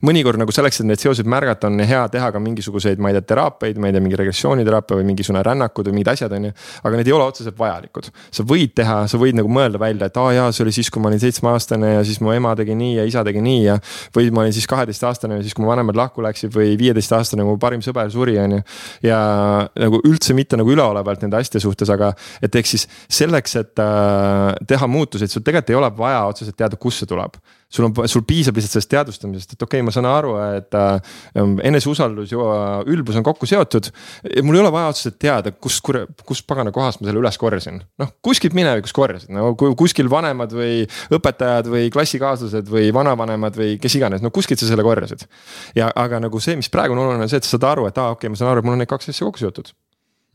mõnikord 0.06 0.40
nagu 0.40 0.52
selleks, 0.54 0.80
et 0.80 0.88
neid 0.88 1.02
seoseid 1.02 1.28
märgata, 1.28 1.68
on 1.68 1.82
hea 1.84 2.00
teha 2.12 2.30
ka 2.32 2.40
mingisuguseid, 2.40 3.00
ma 3.02 3.10
ei 3.12 3.18
tea, 3.18 3.26
teraapiaid, 3.34 3.80
ma 3.80 3.90
ei 3.90 3.96
tea, 3.96 4.04
mingi 4.04 4.16
regressiooniteraapia 4.20 4.96
või 4.96 5.08
mingisugune 5.10 5.42
rännakud 5.44 5.90
või 5.90 5.98
mingid 5.98 6.12
asjad, 6.14 6.32
on 6.36 6.48
ju. 6.48 6.54
aga 6.80 7.00
need 7.00 7.10
ei 7.10 7.16
ole 7.16 7.26
otseselt 7.28 7.58
vajalikud. 7.58 8.08
sa 8.38 8.46
võid 8.48 8.72
teha, 8.80 8.96
sa 9.12 9.20
võid 9.20 9.36
nagu 9.36 9.52
mõelda 9.52 9.82
välja, 9.82 10.08
et 10.08 10.16
aa 10.16 10.32
jaa, 10.38 10.48
see 10.56 10.64
oli 10.64 10.74
siis, 10.78 10.88
kui 10.90 11.04
ma 11.04 11.12
olin 11.12 11.20
seitsmeaastane 11.20 11.94
ja 11.98 12.06
siis 12.06 12.22
mu 12.24 12.32
ema 12.32 12.54
tegi 12.56 12.78
nii 12.78 12.96
ja 12.96 13.06
isa 13.08 13.24
tegi 13.26 13.44
nii 13.44 13.60
ja. 13.66 13.76
või 14.16 14.32
ma 14.32 14.46
olin 14.46 14.56
siis 14.56 14.68
kaheteistaastane 14.70 15.36
ja 15.36 15.44
siis, 15.44 15.52
kui 15.56 15.66
mu 15.66 15.72
vanemad 15.72 16.00
lahku 16.00 16.24
läksid 16.24 16.56
või 16.56 16.72
viieteistaastane, 16.80 17.44
mu 17.44 17.58
parim 17.60 17.84
sõber 17.84 18.08
suri, 18.12 18.38
on 18.40 18.56
ju. 18.56 18.64
ja 19.10 19.20
nagu 19.68 20.00
üldse 20.08 20.32
mitte 20.38 20.56
nagu 20.56 20.72
üleolevalt 20.72 21.26
nende 21.26 21.40
asjade 21.40 21.60
suhtes, 21.60 21.92
aga 21.92 22.14
et 22.40 22.56
eks 22.56 22.69
ehk 22.70 22.78
siis 22.78 22.86
selleks, 23.20 23.56
et 23.60 23.82
äh, 23.82 24.52
teha 24.68 24.88
muutuseid, 24.90 25.30
sul 25.32 25.44
tegelikult 25.46 25.72
ei 25.72 25.78
ole 25.78 25.90
vaja 25.96 26.22
otseselt 26.30 26.56
teada, 26.58 26.78
kust 26.80 27.02
see 27.02 27.10
tuleb. 27.10 27.40
sul 27.70 27.86
on, 27.86 27.92
sul 28.10 28.24
piisab 28.26 28.56
lihtsalt 28.58 28.72
sellest 28.72 28.90
teadvustamisest, 28.90 29.52
et 29.54 29.60
okei 29.62 29.78
okay,, 29.78 29.84
ma 29.86 29.92
saan 29.94 30.08
aru, 30.10 30.32
et 30.56 30.74
äh, 30.74 31.12
eneseusaldus 31.68 32.32
ja 32.32 32.56
ülbus 32.90 33.18
on 33.18 33.26
kokku 33.26 33.46
seotud. 33.46 33.90
mul 34.42 34.58
ei 34.58 34.62
ole 34.64 34.72
vaja 34.74 34.88
otseselt 34.90 35.18
teada, 35.22 35.52
kus, 35.52 35.78
kus 36.26 36.42
pagana 36.42 36.72
kohast 36.74 37.00
ma 37.00 37.06
selle 37.06 37.22
üles 37.22 37.38
korjasin. 37.38 37.78
noh, 38.02 38.10
kuskilt 38.22 38.56
minevikus 38.58 38.94
korjasin, 38.96 39.38
no 39.38 39.52
kuskil 39.78 40.10
vanemad 40.10 40.54
või 40.54 40.82
õpetajad 41.14 41.70
või 41.70 41.92
klassikaaslased 41.94 42.70
või 42.70 42.90
vanavanemad 42.94 43.58
või 43.58 43.76
kes 43.82 43.98
iganes, 44.00 44.24
no 44.24 44.34
kuskilt 44.34 44.62
sa 44.62 44.70
selle 44.70 44.86
korjasid. 44.86 45.28
ja, 45.78 45.92
aga 45.94 46.22
nagu 46.26 46.42
see, 46.42 46.58
mis 46.58 46.70
praegu 46.72 46.96
on 46.96 47.04
oluline, 47.04 47.28
on 47.28 47.30
see, 47.30 47.38
et 47.38 47.46
sa 47.46 47.54
saad 47.54 47.70
aru, 47.70 47.86
et 47.90 48.02
aa, 48.02 48.16
okei 48.16 48.26
okay,, 48.26 48.34
ma 48.34 48.42
saan 48.42 48.54
aru, 48.54 48.64
et 48.64 48.70
mul 48.70 48.78
on 48.78 48.84
need 48.84 48.90
kaks 48.90 49.14
asja 49.14 49.28
kokku 49.28 49.44
seotud 49.46 49.70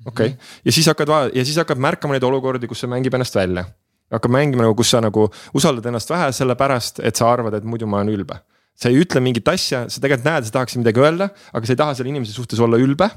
okei 0.06 0.34
okay., 0.34 0.38
ja 0.66 0.72
siis 0.72 0.88
hakkad 0.92 1.12
ja 1.34 1.46
siis 1.46 1.58
hakkad 1.62 1.82
märkama 1.82 2.16
neid 2.16 2.24
olukordi, 2.28 2.68
kus 2.68 2.84
see 2.84 2.92
mängib 2.92 3.14
ennast 3.18 3.36
välja. 3.36 3.66
hakkab 4.12 4.32
mängima 4.32 4.66
nagu, 4.68 4.76
kus 4.76 4.92
sa 4.94 5.02
nagu 5.02 5.30
usaldad 5.54 5.86
ennast 5.92 6.10
vähe 6.10 6.32
sellepärast, 6.32 7.00
et 7.00 7.16
sa 7.16 7.32
arvad, 7.32 7.54
et 7.54 7.64
muidu 7.64 7.88
ma 7.88 8.02
olen 8.02 8.14
ülbe. 8.16 8.40
sa 8.76 8.90
ei 8.90 9.00
ütle 9.00 9.22
mingit 9.24 9.48
asja, 9.48 9.86
sa 9.90 10.02
tegelikult 10.02 10.28
näed, 10.28 10.46
sa 10.46 10.52
tahaksid 10.60 10.84
midagi 10.84 11.00
öelda, 11.00 11.30
aga 11.54 11.66
sa 11.66 11.74
ei 11.74 11.80
taha 11.80 11.94
selle 11.96 12.12
inimese 12.12 12.34
suhtes 12.34 12.60
olla 12.60 12.78
ülbe. 12.78 13.10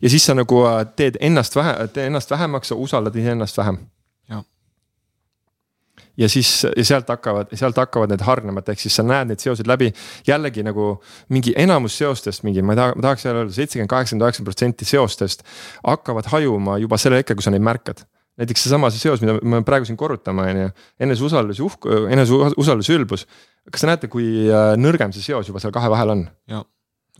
ja 0.00 0.08
siis 0.08 0.24
sa 0.24 0.34
nagu 0.34 0.64
äh, 0.66 0.84
teed 0.96 1.18
ennast 1.20 1.56
vähe, 1.56 1.88
teed 1.88 2.06
ennast 2.06 2.30
vähemaks, 2.30 2.72
sa 2.72 2.74
usaldad 2.74 3.16
iseennast 3.16 3.58
vähem 3.58 3.82
ja 6.22 6.30
siis 6.30 6.50
ja 6.70 6.86
sealt 6.86 7.10
hakkavad, 7.12 7.52
sealt 7.58 7.78
hakkavad 7.82 8.14
need 8.14 8.24
hargnema, 8.26 8.62
et 8.62 8.72
ehk 8.74 8.82
siis 8.84 8.96
sa 8.98 9.04
näed 9.06 9.32
neid 9.32 9.42
seoseid 9.42 9.68
läbi. 9.70 9.92
jällegi 10.26 10.64
nagu 10.66 10.94
mingi 11.34 11.54
enamus 11.58 11.98
seostest, 11.98 12.46
mingi, 12.46 12.62
ma 12.62 12.76
ei 12.76 12.80
taha, 12.80 12.96
ma 12.96 13.08
tahaks 13.08 13.28
öelda 13.28 13.46
seitsekümmend, 13.52 13.90
kaheksakümmend, 13.90 14.26
üheksakümmend 14.28 14.52
protsenti 14.52 14.88
seostest 14.88 15.46
hakkavad 15.82 16.30
hajuma 16.32 16.78
juba 16.82 16.98
sellel 17.00 17.22
hetkel, 17.22 17.38
kui 17.38 17.46
sa 17.46 17.54
neid 17.54 17.64
märkad 17.66 18.04
näiteks 18.40 18.64
seesama 18.64 18.90
see 18.92 19.02
seos, 19.02 19.20
mida 19.20 19.36
me 19.44 19.60
praegu 19.66 19.84
siin 19.88 19.98
korrutame, 20.00 20.44
on 20.48 20.60
ju, 20.62 20.68
eneseusaldus 21.04 21.60
ja 21.60 21.66
uhk-, 21.66 21.88
eneseusaldus 22.14 22.88
ja 22.88 22.96
ülbus. 22.96 23.26
kas 23.70 23.84
te 23.84 23.90
näete, 23.90 24.08
kui 24.12 24.28
äh, 24.48 24.72
nõrgem 24.80 25.12
see 25.14 25.24
seos 25.24 25.50
juba 25.50 25.60
seal 25.62 25.74
kahe 25.74 25.90
vahel 25.92 26.16
on? 26.16 26.28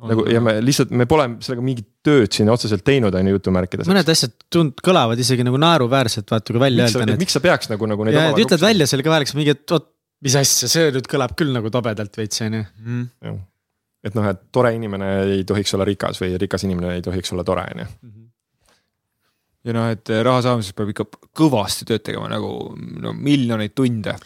Nagu 0.00 0.24
ja 0.30 0.40
me 0.42 0.54
lihtsalt, 0.64 0.92
me 0.96 1.06
pole 1.10 1.26
sellega 1.44 1.64
mingit 1.64 1.88
tööd 2.06 2.32
siin 2.34 2.50
otseselt 2.52 2.84
teinud, 2.86 3.14
on 3.14 3.28
ju 3.28 3.36
jutumärkides. 3.36 3.88
mõned 3.90 4.08
asjad 4.14 4.34
tund-, 4.52 4.80
kõlavad 4.84 5.20
isegi 5.20 5.44
nagu 5.46 5.60
naeruväärselt, 5.60 6.28
vaata 6.32 6.54
kui 6.54 6.62
välja 6.62 6.88
öelda 6.88 7.16
miks 7.20 7.36
sa 7.36 7.42
peaks 7.44 7.70
nagu, 7.70 7.88
nagu 7.90 8.06
neid. 8.08 8.16
ja, 8.16 8.30
et 8.32 8.42
ütled 8.42 8.64
välja 8.64 8.88
selle 8.90 9.06
ka 9.06 9.12
vahel 9.12 9.28
mingi, 9.38 9.54
et 9.54 9.76
oot, 9.76 9.88
mis 10.24 10.36
asja, 10.38 10.70
see 10.70 10.90
nüüd 10.96 11.08
kõlab 11.10 11.36
küll 11.38 11.52
nagu 11.54 11.70
tobedalt 11.74 12.18
veits, 12.18 12.42
on 12.46 12.58
ju. 12.58 12.64
Mhm. 12.82 13.40
et 14.02 14.18
noh, 14.18 14.26
et 14.32 14.40
tore 14.54 14.72
inimene 14.74 15.10
ei 15.36 15.44
tohiks 15.46 15.76
olla 15.76 15.86
rikas 15.86 16.18
või 16.22 16.34
rikas 16.40 16.66
inimene 16.66 16.96
ei 16.96 17.04
tohiks 17.04 17.36
olla 17.36 17.44
tore, 17.46 17.66
on 17.74 17.84
ju 17.84 17.90
mhm. 17.90 18.30
ja 19.68 19.76
noh, 19.76 19.90
et 19.92 20.14
raha 20.24 20.46
saamiseks 20.48 20.78
peab 20.78 20.94
ikka 20.94 21.06
kõvasti 21.38 21.86
tööd 21.92 22.06
tegema 22.08 22.32
nagu 22.32 22.56
no 23.04 23.12
miljoneid 23.12 23.76
tunde 23.76 24.16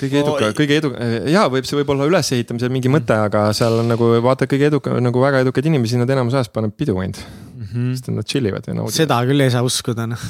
kõige 0.00 0.22
eduka 0.22 0.48
no,, 0.48 0.56
kõige 0.56 0.78
eduka, 0.80 1.08
jaa, 1.30 1.46
võib 1.52 1.68
see 1.68 1.78
võib 1.80 1.92
olla 1.94 2.08
ülesehitamisel 2.10 2.72
mingi 2.72 2.92
mõte, 2.92 3.16
aga 3.28 3.48
seal 3.56 3.80
on 3.82 3.90
nagu 3.92 4.10
vaata 4.24 4.48
kõige 4.50 4.70
eduka, 4.70 4.96
nagu 5.02 5.22
väga 5.22 5.44
edukaid 5.44 5.70
inimesi, 5.70 6.00
nad 6.00 6.10
enamus 6.10 6.36
ajast 6.38 6.54
paneb 6.56 6.74
pidu 6.76 6.96
ainult 6.98 7.20
mm. 7.20 7.66
-hmm. 7.66 7.92
sest 7.98 8.10
nad 8.14 8.28
chill 8.28 8.50
ivad 8.50 8.66
ja 8.66 8.76
naudivad. 8.76 8.96
seda 8.96 9.20
küll 9.28 9.46
ei 9.46 9.52
saa 9.52 9.66
uskuda 9.66 10.08
noh 10.10 10.28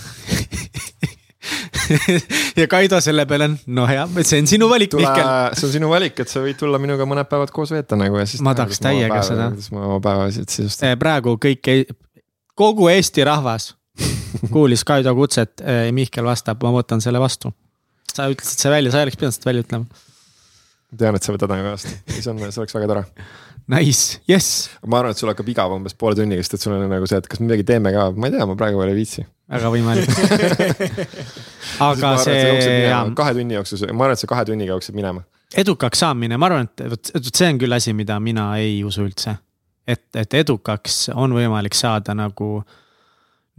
ja 2.60 2.66
Kaido 2.68 3.00
selle 3.00 3.26
peale 3.26 3.48
on, 3.50 3.56
no 3.78 3.86
hea, 3.88 4.04
see 4.22 4.40
on 4.42 4.50
sinu 4.50 4.68
valik, 4.70 4.94
Mihkel. 4.98 5.30
see 5.56 5.66
on 5.68 5.74
sinu 5.78 5.90
valik, 5.90 6.20
et 6.22 6.30
sa 6.30 6.42
võid 6.44 6.58
tulla 6.60 6.80
minuga 6.82 7.06
mõned 7.08 7.28
päevad 7.30 7.52
koos 7.54 7.72
veeta 7.74 7.98
nagu 7.98 8.20
ja 8.20 8.26
siis. 8.28 8.42
ma 8.44 8.54
tahaks 8.58 8.82
täiega 8.82 9.22
seda. 9.26 9.50
siis 9.56 9.72
ma 9.74 9.86
oma 9.88 9.98
päevasid 10.04 10.52
sisustan. 10.52 10.92
Eh, 10.92 10.98
praegu 11.00 11.36
kõik, 11.40 11.94
kogu 12.58 12.90
Eesti 12.92 13.24
rahvas 13.26 13.72
kuulis 14.54 14.84
Kaido 14.86 15.14
kutset, 15.16 15.60
eh, 15.64 15.88
Mihkel 15.96 16.26
vastab, 16.26 16.62
ma 16.62 16.74
võtan 16.76 17.02
selle 17.04 17.22
vastu 17.22 17.52
sa 18.16 18.30
ütlesid 18.32 18.64
see 18.64 18.72
välja, 18.72 18.92
sa 18.92 19.02
ei 19.02 19.08
oleks 19.08 19.20
pidanud 19.20 19.36
seda 19.36 19.50
välja 19.50 19.66
ütlema. 19.66 20.02
tean, 21.00 21.16
et 21.16 21.26
sa 21.26 21.34
võtad 21.34 21.54
aega 21.54 21.76
vastu, 21.76 21.92
siis 22.10 22.26
on, 22.30 22.42
see 22.48 22.62
oleks 22.62 22.76
väga 22.76 22.90
tore. 22.90 23.04
Nice, 23.70 24.18
yes. 24.26 24.70
ma 24.82 24.98
arvan, 24.98 25.14
et 25.14 25.20
sul 25.20 25.30
hakkab 25.30 25.50
igav 25.52 25.72
umbes 25.76 25.94
poole 25.94 26.16
tunniga, 26.18 26.42
sest 26.42 26.56
et 26.56 26.64
sul 26.64 26.74
on 26.74 26.88
nagu 26.90 27.06
see, 27.06 27.20
et 27.22 27.28
kas 27.30 27.42
midagi 27.42 27.62
teeme 27.68 27.92
ka, 27.94 28.08
ma 28.16 28.26
ei 28.26 28.34
tea, 28.34 28.46
ma 28.50 28.56
praegu 28.58 28.80
veel 28.80 28.90
ei 28.90 28.98
viitsi. 28.98 29.22
väga 29.50 29.70
võimalik 29.70 30.10
aga 31.88 32.10
see, 32.24 32.40
see. 32.64 32.88
kahe 33.20 33.36
tunni 33.36 33.58
jooksul, 33.58 33.84
ma 33.94 34.08
arvan, 34.08 34.18
et 34.18 34.22
see 34.24 34.30
kahe 34.32 34.46
tunniga 34.48 34.74
jookseb 34.74 34.98
minema. 34.98 35.22
edukaks 35.62 36.02
saamine, 36.02 36.40
ma 36.40 36.50
arvan, 36.50 36.66
et 36.66 36.82
vot, 36.96 37.12
vot 37.14 37.30
see 37.30 37.52
on 37.52 37.60
küll 37.62 37.78
asi, 37.78 37.94
mida 37.94 38.18
mina 38.22 38.48
ei 38.58 38.80
usu 38.86 39.06
üldse. 39.06 39.36
et, 39.86 40.08
et 40.18 40.38
edukaks 40.42 41.04
on 41.14 41.38
võimalik 41.38 41.78
saada 41.78 42.16
nagu 42.18 42.50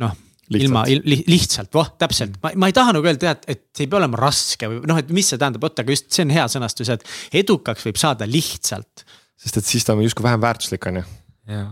noh 0.03 0.19
ilma 0.59 0.83
li, 0.89 1.19
lihtsalt, 1.29 1.71
voh, 1.73 1.93
täpselt, 2.01 2.35
ma, 2.43 2.53
ma 2.59 2.71
ei 2.71 2.75
taha 2.75 2.95
nagu 2.97 3.07
öelda, 3.07 3.35
et, 3.35 3.47
et 3.51 3.63
see 3.75 3.85
ei 3.85 3.91
pea 3.91 4.01
olema 4.01 4.19
raske 4.19 4.71
või 4.71 4.81
noh, 4.89 4.99
et 4.99 5.13
mis 5.15 5.31
see 5.31 5.39
tähendab, 5.41 5.63
vot, 5.63 5.83
aga 5.83 5.95
just 5.95 6.09
see 6.11 6.25
on 6.27 6.33
hea 6.35 6.47
sõnastus, 6.51 6.91
et 6.93 7.05
edukaks 7.43 7.87
võib 7.87 8.01
saada 8.01 8.27
lihtsalt. 8.29 9.05
sest 9.39 9.61
et 9.61 9.71
siis 9.71 9.87
ta 9.87 9.95
on 9.95 10.03
justkui 10.05 10.27
vähem 10.27 10.43
väärtuslik, 10.43 10.89
on 10.91 11.01
ju. 11.01 11.07
jaa 11.51 11.71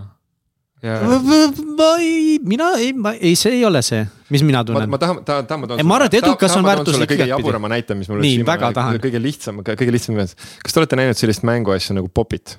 Ja... 0.84 0.96
ma 1.78 1.88
ei, 2.00 2.40
mina 2.40 2.70
ei, 2.80 2.94
ma 2.96 3.12
ei, 3.12 3.34
see 3.36 3.58
ei 3.58 3.66
ole 3.68 3.82
see, 3.84 4.00
mis 4.32 4.46
mina 4.48 4.62
tunnen. 4.64 4.88
ma 4.88 4.96
tahan, 5.02 5.18
tahan, 5.28 5.48
tahan, 5.48 5.60
ma 5.60 5.68
toon. 5.68 5.82
ma 5.84 5.98
arvan, 5.98 6.08
et 6.08 6.16
edukas 6.22 6.54
on 6.56 6.64
väärtuslik 6.64 7.10
kõige 7.12 7.28
jaburama 7.28 7.72
näite, 7.74 7.98
mis 8.00 8.08
mul. 8.08 8.22
nii, 8.24 8.46
väga 8.48 8.70
tahan. 8.78 9.00
kõige 9.04 9.20
lihtsam, 9.20 9.60
kõige 9.68 9.92
lihtsam 9.92 10.16
meeles. 10.16 10.38
kas 10.64 10.72
te 10.72 10.80
olete 10.80 11.00
näinud 11.02 11.20
sellist 11.20 11.44
mänguasja 11.44 11.98
nagu 11.98 12.08
Popit? 12.08 12.56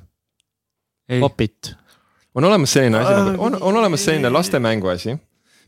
Popit. 1.23 1.73
on 2.37 2.45
olemas 2.51 2.77
selline 2.77 3.01
asi 3.01 3.17
nagu, 3.17 3.41
on, 3.49 3.57
on 3.57 3.81
olemas 3.81 4.05
selline 4.05 4.29
laste 4.37 4.61
mänguasi 4.61 5.17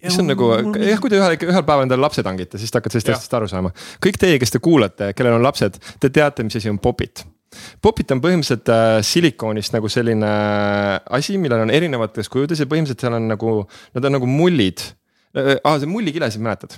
mis 0.03 0.19
on 0.21 0.31
nagu 0.31 0.49
jah, 0.53 1.03
kui 1.03 1.13
te 1.13 1.21
ühel, 1.21 1.37
ühel 1.37 1.67
päeval 1.67 1.87
endale 1.87 2.05
lapsed 2.05 2.27
hangite, 2.27 2.61
siis 2.61 2.73
te 2.73 2.81
hakkate 2.81 2.99
sellest 2.99 3.15
asjast 3.17 3.37
aru 3.39 3.51
saama. 3.51 3.73
kõik 4.03 4.19
teie, 4.21 4.41
kes 4.43 4.55
te 4.55 4.63
kuulate, 4.63 5.13
kellel 5.19 5.39
on 5.39 5.47
lapsed, 5.47 5.79
te 6.03 6.11
teate, 6.11 6.47
mis 6.47 6.59
asi 6.59 6.73
on 6.73 6.81
popit. 6.83 7.25
Popit 7.85 8.09
on 8.15 8.23
põhimõtteliselt 8.25 8.71
äh, 8.73 8.99
silikoonist 9.05 9.75
nagu 9.75 9.91
selline 9.93 10.33
asi, 11.19 11.37
millel 11.41 11.67
on 11.67 11.73
erinevates 11.75 12.31
kujudes 12.33 12.63
ja 12.63 12.69
põhimõtteliselt 12.69 13.05
seal 13.05 13.19
on 13.19 13.29
nagu, 13.29 13.57
nad 13.93 14.09
on 14.09 14.17
nagu 14.17 14.29
mullid 14.31 14.85
aa, 15.35 15.79
see 15.81 15.89
mullikilesid 15.89 16.43
mäletad? 16.45 16.75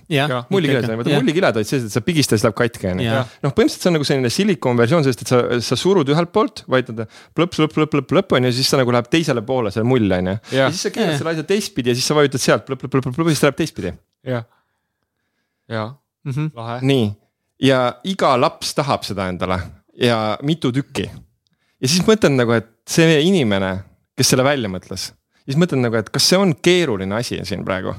mullikiled, 0.53 0.87
vaata 1.01 1.15
mullikiled 1.19 1.57
olid 1.59 1.67
sellised, 1.69 1.89
et 1.91 1.95
sa 1.97 2.03
pigistad, 2.07 2.39
siis 2.39 2.45
läheb 2.47 2.55
katki 2.59 2.87
on 2.93 3.01
ju 3.03 3.09
noh, 3.43 3.55
põhimõtteliselt 3.57 3.83
see 3.83 3.91
on 3.91 3.97
nagu 3.99 4.07
selline 4.09 4.31
silikon 4.31 4.79
versioon 4.79 5.03
sellest, 5.07 5.25
et 5.27 5.33
sa, 5.33 5.41
sa 5.71 5.79
surud 5.81 6.13
ühelt 6.15 6.31
poolt, 6.35 6.63
vajutad 6.71 7.05
plõps, 7.35 7.59
plõpp, 7.59 7.75
plõpp, 7.75 7.91
plõpp, 7.97 8.09
plõpp 8.13 8.37
on 8.39 8.47
ju, 8.49 8.53
siis 8.61 8.71
ta 8.71 8.79
nagu 8.79 8.95
läheb 8.95 9.09
teisele 9.11 9.43
poole, 9.43 9.73
see 9.75 9.83
mull 9.87 10.13
on 10.19 10.31
ju. 10.33 10.37
ja 10.61 10.69
siis 10.71 10.87
sa 10.87 10.95
keerad 10.95 11.19
selle 11.19 11.35
asja 11.35 11.47
teistpidi 11.51 11.91
ja 11.91 11.99
siis 11.99 12.07
sa 12.07 12.15
vajutad 12.19 12.45
sealt 12.47 12.67
plõpp, 12.69 12.85
plõpp, 12.87 12.95
plõpp, 13.09 13.19
plõpp, 13.19 13.33
siis 13.35 13.43
ta 13.43 13.51
läheb 13.51 13.59
teistpidi. 13.65 13.95
jah, 14.35 14.47
jah, 15.69 15.95
Mhm. 16.25 16.47
lahe. 16.57 16.79
nii, 16.83 17.11
ja 17.61 17.83
iga 18.09 18.31
laps 18.41 18.71
tahab 18.75 19.03
seda 19.05 19.27
endale 19.29 19.59
ja 20.01 20.39
mitu 20.43 20.71
tükki. 20.73 21.05
ja 21.81 21.89
siis 21.89 22.01
mõtlen 22.07 22.37
nagu, 22.39 22.53
et 22.57 22.71
see 22.89 23.21
inimene, 23.27 23.75
kes 24.17 24.31
selle 24.33 24.45
välja 24.47 24.69
mõtles, 24.73 25.11
siis 25.45 25.59
mõtlen 25.61 25.83
nagu, 25.85 25.97
et 26.01 26.09
kas 26.11 26.25
see 26.31 26.39
on 26.41 26.55
keeruline 26.55 27.13
asi 27.19 27.41
siin 27.45 27.65
praegu. 27.65 27.93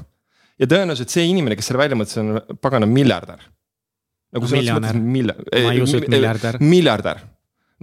Ja 0.60 0.68
tõenäoliselt 0.70 1.12
see 1.12 1.26
inimene, 1.30 1.58
kes 1.58 1.70
selle 1.70 1.82
välja 1.82 1.98
mõtles, 1.98 2.18
on 2.22 2.58
pagana 2.62 2.88
miljardär. 2.90 3.46
nagu 4.36 4.50
selles 4.50 4.72
mõttes 4.76 4.98
milja-. 5.00 5.38
Ma 5.52 5.72
ei 5.72 5.84
usu, 5.84 6.00
et 6.02 6.10
miljardär. 6.12 6.58
miljardär, 6.60 7.22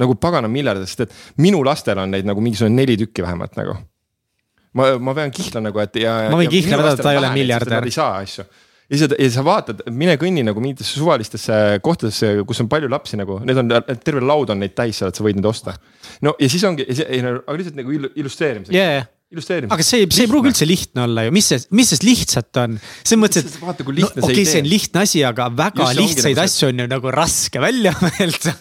nagu 0.04 0.18
pagana 0.22 0.52
miljardär, 0.52 0.90
sest 0.90 1.08
et 1.08 1.16
minu 1.42 1.64
lastel 1.66 2.02
on 2.04 2.14
neid 2.14 2.28
nagu 2.30 2.44
mingisugune 2.44 2.76
neli 2.82 2.98
tükki 3.00 3.26
vähemalt 3.26 3.58
nagu. 3.60 3.78
ma, 4.74 4.94
ma 4.98 5.14
pean 5.18 5.34
kihla 5.34 5.62
nagu, 5.70 5.80
et 5.84 6.02
ja. 6.02 6.18
Ma 6.34 6.42
võin 6.42 6.52
kihla 6.52 6.82
vedada, 6.82 7.02
ta 7.04 7.14
ei 7.14 7.22
ole 7.22 7.34
miljardär. 7.38 7.90
Ei 7.90 7.94
saa 7.94 8.22
asju 8.22 8.46
ja 8.94 8.98
siis, 8.98 9.16
ja 9.20 9.30
sa 9.34 9.44
vaatad, 9.46 9.84
mine 9.96 10.16
kõnni 10.22 10.44
nagu 10.46 10.62
mingitesse 10.64 11.00
suvalistesse 11.00 11.80
kohtadesse, 11.86 12.34
kus 12.48 12.62
on 12.64 12.70
palju 12.72 12.90
lapsi 12.92 13.20
nagu, 13.20 13.40
need 13.48 13.60
on, 13.62 13.72
terve 14.04 14.24
laud 14.24 14.52
on 14.54 14.62
neid 14.64 14.76
täis 14.78 15.00
seal, 15.00 15.14
et 15.14 15.20
sa 15.20 15.26
võid 15.26 15.40
neid 15.40 15.50
osta. 15.50 15.76
no 16.26 16.36
ja 16.42 16.50
siis 16.52 16.64
ongi, 16.68 16.86
aga 16.90 17.58
lihtsalt 17.58 17.80
nagu 17.80 17.96
illu- 17.96 18.12
illustreerimiseks 18.20 18.76
ja, 18.76 19.06
illustreerimiseks. 19.34 19.76
aga 19.76 19.88
see, 19.88 20.08
see 20.14 20.26
ei 20.28 20.32
pruugi 20.32 20.52
üldse 20.54 20.68
lihtne 20.70 21.06
olla 21.08 21.26
ju, 21.28 21.34
mis 21.36 21.50
see, 21.52 21.62
mis 21.76 21.90
sellest 21.92 22.06
lihtsat 22.08 22.62
on? 22.64 22.78
selles 23.04 23.22
mõttes, 23.24 23.48
et 23.50 23.58
vaata, 23.62 23.86
kui 23.88 23.96
no 23.98 24.02
lihtne 24.04 24.22
okei 24.24 24.34
okay,, 24.42 24.46
see 24.46 24.54
see 24.54 24.66
on 24.66 24.70
lihtne 24.74 25.02
asi, 25.08 25.24
aga 25.28 25.50
väga 25.54 25.88
Just 25.90 25.98
see 25.98 26.04
ongi 26.04 26.14
lihtsaid 26.14 26.38
nagu 26.38 26.44
see- 26.44 26.54
asju 26.54 26.70
on 26.74 26.84
ju 26.86 26.92
nagu 26.94 27.18
raske 27.18 27.64
välja 27.64 27.96
mõelda. 28.06 28.54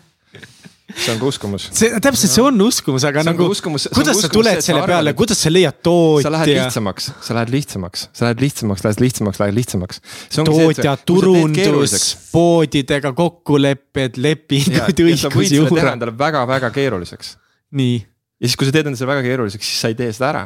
see 0.92 1.12
on 1.14 1.20
ka 1.22 1.24
uskumus. 1.30 1.66
see 1.72 1.88
täpselt, 2.04 2.32
see 2.34 2.42
on 2.44 2.58
uskumus, 2.66 3.04
aga 3.08 3.22
See 3.22 3.30
nagu 3.30 3.46
uskumus- 3.52 3.86
see 3.86 3.94
kuidas 3.96 4.18
sa 4.18 4.26
see, 4.26 4.32
tuled 4.34 4.58
sa 4.60 4.66
selle 4.66 4.82
peale 4.90 5.14
kuidas 5.16 5.40
sa 5.40 5.52
leiad 5.52 5.78
sa 5.80 6.32
lähed 6.34 6.48
tootja, 6.50 6.64
lihtsamaks, 6.66 7.10
sa 7.28 7.36
lähed 7.38 7.52
lihtsamaks, 7.54 8.06
sa 8.12 8.26
lähed 8.28 8.42
lihtsamaks, 8.44 8.84
lähed 8.88 9.00
lihtsamaks, 9.04 9.40
lähed 9.40 9.56
lihtsamaks. 9.56 10.00
tootja, 10.44 10.96
turundus, 11.08 12.08
poodidega 12.32 13.12
kokkulepped, 13.16 14.18
lepingud, 14.20 15.04
õigusjuura, 15.06 15.94
endale 15.96 16.12
väga-väga 16.18 16.72
keeruliseks 16.76 17.36
nii, 17.72 17.94
ja 18.42 18.48
siis, 18.50 18.58
kui 18.60 18.68
sa 18.68 18.74
teed 18.74 18.84
endale 18.90 19.00
selle 19.00 19.14
väga 19.14 19.24
keeruliseks, 19.24 19.64
siis 19.64 19.80
sa 19.80 19.88
ei 19.92 19.96
tee 19.96 20.10
seda 20.12 20.28
ära. 20.32 20.42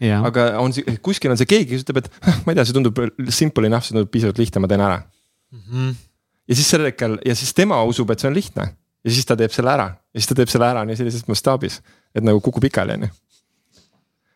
jah. 0.00 0.24
aga 0.26 0.46
on, 0.62 0.72
kuskil 1.02 1.30
on 1.30 1.38
see 1.40 1.46
keegi, 1.50 1.70
kes 1.74 1.84
ütleb, 1.86 2.02
et 2.04 2.10
"Huh, 2.26 2.40
ma 2.46 2.52
ei 2.52 2.58
tea, 2.58 2.64
see 2.68 2.76
tundub 2.76 2.98
simple 3.30 3.66
enough, 3.66 3.84
see 3.86 3.94
tundub 3.94 4.10
piisavalt 4.10 4.38
lihtne, 4.38 4.60
ma 4.64 4.70
teen 4.70 4.80
ära. 4.84 5.02
Mhm. 5.54 5.90
ja 6.48 6.54
siis 6.58 6.68
sel 6.68 6.84
hetkel 6.84 7.18
ja 7.24 7.34
siis 7.34 7.54
tema 7.54 7.78
usub, 7.88 8.10
et 8.10 8.20
see 8.20 8.28
on 8.28 8.34
lihtne 8.34 8.64
ja 9.04 9.10
siis 9.12 9.24
ta 9.28 9.36
teeb 9.36 9.52
selle 9.54 9.70
ära 9.70 9.86
ja 9.94 10.18
siis 10.20 10.26
ta 10.28 10.34
teeb 10.34 10.48
selle 10.50 10.66
ära 10.66 10.82
nii 10.84 10.96
sellises 10.98 11.28
mastaabis, 11.28 11.80
et 12.14 12.24
nagu 12.24 12.40
kukub 12.40 12.62
pikali, 12.64 12.96
on 12.98 13.06
ju. 13.06 13.08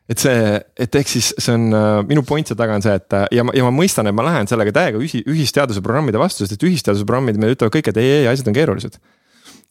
et 0.08 0.18
see, 0.22 0.60
et 0.78 0.94
ehk 0.94 1.08
siis 1.10 1.34
see 1.36 1.52
on 1.52 1.66
äh, 1.74 2.02
minu 2.08 2.22
point 2.24 2.46
seal 2.48 2.56
taga 2.56 2.76
on 2.78 2.84
see, 2.84 2.94
et 2.96 3.12
äh, 3.18 3.26
ja 3.36 3.44
ma, 3.44 3.52
ja 3.56 3.64
ma 3.66 3.72
mõistan, 3.74 4.08
et 4.08 4.14
ma 4.16 4.24
lähen 4.24 4.48
sellega 4.48 4.72
täiega 4.72 5.00
ühi-, 5.02 5.24
ühisteaduse 5.28 5.82
programmide 5.84 6.20
vastu, 6.22 6.44
sest 6.46 6.56
et 6.56 6.64
ühisteaduse 6.68 7.04
programmid 7.08 7.36
meile 7.40 7.56
ütlevad 7.58 7.74
kõik, 7.76 7.90
et 7.92 8.00
ei, 8.00 8.12
ei 8.22 8.28
asjad 8.30 8.48
on 8.48 8.56
keerulised. 8.56 8.96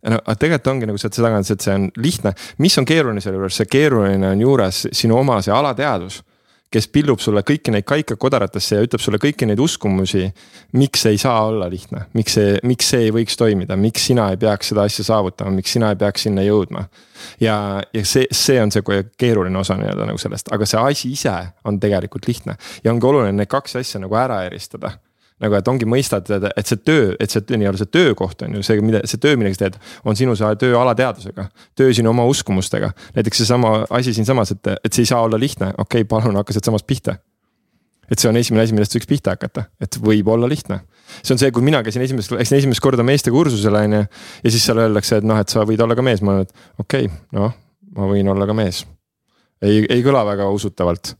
No 0.06 0.22
tegelikult 0.30 0.74
ongi 0.74 0.90
nagu 0.90 1.02
see, 1.02 1.10
et 1.10 1.18
see 1.18 1.26
taga 1.26 1.42
on 1.42 1.48
see, 1.48 1.58
et 1.58 1.66
see 1.66 1.76
on 1.76 1.90
lihtne, 1.98 2.34
mis 2.64 2.78
on 2.78 2.86
keeruline 2.88 3.24
selle 3.24 3.42
juures, 3.42 3.62
see 3.62 3.70
keeruline 3.72 4.34
on 4.34 4.42
juures 4.44 4.86
sinu 4.96 5.18
oma 5.20 5.40
see 5.42 5.56
alateadvus 5.56 6.22
kes 6.74 6.88
pillub 6.92 7.22
sulle 7.24 7.44
kõiki 7.48 7.72
neid 7.72 7.86
kaika 7.88 8.18
kodaratesse 8.20 8.76
ja 8.76 8.84
ütleb 8.84 9.02
sulle 9.02 9.20
kõiki 9.24 9.48
neid 9.48 9.60
uskumusi, 9.64 10.26
miks 10.76 11.06
ei 11.08 11.20
saa 11.22 11.46
olla 11.48 11.70
lihtne, 11.72 12.08
miks 12.18 12.36
see, 12.36 12.58
miks 12.68 12.92
see 12.92 13.08
ei 13.08 13.14
võiks 13.16 13.40
toimida, 13.40 13.78
miks 13.80 14.10
sina 14.10 14.28
ei 14.34 14.40
peaks 14.42 14.74
seda 14.74 14.84
asja 14.88 15.08
saavutama, 15.08 15.56
miks 15.56 15.78
sina 15.78 15.94
ei 15.94 16.00
peaks 16.00 16.28
sinna 16.28 16.44
jõudma. 16.44 16.88
ja, 17.40 17.56
ja 17.94 18.06
see, 18.06 18.28
see 18.32 18.60
on 18.62 18.72
see 18.72 18.84
keeruline 19.18 19.60
osa 19.60 19.80
nii-öelda 19.80 20.10
nagu 20.12 20.20
sellest, 20.22 20.52
aga 20.52 20.68
see 20.68 20.84
asi 20.92 21.12
ise 21.16 21.36
on 21.64 21.80
tegelikult 21.80 22.28
lihtne. 22.28 22.58
Ja 22.84 22.92
ongi 22.92 23.08
oluline 23.08 23.38
need 23.40 23.52
kaks 23.52 23.80
asja 23.80 24.04
nagu 24.04 24.16
ära 24.20 24.44
eristada 24.46 24.98
nagu, 25.44 25.58
et 25.58 25.70
ongi 25.70 25.88
mõistad, 25.90 26.30
et 26.50 26.70
see 26.70 26.80
töö, 26.82 27.12
et 27.22 27.32
see 27.32 27.46
nii-öelda 27.54 27.82
see 27.84 27.92
töökoht 27.94 28.42
on 28.46 28.58
ju 28.58 28.66
see, 28.66 28.82
mida 28.86 29.04
see 29.10 29.22
töö, 29.22 29.38
millega 29.38 29.58
sa 29.58 29.66
teed, 29.66 29.80
on 30.08 30.18
sinu 30.18 30.36
see 30.38 30.50
töö 30.64 30.78
alateadvusega. 30.82 31.48
töö 31.78 31.94
sinu 31.94 32.12
oma 32.14 32.26
uskumustega, 32.30 32.92
näiteks 33.18 33.44
seesama 33.44 33.80
asi 33.94 34.16
siinsamas, 34.18 34.56
et, 34.56 34.74
et 34.84 34.92
see 34.92 35.06
ei 35.06 35.12
saa 35.12 35.22
olla 35.28 35.40
lihtne, 35.40 35.74
okei 35.78 36.02
okay,, 36.02 36.10
palun 36.10 36.40
hakka 36.42 36.56
sealt 36.56 36.72
samast 36.72 36.88
pihta. 36.90 37.20
et 38.08 38.20
see 38.20 38.30
on 38.30 38.40
esimene 38.40 38.64
asi, 38.64 38.74
millest 38.74 38.96
võiks 38.96 39.10
pihta 39.10 39.36
hakata, 39.36 39.68
et 39.84 40.00
võib 40.02 40.32
olla 40.34 40.50
lihtne. 40.50 40.80
see 41.22 41.36
on 41.36 41.44
see, 41.44 41.52
kui 41.54 41.66
mina 41.66 41.84
käisin 41.86 42.02
esimest, 42.02 42.34
läksin 42.34 42.58
esimest 42.58 42.82
korda 42.82 43.06
meeste 43.06 43.32
kursusele 43.32 43.86
on 43.86 43.98
ju. 44.00 44.04
ja 44.44 44.56
siis 44.56 44.66
seal 44.66 44.82
öeldakse, 44.82 45.22
et 45.22 45.28
noh, 45.28 45.38
et 45.38 45.54
sa 45.54 45.68
võid 45.68 45.86
olla 45.86 45.96
ka 45.96 46.06
mees, 46.06 46.26
ma 46.26 46.34
olen, 46.38 46.50
et 46.50 46.82
okei 46.82 47.12
okay,, 47.12 47.24
noh, 47.38 47.54
ma 47.98 48.10
võin 48.10 48.34
olla 48.34 48.50
ka 48.50 48.58
mees. 48.58 48.86
ei, 49.62 49.86
ei 49.86 50.02
kõla 50.02 50.26
väga 50.26 50.50
usutavalt 50.50 51.14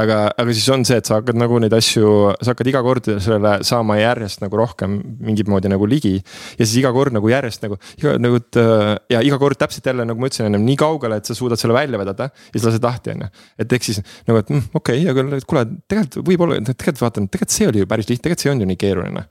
aga, 0.00 0.18
aga 0.36 0.54
siis 0.54 0.66
on 0.74 0.84
see, 0.86 0.98
et 1.00 1.08
sa 1.08 1.18
hakkad 1.20 1.38
nagu 1.38 1.58
neid 1.62 1.74
asju, 1.76 2.10
sa 2.36 2.52
hakkad 2.52 2.70
iga 2.70 2.82
kord 2.84 3.08
sellele 3.12 3.56
saama 3.66 3.96
järjest 3.98 4.42
nagu 4.44 4.58
rohkem 4.60 4.98
mingit 5.24 5.48
moodi 5.50 5.70
nagu 5.72 5.88
ligi. 5.88 6.14
ja 6.18 6.62
siis 6.62 6.76
iga 6.82 6.92
kord 6.96 7.16
nagu 7.16 7.30
järjest 7.30 7.64
nagu, 7.64 7.78
nagu, 8.22 8.40
äh, 8.62 8.92
ja 9.12 9.22
iga 9.24 9.40
kord 9.42 9.58
täpselt 9.60 9.88
jälle 9.88 10.06
nagu 10.08 10.20
ma 10.20 10.30
ütlesin 10.30 10.50
ennem 10.50 10.66
nii 10.66 10.78
kaugele, 10.80 11.20
et 11.20 11.28
sa 11.28 11.36
suudad 11.38 11.60
selle 11.60 11.76
välja 11.76 12.00
vedada 12.00 12.30
ja 12.30 12.54
siis 12.54 12.68
lased 12.68 12.86
lahti, 12.86 13.16
on 13.16 13.26
ju. 13.26 13.32
et 13.64 13.76
ehk 13.78 13.88
siis 13.88 14.02
nagu, 14.28 14.42
et 14.42 14.52
mm, 14.52 14.70
okei 14.74 15.02
okay,, 15.02 15.10
aga 15.12 15.42
kuule, 15.48 15.66
tegelikult 15.88 16.30
võib-olla, 16.30 16.60
tegelikult 16.68 17.04
vaatan, 17.06 17.28
tegelikult 17.32 17.58
see 17.58 17.70
oli 17.72 17.84
ju 17.84 17.90
päris 17.90 18.10
lihtne, 18.10 18.24
tegelikult 18.26 18.46
see 18.46 18.54
olnud 18.54 18.66
ju 18.66 18.72
nii 18.72 18.80
keeruline. 18.84 19.26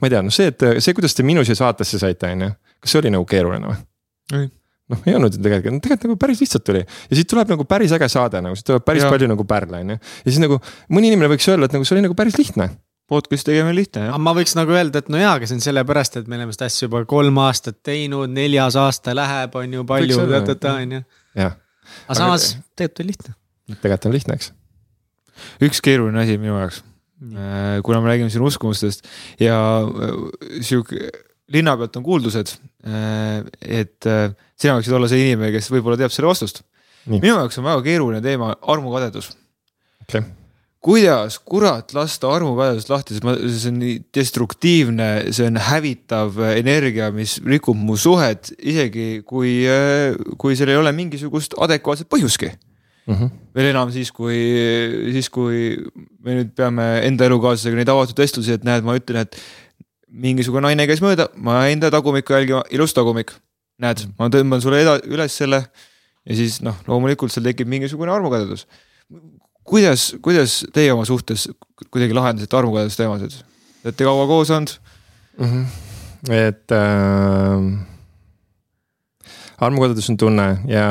ma 0.00 0.08
ei 0.08 0.16
tea, 0.16 0.24
noh, 0.26 0.34
see, 0.34 0.52
et 0.52 0.68
see, 0.84 0.96
kuidas 0.96 1.16
te 1.16 1.26
minu 1.26 1.44
siia 1.46 1.58
saatesse 1.58 2.00
saite, 2.02 2.34
on 2.36 2.48
ju, 2.48 2.54
kas 2.80 2.94
see 2.94 3.04
oli 3.04 3.14
nagu 3.16 3.28
keeruline 3.28 3.72
või? 3.72 3.84
Ei. 4.36 4.50
noh, 4.90 5.00
ei 5.06 5.16
olnud 5.16 5.34
ju 5.34 5.42
tegelikult, 5.42 5.82
tegelikult 5.84 6.06
nagu 6.08 6.18
päris 6.20 6.42
lihtsalt 6.42 6.66
tuli 6.66 6.82
ja 6.82 7.16
siit 7.18 7.28
tuleb 7.30 7.50
nagu 7.54 7.66
päris 7.68 7.94
äge 7.96 8.08
saade 8.12 8.42
nagu, 8.44 8.58
siit 8.58 8.68
tuleb 8.70 8.84
päris 8.86 9.04
ja. 9.04 9.10
palju 9.12 9.28
nagu 9.30 9.46
pärle 9.48 9.82
on 9.84 9.94
ju. 9.94 9.98
ja 10.00 10.28
siis 10.28 10.40
nagu 10.42 10.60
mõni 10.92 11.10
inimene 11.12 11.30
võiks 11.32 11.48
öelda, 11.50 11.68
et 11.68 11.76
nagu 11.76 11.86
see 11.86 11.96
oli 11.96 12.04
nagu 12.06 12.16
päris 12.18 12.38
lihtne. 12.40 12.70
podcast'i 13.10 13.50
tegemine 13.50 13.74
on 13.74 13.78
lihtne 13.78 14.04
jah 14.04 14.14
aga. 14.14 14.22
ma 14.26 14.34
võiks 14.36 14.54
nagu 14.58 14.76
öelda, 14.76 15.02
et 15.02 15.10
no 15.12 15.20
jaa, 15.20 15.36
aga 15.38 15.48
see 15.50 15.58
on 15.58 15.64
sellepärast, 15.64 16.20
et 16.20 16.30
me 16.30 16.38
oleme 16.38 16.54
seda 16.56 16.70
asja 16.70 16.86
juba 16.88 17.02
kolm 17.10 17.40
aastat 17.44 17.80
teinud, 17.86 18.30
neljas 18.34 18.78
aasta 18.80 19.14
läheb, 19.16 19.56
on 19.62 19.78
ju 19.78 19.86
palju, 19.88 20.20
olla, 20.24 20.44
on 20.74 20.98
ju. 20.98 21.02
jah, 21.38 21.58
aga 22.06 22.20
samas 22.22 22.52
tegelikult 22.74 23.04
on 23.04 23.12
lihtne. 23.14 23.36
tegelikult 23.76 24.10
on 24.10 24.16
lihtne, 24.18 24.38
eks. 24.40 24.52
üks 25.70 25.82
keeruline 25.84 26.22
asi 26.24 26.38
minu 26.40 26.58
jaoks, 26.58 26.84
kuna 27.86 28.02
me 28.02 28.14
räägime 28.14 28.32
siin 28.32 28.46
uskumustest 28.46 29.04
ja 29.42 29.58
äh, 29.84 30.62
sihuke 30.64 31.10
linna 31.54 31.76
pealt 31.78 31.96
on 31.98 32.06
kuuldused, 32.06 32.52
et 33.60 34.08
äh, 34.08 34.26
sina 34.58 34.76
võiksid 34.78 34.96
olla 34.96 35.08
see 35.10 35.24
inimene, 35.24 35.52
kes 35.54 35.70
võib-olla 35.72 35.98
teab 36.00 36.14
selle 36.14 36.30
vastust. 36.30 36.62
Minu 37.10 37.32
jaoks 37.32 37.58
on 37.58 37.66
väga 37.66 37.82
keeruline 37.86 38.20
teema 38.24 38.52
armukadedus. 38.70 39.32
okei, 40.04 40.22
kuidas 40.80 41.38
kurat 41.44 41.92
lasta 41.96 42.30
armukadedust 42.32 42.92
lahti, 42.92 43.16
sest 43.16 43.26
ma, 43.26 43.34
see 43.40 43.72
on 43.72 43.78
nii 43.82 43.98
destruktiivne, 44.16 45.10
see 45.34 45.48
on 45.50 45.60
hävitav 45.70 46.38
energia, 46.54 47.10
mis 47.12 47.38
rikub 47.44 47.76
mu 47.76 47.96
suhet, 48.00 48.52
isegi 48.58 49.22
kui, 49.26 49.60
kui 50.40 50.56
seal 50.56 50.72
ei 50.72 50.80
ole 50.80 50.92
mingisugust 50.96 51.56
adekvaatset 51.58 52.08
põhjuski 52.12 52.54
Mhm. 53.10 53.30
veel 53.56 53.70
enam 53.72 53.90
siis, 53.90 54.10
kui, 54.14 54.36
siis 55.14 55.30
kui 55.32 55.72
me 56.22 56.36
nüüd 56.36 56.52
peame 56.54 56.84
enda 57.08 57.26
elukaaslasega 57.26 57.80
neid 57.80 57.90
avatud 57.90 58.20
vestlusi, 58.22 58.54
et 58.54 58.66
näed, 58.66 58.84
ma 58.86 58.94
ütlen, 58.98 59.24
et 59.24 59.38
mingisugune 60.10 60.64
naine 60.66 60.86
käis 60.90 61.00
mööda, 61.04 61.28
ma 61.36 61.60
jäin 61.66 61.80
ta 61.82 61.90
tagumikku 61.94 62.34
jälgima, 62.34 62.62
ilus 62.74 62.94
tagumik. 62.96 63.32
näed, 63.80 64.02
ma 64.18 64.28
tõmban 64.28 64.60
sulle 64.60 64.82
eda- 64.82 65.00
üles 65.08 65.32
selle 65.36 65.62
ja 66.26 66.34
siis 66.36 66.58
noh, 66.62 66.76
loomulikult 66.86 67.32
seal 67.32 67.44
tekib 67.46 67.68
mingisugune 67.70 68.12
armukadedus. 68.12 68.66
kuidas, 69.64 70.14
kuidas 70.22 70.64
teie 70.74 70.92
oma 70.92 71.04
suhtes 71.08 71.48
kuidagi 71.90 72.14
lahendasite 72.16 72.56
armukadeduse 72.56 72.96
teemasid? 73.00 73.30
Te 73.82 73.88
olete 73.88 74.04
kaua 74.04 74.26
koos 74.26 74.50
olnud? 74.50 74.74
Mhm. 75.38 75.62
et 76.28 76.72
äh, 76.72 77.86
armukodus 79.60 80.08
on 80.12 80.16
tunne 80.20 80.46
ja, 80.70 80.86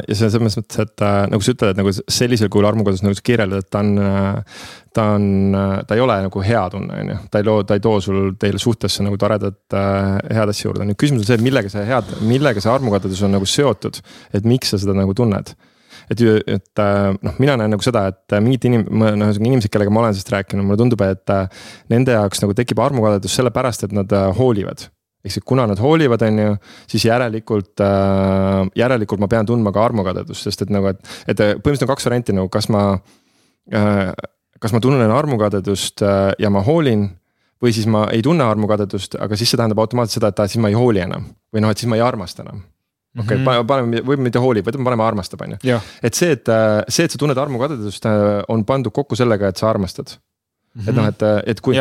ja 0.00 0.14
see 0.16 0.28
on 0.28 0.32
selles 0.36 0.56
mõttes, 0.60 0.80
et 0.80 1.04
äh, 1.04 1.18
nagu 1.32 1.44
sa 1.44 1.54
ütled, 1.56 1.74
et 1.74 1.82
nagu 1.82 1.92
sellisel 1.92 2.50
kujul 2.52 2.70
armukodus 2.70 3.04
nagu 3.04 3.16
sa 3.18 3.24
kirjeldad, 3.26 3.68
ta 3.70 3.84
on 3.84 3.92
äh, 4.00 4.64
ta 4.94 5.08
on, 5.16 5.56
ta 5.86 5.96
ei 5.96 6.00
ole 6.00 6.16
nagu 6.28 6.42
hea 6.46 6.62
tunne, 6.70 6.96
on 7.02 7.12
ju, 7.12 7.18
ta 7.30 7.40
ei 7.40 7.46
loo, 7.46 7.62
ta 7.66 7.76
ei 7.76 7.82
too 7.82 7.98
sul 8.04 8.34
teile 8.40 8.60
suhtesse 8.62 9.04
nagu 9.06 9.18
toredat 9.20 9.76
äh, 9.76 10.10
head 10.38 10.52
asja 10.52 10.68
juurde, 10.68 10.86
nüüd 10.86 10.98
küsimus 11.00 11.24
on 11.24 11.32
see, 11.32 11.44
millega 11.44 11.70
see 11.72 11.84
head, 11.88 12.10
millega 12.24 12.62
see 12.62 12.72
armukadedus 12.72 13.22
on 13.26 13.34
nagu 13.34 13.48
seotud, 13.48 13.98
et 14.34 14.46
miks 14.48 14.74
sa 14.74 14.80
seda 14.80 14.96
nagu 14.96 15.16
tunned? 15.16 15.54
Et, 16.12 16.20
et 16.20 16.82
äh, 16.82 17.10
noh, 17.24 17.38
mina 17.40 17.56
näen 17.58 17.72
nagu 17.74 17.84
seda, 17.84 18.06
et 18.12 18.36
mingid 18.44 18.68
inim-, 18.68 18.86
noh, 18.86 19.14
ühesõnaga 19.14 19.50
inimesed, 19.50 19.72
kellega 19.72 19.94
ma 19.94 20.04
olen 20.04 20.16
sellest 20.16 20.34
rääkinud, 20.34 20.66
mulle 20.68 20.80
tundub, 20.82 21.04
et 21.06 21.34
äh, 21.34 21.64
nende 21.92 22.14
jaoks 22.14 22.44
nagu 22.44 22.56
tekib 22.58 22.82
armukadedus 22.84 23.34
sellepärast, 23.40 23.88
et 23.88 23.96
nad 23.96 24.12
äh, 24.14 24.28
hoolivad. 24.38 24.90
Ehk 25.24 25.32
siis 25.32 25.44
kuna 25.46 25.66
nad 25.66 25.80
hoolivad, 25.80 26.22
on 26.26 26.38
ju, 26.38 26.54
siis 26.90 27.06
järelikult 27.08 27.80
äh,, 27.80 28.60
järelikult 28.76 29.22
ma 29.22 29.28
pean 29.32 29.48
tundma 29.48 29.72
ka 29.72 29.84
armukadedust, 29.84 30.44
sest 30.44 30.66
et 30.66 30.72
nagu, 30.74 30.92
et, 30.92 31.00
et 31.26 31.40
põhimõtteliselt 31.40 31.88
on 31.88 31.92
kaks 31.94 32.08
varianti 32.10 32.36
nagu, 32.36 32.52
kas 32.52 32.68
ma 32.72 32.86
äh, 33.72 34.12
kas 34.60 34.72
ma 34.72 34.80
tunnen 34.80 35.10
armukadedust 35.10 36.04
äh, 36.04 36.30
ja 36.38 36.50
ma 36.52 36.62
hoolin 36.64 37.08
või 37.62 37.72
siis 37.72 37.88
ma 37.88 38.06
ei 38.12 38.22
tunne 38.24 38.44
armukadedust, 38.44 39.16
aga 39.20 39.36
siis 39.38 39.52
see 39.52 39.60
tähendab 39.60 39.80
automaatselt 39.82 40.20
seda, 40.20 40.30
et 40.32 40.40
aa, 40.42 40.50
siis 40.50 40.60
ma 40.62 40.70
ei 40.72 40.78
hooli 40.78 41.02
enam 41.04 41.26
või 41.52 41.64
noh, 41.64 41.72
et 41.72 41.80
siis 41.80 41.90
ma 41.90 41.98
ei 41.98 42.04
armasta 42.04 42.44
enam 42.44 42.60
okei 43.14 43.24
okay, 43.24 43.38
mm 43.38 43.48
-hmm., 43.48 43.66
paneme, 43.66 44.02
võib 44.06 44.22
mitte 44.26 44.42
hoolib, 44.42 44.66
vaid 44.66 44.78
paneme 44.84 45.04
armastab, 45.06 45.44
on 45.46 45.56
ju. 45.56 45.80
et 46.02 46.14
see, 46.14 46.32
et 46.32 46.50
see, 46.88 47.04
et 47.04 47.14
sa 47.14 47.18
tunned 47.18 47.38
armukadedust, 47.38 48.08
on 48.48 48.64
pandud 48.64 48.92
kokku 48.92 49.16
sellega, 49.16 49.48
et 49.48 49.56
sa 49.56 49.70
armastad 49.70 50.16
mm. 50.16 50.82
-hmm. 50.82 50.88
et 50.88 50.96
noh, 50.96 51.06
et, 51.08 51.22
et 51.46 51.60
kui, 51.60 51.76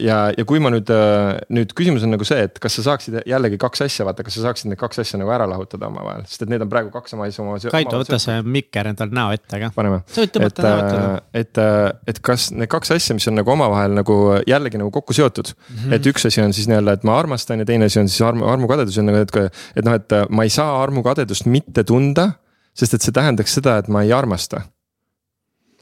ja, 0.00 0.16
ja 0.36 0.44
kui 0.48 0.60
ma 0.62 0.70
nüüd, 0.72 0.90
äh, 0.92 1.38
nüüd 1.54 1.72
küsimus 1.76 2.04
on 2.06 2.12
nagu 2.14 2.26
see, 2.26 2.40
et 2.48 2.58
kas 2.62 2.78
sa 2.78 2.84
saaksid 2.90 3.18
jällegi 3.28 3.58
kaks 3.60 3.82
asja, 3.86 4.06
vaata, 4.08 4.24
kas 4.26 4.38
sa 4.38 4.46
saaksid 4.46 4.70
need 4.70 4.80
kaks 4.80 5.02
asja 5.02 5.20
nagu 5.20 5.32
ära 5.34 5.46
lahutada 5.50 5.88
omavahel, 5.90 6.24
sest 6.28 6.44
et 6.44 6.52
need 6.52 6.64
on 6.64 6.70
praegu 6.72 6.92
kaks 6.94 7.14
sama 7.14 7.28
asja 7.28 7.42
oma. 7.44 7.58
Kaido, 7.72 8.00
võta 8.02 8.20
see 8.22 8.38
mikker 8.46 8.90
endal 8.92 9.12
näo 9.14 9.34
ette 9.36 9.60
ka. 9.62 9.70
paneme. 9.76 10.00
ette. 10.14 10.48
Äh, 10.68 11.04
et, 11.42 11.62
äh, 11.62 11.90
et 12.10 12.22
kas 12.24 12.48
need 12.54 12.70
kaks 12.72 12.94
asja, 12.96 13.16
mis 13.18 13.28
on 13.30 13.38
nagu 13.40 13.54
omavahel 13.54 13.96
nagu 13.98 14.18
jällegi 14.48 14.80
nagu 14.80 14.92
kokku 14.94 15.16
seotud 15.16 15.52
mm. 15.52 15.76
-hmm. 15.76 15.94
et 15.98 16.10
üks 16.12 16.26
asi 16.28 16.42
on 16.42 16.54
siis 16.56 16.70
nii-öelda, 16.70 16.98
et 16.98 17.06
ma 17.08 17.18
armastan 17.18 17.64
ja 17.64 17.68
teine 17.68 17.90
asi 17.90 18.00
on 18.00 18.08
siis 18.08 18.22
armu, 18.26 18.46
armukadedus 18.48 18.98
on 19.02 19.10
nagu, 19.10 19.22
et, 19.22 19.62
et 19.76 19.84
noh, 19.84 19.94
et 19.98 20.18
ma 20.30 20.46
ei 20.46 20.52
saa 20.52 20.82
armukadedust 20.82 21.46
mitte 21.46 21.84
tunda, 21.84 22.30
sest 22.74 22.94
et 22.94 23.04
see 23.04 23.14
tähendaks 23.14 23.58
seda, 23.60 23.78
et 23.82 23.88
ma 23.88 24.02
ei 24.06 24.12
armasta. 24.12 24.62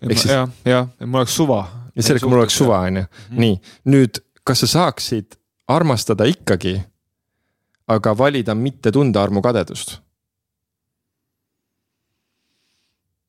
jah, 0.03 0.49
jah, 0.65 0.89
et 1.01 1.07
mul 1.07 1.25
oleks 1.25 1.37
suva 1.37 1.65
ja 1.97 2.05
sellega 2.05 2.29
mul 2.31 2.45
oleks 2.45 2.59
suva, 2.61 2.83
on 2.87 3.03
ju, 3.03 3.07
mhm. 3.07 3.41
nii, 3.43 3.57
nüüd 3.95 4.23
kas 4.47 4.63
sa 4.65 4.73
saaksid 4.75 5.39
armastada 5.73 6.27
ikkagi, 6.31 6.77
aga 7.91 8.13
valida 8.19 8.55
mitte 8.59 8.93
tunda 8.95 9.23
armukadedust 9.23 9.97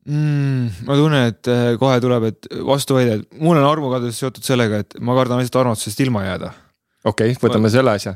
mm,? 0.08 0.86
ma 0.88 0.98
tunnen, 0.98 1.34
et 1.34 1.50
äh, 1.52 1.74
kohe 1.80 1.98
tuleb, 2.04 2.30
et 2.32 2.50
vastuväide, 2.66 3.20
et 3.20 3.42
mul 3.42 3.58
on 3.58 3.68
armukadedus 3.68 4.22
seotud 4.22 4.46
sellega, 4.46 4.82
et 4.84 4.98
ma 5.02 5.18
kardan 5.18 5.42
lihtsalt 5.42 5.62
armastusest 5.64 6.06
ilma 6.06 6.26
jääda 6.26 6.52
okei 7.08 7.34
okay,, 7.34 7.42
võtame 7.44 7.72
selle 7.74 7.94
asja, 7.98 8.16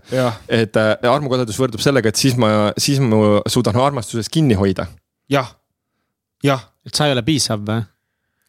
et 0.49 0.77
äh, 0.79 0.93
armukadedus 1.11 1.59
võrdub 1.61 1.83
sellega, 1.83 2.11
et 2.11 2.19
siis 2.19 2.37
ma, 2.39 2.71
siis 2.79 3.01
ma 3.03 3.39
suudan 3.49 3.77
armastusest 3.81 4.31
kinni 4.33 4.57
hoida. 4.59 4.87
jah, 5.31 5.53
jah. 6.45 6.69
et 6.87 6.95
sa 6.97 7.09
ei 7.09 7.15
ole 7.15 7.25
piisav 7.27 7.65
või? 7.67 7.85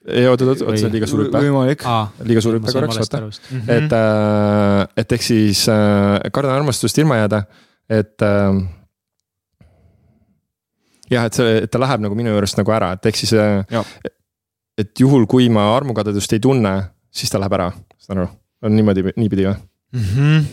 Ei 0.07 0.27
oot, 0.27 0.41
oot, 0.43 0.63
oot, 0.67 0.77
see 0.79 0.89
on 0.89 0.95
liiga 0.95 1.09
suur 1.11 1.25
hüpe. 1.27 1.41
võimalik. 1.45 1.85
liiga 2.27 2.43
suur 2.43 2.59
hüpe 2.59 2.73
korraks, 2.75 2.99
vaata. 3.05 3.21
Mhm. 3.23 3.71
et 3.71 3.95
äh,, 3.97 5.03
et 5.03 5.17
ehk 5.17 5.27
siis 5.27 5.65
äh, 5.71 6.19
kardan 6.35 6.57
armastust 6.59 6.99
ilma 6.99 7.21
jääda, 7.23 7.43
et 7.91 8.27
äh,. 8.27 8.63
jah, 11.13 11.29
et 11.29 11.39
see, 11.39 11.55
et 11.67 11.71
ta 11.71 11.83
läheb 11.83 12.03
nagu 12.07 12.19
minu 12.19 12.35
juurest 12.35 12.59
nagu 12.59 12.75
ära, 12.75 12.93
et 12.99 13.11
ehk 13.13 13.21
siis 13.23 13.35
äh,. 13.39 13.63
et 14.79 15.05
juhul, 15.05 15.29
kui 15.31 15.49
ma 15.53 15.69
armukadedust 15.77 16.35
ei 16.35 16.43
tunne, 16.43 16.75
siis 17.15 17.31
ta 17.31 17.41
läheb 17.43 17.59
ära, 17.61 17.71
saad 18.03 18.19
aru, 18.19 18.29
on 18.67 18.77
niimoodi, 18.79 19.07
niipidi 19.15 19.47
või 19.47 19.55
mm 19.55 20.11
-hmm.? 20.11 20.45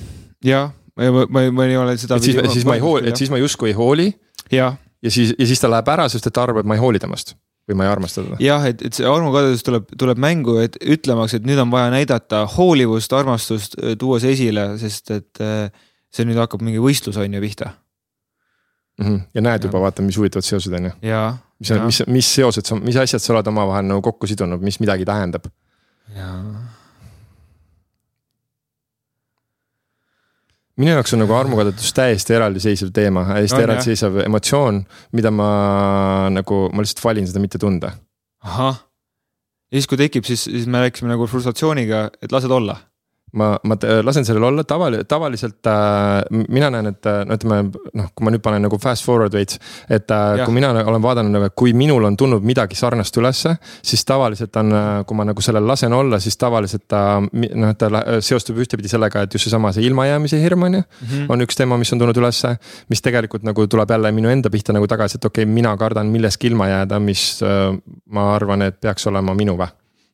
jah, 0.45 0.71
ma, 0.95 1.25
ma, 1.25 1.47
ma 1.51 1.65
ei 1.65 1.77
ole 1.77 1.97
seda. 1.97 2.21
et 2.21 2.29
siis, 2.29 2.37
siis 2.53 2.69
ma 2.69 2.77
ei 2.77 2.85
hooli, 2.85 3.09
et 3.09 3.17
siis 3.17 3.33
ma 3.33 3.41
justkui 3.41 3.73
ei 3.73 3.77
hooli. 3.77 4.13
ja, 4.51 4.75
ja 5.01 5.11
siis, 5.11 5.33
ja 5.39 5.45
siis 5.45 5.59
ta 5.59 5.71
läheb 5.71 5.95
ära, 5.97 6.09
sest 6.09 6.27
et 6.27 6.33
ta 6.33 6.45
arvab, 6.45 6.61
et 6.61 6.69
ma 6.69 6.77
ei 6.77 6.85
hooli 6.85 7.01
temast 7.01 7.33
või 7.69 7.77
ma 7.79 7.85
ei 7.85 7.91
armasta 7.91 8.23
teda. 8.25 8.39
jah, 8.43 8.65
et, 8.69 8.81
et 8.85 8.97
see 8.97 9.07
armukadedus 9.09 9.65
tuleb, 9.65 9.91
tuleb 9.99 10.21
mängu, 10.21 10.57
et 10.63 10.79
ütlemaks, 10.81 11.37
et 11.37 11.45
nüüd 11.47 11.61
on 11.61 11.69
vaja 11.73 11.91
näidata 11.93 12.45
hoolivust, 12.57 13.13
armastust, 13.15 13.77
tuua 14.01 14.19
see 14.23 14.33
esile, 14.37 14.71
sest 14.81 15.13
et 15.15 15.43
äh, 15.43 15.69
see 16.13 16.25
nüüd 16.27 16.41
hakkab 16.41 16.65
mingi 16.65 16.81
võistlus 16.83 17.19
on 17.21 17.37
ju 17.37 17.43
pihta 17.43 17.71
mm. 17.71 19.05
-hmm. 19.05 19.21
ja 19.33 19.45
näed 19.45 19.63
ja. 19.63 19.69
juba 19.69 19.85
vaata, 19.85 20.05
mis 20.05 20.17
huvitavad 20.17 20.47
seosed 20.47 20.73
on 20.73 20.91
ju. 20.91 20.97
mis, 21.59 21.71
mis, 21.85 22.03
mis 22.07 22.33
seosed 22.39 22.73
mis 22.81 22.97
asjad 22.97 23.21
sa 23.21 23.33
oled 23.35 23.53
omavahel 23.53 23.87
nagu 23.87 24.01
kokku 24.01 24.27
sidunud, 24.27 24.61
mis 24.65 24.79
midagi 24.79 25.05
tähendab. 25.05 25.47
jaa 26.15 26.78
minu 30.79 30.95
jaoks 30.95 31.15
on 31.15 31.23
nagu 31.23 31.35
armukadedus 31.35 31.93
täiesti 31.95 32.35
eraldiseisev 32.37 32.91
teema, 32.95 33.25
hästi 33.33 33.63
eraldiseisev 33.65 34.21
emotsioon, 34.25 34.83
mida 35.17 35.31
ma 35.33 35.49
nagu, 36.33 36.67
ma 36.73 36.85
lihtsalt 36.85 37.03
valin 37.03 37.27
seda 37.29 37.43
mitte 37.43 37.61
tunda. 37.61 37.93
ahah, 38.43 38.79
ja 39.69 39.79
siis, 39.79 39.89
kui 39.91 39.99
tekib, 39.99 40.27
siis, 40.27 40.47
siis 40.47 40.67
me 40.67 40.85
rääkisime 40.85 41.11
nagu 41.11 41.27
frustratsiooniga, 41.27 42.07
et 42.23 42.31
lased 42.31 42.51
olla 42.51 42.77
ma, 43.37 43.49
ma 43.63 43.77
lasen 44.03 44.25
sellel 44.25 44.43
olla, 44.49 44.63
tavali-, 44.67 45.03
tavaliselt 45.07 45.67
äh, 45.67 46.41
mina 46.49 46.69
näen, 46.73 46.91
et 46.93 47.05
äh, 47.09 47.21
no 47.27 47.37
ütleme 47.37 47.59
noh, 47.69 48.09
kui 48.15 48.25
ma 48.25 48.33
nüüd 48.33 48.43
panen 48.45 48.63
nagu 48.65 48.79
fast 48.81 49.05
forward 49.05 49.33
veits. 49.35 49.59
et 49.89 50.11
äh, 50.11 50.43
kui 50.43 50.55
mina 50.55 50.71
olen 50.71 51.03
vaadanud 51.03 51.35
nagu, 51.35 51.49
kui 51.57 51.73
minul 51.77 52.07
on 52.09 52.17
tulnud 52.17 52.45
midagi 52.45 52.77
sarnast 52.79 53.17
ülesse, 53.21 53.55
siis 53.85 54.05
tavaliselt 54.07 54.55
on 54.61 54.73
äh,, 54.73 54.89
kui 55.07 55.17
ma 55.17 55.27
nagu 55.29 55.43
sellel 55.45 55.67
lasen 55.67 55.93
olla, 55.93 56.19
siis 56.19 56.37
tavaliselt 56.39 56.87
ta 56.89 57.03
noh, 57.21 57.75
ta 57.77 57.91
seostub 58.25 58.59
ühtepidi 58.61 58.91
sellega, 58.91 59.25
et 59.25 59.35
just 59.35 59.49
seesama 59.49 59.73
see 59.75 59.85
ilmajäämise 59.89 60.39
hirm 60.41 60.63
on 60.69 60.79
ju 60.79 60.81
mm. 60.81 61.07
-hmm. 61.07 61.25
on 61.29 61.45
üks 61.45 61.57
teema, 61.57 61.77
mis 61.77 61.93
on 61.93 61.99
tulnud 61.99 62.17
ülesse, 62.17 62.55
mis 62.89 63.01
tegelikult 63.01 63.43
nagu 63.43 63.67
tuleb 63.67 63.91
jälle 63.91 64.11
minu 64.11 64.29
enda 64.29 64.49
pihta 64.49 64.73
nagu 64.73 64.87
tagasi, 64.87 65.17
et 65.17 65.25
okei 65.25 65.43
okay,, 65.43 65.53
mina 65.53 65.77
kardan 65.77 66.07
millestki 66.07 66.47
ilma 66.47 66.67
jääda, 66.67 66.99
mis 66.99 67.43
äh, 67.43 67.77
ma 68.09 68.33
arvan, 68.35 68.61
et 68.61 68.81
peaks 68.81 69.07
olema 69.07 69.33
minu 69.33 69.57
või 69.57 69.69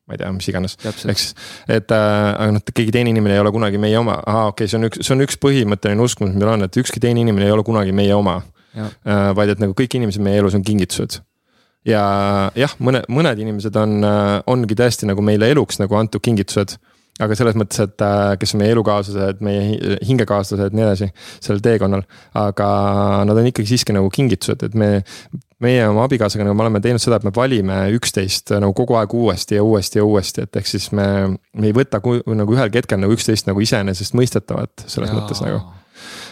ma 0.06 0.14
ei 0.14 0.20
tea, 0.20 0.32
mis 0.32 0.46
iganes, 0.50 0.76
eks. 0.86 1.30
et 1.66 1.92
äh, 1.94 2.02
aga 2.30 2.52
noh, 2.54 2.64
keegi 2.70 2.94
teine 2.94 3.10
inimene 3.10 3.34
ei 3.34 3.42
ole 3.42 3.50
kunagi 3.54 3.80
meie 3.82 3.98
oma, 3.98 4.20
ahaa, 4.22 4.52
okei 4.52 4.66
okay,, 4.66 4.70
see 4.70 4.78
on 4.78 4.88
üks, 4.88 5.02
see 5.02 5.14
on 5.16 5.24
üks 5.26 5.38
põhimõtteline 5.42 6.04
uskumus, 6.04 6.36
meil 6.38 6.52
on, 6.52 6.66
et 6.68 6.78
ükski 6.82 7.02
teine 7.02 7.24
inimene 7.24 7.48
ei 7.48 7.54
ole 7.54 7.66
kunagi 7.66 7.94
meie 7.96 8.14
oma. 8.14 8.40
Äh, 8.76 9.30
vaid 9.32 9.54
et 9.54 9.62
nagu 9.62 9.72
kõik 9.72 9.94
inimesed 9.96 10.20
meie 10.20 10.36
elus 10.36 10.54
on 10.54 10.62
kingitused. 10.64 11.22
ja 11.86 12.02
jah, 12.58 12.72
mõne, 12.82 13.00
mõned 13.08 13.40
inimesed 13.40 13.76
on, 13.80 13.98
äh, 14.04 14.34
ongi 14.52 14.76
tõesti 14.78 15.08
nagu 15.08 15.22
meile 15.24 15.48
eluks 15.54 15.80
nagu 15.80 15.96
antud 15.96 16.22
kingitused 16.22 16.76
aga 17.22 17.36
selles 17.38 17.56
mõttes, 17.58 17.80
et 17.84 18.04
äh, 18.04 18.34
kes 18.40 18.54
on 18.54 18.62
meie 18.62 18.74
elukaaslased, 18.74 19.40
meie 19.44 19.96
hingekaaslased, 20.04 20.76
nii 20.76 20.84
edasi, 20.84 21.08
sellel 21.40 21.62
teekonnal. 21.64 22.04
aga 22.36 22.68
nad 23.28 23.40
on 23.40 23.50
ikkagi 23.50 23.72
siiski 23.72 23.96
nagu 23.96 24.10
kingitused, 24.12 24.66
et 24.66 24.76
me, 24.76 24.90
meie 25.64 25.86
oma 25.88 26.04
abikaasaga 26.04 26.44
nagu 26.44 26.58
me 26.58 26.66
oleme 26.66 26.82
teinud 26.84 27.02
seda, 27.02 27.20
et 27.20 27.26
me 27.28 27.32
valime 27.36 27.78
üksteist 27.96 28.52
nagu 28.60 28.76
kogu 28.76 28.98
aeg 29.00 29.14
uuesti 29.16 29.56
ja 29.56 29.64
uuesti 29.64 30.02
ja 30.02 30.04
uuesti, 30.04 30.44
et 30.44 30.60
ehk 30.60 30.68
siis 30.68 30.90
me, 30.96 31.08
me 31.56 31.70
ei 31.70 31.76
võta 31.76 32.02
nagu 32.02 32.58
ühelgi 32.58 32.82
hetkel 32.82 33.00
nagu 33.00 33.16
üksteist 33.16 33.48
nagu 33.48 33.64
iseenesestmõistetavat 33.64 34.86
selles 34.86 35.12
Jaa. 35.12 35.20
mõttes 35.20 35.42
nagu 35.44 35.64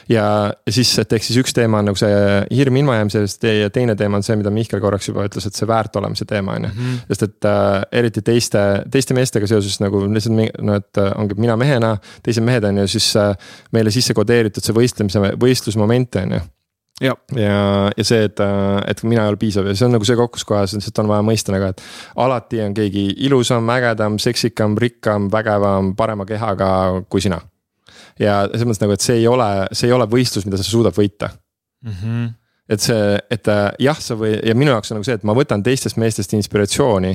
ja 0.08 0.24
siis, 0.70 0.90
et 1.00 1.12
ehk 1.16 1.24
siis 1.24 1.38
üks 1.40 1.54
teema 1.56 1.80
on 1.80 1.90
nagu 1.90 1.98
see 1.98 2.14
hirm 2.54 2.78
ilmajäämisest 2.82 3.46
ja 3.48 3.70
teine 3.74 3.96
teema 3.98 4.20
on 4.20 4.26
see, 4.26 4.36
mida 4.40 4.52
Mihkel 4.54 4.82
korraks 4.82 5.08
juba 5.08 5.26
ütles, 5.28 5.46
et 5.48 5.56
see 5.56 5.68
väärt 5.68 5.96
olemise 6.00 6.26
teema 6.28 6.58
on 6.58 6.68
ju. 6.68 6.72
Mhm. 6.74 6.96
sest 7.08 7.28
et 7.28 7.50
äh, 7.50 7.70
eriti 8.00 8.24
teiste, 8.24 8.64
teiste 8.90 9.16
meestega 9.16 9.48
seoses 9.50 9.78
nagu 9.82 10.04
lihtsalt 10.06 10.60
no, 10.62 10.80
et 10.80 11.00
äh, 11.00 11.12
ongi 11.20 11.38
mina 11.40 11.56
mehena, 11.60 11.96
teised 12.22 12.44
mehed 12.44 12.64
on 12.68 12.82
ju 12.82 12.88
siis 12.96 13.14
äh, 13.20 13.32
meile 13.72 13.92
sisse 13.94 14.16
kodeeritud 14.16 14.64
see 14.64 14.76
võistlemise, 14.76 15.34
võistlusmoment 15.40 16.20
on 16.22 16.36
ju 16.38 16.44
ja, 17.00 17.16
ja, 17.36 17.90
ja 17.96 18.04
see, 18.04 18.24
et, 18.28 18.40
äh, 18.40 18.82
et 18.90 19.02
mina 19.02 19.24
ei 19.24 19.32
ole 19.32 19.40
piisav 19.40 19.66
ja 19.66 19.74
see 19.76 19.88
on 19.88 19.96
nagu 19.96 20.06
see 20.06 20.18
kokkuskohas, 20.18 20.76
lihtsalt 20.76 21.00
on 21.02 21.10
vaja 21.10 21.26
mõista 21.26 21.54
nagu, 21.54 21.72
et 21.72 21.82
alati 22.22 22.62
on 22.64 22.76
keegi 22.76 23.08
ilusam, 23.26 23.68
ägedam, 23.74 24.20
seksikam, 24.22 24.78
rikkam, 24.78 25.30
vägevam, 25.32 25.94
parema 25.98 26.28
kehaga 26.28 26.70
kui 27.08 27.24
sina 27.24 27.40
ja 28.20 28.44
selles 28.48 28.68
mõttes 28.68 28.82
nagu, 28.84 28.96
et 28.96 29.04
see 29.04 29.20
ei 29.20 29.28
ole, 29.30 29.50
see 29.72 29.90
ei 29.90 29.94
ole 29.96 30.06
võistlus, 30.10 30.46
mida 30.48 30.60
sa 30.60 30.66
suudad 30.66 30.96
võita 30.96 31.30
mm. 31.84 31.92
-hmm. 31.92 32.32
et 32.68 32.84
see, 32.84 33.18
et 33.30 33.52
äh, 33.52 33.66
jah, 33.88 34.00
sa 34.00 34.16
või 34.18 34.36
ja 34.38 34.54
minu 34.54 34.74
jaoks 34.74 34.92
on 34.92 35.00
nagu 35.00 35.08
see, 35.08 35.18
et 35.20 35.26
ma 35.26 35.36
võtan 35.36 35.62
teistest 35.64 36.00
meestest 36.00 36.32
inspiratsiooni 36.38 37.14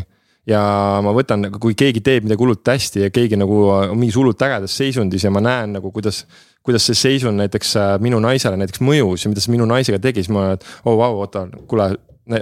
ja 0.50 0.62
ma 1.06 1.14
võtan 1.16 1.46
nagu, 1.46 1.60
kui 1.62 1.76
keegi 1.78 2.02
teeb 2.06 2.28
midagi 2.28 2.44
hullult 2.44 2.68
hästi 2.68 3.08
ja 3.08 3.14
keegi 3.14 3.40
nagu 3.40 3.64
on 3.70 3.98
mingis 3.98 4.18
hullult 4.20 4.42
ägedas 4.46 4.78
seisundis 4.78 5.26
ja 5.26 5.32
ma 5.32 5.44
näen 5.44 5.78
nagu, 5.80 5.92
kuidas. 5.92 6.26
kuidas 6.64 6.84
see 6.86 6.98
seisund 6.98 7.40
näiteks 7.40 7.70
äh, 7.80 7.94
minu 8.04 8.20
naisele 8.20 8.58
näiteks 8.60 8.82
mõjus 8.84 9.24
ja 9.24 9.30
mida 9.32 9.42
see 9.42 9.54
minu 9.54 9.66
naisega 9.66 9.98
tegi, 10.04 10.22
siis 10.22 10.30
ma 10.30 10.42
olen, 10.42 10.58
et 10.60 10.66
oo 10.84 10.92
oh, 10.92 10.98
vau, 11.00 11.22
oota, 11.24 11.46
kuule, 11.72 11.86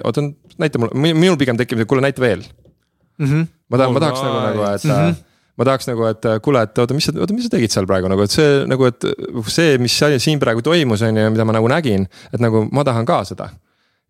oota, 0.04 0.24
näita 0.58 0.82
mulle, 0.82 1.14
minul 1.14 1.38
pigem 1.38 1.56
tekib, 1.56 1.84
kuule 1.88 2.02
näita 2.02 2.22
veel 2.22 2.42
mm. 2.42 3.26
-hmm. 3.26 3.48
ma 3.70 3.78
tahan, 3.78 3.94
ma 3.94 4.02
tahaks 4.02 4.24
nagu, 4.26 4.40
nagu, 4.42 4.64
et 4.74 4.84
mm. 4.84 4.92
-hmm 4.92 5.24
ma 5.58 5.68
tahaks 5.68 5.90
nagu, 5.90 6.08
et 6.10 6.28
kuule, 6.46 6.64
et 6.64 6.82
oota, 6.84 6.98
mis 6.98 7.08
sa, 7.10 7.14
oota, 7.18 7.36
mis 7.36 7.48
sa 7.48 7.54
tegid 7.54 7.74
seal 7.74 7.88
praegu 7.90 8.10
nagu, 8.12 8.26
et 8.26 8.34
see 8.34 8.66
nagu, 8.70 8.90
et 8.90 9.08
see, 9.52 9.78
mis 9.82 10.02
siin 10.24 10.42
praegu 10.42 10.66
toimus, 10.66 11.06
on 11.06 11.18
ju, 11.18 11.30
mida 11.34 11.48
ma 11.48 11.58
nagu 11.58 11.72
nägin, 11.72 12.06
et 12.32 12.44
nagu 12.44 12.68
ma 12.72 12.86
tahan 12.88 13.08
ka 13.10 13.24
seda 13.28 13.52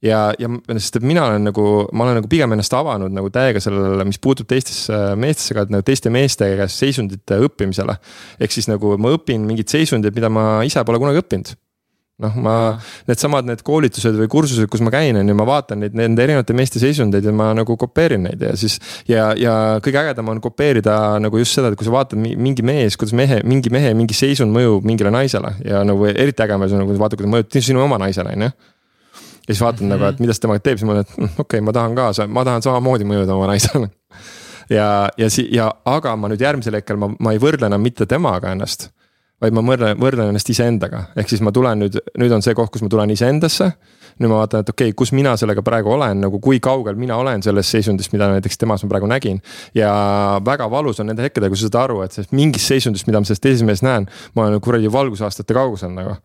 ja, 0.04 0.20
ja 0.39 0.50
sest, 0.78 1.00
et 1.00 1.06
mina 1.08 1.26
olen 1.26 1.48
nagu, 1.50 1.66
ma 1.95 2.06
olen 2.06 2.20
nagu 2.22 2.30
pigem 2.32 2.54
ennast 2.54 2.74
avanud 2.78 3.14
nagu 3.14 3.32
täiega 3.34 3.62
sellele, 3.64 4.06
mis 4.08 4.20
puutub 4.22 4.50
teistesse 4.50 4.98
meestesse 5.20 5.58
ka, 5.58 5.66
nagu 5.74 5.86
teiste 5.86 6.12
meeste 6.14 6.50
käest 6.60 6.84
seisundite 6.84 7.39
õppimisele. 7.48 7.98
ehk 8.39 8.54
siis 8.54 8.70
nagu 8.70 8.95
ma 9.02 9.14
õpin 9.16 9.48
mingeid 9.48 9.74
seisundeid, 9.74 10.16
mida 10.16 10.30
ma 10.34 10.48
ise 10.68 10.84
pole 10.86 11.02
kunagi 11.02 11.24
õppinud 11.24 11.56
noh, 12.24 12.38
ma 12.41 12.53
needsamad 13.10 13.45
need 13.48 13.61
koolitused 13.65 14.15
või 14.18 14.30
kursused, 14.31 14.69
kus 14.72 14.81
ma 14.85 14.91
käin, 14.94 15.19
on 15.19 15.30
ju, 15.30 15.35
ma 15.38 15.45
vaatan 15.48 15.84
neid 15.84 15.98
nende 15.98 16.23
erinevate 16.23 16.56
meeste 16.57 16.81
seisundeid 16.81 17.26
ja 17.27 17.34
ma 17.35 17.52
nagu 17.57 17.77
kopeerin 17.80 18.26
neid 18.26 18.41
ja 18.41 18.53
siis. 18.57 18.80
ja, 19.10 19.30
ja 19.38 19.53
kõige 19.84 20.02
ägedam 20.02 20.31
on 20.34 20.41
kopeerida 20.44 20.95
nagu 21.23 21.41
just 21.41 21.57
seda, 21.57 21.69
et 21.72 21.77
kui 21.80 21.88
sa 21.88 21.94
vaatad 21.94 22.18
mingi 22.22 22.65
mees, 22.65 22.98
kuidas 22.98 23.14
mehe, 23.18 23.41
mingi 23.45 23.73
mehe 23.73 23.94
mingi 23.98 24.18
seisund 24.18 24.53
mõjub 24.56 24.88
mingile 24.88 25.14
naisele 25.14 25.53
ja 25.65 25.84
nagu 25.88 26.10
eriti 26.10 26.45
äge 26.45 26.57
on 26.57 26.65
nagu 26.65 26.98
vaata, 26.98 27.19
kuidas 27.19 27.35
mõjub 27.35 27.61
sinu 27.69 27.85
oma 27.85 28.02
naisele, 28.02 28.34
on 28.34 28.49
ju 28.49 28.52
ja 29.48 29.53
siis 29.53 29.61
vaatad 29.61 29.81
mm 29.81 29.91
-hmm. 29.91 29.99
nagu, 29.99 30.10
et 30.10 30.19
mida 30.19 30.34
see 30.34 30.41
temaga 30.41 30.60
teeb, 30.60 30.77
siis 30.77 30.88
ma 30.88 30.94
mõtlen, 30.94 31.06
et 31.07 31.18
mm, 31.18 31.30
okei 31.38 31.44
okay,, 31.44 31.61
ma 31.61 31.72
tahan 31.72 31.95
ka, 31.95 32.11
ma 32.27 32.44
tahan 32.44 32.61
samamoodi 32.61 33.06
mõjuda 33.07 33.34
oma 33.38 33.48
naisele 33.48 33.89
ja, 34.69 35.10
ja 35.18 35.30
si- 35.30 35.48
ja 35.52 35.72
aga 35.85 36.15
ma 36.15 36.27
nüüd 36.27 36.41
järgmisel 36.41 36.76
hetkel 36.80 36.98
ma, 36.98 37.10
ma 37.19 37.34
ei 37.34 37.39
võrdle 37.39 37.69
enam 37.69 37.81
mitte 37.81 38.06
temaga 38.06 38.52
ennast. 38.52 38.89
Vaid 39.41 39.53
ma 39.53 39.61
võrdlen, 39.61 39.99
võrdlen 40.01 40.31
ennast 40.31 40.49
iseendaga, 40.49 41.03
ehk 41.18 41.30
siis 41.30 41.43
ma 41.45 41.53
tulen 41.53 41.84
nüüd, 41.84 41.99
nüüd 42.18 42.34
on 42.34 42.43
see 42.45 42.55
koht, 42.57 42.72
kus 42.73 42.84
ma 42.85 42.89
tulen 42.89 43.14
iseendasse. 43.14 43.69
nüüd 44.18 44.31
ma 44.31 44.39
vaatan, 44.39 44.64
et 44.65 44.72
okei 44.73 44.89
okay,, 44.89 44.95
kus 44.97 45.11
mina 45.14 45.35
sellega 45.38 45.61
praegu 45.61 45.91
olen, 45.93 46.23
nagu 46.26 46.39
kui 46.41 46.57
kaugel 46.64 46.97
mina 46.97 47.19
olen 47.22 47.43
sellest 47.45 47.76
seisundist, 47.76 48.14
mida 48.15 48.31
näiteks 48.31 48.57
temas 48.57 48.84
ma 48.84 48.89
praegu 48.89 49.07
nägin. 49.07 49.41
ja 49.77 49.91
väga 50.45 50.69
valus 50.72 50.99
on 50.99 51.11
nende 51.11 51.22
hetkedega, 51.22 51.53
kui 51.53 51.59
sa 51.59 51.69
saad 51.69 51.80
aru, 51.84 52.01
et 52.01 52.34
mingist 52.34 52.73
seisundist, 52.73 53.07
mida 53.07 53.22
ma 53.22 53.30
sellest 53.30 53.45
teises 53.45 53.64
mehes 53.68 53.85
näen, 53.85 54.09
ma 54.34 54.47
olen 54.47 54.61
kuradi 54.61 54.91
valgusaastate 54.91 55.53
kaugusel 55.53 55.93
nagu 55.93 56.18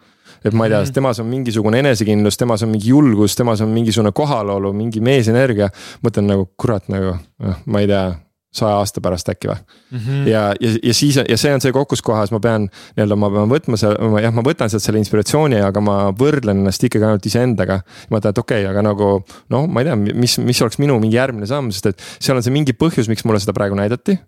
et 0.43 0.55
ma 0.57 0.65
ei 0.65 0.71
tea 0.73 0.81
mm, 0.81 0.85
-hmm. 0.89 0.93
temas 0.93 1.21
on 1.21 1.27
mingisugune 1.27 1.79
enesekindlus, 1.79 2.37
temas 2.37 2.63
on 2.63 2.69
mingi 2.69 2.89
julgus, 2.89 3.37
temas 3.37 3.61
on 3.61 3.69
mingisugune 3.69 4.13
kohalolu, 4.13 4.73
mingi 4.73 5.01
meesenergia. 5.01 5.69
mõtlen 6.07 6.27
nagu 6.27 6.49
kurat 6.57 6.89
nagu, 6.89 7.17
noh, 7.39 7.57
ma 7.67 7.81
ei 7.81 7.87
tea 7.87 8.15
saja 8.53 8.81
aasta 8.83 9.01
pärast 9.05 9.31
äkki 9.33 9.49
või 9.49 9.57
mm. 9.57 9.99
-hmm. 9.99 10.27
ja, 10.29 10.43
ja, 10.61 10.73
ja 10.83 10.95
siis 10.95 11.17
ja 11.17 11.37
see 11.41 11.55
on 11.55 11.63
see 11.65 11.73
koht, 11.73 11.89
kus 11.89 12.03
kohas 12.05 12.33
ma 12.35 12.41
pean 12.41 12.69
nii-öelda, 12.69 13.17
ma 13.17 13.31
pean 13.33 13.53
võtma 13.53 13.79
seal, 13.81 13.97
jah, 14.21 14.35
ma 14.35 14.45
võtan 14.45 14.73
sealt 14.73 14.85
selle 14.85 15.01
inspiratsiooni, 15.01 15.63
aga 15.65 15.81
ma 15.85 15.97
võrdlen 16.19 16.61
ennast 16.61 16.85
ikkagi 16.85 17.09
ainult 17.09 17.27
iseendaga. 17.29 17.81
ma 18.11 18.19
mõtlen, 18.19 18.37
et 18.37 18.43
okei 18.45 18.61
okay,, 18.65 18.71
aga 18.71 18.85
nagu 18.85 19.15
noh, 19.53 19.67
ma 19.67 19.81
ei 19.81 19.89
tea, 19.89 19.97
mis, 19.97 20.37
mis 20.39 20.63
oleks 20.63 20.79
minu 20.83 20.99
mingi 21.01 21.17
järgmine 21.17 21.49
samm, 21.49 21.73
sest 21.73 21.93
et 21.93 22.07
seal 22.19 22.37
on 22.37 22.45
see 22.45 22.55
mingi 22.55 22.77
põhjus, 22.77 23.09
miks 23.09 23.25
mulle 23.25 23.41
seda 23.41 23.57
praegu 23.57 23.79
näidati 23.79 24.19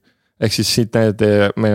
ehk 0.40 0.52
siis 0.52 0.70
siit 0.74 0.94
näidati, 0.94 1.26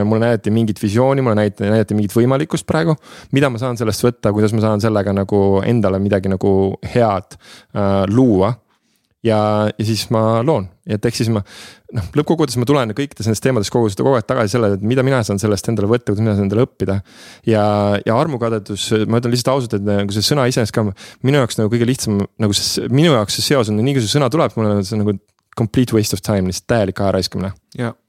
mulle 0.04 0.26
näidati 0.26 0.52
mingit 0.52 0.82
visiooni, 0.82 1.22
mulle 1.22 1.38
näidati, 1.40 1.70
näidati 1.70 1.96
mingit 1.96 2.16
võimalikkust 2.16 2.68
praegu. 2.68 2.96
mida 3.32 3.50
ma 3.50 3.62
saan 3.62 3.78
sellest 3.78 4.04
võtta, 4.04 4.34
kuidas 4.36 4.54
ma 4.54 4.66
saan 4.66 4.82
sellega 4.84 5.14
nagu 5.16 5.62
endale 5.66 6.00
midagi 6.00 6.32
nagu 6.32 6.52
head 6.96 7.38
äh, 7.38 8.04
luua 8.10 8.54
ja, 9.26 9.40
ja 9.72 9.86
siis 9.86 10.06
ma 10.14 10.40
loon, 10.46 10.68
et 10.88 11.06
ehk 11.06 11.18
siis 11.18 11.30
ma 11.34 11.41
noh, 11.96 12.10
lõppkokkuvõttes 12.18 12.60
ma 12.62 12.68
tulen 12.70 12.94
kõikides 12.96 13.28
nendes 13.28 13.44
teemades 13.44 13.72
kogu 13.74 13.90
seda 13.91 14.06
kogu 14.06 14.20
aeg 14.20 14.28
tagasi 14.30 14.56
sellele, 14.56 14.80
et 14.80 14.86
mida 14.86 15.04
mina 15.06 15.22
saan 15.28 15.41
sellest 15.41 15.72
endale 15.72 15.90
võtta, 15.91 16.10
kuidas 16.12 16.24
mina 16.24 16.36
saan 16.38 16.48
endale 16.48 16.66
õppida. 16.68 17.00
ja, 17.50 17.64
ja 18.06 18.18
armukadedus, 18.20 18.90
ma 19.08 19.22
ütlen 19.22 19.36
lihtsalt 19.36 19.54
ausalt, 19.56 19.80
et 19.80 19.88
nagu 19.88 20.16
see 20.16 20.26
sõna 20.26 20.48
iseenesest 20.52 20.76
ka 20.76 20.86
minu 20.88 21.41
jaoks 21.41 21.60
nagu 21.60 21.72
kõige 21.74 21.88
lihtsam 21.90 22.22
nagu 22.40 22.56
see, 22.58 22.88
minu 22.94 23.16
jaoks 23.16 23.40
see 23.40 23.50
seos 23.52 23.72
on, 23.72 23.82
nii 23.84 23.98
kui 23.98 24.06
see 24.06 24.18
sõna 24.18 24.32
tuleb, 24.32 24.56
mulle 24.60 24.80
on 24.80 24.88
see 24.88 25.00
nagu 25.00 25.18
complete 25.60 25.96
waste 25.96 26.16
of 26.16 26.24
time, 26.24 26.48
lihtsalt 26.48 26.70
täielik 26.72 27.02
aja 27.04 27.18
raiskamine. 27.18 27.52
et 27.78 28.09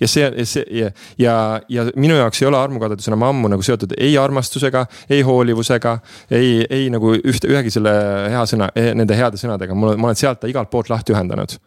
ja 0.00 0.08
see, 0.10 0.44
see 0.48 0.64
ja, 0.74 0.90
ja, 1.18 1.34
ja 1.68 1.86
minu 1.96 2.18
jaoks 2.18 2.42
ei 2.42 2.48
ole 2.50 2.58
armukadedus 2.58 3.08
enam 3.10 3.26
ammu 3.28 3.52
nagu 3.52 3.64
seotud 3.64 3.94
ei 3.96 4.16
armastusega, 4.18 4.84
ei 5.10 5.22
hoolivusega, 5.26 5.98
ei, 6.30 6.66
ei 6.70 6.90
nagu 6.94 7.14
ühte, 7.18 7.50
ühegi 7.50 7.72
selle 7.74 7.94
hea 8.32 8.44
sõna, 8.50 8.70
e, 8.74 8.92
nende 8.98 9.16
heade 9.18 9.40
sõnadega, 9.40 9.76
mul 9.78 9.96
ma 9.96 10.10
olen 10.10 10.20
sealt 10.20 10.42
ta 10.42 10.50
igalt 10.50 10.70
poolt 10.72 10.90
lahti 10.92 11.14
ühendanud. 11.14 11.58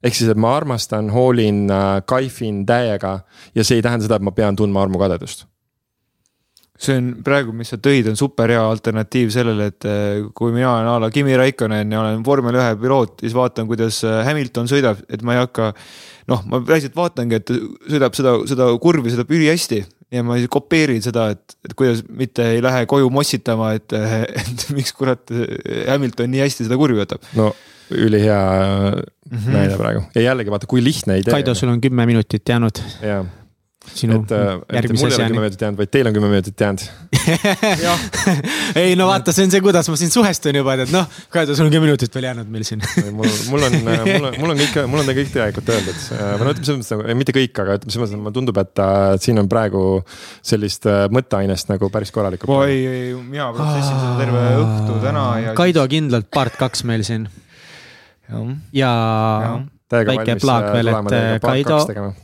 Ehk 0.00 0.16
siis, 0.16 0.30
et 0.32 0.38
ma 0.40 0.54
armastan, 0.56 1.10
hoolin, 1.12 1.66
äh, 1.68 1.88
kaifin 2.08 2.62
täiega 2.66 3.18
ja 3.54 3.64
see 3.64 3.80
ei 3.80 3.84
tähenda 3.84 4.06
seda, 4.06 4.16
et 4.16 4.24
ma 4.24 4.32
pean 4.32 4.56
tundma 4.56 4.86
armukadedust 4.86 5.49
see 6.80 6.96
on 6.96 7.10
praegu, 7.24 7.52
mis 7.56 7.70
sa 7.72 7.78
tõid, 7.82 8.08
on 8.10 8.16
super 8.18 8.50
hea 8.52 8.60
alternatiiv 8.64 9.30
sellele, 9.34 9.68
et 9.72 9.86
äh, 9.88 10.22
kui 10.36 10.52
mina 10.54 10.70
olen 10.72 10.88
a 10.88 10.96
la 11.04 11.10
Kimi 11.12 11.36
Raikkonen 11.36 11.92
ja 11.92 12.00
olen 12.00 12.24
vormel 12.26 12.56
ühe 12.56 12.74
piloot, 12.80 13.18
siis 13.20 13.36
vaatan, 13.36 13.68
kuidas 13.70 14.00
äh, 14.08 14.20
Hamilton 14.26 14.70
sõidab, 14.70 15.02
et 15.12 15.24
ma 15.26 15.36
ei 15.36 15.42
hakka 15.42 15.70
noh, 16.30 16.44
ma 16.48 16.62
päriselt 16.64 16.96
vaatangi, 16.96 17.40
et 17.40 17.52
sõidab 17.52 18.16
seda, 18.16 18.36
seda 18.48 18.68
kurvi 18.82 19.12
sõidab 19.12 19.32
ülihästi 19.36 19.82
ja 20.10 20.24
ma 20.26 20.38
kopeerin 20.50 21.02
seda, 21.04 21.28
et, 21.34 21.58
et 21.68 21.74
kuidas 21.78 22.00
mitte 22.08 22.46
ei 22.56 22.62
lähe 22.64 22.86
koju 22.90 23.10
mossitama, 23.12 23.74
et, 23.78 23.92
et 24.40 24.70
miks 24.76 24.96
kurat 24.96 25.34
Hamilton 25.90 26.32
nii 26.32 26.46
hästi 26.46 26.68
seda 26.68 26.80
kurvi 26.80 27.02
võtab. 27.02 27.28
no 27.38 27.52
ülihea 27.90 28.38
mm 28.40 29.36
-hmm. 29.36 29.52
näide 29.52 29.76
praegu 29.76 30.02
ja 30.14 30.22
jällegi 30.30 30.50
vaata, 30.50 30.66
kui 30.70 30.84
lihtne 30.84 31.18
idee. 31.18 31.34
Kaido, 31.34 31.54
sul 31.54 31.68
on 31.68 31.80
kümme 31.80 32.06
minutit 32.06 32.48
jäänud. 32.48 32.78
jaa 33.02 33.24
sinu 33.94 34.20
et, 34.22 34.32
äh, 34.34 34.50
järgmise 34.76 35.06
asjani. 35.08 35.30
kümme 35.32 35.42
minutit 35.44 35.62
jäänud, 35.64 35.78
vaid 35.80 35.90
teil 35.92 36.08
on 36.10 36.14
kümme 36.16 36.30
minutit 36.32 36.60
jäänud 36.60 36.84
ei 38.82 38.94
no 38.98 39.06
vaata, 39.08 39.34
see 39.34 39.46
on 39.46 39.52
see, 39.52 39.62
kuidas 39.64 39.88
ma 39.90 39.96
siin 39.98 40.12
suhestun 40.12 40.58
juba, 40.60 40.76
et 40.80 40.92
noh, 40.94 41.08
Kaido, 41.32 41.56
sul 41.58 41.68
on 41.68 41.74
kümme 41.74 41.88
minutit 41.88 42.14
veel 42.14 42.28
jäänud 42.30 42.52
meil 42.52 42.66
siin 42.66 42.84
mul, 43.16 43.30
mul 43.52 43.66
on, 43.68 43.78
äh, 43.80 44.04
mul 44.06 44.28
on, 44.30 44.38
mul 44.42 44.54
on 44.54 44.62
kõik, 44.62 44.78
mul 44.90 45.02
on 45.02 45.10
kõik 45.10 45.32
tegelikult 45.34 45.72
öeldud. 45.74 46.04
Äh, 46.16 46.30
või 46.40 46.48
no 46.48 46.54
ütleme 46.54 46.68
selles 46.68 46.80
mõttes 46.82 46.94
nagu, 46.94 47.18
mitte 47.22 47.36
kõik, 47.36 47.62
aga 47.64 47.78
ütleme 47.80 47.96
selles 47.96 48.04
mõttes, 48.04 48.16
et 48.16 48.24
mulle 48.24 48.36
tundub, 48.38 48.62
et 48.62 48.84
äh, 48.84 49.08
siin 49.24 49.42
on 49.42 49.50
praegu 49.50 49.84
sellist 50.52 50.88
mõtteainest 51.16 51.72
nagu 51.72 51.90
päris 51.92 52.14
korralikult. 52.14 52.54
oi, 52.54 52.78
ei, 52.78 53.10
mina 53.18 53.50
protsessin 53.56 53.98
seda 53.98 54.14
terve 54.20 54.46
õhtu 54.62 55.02
täna 55.04 55.26
ja. 55.44 55.58
Kaido 55.58 55.84
kindlalt 55.90 56.30
part 56.34 56.56
kaks 56.60 56.86
meil 56.88 57.04
siin. 57.06 57.28
ja, 58.30 58.94
ja 59.44 59.54
väike 59.90 60.36
plaak 60.40 60.68
äh, 60.68 60.74
veel, 60.76 60.90
et 60.92 61.14
äh, 61.16 61.32
Kaido, 61.42 61.80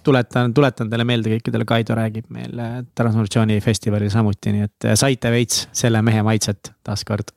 tuletan, 0.07 0.53
tuletan 0.57 0.91
teile 0.91 1.07
meelde 1.09 1.33
kõikidele, 1.35 1.67
Kaido 1.69 1.97
räägib 1.99 2.29
meil 2.35 2.61
äh, 2.63 2.77
Transformatsiooni 2.97 3.59
festivalil 3.65 4.13
samuti, 4.13 4.55
nii 4.55 4.69
et 4.69 4.89
saite 4.99 5.33
veits 5.35 5.67
selle 5.77 6.03
mehe 6.07 6.23
maitset 6.27 6.73
taaskord. 6.87 7.33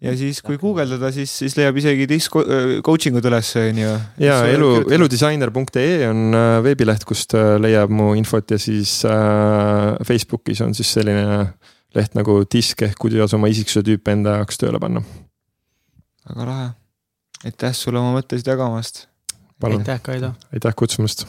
ja 0.00 0.14
siis, 0.16 0.40
kui 0.44 0.56
guugeldada, 0.60 1.10
siis, 1.12 1.32
siis 1.42 1.56
leiab 1.58 1.76
isegi 1.76 2.06
disk 2.08 2.38
coaching 2.86 3.18
ud 3.20 3.28
üles, 3.28 3.52
on 3.60 3.82
ju. 3.82 3.96
ja 4.24 4.38
elu, 4.48 4.70
eludisainer.ee 4.96 6.08
on 6.08 6.38
veebileht, 6.64 7.04
kust 7.08 7.36
leiab 7.60 7.92
mu 7.92 8.14
infot 8.18 8.56
ja 8.56 8.60
siis 8.60 9.00
äh, 9.08 9.98
Facebookis 10.08 10.64
on 10.64 10.74
siis 10.76 10.94
selline 10.96 11.44
leht 11.96 12.14
nagu 12.14 12.42
disk 12.48 12.86
ehk 12.86 12.96
kuidas 13.02 13.34
oma 13.36 13.50
isiksuse 13.50 13.84
tüüpe 13.86 14.14
enda 14.14 14.40
jaoks 14.40 14.60
tööle 14.62 14.80
panna. 14.80 15.04
väga 16.30 16.48
lahe, 16.48 16.66
aitäh 17.44 17.76
sulle 17.76 18.00
oma 18.00 18.16
mõttesid 18.20 18.48
jagamast 18.54 19.09
aitäh, 19.62 20.00
Kaido. 20.02 20.32
aitäh 20.52 20.74
kutsumast 20.76 21.26